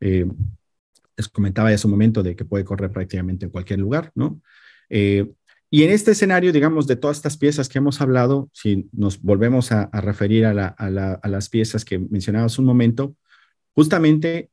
Eh, 0.00 0.26
les 1.16 1.28
comentaba 1.28 1.70
hace 1.70 1.86
un 1.86 1.92
momento 1.92 2.22
de 2.22 2.36
que 2.36 2.44
puede 2.44 2.64
correr 2.64 2.90
prácticamente 2.92 3.46
en 3.46 3.50
cualquier 3.50 3.78
lugar, 3.78 4.12
¿no? 4.14 4.40
Eh, 4.88 5.32
y 5.70 5.82
en 5.82 5.90
este 5.90 6.12
escenario, 6.12 6.52
digamos, 6.52 6.86
de 6.86 6.96
todas 6.96 7.16
estas 7.16 7.36
piezas 7.36 7.68
que 7.68 7.78
hemos 7.78 8.00
hablado, 8.00 8.48
si 8.52 8.88
nos 8.92 9.20
volvemos 9.20 9.72
a, 9.72 9.88
referir 9.92 10.46
a, 10.46 10.54
la, 10.54 10.68
a, 10.68 10.90
la, 10.90 11.14
a, 11.14 11.28
las 11.28 11.48
piezas 11.48 11.84
que 11.84 11.98
mencionaba 11.98 12.46
hace 12.46 12.60
un 12.60 12.66
momento, 12.66 13.16
justamente 13.74 14.50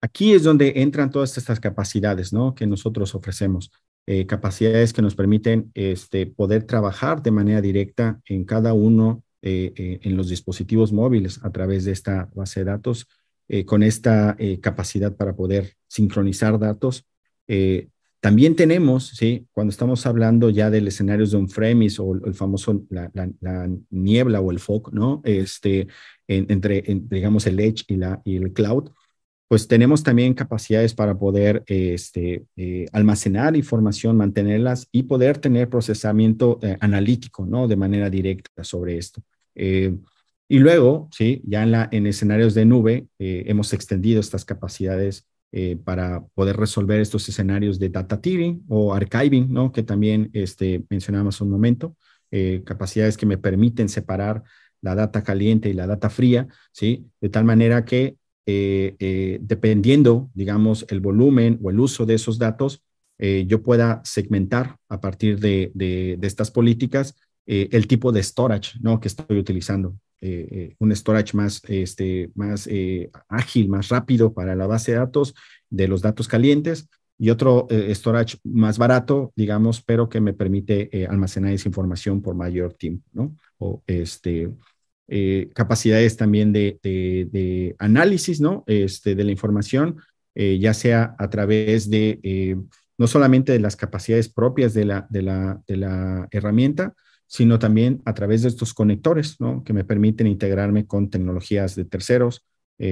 aquí 0.00 0.32
es 0.32 0.44
donde 0.44 0.74
entran 0.76 1.10
todas 1.10 1.36
estas 1.36 1.58
capacidades, 1.58 2.32
¿no? 2.32 2.54
Que 2.54 2.66
nosotros 2.66 3.14
ofrecemos. 3.14 3.70
Eh, 4.08 4.24
capacidades 4.24 4.92
que 4.92 5.02
nos 5.02 5.16
permiten 5.16 5.72
este, 5.74 6.26
poder 6.26 6.62
trabajar 6.62 7.22
de 7.24 7.32
manera 7.32 7.60
directa 7.60 8.20
en 8.26 8.44
cada 8.44 8.72
uno 8.72 9.24
eh, 9.42 9.72
eh, 9.74 9.98
en 10.02 10.16
los 10.16 10.28
dispositivos 10.28 10.92
móviles 10.92 11.40
a 11.42 11.50
través 11.50 11.84
de 11.84 11.90
esta 11.90 12.30
base 12.34 12.60
de 12.60 12.66
datos, 12.66 13.06
con 13.64 13.84
esta 13.84 14.36
capacidad 14.60 15.14
para 15.14 15.36
poder 15.36 15.74
sincronizar 15.86 16.58
datos. 16.58 17.06
También 18.26 18.56
tenemos, 18.56 19.10
¿sí? 19.10 19.46
cuando 19.52 19.70
estamos 19.70 20.04
hablando 20.04 20.50
ya 20.50 20.68
del 20.68 20.88
escenario 20.88 21.28
de 21.28 21.36
un 21.36 21.46
premise 21.46 22.02
o 22.02 22.12
el 22.12 22.34
famoso, 22.34 22.82
la, 22.90 23.08
niebla 23.90 24.40
o 24.40 24.50
el 24.50 24.58
fog, 24.58 24.92
¿no? 24.92 25.22
Este, 25.22 25.86
entre, 26.26 26.82
digamos, 27.08 27.46
el 27.46 27.60
edge 27.60 27.84
y, 27.86 27.94
la, 27.94 28.20
y 28.24 28.34
el 28.34 28.52
cloud, 28.52 28.90
pues 29.46 29.68
tenemos 29.68 30.02
también 30.02 30.34
capacidades 30.34 30.92
para 30.92 31.16
poder 31.16 31.62
este, 31.68 32.46
eh, 32.56 32.86
almacenar 32.90 33.54
información, 33.54 34.16
mantenerlas 34.16 34.88
y 34.90 35.04
poder 35.04 35.38
tener 35.38 35.68
procesamiento 35.68 36.58
eh, 36.62 36.76
analítico, 36.80 37.46
¿no? 37.46 37.68
De 37.68 37.76
manera 37.76 38.10
directa 38.10 38.64
sobre 38.64 38.98
esto. 38.98 39.22
Eh, 39.54 39.96
y 40.48 40.58
luego, 40.58 41.08
sí, 41.12 41.42
ya 41.46 41.62
en, 41.62 41.70
la, 41.70 41.88
en 41.92 42.08
escenarios 42.08 42.54
de 42.54 42.64
nube 42.64 43.06
hemos 43.20 43.72
extendido 43.72 44.18
estas 44.18 44.44
capacidades 44.44 45.28
para 45.84 46.22
poder 46.34 46.56
resolver 46.56 47.00
estos 47.00 47.28
escenarios 47.28 47.78
de 47.78 47.88
data 47.88 48.20
tiering 48.20 48.62
o 48.68 48.92
archiving, 48.92 49.52
¿no? 49.52 49.72
Que 49.72 49.82
también 49.82 50.28
este, 50.34 50.84
mencionamos 50.90 51.40
un 51.40 51.50
momento, 51.50 51.96
capacidades 52.64 53.16
que 53.16 53.26
me 53.26 53.38
permiten 53.38 53.88
separar 53.88 54.42
la 54.82 54.94
data 54.94 55.22
caliente 55.22 55.68
y 55.70 55.72
la 55.72 55.86
data 55.86 56.10
fría, 56.10 56.46
¿sí? 56.72 57.06
De 57.20 57.28
tal 57.28 57.44
manera 57.44 57.84
que 57.84 58.16
eh, 58.46 58.94
eh, 59.00 59.38
dependiendo, 59.42 60.30
digamos, 60.32 60.86
el 60.88 61.00
volumen 61.00 61.58
o 61.62 61.70
el 61.70 61.80
uso 61.80 62.06
de 62.06 62.14
esos 62.14 62.38
datos, 62.38 62.84
eh, 63.18 63.44
yo 63.48 63.62
pueda 63.62 64.00
segmentar 64.04 64.76
a 64.88 65.00
partir 65.00 65.40
de, 65.40 65.72
de, 65.74 66.18
estas 66.22 66.50
políticas 66.50 67.16
el 67.48 67.86
tipo 67.86 68.10
de 68.10 68.24
storage 68.24 68.76
¿no? 68.80 68.98
que 69.00 69.06
estoy 69.06 69.38
utilizando. 69.38 69.96
Un 70.20 70.96
storage 70.96 71.36
más, 71.36 71.62
este, 71.68 72.30
más 72.34 72.68
ágil, 73.28 73.68
más 73.68 73.88
rápido 73.88 74.32
para 74.32 74.54
la 74.56 74.66
base 74.66 74.92
de 74.92 74.98
datos 74.98 75.34
de 75.70 75.88
los 75.88 76.02
datos 76.02 76.26
calientes 76.26 76.88
y 77.18 77.30
otro 77.30 77.68
storage 77.90 78.38
más 78.44 78.78
barato, 78.78 79.32
digamos, 79.36 79.82
pero 79.82 80.08
que 80.08 80.20
me 80.20 80.32
permite 80.32 81.06
almacenar 81.08 81.52
esa 81.52 81.68
información 81.68 82.22
por 82.22 82.34
mayor 82.34 82.74
tiempo, 82.74 83.08
¿no? 83.12 83.36
O 83.58 83.82
este, 83.86 84.50
eh, 85.08 85.50
capacidades 85.54 86.16
también 86.16 86.52
de, 86.52 86.80
de, 86.82 87.76
análisis, 87.78 88.40
¿no? 88.40 88.64
Este, 88.66 89.14
de 89.14 89.22
la 89.22 89.30
información, 89.30 89.98
eh, 90.34 90.58
ya 90.58 90.74
sea 90.74 91.14
a 91.18 91.30
través 91.30 91.88
de, 91.88 92.18
eh, 92.24 92.56
no 92.98 93.06
solamente 93.06 93.52
de 93.52 93.60
las 93.60 93.76
capacidades 93.76 94.28
propias 94.28 94.74
de 94.74 94.84
la, 94.84 95.06
de 95.08 95.22
la, 95.22 95.62
de 95.68 95.76
la 95.76 96.26
herramienta, 96.32 96.94
sino 97.26 97.58
también 97.58 98.02
a 98.04 98.14
través 98.14 98.42
de 98.42 98.48
estos 98.48 98.74
conectores, 98.74 99.40
¿no? 99.40 99.64
Que 99.64 99.72
me 99.72 99.84
permiten 99.84 100.26
integrarme 100.26 100.86
con 100.86 101.10
tecnologías 101.10 101.74
de 101.74 101.84
terceros, 101.84 102.44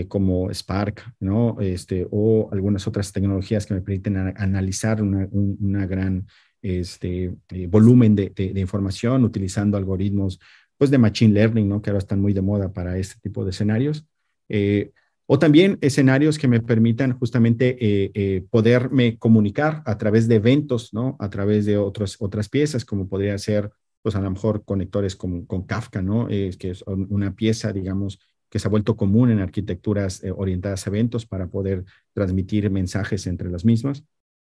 como 0.08 0.50
Spark, 0.50 1.12
¿no? 1.20 1.58
Este, 1.60 2.06
o 2.10 2.48
algunas 2.52 2.86
otras 2.86 3.12
tecnologías 3.12 3.66
que 3.66 3.74
me 3.74 3.82
permiten 3.82 4.16
analizar 4.16 5.02
una, 5.02 5.28
una 5.30 5.86
gran 5.86 6.26
este, 6.62 7.34
volumen 7.68 8.16
de, 8.16 8.30
de, 8.30 8.58
información 8.58 9.24
utilizando 9.24 9.76
algoritmos 9.76 10.40
pues 10.78 10.90
de 10.90 10.98
Machine 10.98 11.34
Learning, 11.34 11.68
¿no? 11.68 11.82
Que 11.82 11.90
ahora 11.90 11.98
están 11.98 12.20
muy 12.20 12.32
de 12.32 12.42
moda 12.42 12.72
para 12.72 12.98
este 12.98 13.20
tipo 13.20 13.44
de 13.44 13.50
escenarios. 13.50 14.06
Eh, 14.48 14.92
o 15.26 15.38
también 15.38 15.78
escenarios 15.80 16.38
que 16.38 16.48
me 16.48 16.60
permitan 16.60 17.18
justamente 17.18 17.78
eh, 17.80 18.10
eh, 18.14 18.44
poderme 18.50 19.18
comunicar 19.18 19.82
a 19.86 19.96
través 19.96 20.28
de 20.28 20.36
eventos, 20.36 20.92
¿no? 20.92 21.16
A 21.18 21.30
través 21.30 21.64
de 21.64 21.78
otras 21.78 22.16
otras 22.18 22.48
piezas, 22.48 22.84
como 22.84 23.08
podría 23.08 23.38
ser, 23.38 23.70
pues 24.04 24.14
a 24.16 24.20
lo 24.20 24.30
mejor 24.30 24.64
conectores 24.66 25.16
con, 25.16 25.46
con 25.46 25.62
Kafka, 25.62 26.02
¿no? 26.02 26.28
que 26.28 26.70
es 26.70 26.84
una 26.86 27.34
pieza, 27.34 27.72
digamos, 27.72 28.18
que 28.50 28.58
se 28.58 28.68
ha 28.68 28.70
vuelto 28.70 28.96
común 28.96 29.30
en 29.30 29.40
arquitecturas 29.40 30.22
orientadas 30.36 30.86
a 30.86 30.90
eventos 30.90 31.24
para 31.24 31.46
poder 31.46 31.86
transmitir 32.12 32.68
mensajes 32.68 33.26
entre 33.26 33.50
las 33.50 33.64
mismas. 33.64 34.04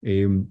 Em, 0.02 0.48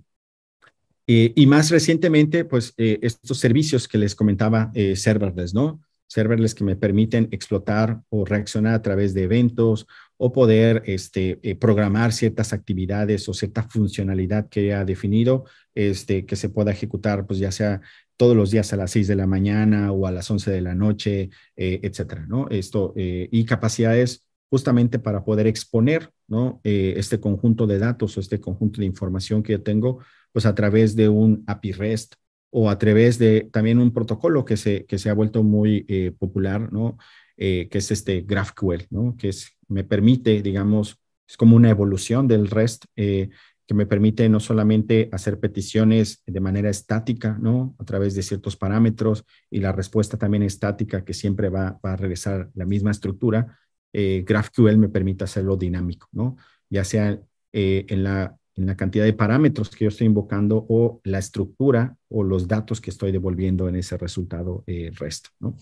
eh, 1.07 1.33
y 1.35 1.47
más 1.47 1.71
recientemente, 1.71 2.45
pues 2.45 2.73
eh, 2.77 2.99
estos 3.03 3.39
servicios 3.39 3.89
que 3.89 3.99
les 3.99 4.15
comentaba, 4.15 4.71
eh, 4.75 4.95
serverless, 4.95 5.53
¿no? 5.53 5.81
Serverless 6.15 6.55
que 6.55 6.62
me 6.62 6.77
permiten 6.77 7.27
explotar 7.32 8.01
o 8.09 8.24
reaccionar 8.24 8.74
a 8.74 8.82
través 8.82 9.15
de 9.15 9.24
eventos 9.24 9.89
o 10.16 10.32
poder 10.32 10.85
este, 10.86 11.41
programar 11.61 12.12
ciertas 12.12 12.53
actividades 12.53 13.28
o 13.28 13.35
cierta 13.35 13.65
funcionalidad 13.65 14.49
que 14.49 14.73
ha 14.74 14.85
definido, 14.85 15.45
este, 15.74 16.24
que 16.24 16.36
se 16.36 16.51
pueda 16.51 16.70
ejecutar, 16.70 17.27
pues 17.27 17.41
ya 17.41 17.51
sea 17.51 17.81
todos 18.16 18.36
los 18.36 18.53
días 18.53 18.73
a 18.73 18.77
las 18.77 18.93
6 18.93 19.09
de 19.09 19.16
la 19.16 19.27
mañana 19.27 19.91
o 19.91 20.07
a 20.07 20.12
las 20.12 20.31
11 20.31 20.53
de 20.53 20.61
la 20.61 20.77
noche, 20.77 21.31
etcétera, 21.57 22.27
¿no? 22.28 22.47
Esto, 22.49 22.93
y 22.95 23.45
capacidades 23.45 24.24
justamente 24.49 25.01
para 25.01 25.24
poder 25.24 25.49
exponer, 25.49 26.11
¿no? 26.28 26.61
este 26.62 27.19
conjunto 27.19 27.66
de 27.66 27.81
datos 27.81 28.16
o 28.16 28.20
este 28.20 28.39
conjunto 28.41 28.81
de 28.81 28.86
información 28.86 29.43
que 29.43 29.55
yo 29.55 29.62
tengo 29.65 29.99
pues 30.31 30.47
a 30.47 30.55
través 30.55 30.95
de 30.95 31.09
un 31.09 31.43
API 31.49 31.73
REST 31.73 32.15
o 32.56 32.70
a 32.70 32.78
través 32.78 33.18
de 33.18 33.48
también 33.52 33.81
un 33.81 33.93
protocolo 33.93 34.44
que 34.44 34.56
se, 34.56 34.86
que 34.86 34.97
se 34.97 35.10
ha 35.10 35.14
vuelto 35.14 35.43
muy 35.43 35.85
eh, 35.89 36.12
popular, 36.16 36.72
¿no? 36.72 36.97
Eh, 37.36 37.66
que 37.68 37.78
es 37.78 37.90
este 37.90 38.20
GraphQL, 38.20 38.86
¿no? 38.90 39.16
Que 39.18 39.31
es, 39.31 39.59
me 39.66 39.82
permite, 39.82 40.40
digamos, 40.40 41.01
es 41.28 41.36
como 41.36 41.56
una 41.56 41.68
evolución 41.68 42.28
del 42.28 42.48
REST 42.48 42.85
eh, 42.94 43.31
que 43.66 43.74
me 43.74 43.86
permite 43.86 44.28
no 44.28 44.39
solamente 44.39 45.09
hacer 45.10 45.40
peticiones 45.40 46.22
de 46.26 46.39
manera 46.39 46.70
estática, 46.70 47.36
¿no? 47.40 47.74
A 47.81 47.85
través 47.85 48.14
de 48.14 48.22
ciertos 48.22 48.55
parámetros 48.55 49.24
y 49.51 49.59
la 49.59 49.72
respuesta 49.72 50.16
también 50.16 50.44
estática 50.44 51.05
que 51.05 51.12
siempre 51.12 51.48
va, 51.48 51.81
va 51.85 51.94
a 51.94 51.97
regresar 51.97 52.51
la 52.55 52.66
misma 52.66 52.93
estructura. 52.93 53.59
GraphQL 53.93 54.76
me 54.76 54.89
permite 54.89 55.24
hacerlo 55.24 55.56
dinámico, 55.56 56.09
¿no? 56.12 56.36
Ya 56.70 56.85
sea 56.85 57.18
en 57.52 58.05
la 58.05 58.36
en 58.56 58.66
la 58.66 58.76
cantidad 58.76 59.05
de 59.05 59.12
parámetros 59.12 59.70
que 59.70 59.85
yo 59.85 59.89
estoy 59.89 60.06
invocando 60.06 60.64
o 60.68 61.01
la 61.05 61.18
estructura 61.18 61.97
o 62.09 62.22
los 62.22 62.47
datos 62.47 62.81
que 62.81 62.90
estoy 62.90 63.12
devolviendo 63.12 63.68
en 63.68 63.76
ese 63.76 63.97
resultado 63.97 64.64
eh, 64.66 64.90
REST. 64.94 65.28
¿no? 65.40 65.56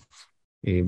Eh, 0.61 0.85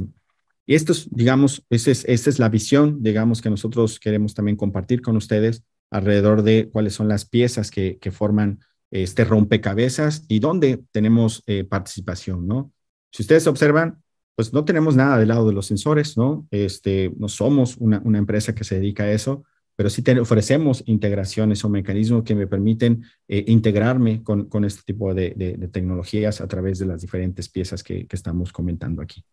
y 0.67 0.75
esto 0.75 0.91
es, 0.91 1.07
digamos, 1.11 1.65
esa 1.69 1.91
es, 1.91 2.05
es 2.05 2.39
la 2.39 2.49
visión, 2.49 3.01
digamos, 3.01 3.41
que 3.41 3.49
nosotros 3.49 3.99
queremos 3.99 4.33
también 4.33 4.57
compartir 4.57 5.01
con 5.01 5.15
ustedes 5.15 5.63
alrededor 5.91 6.41
de 6.41 6.69
cuáles 6.71 6.93
son 6.93 7.07
las 7.07 7.25
piezas 7.25 7.69
que, 7.69 7.97
que 7.99 8.11
forman 8.11 8.59
este 8.91 9.25
rompecabezas 9.25 10.25
y 10.27 10.39
dónde 10.39 10.83
tenemos 10.91 11.43
eh, 11.47 11.63
participación, 11.63 12.47
¿no? 12.47 12.71
Si 13.11 13.23
ustedes 13.23 13.47
observan, 13.47 14.01
pues 14.35 14.53
no 14.53 14.65
tenemos 14.65 14.95
nada 14.95 15.17
del 15.17 15.29
lado 15.29 15.47
de 15.47 15.53
los 15.53 15.67
sensores, 15.67 16.17
¿no? 16.17 16.47
Este, 16.51 17.11
no 17.17 17.29
somos 17.29 17.77
una, 17.77 18.01
una 18.03 18.17
empresa 18.17 18.53
que 18.55 18.63
se 18.63 18.75
dedica 18.75 19.03
a 19.03 19.11
eso, 19.11 19.43
pero 19.75 19.89
sí 19.89 20.01
te 20.01 20.17
ofrecemos 20.19 20.83
integraciones 20.85 21.63
o 21.65 21.69
mecanismos 21.69 22.23
que 22.23 22.35
me 22.35 22.47
permiten 22.47 23.03
eh, 23.27 23.43
integrarme 23.47 24.23
con, 24.23 24.45
con, 24.45 24.63
este 24.63 24.83
tipo 24.83 25.13
de, 25.13 25.33
de, 25.35 25.67
tecnologías 25.67 26.41
a 26.41 26.47
través 26.47 26.79
de 26.79 26.85
las 26.85 27.01
diferentes 27.01 27.49
piezas 27.49 27.83
que, 27.83 28.07
que, 28.07 28.15
estamos 28.15 28.53
comentando 28.53 29.01
aquí. 29.01 29.23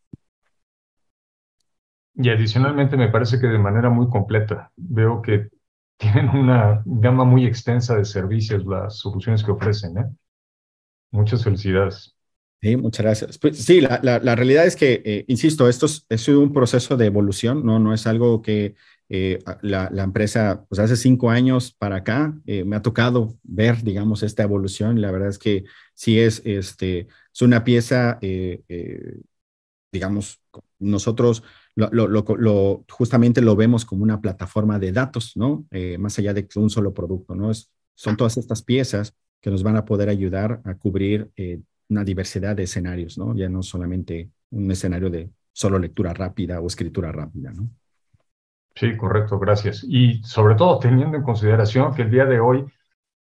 Y 2.14 2.28
adicionalmente 2.28 2.96
me 2.96 3.08
parece 3.08 3.40
que 3.40 3.46
de 3.46 3.58
manera 3.58 3.88
muy 3.88 4.08
completa, 4.08 4.70
veo 4.76 5.22
que 5.22 5.48
tienen 5.96 6.28
una 6.30 6.82
gama 6.84 7.24
muy 7.24 7.46
extensa 7.46 7.96
de 7.96 8.04
servicios 8.04 8.66
las 8.66 8.96
soluciones 8.98 9.44
que 9.44 9.52
ofrecen. 9.52 9.98
¿eh? 9.98 10.04
Muchas 11.12 11.44
felicidades. 11.44 12.16
Sí, 12.60 12.76
muchas 12.76 13.04
gracias. 13.04 13.38
Pues, 13.38 13.58
sí, 13.58 13.80
la, 13.80 13.98
la, 14.02 14.20
la, 14.20 14.36
realidad 14.36 14.64
es 14.64 14.76
que, 14.76 15.02
eh, 15.04 15.24
insisto, 15.26 15.68
esto 15.68 15.86
es, 15.86 16.06
es, 16.08 16.28
un 16.28 16.52
proceso 16.52 16.96
de 16.96 17.06
evolución, 17.06 17.66
¿no? 17.66 17.80
No 17.80 17.92
es 17.92 18.06
algo 18.06 18.40
que 18.40 18.76
eh, 19.14 19.40
la, 19.60 19.90
empresa, 20.02 20.64
pues 20.70 20.78
hace 20.78 20.96
cinco 20.96 21.28
años 21.28 21.70
para 21.70 21.96
acá, 21.96 22.34
eh, 22.46 22.64
me 22.64 22.76
ha 22.76 22.80
tocado 22.80 23.36
ver, 23.42 23.82
digamos, 23.82 24.22
esta 24.22 24.42
evolución. 24.42 25.02
La 25.02 25.10
verdad 25.10 25.28
es 25.28 25.38
que 25.38 25.64
sí 25.92 26.18
es, 26.18 26.40
este, 26.46 27.08
es 27.30 27.42
una 27.42 27.62
pieza, 27.62 28.18
digamos, 29.92 30.40
nosotros 30.78 31.42
justamente 32.88 33.42
lo 33.42 33.54
vemos 33.54 33.84
como 33.84 34.02
una 34.02 34.22
plataforma 34.22 34.78
de 34.78 34.92
datos, 34.92 35.36
¿no? 35.36 35.66
más 35.98 36.18
allá 36.18 36.32
de 36.32 36.48
un 36.56 36.70
solo 36.70 36.94
producto, 36.94 37.34
¿no? 37.34 37.50
Es, 37.50 37.70
son 37.94 38.16
todas 38.16 38.38
estas 38.38 38.62
piezas 38.62 39.14
que 39.42 39.50
nos 39.50 39.62
van 39.62 39.76
a 39.76 39.84
poder 39.84 40.08
ayudar 40.08 40.62
a 40.64 40.74
cubrir 40.76 41.30
una 41.90 42.02
diversidad 42.02 42.56
de 42.56 42.62
escenarios, 42.62 43.18
¿no? 43.18 43.36
Ya 43.36 43.50
no 43.50 43.62
solamente 43.62 44.30
un 44.50 44.70
escenario 44.70 45.10
de 45.10 45.28
solo 45.52 45.78
lectura 45.78 46.14
rápida 46.14 46.62
o 46.62 46.66
escritura 46.66 47.12
rápida, 47.12 47.52
¿no? 47.52 47.68
Sí, 48.74 48.96
correcto, 48.96 49.38
gracias. 49.38 49.84
Y 49.86 50.22
sobre 50.24 50.54
todo 50.54 50.78
teniendo 50.78 51.16
en 51.16 51.22
consideración 51.22 51.94
que 51.94 52.02
el 52.02 52.10
día 52.10 52.24
de 52.24 52.40
hoy, 52.40 52.64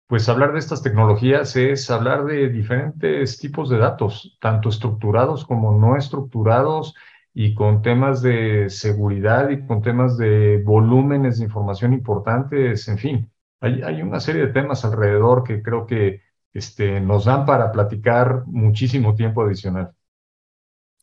pues 0.06 0.28
hablar 0.28 0.52
de 0.52 0.58
estas 0.58 0.82
tecnologías 0.82 1.54
es 1.56 1.90
hablar 1.90 2.24
de 2.24 2.48
diferentes 2.48 3.38
tipos 3.38 3.68
de 3.70 3.78
datos, 3.78 4.36
tanto 4.40 4.68
estructurados 4.68 5.44
como 5.44 5.78
no 5.78 5.96
estructurados, 5.96 6.94
y 7.32 7.54
con 7.54 7.82
temas 7.82 8.22
de 8.22 8.68
seguridad 8.70 9.50
y 9.50 9.64
con 9.66 9.82
temas 9.82 10.16
de 10.16 10.62
volúmenes 10.64 11.38
de 11.38 11.44
información 11.44 11.92
importantes, 11.92 12.88
en 12.88 12.98
fin, 12.98 13.32
hay, 13.60 14.02
una 14.02 14.20
serie 14.20 14.46
de 14.46 14.52
temas 14.52 14.84
alrededor 14.84 15.44
que 15.44 15.62
creo 15.62 15.86
que 15.86 16.22
este, 16.52 17.00
nos 17.00 17.26
dan 17.26 17.44
para 17.44 17.70
platicar 17.70 18.44
muchísimo 18.46 19.14
tiempo 19.14 19.42
adicional. 19.42 19.92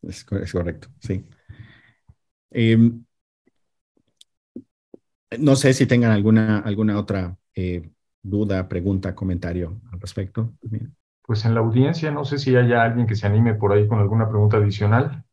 Es, 0.01 0.25
correcto, 0.25 0.89
sí. 0.99 1.25
Em, 2.49 3.05
no 5.39 5.55
sé 5.55 5.73
si 5.73 5.85
tengan 5.85 6.11
alguna, 6.11 6.59
alguna 6.59 6.97
otra 6.99 7.37
eh, 7.55 7.89
duda, 8.21 8.67
pregunta, 8.67 9.15
comentario 9.15 9.81
al 9.91 9.99
respecto. 9.99 10.53
Pues 11.23 11.45
en 11.45 11.53
la 11.53 11.59
audiencia, 11.59 12.11
no 12.11 12.25
sé 12.25 12.37
si 12.37 12.55
haya 12.55 12.83
alguien 12.83 13.07
que 13.07 13.15
se 13.15 13.27
anime 13.27 13.55
por 13.55 13.73
ahí 13.73 13.87
con 13.87 13.99
alguna 13.99 14.29
pregunta 14.29 14.57
adicional. 14.57 15.23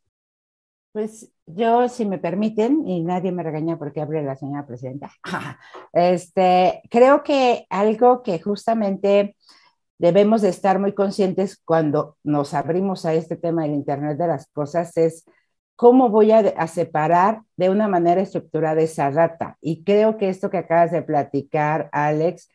Pues 0.93 1.33
yo, 1.47 1.89
si 1.89 2.07
me 2.07 2.19
permiten, 2.19 2.87
y 2.87 3.03
nadie 3.03 3.33
me 3.33 3.43
regaña 3.43 3.79
porque 3.79 4.01
hable 4.01 4.23
la 4.23 4.37
señora 4.37 4.67
presidenta, 4.67 5.11
este, 5.93 6.83
creo 6.91 7.23
que 7.23 7.67
algo 7.69 8.23
que 8.23 8.41
justamente 8.41 9.37
debemos 9.99 10.43
de 10.43 10.49
estar 10.49 10.79
muy 10.79 10.93
conscientes 10.93 11.61
cuando 11.65 12.17
nos 12.23 12.55
abrimos 12.55 13.05
a 13.07 13.15
este 13.15 13.37
tema 13.37 13.63
del 13.63 13.75
Internet 13.75 14.19
de 14.19 14.27
las 14.27 14.49
Cosas 14.49 14.97
es 14.97 15.25
cómo 15.77 16.09
voy 16.09 16.33
a, 16.33 16.67
separar 16.67 17.43
de 17.57 17.71
una 17.71 17.89
manera 17.89 18.21
estructurada 18.21 18.81
esa 18.81 19.11
data. 19.11 19.59
Y 19.61 19.85
creo 19.85 20.17
que 20.17 20.29
esto 20.29 20.51
que 20.51 20.59
acabas 20.59 20.93
de 20.93 21.03
platicar, 21.03 21.89
Alex, 21.93 22.49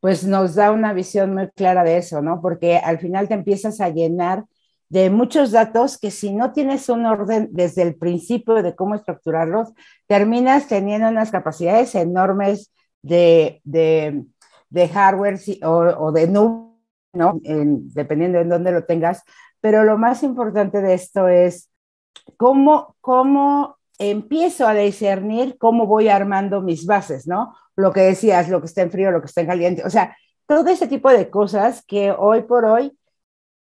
pues 0.00 0.24
nos 0.24 0.54
da 0.54 0.70
una 0.70 0.92
visión 0.92 1.34
muy 1.34 1.48
clara 1.50 1.84
de 1.84 1.96
eso, 1.98 2.22
¿no? 2.22 2.40
Porque 2.40 2.76
al 2.78 2.98
final 2.98 3.28
te 3.28 3.34
empiezas 3.34 3.80
a 3.80 3.88
llenar 3.88 4.44
de 4.88 5.10
muchos 5.10 5.50
datos 5.50 5.98
que 5.98 6.10
si 6.10 6.32
no 6.32 6.52
tienes 6.52 6.88
un 6.88 7.06
orden 7.06 7.48
desde 7.52 7.82
el 7.82 7.96
principio 7.96 8.62
de 8.62 8.76
cómo 8.76 8.94
estructurarlos, 8.94 9.72
terminas 10.06 10.68
teniendo 10.68 11.08
unas 11.08 11.30
capacidades 11.30 11.94
enormes 11.94 12.72
de, 13.02 13.62
hardware 14.92 15.40
o, 15.62 15.70
o 15.70 16.12
de 16.12 16.28
nube 16.28 16.66
¿no? 17.16 17.40
dependiendo 17.42 18.38
de 18.38 18.44
dónde 18.44 18.72
lo 18.72 18.84
tengas. 18.84 19.22
Pero 19.60 19.82
lo 19.82 19.98
más 19.98 20.22
importante 20.22 20.80
de 20.80 20.94
esto 20.94 21.28
es 21.28 21.70
cómo, 22.36 22.96
cómo 23.00 23.76
empiezo 23.98 24.66
a 24.66 24.74
discernir 24.74 25.56
cómo 25.58 25.86
voy 25.86 26.08
armando 26.08 26.60
mis 26.60 26.86
bases, 26.86 27.26
¿no? 27.26 27.54
Lo 27.76 27.92
que 27.92 28.00
decías, 28.00 28.48
lo 28.48 28.60
que 28.60 28.66
está 28.66 28.82
en 28.82 28.90
frío, 28.90 29.10
lo 29.10 29.20
que 29.20 29.26
está 29.26 29.40
en 29.40 29.46
caliente. 29.46 29.84
O 29.84 29.90
sea, 29.90 30.16
todo 30.46 30.68
ese 30.68 30.86
tipo 30.86 31.10
de 31.10 31.30
cosas 31.30 31.84
que 31.86 32.12
hoy 32.12 32.42
por 32.42 32.64
hoy, 32.64 32.96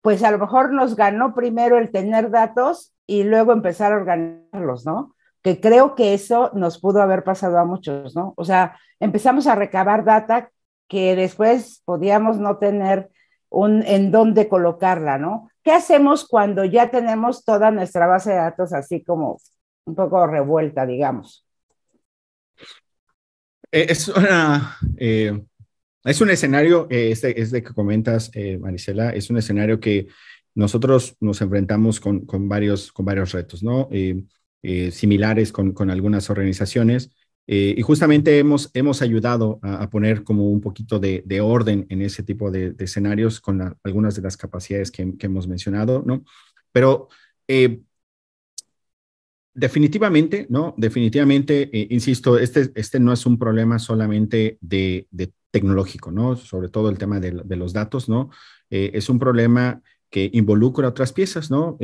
pues 0.01 0.23
a 0.23 0.31
lo 0.31 0.37
mejor 0.37 0.71
nos 0.71 0.95
ganó 0.95 1.33
primero 1.33 1.77
el 1.77 1.91
tener 1.91 2.29
datos 2.29 2.93
y 3.07 3.23
luego 3.23 3.53
empezar 3.53 3.91
a 3.91 3.97
organizarlos, 3.97 4.85
¿no? 4.85 5.15
Que 5.41 5.59
creo 5.59 5.95
que 5.95 6.13
eso 6.13 6.51
nos 6.53 6.79
pudo 6.79 7.01
haber 7.01 7.23
pasado 7.23 7.57
a 7.57 7.65
muchos, 7.65 8.15
¿no? 8.15 8.33
O 8.37 8.45
sea, 8.45 8.77
empezamos 8.99 9.47
a 9.47 9.55
recabar 9.55 10.03
data 10.03 10.51
que 10.87 11.15
después 11.15 11.81
podíamos 11.85 12.37
no 12.37 12.57
tener 12.57 13.09
en 13.63 14.11
dónde 14.11 14.47
colocarla, 14.47 15.17
¿no? 15.17 15.49
¿Qué 15.63 15.71
hacemos 15.71 16.27
cuando 16.27 16.65
ya 16.65 16.91
tenemos 16.91 17.43
toda 17.43 17.71
nuestra 17.71 18.05
base 18.05 18.31
de 18.31 18.37
datos 18.37 18.73
así 18.73 19.03
como 19.03 19.39
un 19.85 19.95
poco 19.95 20.27
revuelta, 20.27 20.85
digamos? 20.85 21.45
Eh, 23.71 23.87
es, 23.89 24.07
una, 24.07 24.77
eh, 24.97 25.41
es 26.03 26.21
un 26.21 26.29
escenario, 26.29 26.87
eh, 26.89 27.11
este, 27.11 27.41
es 27.41 27.51
de 27.51 27.63
que 27.63 27.73
comentas, 27.73 28.31
Marisela, 28.59 29.09
es 29.09 29.29
un 29.29 29.37
escenario 29.37 29.79
que 29.79 30.07
nosotros 30.53 31.15
nos 31.19 31.41
enfrentamos 31.41 31.99
con, 31.99 32.25
con 32.25 32.47
varios, 32.47 32.91
con 32.91 33.05
varios 33.05 33.31
retos, 33.31 33.63
¿no? 33.63 33.89
similares 34.91 35.51
con, 35.51 35.73
con 35.73 35.91
algunas 35.91 36.29
organizaciones. 36.29 37.11
Eh, 37.47 37.75
y 37.77 37.81
justamente 37.83 38.39
hemos, 38.39 38.71
hemos 38.73 39.01
ayudado 39.01 39.59
a, 39.61 39.89
poner 39.89 40.23
como 40.23 40.49
un 40.49 40.61
poquito 40.61 40.99
de, 40.99 41.41
orden 41.41 41.85
en 41.89 42.01
ese 42.01 42.23
tipo 42.23 42.49
de, 42.49 42.75
escenarios 42.79 43.39
con 43.39 43.77
algunas 43.83 44.15
de 44.15 44.21
las 44.23 44.35
capacidades 44.37 44.91
que, 44.91 45.13
hemos 45.19 45.47
mencionado, 45.47 46.03
¿no? 46.05 46.23
Pero 46.71 47.07
eh, 47.47 47.81
definitivamente, 49.53 50.47
¿no? 50.49 50.73
Definitivamente, 50.77 51.69
eh, 51.71 51.87
insisto, 51.91 52.37
este, 52.39 52.71
este 52.75 52.99
no 52.99 53.13
es 53.13 53.25
un 53.25 53.37
problema 53.37 53.77
solamente 53.79 54.57
de, 54.61 55.07
tecnológico, 55.51 56.11
¿no? 56.11 56.35
Sobre 56.35 56.69
todo 56.69 56.89
el 56.89 56.97
tema 56.97 57.19
de, 57.19 57.31
los 57.55 57.73
datos, 57.73 58.09
¿no? 58.09 58.29
es 58.69 59.09
un 59.09 59.19
problema 59.19 59.81
que 60.09 60.29
involucra 60.33 60.89
otras 60.89 61.13
piezas, 61.13 61.49
¿no? 61.49 61.77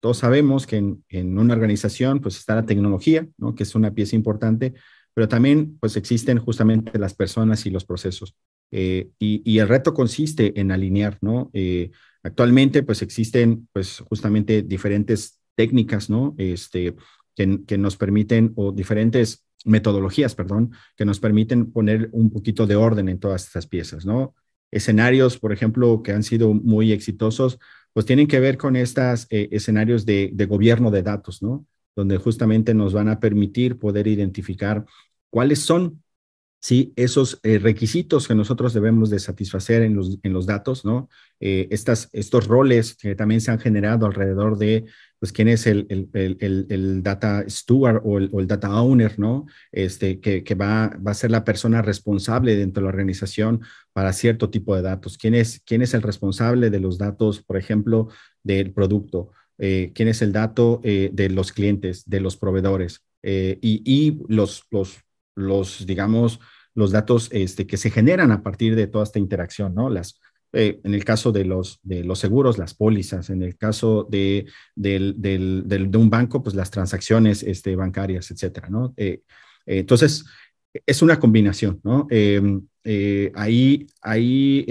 todos 0.00 0.16
sabemos 0.16 0.66
que 0.66 0.76
en, 0.76 1.04
en, 1.10 1.38
una 1.38 1.52
organización 1.52 2.20
pues 2.20 2.38
está 2.38 2.54
la 2.54 2.64
tecnología, 2.64 3.28
¿no? 3.36 3.54
Que 3.54 3.64
es 3.64 3.74
una 3.74 3.92
pieza 3.92 4.16
importante, 4.16 4.72
pero 5.14 5.28
también 5.28 5.76
pues 5.80 5.96
existen 5.96 6.38
justamente 6.38 6.98
las 6.98 7.14
personas 7.14 7.66
y 7.66 7.70
los 7.70 7.84
procesos. 7.84 8.34
Eh, 8.70 9.10
y, 9.18 9.58
el 9.58 9.68
reto 9.68 9.92
consiste 9.92 10.58
en 10.60 10.70
alinear, 10.70 11.18
¿no? 11.20 11.50
Eh, 11.52 11.90
actualmente 12.22 12.82
pues 12.82 13.02
existen 13.02 13.68
pues 13.72 13.98
justamente 14.00 14.62
diferentes 14.62 15.40
técnicas, 15.56 16.08
¿no? 16.08 16.34
Este, 16.38 16.94
que, 17.34 17.78
nos 17.78 17.96
permiten, 17.96 18.52
o 18.56 18.72
diferentes 18.72 19.46
metodologías, 19.64 20.34
perdón, 20.34 20.72
que 20.96 21.04
nos 21.04 21.20
permiten 21.20 21.72
poner 21.72 22.08
un 22.12 22.30
poquito 22.30 22.66
de 22.66 22.76
orden 22.76 23.08
en 23.08 23.18
todas 23.18 23.44
estas 23.44 23.66
piezas, 23.66 24.06
¿no? 24.06 24.34
Escenarios, 24.70 25.38
por 25.38 25.52
ejemplo, 25.52 26.02
que 26.02 26.12
han 26.12 26.22
sido 26.22 26.54
muy 26.54 26.92
exitosos, 26.92 27.58
pues 27.92 28.06
tienen 28.06 28.28
que 28.28 28.40
ver 28.40 28.56
con 28.56 28.76
estos 28.76 29.26
eh, 29.30 29.48
escenarios 29.50 30.06
de, 30.06 30.30
de 30.32 30.46
gobierno 30.46 30.90
de 30.90 31.02
datos, 31.02 31.42
¿no? 31.42 31.66
Donde 31.96 32.18
justamente 32.18 32.74
nos 32.74 32.92
van 32.92 33.08
a 33.08 33.20
permitir 33.20 33.78
poder 33.78 34.06
identificar 34.06 34.84
cuáles 35.30 35.60
son 35.60 36.02
sí, 36.60 36.92
esos 36.96 37.40
eh, 37.42 37.58
requisitos 37.58 38.28
que 38.28 38.34
nosotros 38.34 38.74
debemos 38.74 39.10
de 39.10 39.18
satisfacer 39.18 39.82
en 39.82 39.96
los, 39.96 40.18
en 40.22 40.32
los 40.32 40.46
datos, 40.46 40.84
¿no? 40.84 41.08
Eh, 41.40 41.68
estas, 41.70 42.08
estos 42.12 42.46
roles 42.46 42.94
que 42.96 43.14
también 43.14 43.40
se 43.40 43.50
han 43.50 43.58
generado 43.58 44.06
alrededor 44.06 44.58
de, 44.58 44.84
pues, 45.18 45.32
quién 45.32 45.48
es 45.48 45.66
el, 45.66 45.86
el, 45.88 46.36
el, 46.70 47.02
data 47.02 47.44
steward 47.48 48.02
o, 48.04 48.18
el, 48.18 48.46
data 48.46 48.70
owner, 48.80 49.18
¿no? 49.18 49.46
Este, 49.72 50.20
que, 50.20 50.44
que 50.44 50.54
va, 50.54 50.88
va, 51.04 51.12
a 51.12 51.14
ser 51.14 51.30
la 51.30 51.44
persona 51.44 51.82
responsable 51.82 52.56
dentro 52.56 52.82
de 52.82 52.84
la 52.84 52.90
organización 52.90 53.62
para 53.92 54.12
cierto 54.12 54.50
tipo 54.50 54.76
de 54.76 54.82
datos. 54.82 55.16
¿Quién 55.18 55.34
es, 55.34 55.62
quién 55.64 55.82
es 55.82 55.94
el 55.94 56.02
responsable 56.02 56.70
de 56.70 56.80
los 56.80 56.98
datos, 56.98 57.42
por 57.42 57.56
ejemplo, 57.56 58.08
del 58.42 58.72
producto? 58.72 59.32
Eh, 59.62 59.92
quién 59.94 60.08
es 60.08 60.22
el 60.22 60.32
dato 60.32 60.80
eh, 60.82 61.10
de 61.12 61.28
los 61.28 61.52
clientes, 61.52 62.08
de 62.08 62.20
los 62.20 62.36
proveedores 62.36 63.02
eh, 63.22 63.58
y, 63.60 64.18
los, 64.28 64.64
los, 64.70 64.98
los, 65.34 65.86
digamos, 65.86 66.40
los 66.74 66.92
datos 66.92 67.28
este, 67.32 67.66
que 67.66 67.76
se 67.76 67.90
generan 67.90 68.32
a 68.32 68.42
partir 68.42 68.74
de 68.74 68.86
toda 68.86 69.04
esta 69.04 69.18
interacción, 69.18 69.74
¿no? 69.74 69.90
Las, 69.90 70.18
eh, 70.52 70.80
en 70.82 70.94
el 70.94 71.04
caso 71.04 71.30
de 71.30 71.44
los, 71.44 71.78
de 71.82 72.02
los 72.04 72.18
seguros, 72.18 72.58
las 72.58 72.74
pólizas, 72.74 73.30
en 73.30 73.42
el 73.42 73.56
caso 73.56 74.06
de, 74.10 74.46
de 74.74 75.98
un 75.98 76.10
banco, 76.10 76.42
pues 76.42 76.54
las 76.54 76.70
transacciones 76.70 77.42
este, 77.42 77.76
bancarias, 77.76 78.30
etcétera, 78.30 78.68
¿no? 78.70 78.94
Eh, 78.96 79.20
entonces, 79.66 80.24
es 80.86 81.02
una 81.02 81.20
combinación, 81.20 81.80
¿no? 81.84 82.06
Em, 82.10 82.66
ahí, 83.34 83.86
ahí 84.00 84.66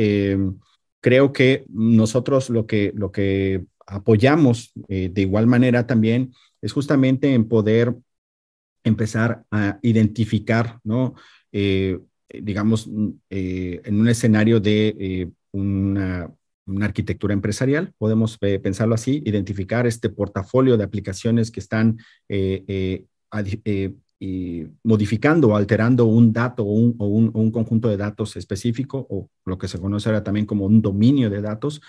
creo 1.00 1.32
que 1.32 1.66
nosotros 1.70 2.50
lo 2.50 2.66
que, 2.66 2.92
lo 2.96 3.12
que 3.12 3.66
apoyamos 3.90 4.72
de 4.88 5.22
igual 5.22 5.48
manera 5.48 5.86
también 5.88 6.34
es 6.62 6.72
justamente 6.74 7.34
en 7.34 7.48
poder 7.48 7.96
empezar 8.84 9.44
a 9.52 9.80
identificar, 9.82 10.80
¿no? 10.84 11.16
digamos, 11.52 12.88
en 13.30 14.00
un 14.00 14.08
escenario 14.08 14.60
de 14.60 15.32
una, 15.52 16.32
arquitectura 16.82 17.34
empresarial, 17.34 17.94
podemos 17.98 18.38
eh, 18.42 18.60
pensarlo 18.60 18.94
así, 18.94 19.24
identificar 19.26 19.88
este 19.88 20.10
portafolio 20.10 20.78
de 20.78 20.84
aplicaciones 20.84 21.50
que 21.50 21.60
están 21.60 21.98
eh, 22.28 23.06
eh, 24.22 24.70
modificando 24.84 25.50
o 25.50 25.56
alterando 25.56 26.06
un 26.06 26.32
dato 26.32 26.64
o 26.64 26.74
un, 26.74 27.52
conjunto 27.52 27.90
de 27.90 27.98
datos 27.98 28.36
específico, 28.36 29.08
o 29.10 29.30
lo 29.46 29.58
que 29.58 29.68
se 29.68 29.80
conoce 29.80 30.10
ahora 30.10 30.24
también 30.24 30.46
como 30.46 30.66
un 30.66 30.82
dominio 30.82 31.30
de 31.30 31.42
datos. 31.42 31.82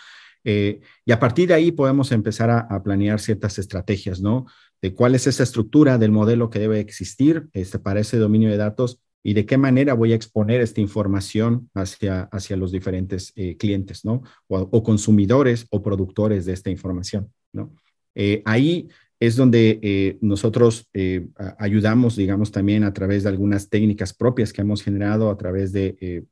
Y 0.45 1.13
a 1.13 1.19
partir 1.19 1.49
de 1.49 1.55
ahí 1.55 1.73
podemos 1.73 2.13
empezar 2.13 2.51
a, 2.51 2.83
planear 2.83 3.21
ciertas 3.21 3.59
estrategias, 3.59 4.21
¿no? 4.21 4.47
De 4.81 4.95
cuál 4.95 5.15
es 5.15 5.27
esa 5.27 5.43
estructura 5.43 5.99
del 5.99 6.13
modelo 6.13 6.49
que 6.49 6.59
debe 6.59 6.81
existir 6.81 7.49
este, 7.53 7.79
para 7.79 8.01
ese 8.01 8.17
dominio 8.17 8.51
de 8.51 8.57
datos 8.57 9.01
y 9.23 9.35
de 9.35 9.45
qué 9.47 9.59
manera 9.59 9.95
voy 9.95 10.13
a 10.13 10.17
exponer 10.17 10.61
esta 10.61 10.81
información 10.81 11.71
hacia, 11.75 12.23
hacia 12.33 12.57
los 12.57 12.73
diferentes 12.73 13.33
eh, 13.37 13.57
clientes, 13.57 14.05
¿no? 14.05 14.23
O, 14.49 14.83
consumidores 14.83 15.67
o 15.71 15.83
productores 15.83 16.47
de 16.47 16.55
esta 16.55 16.71
información, 16.71 17.31
¿no? 17.53 17.75
Eh, 18.15 18.43
ahí 18.45 18.89
es 19.21 19.37
donde 19.37 19.79
eh, 19.83 20.19
nosotros 20.23 20.89
ayudamos, 21.59 22.17
digamos, 22.17 22.51
también 22.51 22.85
a 22.85 22.95
través 22.95 23.25
de 23.25 23.29
algunas 23.29 23.69
técnicas 23.69 24.15
propias 24.15 24.51
que 24.51 24.63
hemos 24.63 24.83
generado 24.83 25.29
a 25.29 25.37
través 25.37 25.73
de 25.73 26.25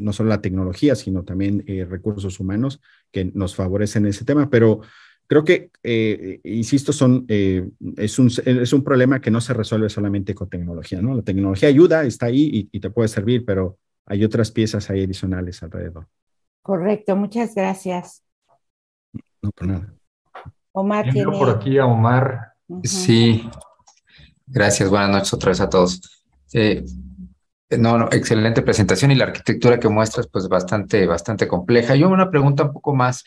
no 0.00 0.12
solo 0.12 0.30
la 0.30 0.40
tecnología, 0.40 0.94
sino 0.94 1.22
también 1.22 1.64
recursos 1.88 2.40
humanos 2.40 2.80
que 3.10 3.26
nos 3.26 3.54
favorecen 3.54 4.06
ese 4.06 4.24
tema, 4.24 4.48
pero 4.48 4.80
creo 5.26 5.44
que, 5.44 5.70
eh, 5.82 6.40
insisto, 6.44 6.92
son, 6.92 7.24
eh, 7.28 7.68
es, 7.96 8.18
un, 8.18 8.30
es 8.44 8.72
un 8.72 8.84
problema 8.84 9.20
que 9.20 9.30
no 9.30 9.40
se 9.40 9.54
resuelve 9.54 9.88
solamente 9.88 10.34
con 10.34 10.48
tecnología, 10.48 11.02
¿no? 11.02 11.14
La 11.14 11.22
tecnología 11.22 11.68
ayuda, 11.68 12.04
está 12.04 12.26
ahí 12.26 12.68
y, 12.70 12.80
te 12.80 12.90
puede 12.90 13.08
servir, 13.08 13.44
pero 13.44 13.78
hay 14.06 14.24
otras 14.24 14.50
piezas 14.50 14.88
ahí 14.90 15.04
adicionales 15.04 15.62
alrededor. 15.62 16.06
Correcto, 16.62 17.16
muchas 17.16 17.54
gracias. 17.54 18.22
No, 19.42 19.50
por 19.50 19.66
nada. 19.66 19.94
Omar 20.72 21.10
tiene... 21.10 21.32
por 21.32 21.50
aquí 21.50 21.78
a 21.78 21.86
Omar. 21.86 22.52
Sí, 22.82 23.48
gracias, 24.46 24.88
buenas 24.90 25.10
noches 25.10 25.34
otra 25.34 25.50
vez 25.50 25.60
a 25.60 25.68
todos. 25.68 26.24
Eh, 26.52 26.84
no, 27.70 27.98
no, 27.98 28.08
excelente 28.12 28.62
presentación 28.62 29.10
y 29.10 29.16
la 29.16 29.24
arquitectura 29.24 29.80
que 29.80 29.88
muestras, 29.88 30.28
pues 30.28 30.48
bastante, 30.48 31.06
bastante 31.06 31.48
compleja. 31.48 31.96
Yo 31.96 32.08
una 32.08 32.30
pregunta 32.30 32.64
un 32.64 32.72
poco 32.72 32.94
más 32.94 33.24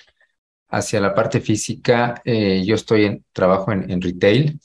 hacia 0.69 1.01
la 1.01 1.13
parte 1.15 1.41
física, 1.41 2.21
eh, 2.25 2.63
yo 2.65 2.75
estoy 2.75 3.05
en 3.05 3.25
trabajo 3.33 3.71
en, 3.71 4.01
retail. 4.01 4.59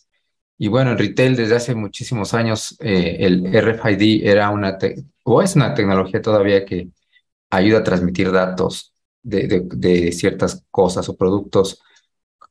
Y 0.58 0.68
bueno, 0.68 0.92
en 0.92 0.98
retail 0.98 1.36
desde 1.36 1.56
hace 1.56 1.74
muchísimos 1.74 2.34
años 2.34 2.76
eh, 2.80 3.16
el 3.20 3.46
RFID 3.54 4.26
era 4.26 4.50
una, 4.50 4.78
o 5.24 5.42
es 5.42 5.56
una 5.56 5.74
tecnología 5.74 6.22
todavía 6.22 6.64
que 6.64 6.88
ayuda 7.50 7.78
a 7.80 7.84
transmitir 7.84 8.30
datos 8.32 8.92
de, 9.22 10.12
ciertas 10.12 10.64
cosas 10.70 11.08
o 11.08 11.16
productos. 11.16 11.82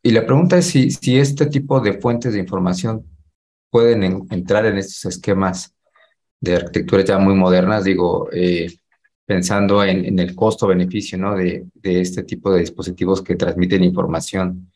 Y 0.02 0.12
la 0.12 0.26
pregunta 0.26 0.58
es 0.58 0.68
si, 0.68 0.92
si 0.92 1.18
este 1.18 1.46
tipo 1.46 1.80
de 1.80 2.00
fuentes 2.00 2.34
de 2.34 2.40
información 2.40 3.06
pueden 3.70 4.04
entrar 4.32 4.66
en 4.66 4.78
estos 4.78 5.06
esquemas 5.06 5.73
de 6.44 6.56
arquitectura 6.56 7.04
ya 7.04 7.18
muy 7.20 7.36
modernas. 7.36 7.86
Digo, 7.86 8.30
eh, 8.32 8.68
pensando 9.26 9.84
en, 9.84 10.20
el 10.20 10.36
costo-beneficio 10.36 11.18
¿no? 11.18 11.36
de, 11.36 11.66
de, 11.74 12.02
este 12.02 12.24
tipo 12.24 12.52
de 12.52 12.60
dispositivos 12.62 13.22
que 13.22 13.36
transmiten 13.36 13.84
información 13.84 14.72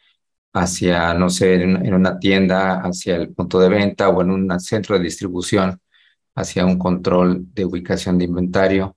hacia, 0.53 1.14
no 1.14 1.30
sé, 1.30 1.56
en, 1.56 1.94
una 1.94 2.19
tienda, 2.19 2.81
hacia 2.81 3.18
el 3.18 3.34
punto 3.34 3.60
de 3.60 3.69
venta 3.69 4.10
o 4.10 4.22
en 4.22 4.31
un 4.31 4.60
centro 4.60 4.98
de 4.98 5.03
distribución, 5.03 5.80
hacia 6.35 6.65
un 6.65 6.77
control 6.80 7.53
de 7.53 7.65
ubicación 7.65 8.18
de 8.18 8.26
inventario. 8.26 8.95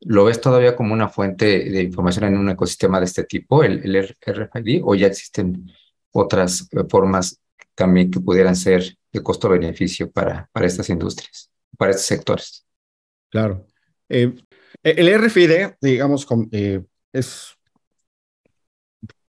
¿Lo 0.00 0.24
ves 0.24 0.40
todavía 0.40 0.74
como 0.76 0.94
una 0.94 1.08
fuente 1.08 1.46
de 1.70 1.82
información 1.82 2.24
en 2.26 2.38
un 2.38 2.50
ecosistema 2.50 2.98
de 2.98 3.06
este 3.06 3.24
tipo, 3.24 3.62
el, 3.62 3.84
el 3.84 4.16
RFID, 4.26 4.82
o 4.84 4.94
ya 4.94 5.06
existen 5.06 5.70
otras 6.12 6.68
eh, 6.72 6.84
formas 6.88 7.40
también 7.74 8.10
que 8.10 8.20
pudieran 8.20 8.56
ser 8.56 8.96
de 9.12 9.22
costo-beneficio 9.22 10.10
para, 10.10 10.48
para 10.52 10.66
estas 10.66 10.88
industrias, 10.90 11.49
para 11.76 11.92
estos 11.92 12.06
sectores? 12.06 12.66
Claro. 13.30 13.66
Eh, 14.08 14.34
eh, 14.82 14.94
el 14.96 15.08
RFID, 15.08 15.74
digamos, 15.80 16.26
eh, 16.52 16.82
es, 17.12 17.56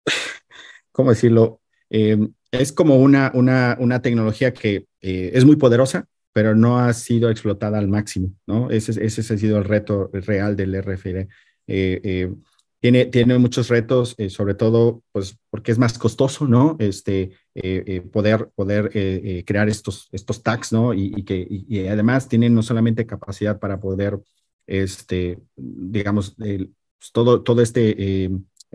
¿cómo 0.92 1.10
decirlo? 1.10 1.60
Em, 1.90 2.32
es 2.50 2.72
como 2.72 2.96
una, 2.96 3.30
una, 3.34 3.76
una 3.80 4.02
tecnología 4.02 4.52
que 4.52 4.86
eh, 5.00 5.30
es 5.34 5.44
muy 5.44 5.56
poderosa, 5.56 6.06
pero 6.32 6.54
no 6.54 6.78
ha 6.78 6.92
sido 6.92 7.30
explotada 7.30 7.78
al 7.78 7.88
máximo, 7.88 8.32
¿no? 8.46 8.70
Ese, 8.70 9.04
ese 9.04 9.20
ha 9.20 9.38
sido 9.38 9.58
el 9.58 9.64
reto 9.64 10.10
real 10.12 10.56
del 10.56 10.74
RFID. 10.82 11.26
tiene, 12.80 13.06
tiene 13.06 13.38
muchos 13.38 13.68
retos, 13.68 14.14
sobre 14.28 14.54
todo, 14.54 15.02
pues, 15.12 15.36
porque 15.50 15.72
es 15.72 15.78
más 15.78 15.98
costoso, 15.98 16.46
¿no? 16.46 16.76
Este, 16.78 17.32
poder, 18.12 18.50
poder 18.54 19.44
crear 19.44 19.68
estos, 19.68 20.08
estos 20.12 20.42
tags, 20.42 20.72
¿no? 20.72 20.94
Y, 20.94 21.24
que, 21.24 21.46
y 21.48 21.86
además 21.86 22.28
tienen 22.28 22.54
no 22.54 22.62
solamente 22.62 23.06
capacidad 23.06 23.58
para 23.58 23.80
poder 23.80 24.20
este, 24.68 25.38
digamos, 25.56 26.36
pues, 26.36 27.12
todo, 27.12 27.42
todo 27.42 27.62
este 27.62 28.24
eh, 28.24 28.30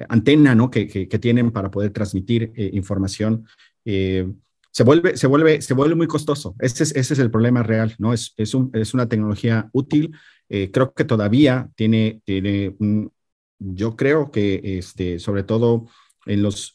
antena 0.10 0.56
¿no? 0.56 0.70
que, 0.70 0.88
que, 0.88 1.20
tienen 1.20 1.52
para 1.52 1.70
poder 1.70 1.92
transmitir 1.92 2.52
eh, 2.56 2.72
información, 2.74 3.46
eh, 3.86 4.28
se, 4.72 4.84
vuelve, 4.84 5.16
se, 5.16 5.28
vuelve, 5.28 5.62
se 5.62 5.74
vuelve 5.76 5.96
muy 5.96 6.08
costoso. 6.08 6.56
Ese 6.60 6.84
es, 6.84 6.96
ese 6.96 7.14
es 7.14 7.20
el 7.20 7.30
problema 7.30 7.62
real, 7.62 7.96
¿no? 8.00 8.12
Es, 8.12 8.34
es, 8.38 8.56
un, 8.56 8.72
es 8.74 8.94
una 8.94 9.08
tecnología 9.08 9.70
útil. 9.72 10.16
creo 10.50 10.94
que 10.94 11.06
todavía 11.06 11.70
tiene, 11.76 12.22
tiene 12.26 12.76
yo 13.60 13.96
creo 13.96 14.32
que 14.32 14.78
este, 14.80 15.20
sobre 15.20 15.44
todo 15.44 15.88
en 16.26 16.44
los, 16.44 16.74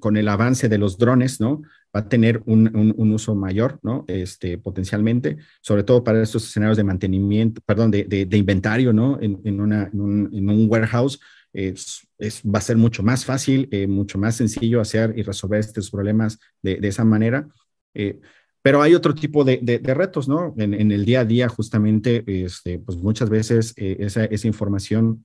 con 0.00 0.16
el 0.16 0.28
avance 0.28 0.68
de 0.68 0.78
los 0.78 0.98
drones, 0.98 1.40
¿no? 1.40 1.62
va 1.96 2.00
a 2.00 2.08
tener 2.08 2.42
un, 2.44 2.94
un, 2.96 3.12
uso 3.12 3.34
mayor, 3.34 3.78
¿no? 3.82 4.04
Este, 4.06 4.58
potencialmente, 4.58 5.38
sobre 5.62 5.82
todo 5.82 6.04
para 6.04 6.22
estos 6.22 6.44
escenarios 6.44 6.76
de 6.76 6.84
mantenimiento, 6.84 7.62
perdón, 7.64 7.90
de, 7.90 8.04
de, 8.04 8.36
inventario, 8.36 8.92
¿no? 8.92 9.18
En, 9.20 9.40
en, 9.44 9.60
una, 9.60 9.84
en, 9.84 10.50
un, 10.50 10.66
warehouse, 10.68 11.18
es, 11.54 12.06
es, 12.18 12.42
va 12.42 12.58
a 12.58 12.62
ser 12.62 12.76
mucho 12.76 13.02
más 13.02 13.24
fácil, 13.24 13.68
eh, 13.70 13.86
mucho 13.86 14.18
más 14.18 14.36
sencillo 14.36 14.80
hacer 14.80 15.14
y 15.16 15.22
resolver 15.22 15.60
estos 15.60 15.90
problemas 15.90 16.38
de, 16.60 16.76
de 16.76 16.88
esa 16.88 17.04
manera. 17.04 17.48
Eh, 17.94 18.20
pero 18.60 18.82
hay 18.82 18.94
otro 18.94 19.14
tipo 19.14 19.44
de, 19.44 19.58
de 19.62 19.94
retos, 19.94 20.28
¿no? 20.28 20.54
En, 20.58 20.74
en, 20.74 20.90
el 20.90 21.04
día 21.04 21.20
a 21.20 21.24
día, 21.24 21.48
justamente, 21.48 22.24
este, 22.26 22.78
pues 22.78 22.98
muchas 22.98 23.30
veces 23.30 23.72
eh, 23.76 23.96
esa, 24.00 24.24
esa, 24.24 24.48
información 24.48 25.24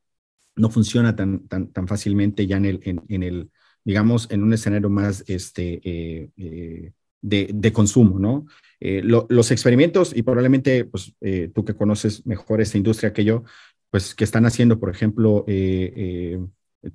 no 0.55 0.69
funciona 0.69 1.15
tan, 1.15 1.47
tan, 1.47 1.67
tan 1.71 1.87
fácilmente 1.87 2.45
ya 2.45 2.57
en 2.57 2.65
el, 2.65 2.79
en, 3.07 3.23
el, 3.23 3.49
digamos, 3.83 4.27
en 4.31 4.43
un 4.43 4.53
escenario 4.53 4.89
más 4.89 5.23
este, 5.27 5.81
eh, 5.83 6.29
eh, 6.37 6.91
de, 7.21 7.49
de, 7.53 7.73
consumo, 7.73 8.19
¿no? 8.19 8.45
Eh, 8.79 9.01
los 9.03 9.51
experimentos, 9.51 10.11
y 10.15 10.23
probablemente 10.23 10.85
pues, 10.85 11.13
tú 11.53 11.63
que 11.65 11.75
conoces 11.75 12.25
mejor 12.25 12.61
esta 12.61 12.77
industria 12.77 13.13
que 13.13 13.23
yo, 13.23 13.43
pues 13.91 14.15
que 14.15 14.23
están 14.23 14.45
haciendo, 14.45 14.79
por 14.79 14.89
ejemplo, 14.89 15.45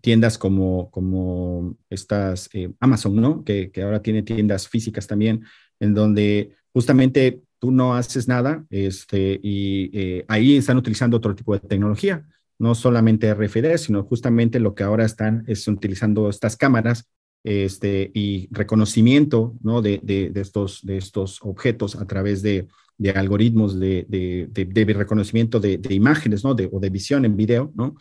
tiendas 0.00 0.36
como, 0.36 0.90
como 0.90 1.76
estas 1.90 2.50
Amazon, 2.80 3.16
¿no? 3.16 3.44
Que, 3.44 3.70
que, 3.70 3.82
ahora 3.82 4.02
tiene 4.02 4.22
tiendas 4.22 4.68
físicas 4.68 5.06
también, 5.06 5.44
en 5.78 5.94
donde 5.94 6.56
justamente 6.72 7.40
tú 7.60 7.70
no 7.70 7.94
haces 7.94 8.26
nada 8.26 8.64
este, 8.70 9.38
y 9.40 10.24
ahí 10.26 10.56
están 10.56 10.76
utilizando 10.76 11.18
otro 11.18 11.36
tipo 11.36 11.54
de 11.54 11.60
tecnología 11.60 12.26
no 12.58 12.74
solamente 12.74 13.32
RFID, 13.32 13.76
sino 13.76 14.04
justamente 14.04 14.60
lo 14.60 14.74
que 14.74 14.82
ahora 14.84 15.04
están 15.04 15.44
es 15.46 15.66
utilizando 15.68 16.28
estas 16.28 16.56
cámaras 16.56 17.08
este, 17.44 18.10
y 18.14 18.48
reconocimiento 18.50 19.54
¿no? 19.62 19.82
de, 19.82 20.00
de, 20.02 20.32
estos, 20.40 20.84
de 20.84 20.96
estos 20.96 21.40
objetos 21.42 21.96
a 21.96 22.06
través 22.06 22.42
de, 22.42 22.66
de 22.98 23.10
algoritmos 23.10 23.78
de, 23.78 24.06
de, 24.08 24.94
reconocimiento 24.94 25.60
de, 25.60 25.80
imágenes 25.90 26.44
¿no? 26.44 26.50
o 26.50 26.80
de 26.80 26.90
visión 26.90 27.24
en 27.24 27.36
video. 27.36 27.72
¿no? 27.74 27.94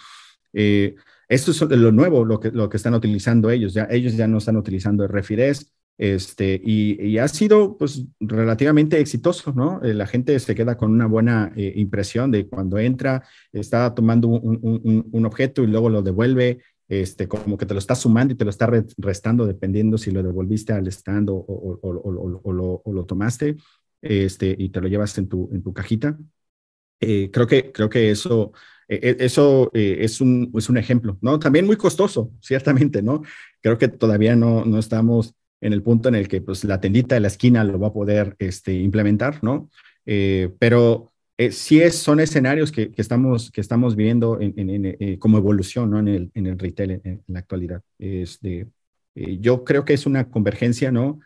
Eh, 0.53 0.95
esto 1.27 1.51
es 1.51 1.61
lo 1.61 1.91
nuevo, 1.91 2.23
lo 2.23 2.39
que, 2.39 2.51
lo 2.51 2.69
que 2.69 2.77
están 2.77 2.93
utilizando 2.93 3.49
ellos. 3.49 3.73
Ya, 3.73 3.87
ellos 3.89 4.15
ya 4.15 4.27
no 4.27 4.37
están 4.37 4.57
utilizando 4.57 5.07
RFIDs, 5.07 5.73
Este, 5.97 6.59
y, 6.61 7.17
ha 7.19 7.27
sido 7.29 7.77
pues 7.77 8.03
relativamente 8.19 8.99
exitoso, 8.99 9.53
¿no? 9.53 9.81
Eh, 9.81 9.93
la 9.93 10.07
gente 10.07 10.37
se 10.39 10.53
queda 10.53 10.75
con 10.75 10.91
una 10.91 11.05
buena 11.05 11.53
eh, 11.55 11.73
impresión 11.77 12.31
de 12.31 12.47
cuando 12.47 12.77
entra, 12.77 13.23
está 13.53 13.95
tomando 13.95 14.27
un, 14.27 15.25
objeto 15.25 15.63
y 15.63 15.67
luego 15.67 15.89
lo 15.89 16.01
devuelve, 16.01 16.59
este, 16.89 17.27
como 17.27 17.57
que 17.57 17.65
te 17.65 17.73
lo 17.73 17.79
está 17.79 17.95
sumando 17.95 18.33
y 18.33 18.37
te 18.37 18.43
lo 18.43 18.49
está 18.49 18.69
restando 18.97 19.45
dependiendo 19.45 19.97
si 19.97 20.11
lo 20.11 20.21
devolviste 20.21 20.73
al 20.73 20.87
stand 20.87 21.29
o, 21.29 21.35
o, 21.37 22.51
lo, 22.51 22.81
lo, 22.85 23.05
tomaste 23.05 23.55
este, 24.01 24.53
y 24.57 24.69
te 24.69 24.81
lo 24.81 24.87
llevas 24.87 25.17
en 25.17 25.29
tu, 25.29 25.49
en 25.53 25.63
tu 25.63 25.73
cajita. 25.73 26.17
Eh, 26.99 27.29
creo, 27.31 27.47
que, 27.47 27.71
creo 27.71 27.89
que 27.89 28.11
eso, 28.11 28.51
eso 28.87 29.71
es, 29.73 30.21
un, 30.21 30.51
es 30.55 30.69
un 30.69 30.77
ejemplo, 30.77 31.17
¿no? 31.21 31.39
También 31.39 31.65
muy 31.65 31.77
costoso, 31.77 32.31
ciertamente, 32.41 33.01
¿no? 33.01 33.23
Creo 33.61 33.77
que 33.77 33.87
todavía 33.87 34.35
no, 34.35 34.65
no 34.65 34.77
estamos 34.77 35.35
en 35.61 35.73
el 35.73 35.81
punto 35.81 36.09
en 36.09 36.15
el 36.15 36.27
que 36.27 36.41
pues, 36.41 36.63
la 36.63 36.79
tendita 36.79 37.15
de 37.15 37.21
la 37.21 37.27
esquina 37.27 37.63
lo 37.63 37.79
va 37.79 37.87
a 37.87 37.93
poder 37.93 38.35
este, 38.39 38.73
implementar, 38.73 39.43
¿no? 39.43 39.69
Eh, 40.05 40.53
pero 40.59 41.13
eh, 41.37 41.51
sí 41.51 41.81
es, 41.81 41.97
son 41.97 42.19
escenarios 42.19 42.71
que, 42.71 42.91
que, 42.91 43.01
estamos, 43.01 43.51
que 43.51 43.61
estamos 43.61 43.95
viendo 43.95 44.39
en, 44.39 44.53
en, 44.57 44.95
eh, 44.99 45.19
como 45.19 45.37
evolución 45.37 45.89
¿no? 45.89 45.99
en, 45.99 46.07
el, 46.07 46.31
en 46.33 46.47
el 46.47 46.59
retail 46.59 47.01
en, 47.03 47.23
la 47.27 47.39
actualidad. 47.39 47.81
Este, 47.99 48.67
yo 49.15 49.63
creo 49.63 49.85
que 49.85 49.93
es 49.93 50.05
una 50.05 50.29
convergencia, 50.29 50.91
¿no? 50.91 51.19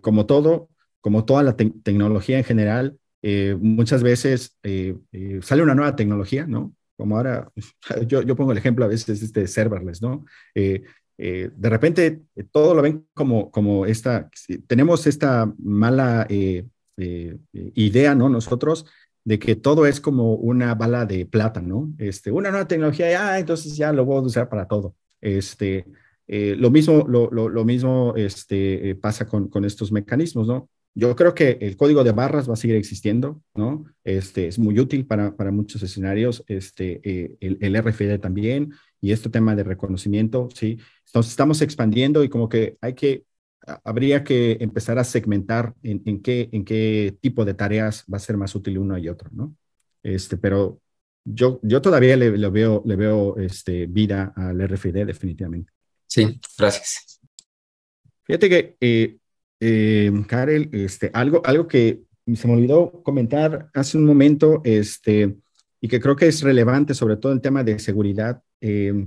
como 0.00 0.26
todo, 0.26 0.68
como 1.00 1.24
toda 1.24 1.42
la 1.42 1.56
tecnología 1.56 2.38
en 2.38 2.44
general, 2.44 2.98
muchas 3.58 4.04
veces 4.04 4.56
sale 5.40 5.62
una 5.62 5.74
nueva 5.74 5.96
tecnología, 5.96 6.46
¿no? 6.46 6.72
Como 6.96 7.16
ahora, 7.16 7.50
yo, 8.06 8.22
yo 8.22 8.36
pongo 8.36 8.52
el 8.52 8.58
ejemplo 8.58 8.84
a 8.84 8.88
veces 8.88 9.20
este 9.20 9.48
serverless, 9.48 10.00
¿no? 10.00 10.24
Eh, 11.18 11.50
de 11.54 11.68
repente 11.68 12.22
eh, 12.34 12.44
todo 12.50 12.74
lo 12.74 12.82
ven 12.82 13.06
como, 13.14 13.50
como 13.50 13.86
esta, 13.86 14.30
tenemos 14.66 15.06
esta 15.06 15.52
mala 15.58 16.26
eh, 16.28 16.66
idea, 17.74 18.14
¿no? 18.14 18.28
Nosotros, 18.28 18.86
de 19.24 19.38
que 19.38 19.56
todo 19.56 19.86
es 19.86 20.00
como 20.00 20.34
una 20.34 20.74
bala 20.74 21.06
de 21.06 21.26
plata, 21.26 21.60
¿no? 21.60 21.92
Este, 21.98 22.30
una 22.30 22.50
nueva 22.50 22.68
tecnología, 22.68 23.10
ya, 23.10 23.38
entonces 23.38 23.76
ya 23.76 23.92
lo 23.92 24.04
voy 24.04 24.18
a 24.18 24.20
usar 24.20 24.48
para 24.48 24.66
todo. 24.66 24.94
Este, 25.20 25.86
lo 26.26 26.70
mismo, 26.70 27.04
lo, 27.08 27.30
lo, 27.30 27.64
mismo 27.64 28.14
este, 28.16 28.94
pasa 28.96 29.26
con, 29.26 29.48
con 29.48 29.64
estos 29.64 29.92
mecanismos, 29.92 30.46
¿no? 30.46 30.68
Yo 30.94 31.16
creo 31.16 31.34
que 31.34 31.58
el 31.60 31.76
código 31.76 32.04
de 32.04 32.12
barras 32.12 32.48
va 32.48 32.52
a 32.52 32.56
seguir 32.56 32.76
existiendo, 32.76 33.42
¿no? 33.54 33.84
Este, 34.04 34.46
es 34.46 34.58
muy 34.58 34.78
útil 34.78 35.06
para, 35.06 35.34
para 35.34 35.50
muchos 35.50 35.82
escenarios, 35.82 36.44
este, 36.46 37.00
el, 37.40 37.58
el, 37.60 37.82
RFID 37.82 38.20
también, 38.20 38.72
y 39.00 39.12
este 39.12 39.30
tema 39.30 39.56
de 39.56 39.64
reconocimiento, 39.64 40.48
¿sí? 40.54 40.78
Entonces 41.06 41.32
estamos 41.32 41.62
expandiendo 41.62 42.22
y 42.24 42.28
como 42.28 42.48
que 42.48 42.76
hay 42.82 42.94
que, 42.94 43.24
habría 43.84 44.22
que 44.22 44.58
empezar 44.60 44.98
a 44.98 45.04
segmentar 45.04 45.74
en, 45.82 46.02
en, 46.04 46.20
qué, 46.20 46.50
en 46.52 46.64
qué 46.64 47.16
tipo 47.20 47.44
de 47.44 47.54
tareas 47.54 48.04
va 48.12 48.18
a 48.18 48.20
ser 48.20 48.36
más 48.36 48.54
útil 48.54 48.78
uno 48.78 48.98
y 48.98 49.08
otro, 49.08 49.30
¿no? 49.32 49.56
Este, 50.02 50.36
pero 50.36 50.80
yo, 51.24 51.60
yo 51.62 51.80
todavía 51.80 52.16
le, 52.16 52.30
veo, 52.30 52.82
le 52.84 52.96
veo 52.96 53.36
este, 53.38 53.86
vida 53.86 54.32
al 54.36 54.60
RFID 54.60 55.06
definitivamente. 55.06 55.72
Sí, 56.06 56.38
gracias. 56.58 57.20
Fíjate 58.24 58.48
que, 58.48 58.76
eh, 58.80 59.16
eh, 59.64 60.10
Karel, 60.26 60.68
este, 60.72 61.12
algo, 61.14 61.40
algo 61.44 61.68
que 61.68 62.02
se 62.34 62.48
me 62.48 62.54
olvidó 62.54 63.02
comentar 63.04 63.70
hace 63.74 63.96
un 63.96 64.04
momento, 64.04 64.60
este, 64.64 65.36
y 65.80 65.86
que 65.86 66.00
creo 66.00 66.16
que 66.16 66.26
es 66.26 66.42
relevante, 66.42 66.94
sobre 66.94 67.16
todo 67.16 67.32
el 67.32 67.40
tema 67.40 67.62
de 67.62 67.78
seguridad. 67.78 68.42
Eh, 68.60 69.06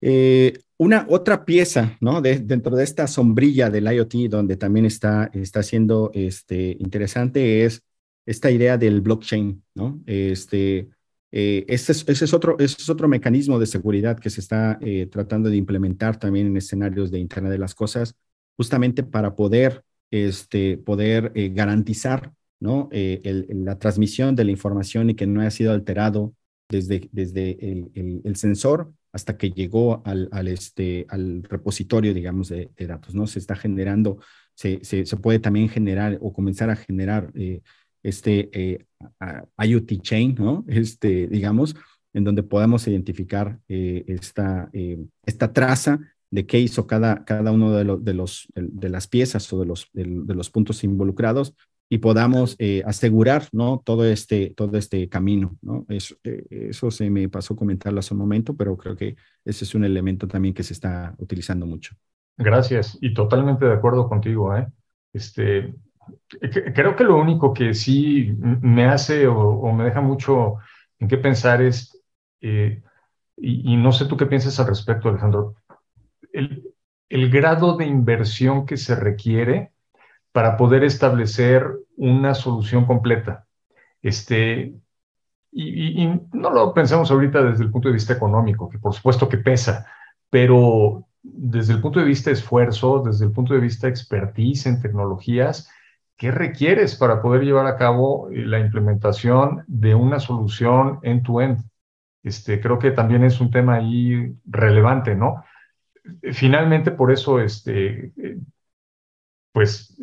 eh, 0.00 0.58
una 0.76 1.06
otra 1.08 1.44
pieza, 1.44 1.96
¿no? 2.00 2.20
dentro 2.20 2.74
de 2.74 2.82
esta 2.82 3.06
sombrilla 3.06 3.70
del 3.70 3.92
IoT, 3.92 4.28
donde 4.28 4.56
también 4.56 4.86
está, 4.86 5.30
está 5.34 5.62
siendo 5.62 6.10
este, 6.12 6.76
interesante, 6.80 7.64
es 7.64 7.82
esta 8.26 8.50
idea 8.50 8.76
del 8.76 9.02
blockchain, 9.02 9.62
¿no? 9.74 10.00
Este, 10.06 10.88
eh, 11.30 11.64
ese, 11.68 11.92
es, 11.92 12.04
ese, 12.08 12.24
es, 12.24 12.34
otro, 12.34 12.56
ese 12.58 12.76
es 12.80 12.88
otro 12.88 13.06
mecanismo 13.06 13.58
de 13.60 13.66
seguridad 13.66 14.18
que 14.18 14.30
se 14.30 14.40
está 14.40 14.80
tratando 15.10 15.48
de 15.48 15.56
implementar 15.56 16.18
también 16.18 16.48
en 16.48 16.56
escenarios 16.56 17.10
de 17.12 17.20
Internet 17.20 17.52
de 17.52 17.58
las 17.58 17.74
Cosas, 17.74 18.16
justamente 18.56 19.02
para 19.02 19.34
poder, 19.34 19.82
este, 20.10 20.76
poder 20.76 21.32
garantizar 21.52 22.32
¿no? 22.60 22.90
Eh, 22.92 23.46
la 23.48 23.78
transmisión 23.78 24.36
de 24.36 24.44
la 24.44 24.50
información 24.50 25.10
y 25.10 25.14
que 25.14 25.26
no 25.26 25.40
haya 25.40 25.50
sido 25.50 25.72
alterado 25.72 26.34
desde, 26.68 27.08
desde 27.10 27.58
el, 27.94 28.36
sensor 28.36 28.92
hasta 29.12 29.36
que 29.36 29.50
llegó 29.50 30.02
al, 30.04 30.28
al, 30.30 30.46
este, 30.46 31.06
al 31.08 31.42
repositorio, 31.42 32.14
digamos, 32.14 32.50
de, 32.50 32.70
datos, 32.78 33.14
¿no? 33.14 33.26
Se 33.26 33.40
está 33.40 33.56
generando, 33.56 34.18
se, 34.54 34.84
se, 34.84 35.04
puede 35.16 35.40
también 35.40 35.68
generar 35.68 36.18
o 36.20 36.32
comenzar 36.32 36.70
a 36.70 36.76
generar 36.76 37.32
eh, 37.34 37.62
este 38.04 38.50
eh, 38.52 38.84
IoT 39.58 40.00
chain, 40.02 40.36
¿no? 40.38 40.64
Este, 40.68 41.26
digamos, 41.26 41.74
en 42.12 42.24
donde 42.24 42.42
podamos 42.42 42.86
identificar 42.86 43.58
esta, 43.68 44.68
esta 45.24 45.52
traza 45.52 46.00
de 46.30 46.46
qué 46.46 46.58
hizo 46.58 46.86
cada, 46.86 47.24
cada 47.24 47.50
uno 47.52 47.72
de, 47.72 47.84
los, 47.84 48.48
de, 48.54 48.88
las 48.88 49.06
piezas 49.08 49.52
o 49.52 49.60
de 49.60 49.66
los, 49.66 49.88
de 49.92 50.34
los 50.34 50.50
puntos 50.50 50.84
involucrados 50.84 51.54
y 51.92 51.98
podamos 51.98 52.54
eh, 52.60 52.82
asegurar 52.86 53.48
¿no? 53.50 53.82
todo, 53.84 54.04
este, 54.04 54.54
todo 54.56 54.78
este 54.78 55.08
camino. 55.08 55.58
¿no? 55.60 55.84
Eso, 55.88 56.14
eh, 56.22 56.46
eso 56.50 56.90
se 56.92 57.10
me 57.10 57.28
pasó 57.28 57.56
comentarlo 57.56 57.98
hace 57.98 58.14
un 58.14 58.20
momento, 58.20 58.54
pero 58.54 58.76
creo 58.76 58.94
que 58.94 59.16
ese 59.44 59.64
es 59.64 59.74
un 59.74 59.84
elemento 59.84 60.28
también 60.28 60.54
que 60.54 60.62
se 60.62 60.72
está 60.72 61.14
utilizando 61.18 61.66
mucho. 61.66 61.96
Gracias, 62.36 62.96
y 63.00 63.12
totalmente 63.12 63.66
de 63.66 63.74
acuerdo 63.74 64.08
contigo. 64.08 64.56
¿eh? 64.56 64.68
Este, 65.12 65.74
creo 66.40 66.94
que 66.94 67.04
lo 67.04 67.18
único 67.18 67.52
que 67.52 67.74
sí 67.74 68.34
me 68.38 68.84
hace 68.84 69.26
o, 69.26 69.72
me 69.72 69.84
deja 69.84 70.00
mucho 70.00 70.58
en 71.00 71.08
qué 71.08 71.18
pensar 71.18 71.60
es, 71.60 72.00
y, 72.40 72.78
y, 73.36 73.76
no 73.76 73.90
sé 73.90 74.06
tú 74.06 74.16
qué 74.16 74.26
piensas 74.26 74.58
al 74.60 74.68
respecto, 74.68 75.08
Alejandro, 75.08 75.56
el, 76.32 77.30
grado 77.30 77.76
de 77.76 77.86
inversión 77.86 78.66
que 78.66 78.76
se 78.76 78.94
requiere 78.94 79.72
para 80.32 80.56
poder 80.56 80.84
establecer 80.84 81.68
una 81.96 82.34
solución 82.34 82.86
completa. 82.86 83.46
Este, 84.02 84.74
y, 85.52 86.06
no 86.32 86.50
lo 86.50 86.72
pensamos 86.72 87.10
ahorita 87.10 87.42
desde 87.42 87.64
el 87.64 87.70
punto 87.70 87.88
de 87.88 87.94
vista 87.94 88.12
económico, 88.12 88.68
que 88.68 88.78
por 88.78 88.94
supuesto 88.94 89.28
que 89.28 89.38
pesa, 89.38 89.86
pero 90.30 91.06
desde 91.22 91.74
el 91.74 91.80
punto 91.80 91.98
de 91.98 92.06
vista 92.06 92.30
esfuerzo, 92.30 93.02
desde 93.04 93.26
el 93.26 93.32
punto 93.32 93.54
de 93.54 93.60
vista 93.60 93.88
expertise 93.88 94.66
en 94.66 94.80
tecnologías, 94.80 95.68
¿qué 96.16 96.30
requieres 96.30 96.94
para 96.96 97.20
poder 97.20 97.42
llevar 97.42 97.66
a 97.66 97.76
cabo 97.76 98.28
la 98.30 98.60
implementación 98.60 99.64
de 99.66 99.94
una 99.94 100.20
solución 100.20 101.00
end-to-end? 101.02 101.58
Este, 102.22 102.60
creo 102.60 102.78
que 102.78 102.90
también 102.90 103.24
es 103.24 103.40
un 103.40 103.50
tema 103.50 103.76
ahí 103.76 104.34
relevante, 104.44 105.14
¿no? 105.14 105.42
Finalmente, 106.32 106.90
por 106.90 107.12
eso, 107.12 107.40
este, 107.40 108.12
pues 109.52 109.96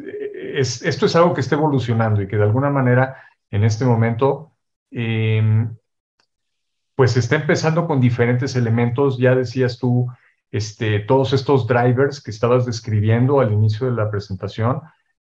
esto 0.55 1.05
es 1.05 1.15
algo 1.15 1.33
que 1.33 1.41
está 1.41 1.55
evolucionando 1.55 2.21
y 2.21 2.27
que 2.27 2.37
de 2.37 2.43
alguna 2.43 2.69
manera 2.69 3.17
en 3.51 3.63
este 3.63 3.85
momento, 3.85 4.53
em, 4.91 5.75
pues 6.95 7.15
está 7.17 7.35
empezando 7.35 7.87
con 7.87 8.01
diferentes 8.01 8.55
elementos. 8.55 9.17
Ya 9.17 9.35
decías 9.35 9.77
tú, 9.79 10.07
este, 10.51 10.99
todos 11.01 11.33
estos 11.33 11.67
drivers 11.67 12.21
que 12.21 12.31
estabas 12.31 12.65
describiendo 12.65 13.39
al 13.39 13.51
inicio 13.53 13.87
de 13.87 13.93
la 13.93 14.09
presentación. 14.09 14.81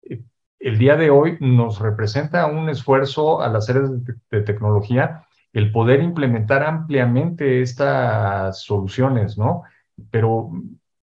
Eh, 0.02 0.22
el 0.58 0.78
día 0.78 0.96
de 0.96 1.10
hoy 1.10 1.38
nos 1.40 1.80
representa 1.80 2.46
un 2.46 2.68
esfuerzo 2.68 3.42
a 3.42 3.48
las 3.48 3.68
áreas 3.70 3.90
de, 4.30 4.40
tecnología 4.42 5.26
el 5.52 5.70
poder 5.72 6.02
implementar 6.02 6.64
ampliamente 6.64 7.62
estas 7.62 8.62
soluciones, 8.62 9.38
¿no? 9.38 9.62
Pero 10.10 10.50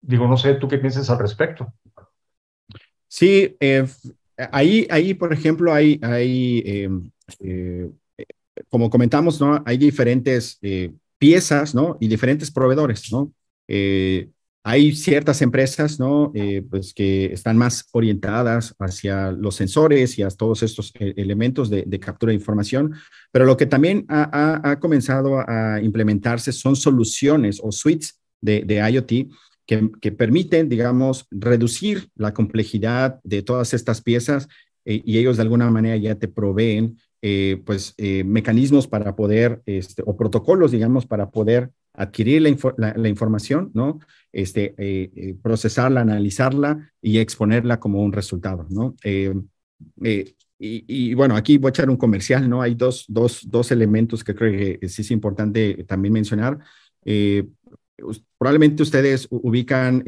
digo, 0.01 0.27
no 0.27 0.37
sé, 0.37 0.55
¿tú 0.55 0.67
qué 0.67 0.77
piensas 0.77 1.09
al 1.09 1.19
respecto? 1.19 1.73
Sí, 3.07 3.55
eh, 3.59 3.85
ahí, 4.51 4.87
ahí, 4.89 5.13
por 5.13 5.31
ejemplo, 5.31 5.73
hay, 5.73 5.99
hay 6.03 6.63
em, 6.65 7.11
eh, 7.39 7.89
como 8.69 8.89
comentamos, 8.89 9.39
¿no? 9.39 9.63
Hay 9.65 9.77
diferentes 9.77 10.57
eh, 10.61 10.91
piezas, 11.17 11.73
¿no? 11.73 11.97
Y 11.99 12.07
diferentes 12.07 12.51
proveedores, 12.51 13.11
¿no? 13.11 13.31
hay 14.67 14.95
ciertas 14.95 15.41
empresas, 15.41 15.99
¿no? 15.99 16.31
pues 16.69 16.93
que 16.93 17.25
están 17.25 17.57
más 17.57 17.87
orientadas 17.91 18.75
hacia 18.79 19.31
los 19.31 19.55
sensores 19.55 20.19
y 20.19 20.23
a 20.23 20.29
todos 20.29 20.61
estos 20.61 20.91
elementos 20.99 21.69
de, 21.71 21.99
captura 21.99 22.29
de 22.29 22.35
información, 22.35 22.93
pero 23.31 23.45
lo 23.45 23.57
que 23.57 23.65
también 23.65 24.05
ha, 24.07 24.77
comenzado 24.79 25.39
a 25.47 25.79
implementarse 25.81 26.51
son 26.51 26.75
soluciones 26.75 27.59
o 27.63 27.71
suites 27.71 28.19
de, 28.41 28.89
IoT 28.91 29.31
que, 29.65 30.11
permiten, 30.11 30.69
digamos, 30.69 31.27
reducir 31.31 32.09
la 32.15 32.33
complejidad 32.33 33.19
de 33.23 33.41
todas 33.41 33.73
estas 33.73 34.01
piezas 34.01 34.47
eh, 34.85 35.01
y 35.03 35.17
ellos 35.17 35.37
de 35.37 35.43
alguna 35.43 35.69
manera 35.71 35.97
ya 35.97 36.15
te 36.15 36.27
proveen, 36.27 36.97
eh, 37.21 37.61
pues, 37.65 37.95
eh, 37.97 38.23
mecanismos 38.23 38.87
para 38.87 39.15
poder, 39.15 39.61
este, 39.65 40.03
o 40.05 40.15
protocolos, 40.15 40.71
digamos, 40.71 41.07
para 41.07 41.31
poder 41.31 41.71
adquirir 41.93 42.41
la, 42.41 43.09
información, 43.09 43.71
¿no? 43.73 43.99
Este, 44.33 44.75
procesarla, 45.41 46.01
analizarla 46.01 46.91
y 47.01 47.19
exponerla 47.19 47.79
como 47.79 48.03
un 48.03 48.11
resultado, 48.11 48.67
¿no? 48.69 48.95
Y, 50.57 51.13
bueno, 51.13 51.35
aquí 51.35 51.57
voy 51.57 51.69
a 51.69 51.71
echar 51.71 51.89
un 51.89 51.95
comercial, 51.97 52.49
¿no? 52.49 52.61
Hay 52.61 52.75
dos, 52.75 53.05
dos, 53.07 53.47
dos 53.49 53.71
elementos 53.71 54.23
que 54.23 54.35
creo 54.35 54.79
que 54.79 54.89
sí 54.89 55.01
es 55.03 55.11
importante 55.11 55.85
también 55.85 56.13
mencionar. 56.13 56.59
Probablemente 58.37 58.83
ustedes 58.83 59.27
ubican 59.29 60.03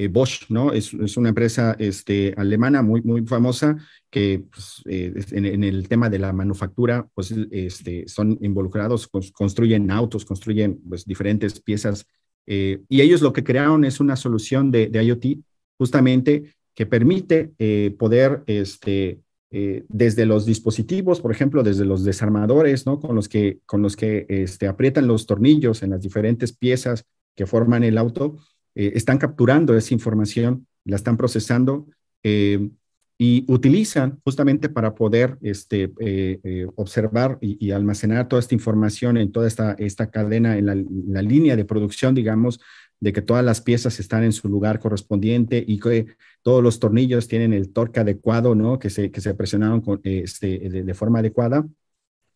eh, 0.00 0.08
Bosch, 0.08 0.48
¿no? 0.48 0.72
Es, 0.72 0.94
una 0.94 1.30
empresa 1.30 1.74
este, 1.78 2.32
alemana 2.36 2.80
muy, 2.80 3.02
muy 3.02 3.26
famosa 3.26 3.76
que 4.08 4.44
pues, 4.50 4.82
eh, 4.86 5.12
en, 5.32 5.64
el 5.64 5.88
tema 5.88 6.08
de 6.08 6.18
la 6.18 6.32
manufactura, 6.32 7.08
pues 7.12 7.34
este, 7.50 8.06
son 8.06 8.38
involucrados, 8.40 9.08
construyen 9.32 9.90
autos, 9.90 10.24
construyen 10.24 10.80
pues, 10.88 11.04
diferentes 11.04 11.60
piezas. 11.60 12.06
Eh, 12.46 12.80
y 12.88 13.00
ellos 13.00 13.20
lo 13.20 13.32
que 13.32 13.44
crearon 13.44 13.84
es 13.84 14.00
una 14.00 14.16
solución 14.16 14.70
de, 14.70 14.90
IoT 14.92 15.44
justamente 15.76 16.54
que 16.74 16.86
permite 16.86 17.50
poder, 17.98 18.42
este, 18.46 19.20
desde 19.50 20.26
los 20.26 20.46
dispositivos, 20.46 21.20
por 21.20 21.32
ejemplo, 21.32 21.64
desde 21.64 21.84
los 21.84 22.04
desarmadores, 22.04 22.86
¿no? 22.86 23.00
Con 23.00 23.16
los 23.16 23.28
que, 23.28 23.58
con 23.66 23.82
los 23.82 23.96
que 23.96 24.26
este, 24.28 24.68
aprietan 24.68 25.08
los 25.08 25.26
tornillos 25.26 25.82
en 25.82 25.90
las 25.90 26.00
diferentes 26.00 26.52
piezas 26.52 27.04
que 27.34 27.46
forman 27.46 27.82
el 27.82 27.98
auto, 27.98 28.36
eh, 28.74 28.92
están 28.94 29.18
capturando 29.18 29.76
esa 29.76 29.94
información, 29.94 30.66
la 30.84 30.96
están 30.96 31.16
procesando 31.16 31.86
eh, 32.22 32.70
y 33.18 33.44
utilizan 33.48 34.20
justamente 34.24 34.68
para 34.68 34.94
poder 34.94 35.36
este, 35.42 35.92
eh, 35.98 36.66
observar 36.76 37.38
y, 37.40 37.70
almacenar 37.72 38.28
toda 38.28 38.40
esta 38.40 38.54
información 38.54 39.18
en 39.18 39.32
toda 39.32 39.46
esta, 39.46 39.72
esta 39.78 40.10
cadena, 40.10 40.56
en 40.56 40.66
la, 40.66 41.22
línea 41.22 41.56
de 41.56 41.66
producción, 41.66 42.14
digamos, 42.14 42.60
de 42.98 43.12
que 43.12 43.20
todas 43.20 43.44
las 43.44 43.60
piezas 43.60 44.00
están 44.00 44.24
en 44.24 44.32
su 44.32 44.48
lugar 44.48 44.78
correspondiente 44.78 45.62
y 45.66 45.78
que 45.78 46.06
todos 46.42 46.62
los 46.62 46.78
tornillos 46.78 47.28
tienen 47.28 47.52
el 47.52 47.72
torque 47.72 48.00
adecuado, 48.00 48.54
¿no? 48.54 48.78
Que 48.78 48.90
se, 48.90 49.10
que 49.10 49.20
se 49.20 49.34
presionaron 49.34 49.80
con, 49.80 50.00
este, 50.04 50.58
de, 50.58 50.94
forma 50.94 51.20
adecuada 51.20 51.66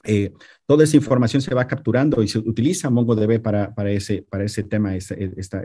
eh, 0.05 0.33
toda 0.67 0.85
esa 0.85 0.97
información 0.97 1.41
se 1.41 1.55
va 1.55 1.67
capturando 1.67 2.23
y 2.23 2.29
se 2.29 2.39
utiliza 2.39 2.91
MongoDB 2.91 3.41
para, 3.41 3.75
para, 3.75 3.91
ese, 3.91 4.23
para 4.23 4.45
ese 4.45 4.63
tema, 4.63 4.95
esta, 4.95 5.15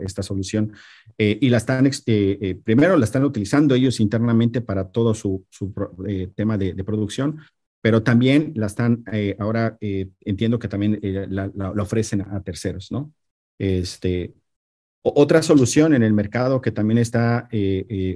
esta 0.00 0.22
solución. 0.22 0.72
Eh, 1.18 1.38
y 1.40 1.50
la 1.50 1.58
están, 1.58 1.88
eh, 2.06 2.58
primero 2.64 2.96
la 2.96 3.04
están 3.04 3.24
utilizando 3.24 3.74
ellos 3.74 4.00
internamente 4.00 4.60
para 4.62 4.88
todo 4.88 5.14
su, 5.14 5.46
su 5.50 5.72
tema 6.34 6.56
de, 6.56 6.72
de, 6.72 6.84
producción, 6.84 7.40
pero 7.82 8.02
también 8.02 8.52
la 8.56 8.66
están, 8.66 9.04
ahora 9.38 9.76
entiendo 9.80 10.58
que 10.58 10.68
también 10.68 10.98
la, 11.02 11.50
la, 11.54 11.70
ofrecen 11.82 12.22
a 12.22 12.42
terceros, 12.42 12.90
¿no? 12.90 13.12
Este, 13.58 14.34
otra 15.02 15.42
solución 15.42 15.94
en 15.94 16.02
el 16.02 16.12
mercado 16.12 16.60
que 16.60 16.72
también 16.72 16.98
está 16.98 17.48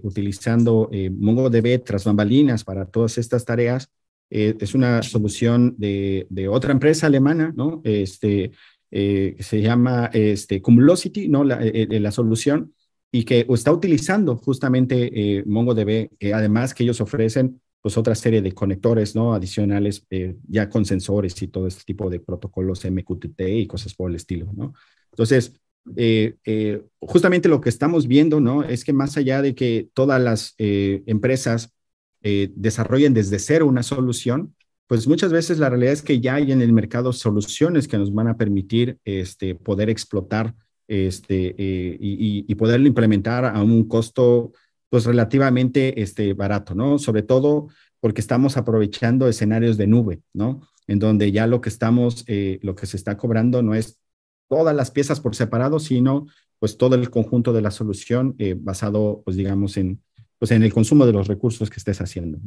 utilizando 0.02 0.90
MongoDB 0.92 1.82
tras 1.82 2.04
bambalinas 2.04 2.62
para 2.64 2.84
todas 2.84 3.16
estas 3.18 3.44
tareas 3.44 3.90
eh, 4.30 4.56
es 4.58 4.74
una 4.74 5.02
solución 5.02 5.74
de, 5.78 6.26
otra 6.50 6.72
empresa 6.72 7.06
alemana, 7.06 7.52
¿no? 7.56 7.80
Este, 7.84 8.50
eh, 8.90 9.36
se 9.38 9.60
llama 9.60 10.10
este, 10.12 10.60
Cumulosity, 10.60 11.28
¿no? 11.28 11.44
La, 11.44 11.60
eh, 11.62 12.00
la, 12.00 12.10
solución, 12.10 12.74
y 13.12 13.24
que 13.24 13.46
está 13.48 13.72
utilizando 13.72 14.36
justamente 14.36 15.44
MongoDB, 15.46 16.10
además 16.34 16.74
que 16.74 16.82
ellos 16.82 17.00
ofrecen 17.00 17.60
pues 17.80 17.96
otra 17.96 18.16
serie 18.16 18.42
de 18.42 18.52
conectores, 18.52 19.14
¿no? 19.14 19.34
Adicionales, 19.34 20.04
ya 20.48 20.68
con 20.68 20.84
sensores 20.84 21.40
y 21.40 21.48
todo 21.48 21.68
este 21.68 21.84
tipo 21.84 22.10
de 22.10 22.18
protocolos 22.18 22.84
MQTT 22.84 23.40
y 23.40 23.66
cosas 23.68 23.94
por 23.94 24.10
el 24.10 24.16
estilo, 24.16 24.52
¿no? 24.52 24.74
Entonces, 25.12 25.60
justamente 27.00 27.48
lo 27.48 27.60
que 27.60 27.68
estamos 27.68 28.06
viendo, 28.06 28.40
¿no? 28.40 28.64
Es 28.64 28.84
que 28.84 28.92
más 28.92 29.16
allá 29.16 29.42
de 29.42 29.54
que 29.54 29.88
todas 29.94 30.20
las 30.20 30.54
empresas 30.58 31.74
eh, 32.26 32.50
desarrollen 32.56 33.12
desde 33.12 33.38
cero 33.38 33.66
una 33.66 33.82
solución, 33.82 34.54
pues 34.86 35.06
muchas 35.06 35.30
veces 35.30 35.58
la 35.58 35.68
realidad 35.68 35.92
es 35.92 36.00
que 36.00 36.20
ya 36.20 36.36
hay 36.36 36.52
en 36.52 36.62
el 36.62 36.72
mercado 36.72 37.12
soluciones 37.12 37.86
que 37.86 37.98
nos 37.98 38.14
van 38.14 38.28
a 38.28 38.38
permitir 38.38 38.98
este, 39.04 39.54
poder 39.54 39.90
explotar 39.90 40.54
este, 40.88 41.54
eh, 41.58 41.98
y, 42.00 42.46
y, 42.48 42.54
poderlo 42.54 42.86
implementar 42.86 43.44
a 43.44 43.62
un 43.62 43.86
costo 43.86 44.52
pues 44.88 45.04
relativamente 45.04 46.00
este, 46.00 46.32
barato, 46.32 46.74
¿no? 46.74 46.98
Sobre 46.98 47.22
todo 47.22 47.68
porque 48.00 48.22
estamos 48.22 48.56
aprovechando 48.56 49.28
escenarios 49.28 49.76
de 49.76 49.86
nube, 49.86 50.22
¿no? 50.32 50.62
En 50.86 51.00
donde 51.00 51.30
ya 51.30 51.46
lo 51.46 51.60
que 51.60 51.68
estamos, 51.68 52.24
eh, 52.26 52.58
lo 52.62 52.74
que 52.74 52.86
se 52.86 52.96
está 52.96 53.18
cobrando 53.18 53.62
no 53.62 53.74
es 53.74 53.98
todas 54.54 54.76
las 54.76 54.92
piezas 54.92 55.18
por 55.18 55.34
separado, 55.34 55.80
sino 55.80 56.26
pues 56.60 56.78
todo 56.78 56.94
el 56.94 57.10
conjunto 57.10 57.52
de 57.52 57.60
la 57.60 57.72
solución 57.72 58.36
basado, 58.58 59.22
pues 59.24 59.36
digamos, 59.36 59.76
en, 59.76 60.00
pues, 60.38 60.52
en 60.52 60.62
el 60.62 60.72
consumo 60.72 61.06
de 61.06 61.12
los 61.12 61.26
recursos 61.26 61.68
que 61.68 61.76
estés 61.78 62.00
haciendo. 62.00 62.38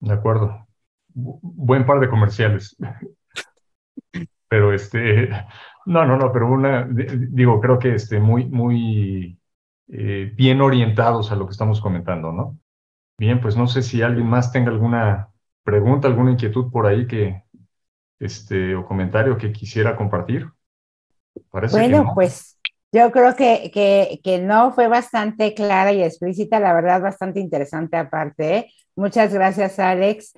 De 0.00 0.12
acuerdo. 0.12 0.66
buen 1.12 1.84
par 1.84 2.00
de 2.00 2.08
comerciales. 2.08 2.76
pero 4.48 4.72
este, 4.72 5.28
no, 5.84 6.06
no, 6.06 6.16
no, 6.16 6.32
pero 6.32 6.50
una, 6.50 6.88
digo, 6.88 7.60
creo 7.60 7.78
que 7.78 7.94
este, 7.94 8.20
muy, 8.20 8.46
muy 8.46 9.38
eh, 9.88 10.32
bien 10.34 10.62
orientados 10.62 11.30
a 11.30 11.36
lo 11.36 11.46
que 11.46 11.52
estamos 11.52 11.80
comentando, 11.82 12.32
¿no? 12.32 12.58
Bien, 13.18 13.40
pues 13.40 13.56
no 13.56 13.66
sé 13.66 13.82
si 13.82 14.00
alguien 14.00 14.26
más 14.26 14.50
tenga 14.50 14.70
alguna 14.70 15.28
pregunta, 15.64 16.08
alguna 16.08 16.30
inquietud 16.30 16.70
por 16.70 16.86
ahí 16.86 17.06
que, 17.06 17.42
este, 18.18 18.74
o 18.74 18.86
comentario 18.86 19.36
que 19.36 19.52
quisiera 19.52 19.96
compartir. 19.96 20.50
Parece 21.50 21.76
bueno, 21.76 22.12
pues 22.14 22.58
yo 22.92 23.10
creo 23.10 23.34
que, 23.36 23.70
que, 23.72 24.20
que, 24.22 24.38
no 24.38 24.72
fue 24.72 24.88
bastante 24.88 25.54
clara 25.54 25.92
y 25.92 26.02
explícita, 26.02 26.60
la 26.60 26.72
verdad, 26.72 27.00
bastante 27.00 27.40
interesante 27.40 27.96
aparte. 27.96 28.70
Muchas 28.94 29.32
gracias, 29.34 29.78
Alex. 29.78 30.32